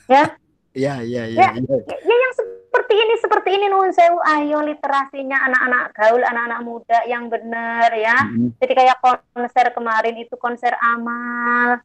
Ya, 0.07 0.39
Iya 0.77 0.95
iya 1.01 1.23
iya. 1.27 1.41
Ya. 1.41 1.49
iya. 1.57 1.77
ya, 1.89 1.97
ya 2.05 2.17
yang 2.21 2.33
seperti 2.77 2.93
ini 2.95 3.15
seperti 3.17 3.49
ini 3.51 3.67
nuhun 3.67 3.89
sewu 3.89 4.21
ayo 4.23 4.61
literasinya 4.61 5.49
anak-anak 5.49 5.85
gaul 5.91 6.21
anak-anak 6.21 6.61
muda 6.61 6.99
yang 7.05 7.25
benar 7.27 7.89
ya 7.91 8.21
Mm-mm. 8.29 8.53
jadi 8.61 8.73
kayak 8.77 8.97
konser 9.01 9.73
kemarin 9.73 10.13
itu 10.15 10.37
konser 10.37 10.77
amal 10.77 11.81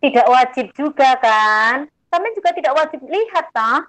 tidak 0.00 0.24
wajib 0.24 0.72
juga 0.72 1.12
kan 1.20 1.84
kami 2.08 2.32
juga 2.32 2.56
tidak 2.56 2.72
wajib 2.72 3.04
lihat 3.04 3.52
toh 3.52 3.84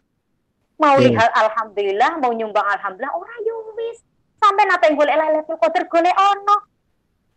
mau 0.75 0.99
Iya. 0.99 1.07
lihat 1.07 1.31
alhamdulillah 1.33 2.11
mau 2.19 2.35
nyumbang 2.35 2.67
alhamdulillah 2.67 3.15
ora 3.15 3.35
yo 3.41 3.71
wis 3.73 4.03
sampai 4.35 4.67
nate 4.67 4.91
golek 4.91 5.15
leletul 5.15 5.55
qadar 5.55 5.87
golek 5.87 6.11
ono 6.11 6.57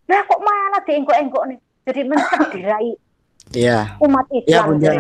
lah 0.09 0.27
kok 0.27 0.43
malah 0.43 0.83
dienggok-enggok 0.83 1.45
nih 1.47 1.59
jadi 1.87 2.01
mencederai 2.03 2.93
Iya. 3.55 3.95
umat 4.03 4.27
Iya 4.29 4.43
Islam 4.43 4.67
Bunda. 4.69 4.87
jadi. 4.91 4.99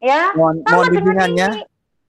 ya 0.00 0.22
Mohon 0.32 0.56
mohon 0.62 0.86
bimbingannya. 0.94 1.48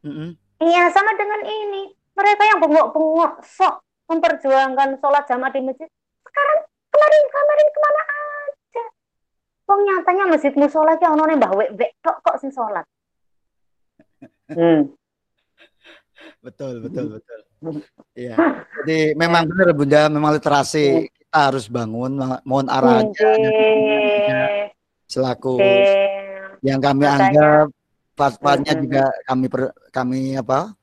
ini. 0.03 0.27
Iya, 0.63 0.83
sama 0.95 1.11
dengan 1.19 1.41
ini. 1.43 1.91
Mereka 2.13 2.43
yang 2.45 2.59
bengok-bengok 2.63 3.43
sok 3.43 3.83
memperjuangkan 4.07 5.01
sholat 5.01 5.23
jamaah 5.27 5.51
di 5.51 5.61
masjid. 5.65 5.89
Sekarang 6.23 6.59
kemarin 6.93 7.23
kemarin 7.27 7.67
ke 7.67 7.79
mana 7.81 8.01
aja? 8.03 8.83
Wong 9.67 9.79
nyatanya 9.83 10.23
masjid 10.29 10.53
musola 10.55 10.93
ki 10.95 11.05
ono 11.09 11.23
mbah 11.25 11.51
wek-wek 11.57 11.91
tok 12.05 12.17
kok 12.21 12.37
sing 12.39 12.51
sholat. 12.53 12.85
Hmm. 14.53 14.93
Betul 16.43 16.83
betul 16.83 17.19
betul. 17.19 17.39
Iya. 18.15 18.35
Jadi 18.83 19.15
memang 19.15 19.47
benar 19.47 19.71
Bunda, 19.73 20.01
memang 20.11 20.31
literasi 20.35 21.07
kita 21.07 21.39
harus 21.49 21.65
bangun. 21.71 22.19
Mohon 22.43 22.67
arahannya 22.69 23.11
Nggih. 23.15 24.67
selaku 25.07 25.59
yang 26.63 26.79
kami 26.79 27.05
anggap 27.07 27.67
fatwanya 28.13 28.73
Mm-mm. 28.77 28.83
juga 28.85 29.03
kami 29.25 29.45
per, 29.49 29.61
kami 29.89 30.37
apa 30.37 30.73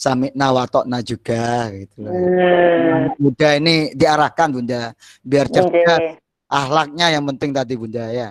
sami 0.00 0.32
nawatokna 0.32 1.04
juga 1.04 1.68
gitu 1.76 2.08
loh. 2.08 2.12
Hmm. 2.16 3.12
Muda 3.20 3.48
ini 3.60 3.92
diarahkan 3.92 4.48
bunda 4.48 4.96
biar 5.20 5.44
cerdas 5.52 6.16
ahlaknya 6.48 7.12
yang 7.12 7.24
penting 7.28 7.52
tadi 7.52 7.76
bunda 7.76 8.08
ya 8.08 8.28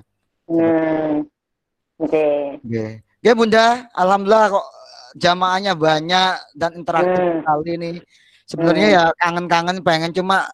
Hmm. 0.50 1.30
Oke 2.02 2.58
Oke, 2.66 3.32
bunda 3.38 3.86
alhamdulillah 3.94 4.50
kok 4.50 4.68
jamaahnya 5.14 5.78
banyak 5.78 6.34
dan 6.58 6.72
interaktif 6.74 7.22
Hmm. 7.22 7.38
sekali 7.46 7.72
nih 7.78 7.96
sebenarnya 8.50 8.88
Hmm. 8.90 8.96
ya 8.98 9.04
kangen-kangen 9.22 9.78
pengen 9.86 10.10
cuma 10.10 10.50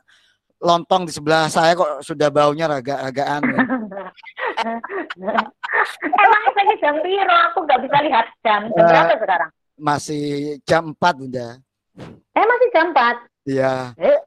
lontong 0.60 1.08
di 1.08 1.16
sebelah 1.16 1.48
saya 1.48 1.80
kok 1.80 2.04
sudah 2.04 2.28
baunya 2.28 2.68
agak-agakan 2.68 3.42
ya. 3.46 3.60
Emangnya 6.06 6.52
lagi 6.56 6.76
jam 6.80 6.96
piro? 7.00 7.36
Aku 7.52 7.58
nggak 7.64 7.80
bisa 7.84 7.98
lihat 8.02 8.26
jam. 8.42 8.62
Jam 8.70 8.80
Eh, 8.80 8.88
berapa 8.88 9.14
sekarang? 9.20 9.50
masih 9.76 10.26
jam 10.64 10.96
4 10.96 11.20
bunda 11.20 11.60
Eh 12.32 12.46
masih 12.48 12.68
jam 12.72 12.96
4. 12.96 13.16
Iya 13.44 13.92
Eh, 14.00 14.18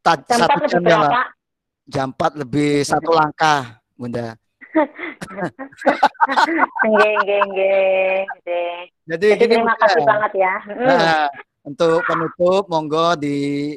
Ta- 0.00 0.22
jam 0.22 0.38
satu 0.38 0.54
4 0.54 0.62
lebih 0.62 0.70
jam 0.70 0.80
ya, 0.80 0.86
Mbak. 0.86 1.02
berapa? 1.02 1.22
jam 1.84 2.08
4 2.14 2.32
lebih 2.38 2.72
satu 2.84 3.10
langkah 3.10 3.60
bunda 3.94 4.38
nggih, 6.84 7.14
nggih. 7.22 7.42
nggih. 7.46 8.74
jadi, 9.06 9.26
Jadi 9.34 9.44
terima 9.48 9.74
kasih 9.78 10.02
banget 10.02 10.32
ya. 10.34 10.54
Mm. 10.66 10.82
Nah, 10.82 11.26
untuk 11.62 12.02
penutup 12.02 12.62
monggo 12.66 13.14
di 13.14 13.36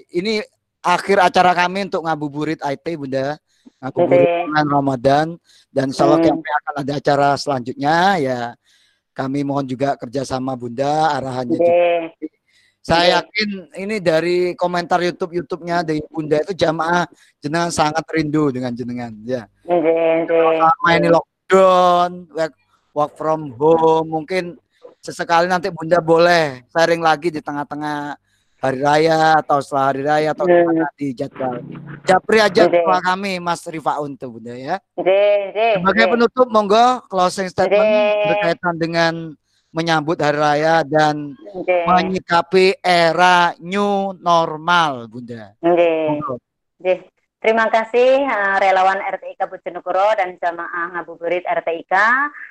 ini 0.10 0.42
akhir 0.82 1.22
acara 1.22 1.54
kami 1.54 1.86
untuk 1.86 2.02
ngabuburit 2.02 2.58
IT 2.60 2.98
Bunda. 2.98 3.38
Oke. 3.82 4.04
bulan 4.48 4.68
Ramadan 4.68 5.28
dan 5.70 5.92
insya 5.92 6.08
Allah 6.08 6.20
Hmm. 6.24 6.42
akan 6.42 6.76
ada 6.82 6.94
acara 6.98 7.28
selanjutnya 7.38 7.96
ya. 8.18 8.40
Kami 9.14 9.42
mohon 9.42 9.66
juga 9.66 9.98
kerjasama 9.98 10.54
Bunda 10.54 11.18
arahannya 11.18 11.58
juga. 11.58 11.74
Saya 12.86 13.04
Oke. 13.04 13.12
yakin 13.20 13.50
ini 13.84 13.96
dari 14.00 14.38
komentar 14.56 15.04
YouTube 15.04 15.36
YouTube-nya 15.36 15.84
dari 15.84 16.00
Bunda 16.08 16.40
itu 16.40 16.56
jamaah 16.56 17.04
jenengan 17.42 17.68
sangat 17.68 18.06
rindu 18.14 18.48
dengan 18.54 18.72
jenengan 18.72 19.12
ya. 19.28 19.44
Selama 19.66 20.90
ini 20.96 21.10
lockdown, 21.12 22.10
work, 22.32 22.54
work 22.96 23.12
from 23.20 23.52
home, 23.60 24.08
mungkin 24.08 24.56
sesekali 25.04 25.52
nanti 25.52 25.68
Bunda 25.74 26.00
boleh 26.00 26.64
sharing 26.72 27.04
lagi 27.04 27.28
di 27.34 27.44
tengah-tengah 27.44 28.16
hari 28.58 28.80
raya 28.82 29.38
atau 29.38 29.62
setelah 29.62 29.86
hari 29.90 30.02
raya 30.02 30.30
atau 30.34 30.46
Hmm. 30.46 30.86
di 30.98 31.14
jadwal. 31.14 31.62
Japri 32.04 32.38
aja 32.42 32.66
ketua 32.66 32.98
kami 33.00 33.38
Mas 33.38 33.62
Rifaun 33.66 34.18
tuh 34.18 34.38
Bunda 34.38 34.54
ya. 34.54 34.78
Sebagai 34.98 36.06
penutup 36.10 36.48
monggo 36.50 37.06
closing 37.06 37.48
statement 37.48 37.86
berkaitan 38.26 38.76
dengan 38.78 39.14
menyambut 39.70 40.18
hari 40.18 40.40
raya 40.40 40.82
dan 40.82 41.38
menyikapi 41.86 42.82
era 42.82 43.54
new 43.62 44.16
normal 44.18 45.06
Bunda. 45.06 45.54
Nggih. 45.62 46.08
Monggo. 46.10 46.36
Terima 47.48 47.72
kasih 47.72 48.28
eh, 48.28 48.56
relawan 48.60 49.00
RTIK 49.00 49.48
Bojonegoro 49.48 50.20
dan 50.20 50.36
jamaah 50.36 51.00
ngabuburit 51.00 51.48
RTIK. 51.48 51.96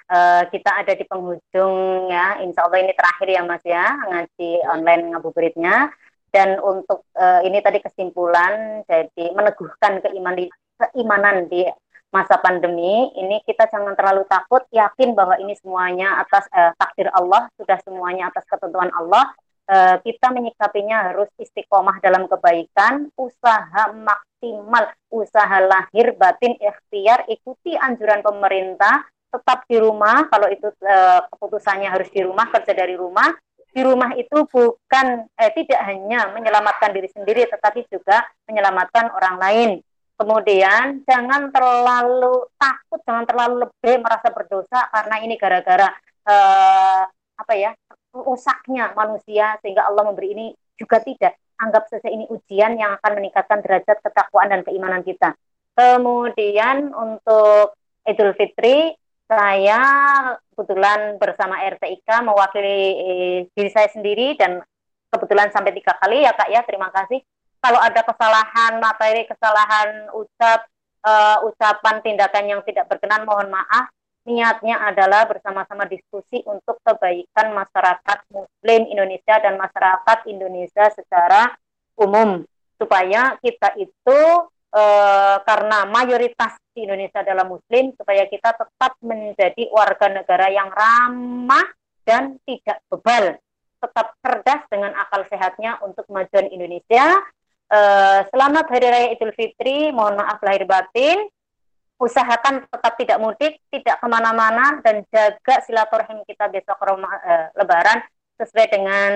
Eh, 0.08 0.42
kita 0.48 0.72
ada 0.72 0.96
di 0.96 1.04
penghujung 1.04 2.08
ya. 2.08 2.40
Insya 2.40 2.64
Allah 2.64 2.80
ini 2.80 2.96
terakhir 2.96 3.28
ya 3.28 3.44
Mas 3.44 3.60
ya 3.60 3.92
ngaji 3.92 4.64
online 4.72 5.12
ngabuburitnya. 5.12 5.92
Dan 6.32 6.56
untuk 6.64 7.04
eh, 7.12 7.44
ini 7.44 7.60
tadi 7.60 7.84
kesimpulan, 7.84 8.88
jadi 8.88 9.36
meneguhkan 9.36 10.00
keiman 10.00 10.48
keimanan 10.80 11.44
di 11.52 11.68
masa 12.08 12.40
pandemi 12.40 13.12
ini 13.20 13.44
kita 13.44 13.68
jangan 13.68 13.92
terlalu 14.00 14.24
takut, 14.32 14.64
yakin 14.72 15.12
bahwa 15.12 15.36
ini 15.36 15.52
semuanya 15.60 16.24
atas 16.24 16.48
eh, 16.56 16.72
takdir 16.80 17.12
Allah, 17.12 17.52
sudah 17.60 17.76
semuanya 17.84 18.32
atas 18.32 18.48
ketentuan 18.48 18.88
Allah. 18.96 19.28
Eh, 19.66 19.96
kita 20.06 20.30
menyikapinya 20.30 21.10
harus 21.10 21.26
istiqomah 21.42 21.98
dalam 21.98 22.30
kebaikan, 22.30 23.10
usaha 23.18 23.90
maksimal, 23.90 24.94
usaha 25.10 25.58
lahir 25.58 26.14
batin 26.14 26.54
ikhtiar, 26.54 27.26
ikuti 27.26 27.74
anjuran 27.74 28.22
pemerintah, 28.22 29.02
tetap 29.26 29.66
di 29.66 29.82
rumah. 29.82 30.30
Kalau 30.30 30.46
itu 30.54 30.70
eh, 30.86 31.20
keputusannya 31.34 31.90
harus 31.90 32.06
di 32.14 32.22
rumah, 32.22 32.46
kerja 32.54 32.78
dari 32.78 32.94
rumah. 32.94 33.34
Di 33.74 33.82
rumah 33.82 34.14
itu 34.14 34.46
bukan 34.46 35.06
eh, 35.34 35.50
tidak 35.58 35.82
hanya 35.82 36.30
menyelamatkan 36.30 36.94
diri 36.94 37.10
sendiri, 37.10 37.50
tetapi 37.50 37.90
juga 37.90 38.22
menyelamatkan 38.46 39.10
orang 39.18 39.36
lain. 39.42 39.70
Kemudian 40.14 41.02
jangan 41.10 41.50
terlalu 41.50 42.46
takut, 42.54 43.02
jangan 43.02 43.26
terlalu 43.26 43.66
lebih 43.66 43.98
merasa 43.98 44.30
berdosa 44.30 44.78
karena 44.94 45.16
ini 45.26 45.34
gara-gara 45.34 45.90
eh, 46.22 47.02
apa 47.36 47.52
ya 47.58 47.74
rusaknya 48.24 48.96
manusia 48.96 49.60
sehingga 49.60 49.84
Allah 49.84 50.08
memberi 50.08 50.32
ini 50.32 50.46
juga 50.76 51.00
tidak 51.00 51.36
anggap 51.56 51.88
saja 51.88 52.08
ini 52.12 52.28
ujian 52.28 52.76
yang 52.76 52.96
akan 53.00 53.12
meningkatkan 53.16 53.64
derajat 53.64 54.00
ketakwaan 54.04 54.52
dan 54.52 54.60
keimanan 54.64 55.00
kita. 55.00 55.32
Kemudian 55.76 56.92
untuk 56.92 57.76
Idul 58.06 58.32
Fitri 58.36 58.96
saya 59.26 59.82
kebetulan 60.54 61.18
bersama 61.18 61.58
RTIK 61.58 62.08
mewakili 62.22 62.80
eh, 62.94 63.38
diri 63.50 63.70
saya 63.74 63.90
sendiri 63.90 64.38
dan 64.38 64.62
kebetulan 65.10 65.50
sampai 65.50 65.74
tiga 65.74 65.98
kali 65.98 66.22
ya 66.22 66.32
kak 66.32 66.48
ya 66.48 66.62
terima 66.62 66.88
kasih. 66.94 67.20
Kalau 67.58 67.82
ada 67.82 67.98
kesalahan 68.06 68.78
materi, 68.78 69.26
kesalahan 69.26 70.12
ucap, 70.14 70.70
eh, 71.02 71.38
ucapan, 71.42 71.98
tindakan 72.04 72.44
yang 72.46 72.60
tidak 72.62 72.86
berkenan 72.86 73.26
mohon 73.26 73.50
maaf. 73.50 73.90
Niatnya 74.26 74.82
adalah 74.82 75.24
bersama-sama 75.30 75.86
diskusi 75.86 76.42
untuk 76.44 76.82
kebaikan 76.82 77.54
masyarakat 77.54 78.18
Muslim 78.34 78.82
Indonesia 78.90 79.38
dan 79.38 79.54
masyarakat 79.56 80.18
Indonesia 80.26 80.90
secara 80.92 81.54
umum. 81.96 82.42
Supaya 82.76 83.38
kita 83.40 83.72
itu 83.80 84.20
e, 84.68 84.82
karena 85.46 85.88
mayoritas 85.88 86.58
di 86.74 86.84
Indonesia 86.84 87.24
adalah 87.24 87.48
Muslim 87.48 87.94
supaya 87.96 88.28
kita 88.28 88.52
tetap 88.52 88.98
menjadi 89.00 89.70
warga 89.72 90.12
negara 90.12 90.52
yang 90.52 90.68
ramah 90.68 91.64
dan 92.04 92.36
tidak 92.44 92.82
bebal. 92.92 93.38
Tetap 93.80 94.06
cerdas 94.20 94.62
dengan 94.68 94.92
akal 94.98 95.24
sehatnya 95.30 95.80
untuk 95.80 96.04
kemajuan 96.10 96.50
Indonesia. 96.52 97.14
E, 97.70 97.78
selamat 98.28 98.66
Hari 98.68 98.86
Raya 98.90 99.08
Idul 99.14 99.32
Fitri, 99.32 99.94
mohon 99.94 100.18
maaf 100.20 100.42
lahir 100.42 100.66
batin 100.68 101.30
usahakan 101.96 102.68
tetap 102.68 102.92
tidak 103.00 103.18
mudik, 103.20 103.54
tidak 103.72 103.96
ke 103.96 104.06
mana-mana, 104.06 104.80
dan 104.84 105.00
jaga 105.08 105.64
silaturahim 105.64 106.20
kita 106.28 106.52
besok 106.52 106.76
Roma, 106.84 107.08
uh, 107.08 107.48
Lebaran 107.56 108.04
sesuai 108.36 108.68
dengan 108.68 109.12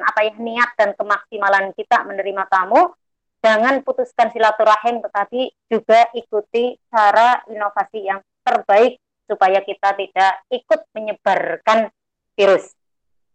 apa 0.00 0.24
ya 0.24 0.32
niat 0.40 0.70
dan 0.80 0.96
kemaksimalan 0.96 1.76
kita 1.76 2.08
menerima 2.08 2.48
tamu. 2.48 2.96
Jangan 3.42 3.82
putuskan 3.84 4.32
silaturahim, 4.32 5.02
tetapi 5.02 5.50
juga 5.68 6.08
ikuti 6.16 6.78
cara 6.88 7.42
inovasi 7.50 8.06
yang 8.06 8.22
terbaik 8.46 8.96
supaya 9.28 9.60
kita 9.60 9.92
tidak 9.98 10.32
ikut 10.48 10.80
menyebarkan 10.94 11.90
virus. 12.38 12.72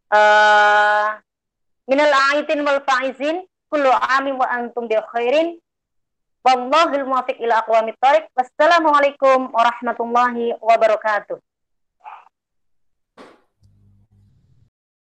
Uh, 0.08 1.20
minal 1.86 2.14
aidin 2.34 2.64
wal 2.64 2.80
faizin 2.88 3.44
kullu 3.68 3.92
amin 3.92 4.40
wa 4.40 4.48
antum 4.48 4.88
bi 4.88 4.96
khairin 5.12 5.60
Wallahul 6.48 7.04
muwaffiq 7.12 7.44
ila 7.44 7.60
aqwamit 7.60 8.00
thoriq. 8.00 8.24
Wassalamualaikum 8.32 9.52
warahmatullahi 9.52 10.56
wabarakatuh. 10.64 11.36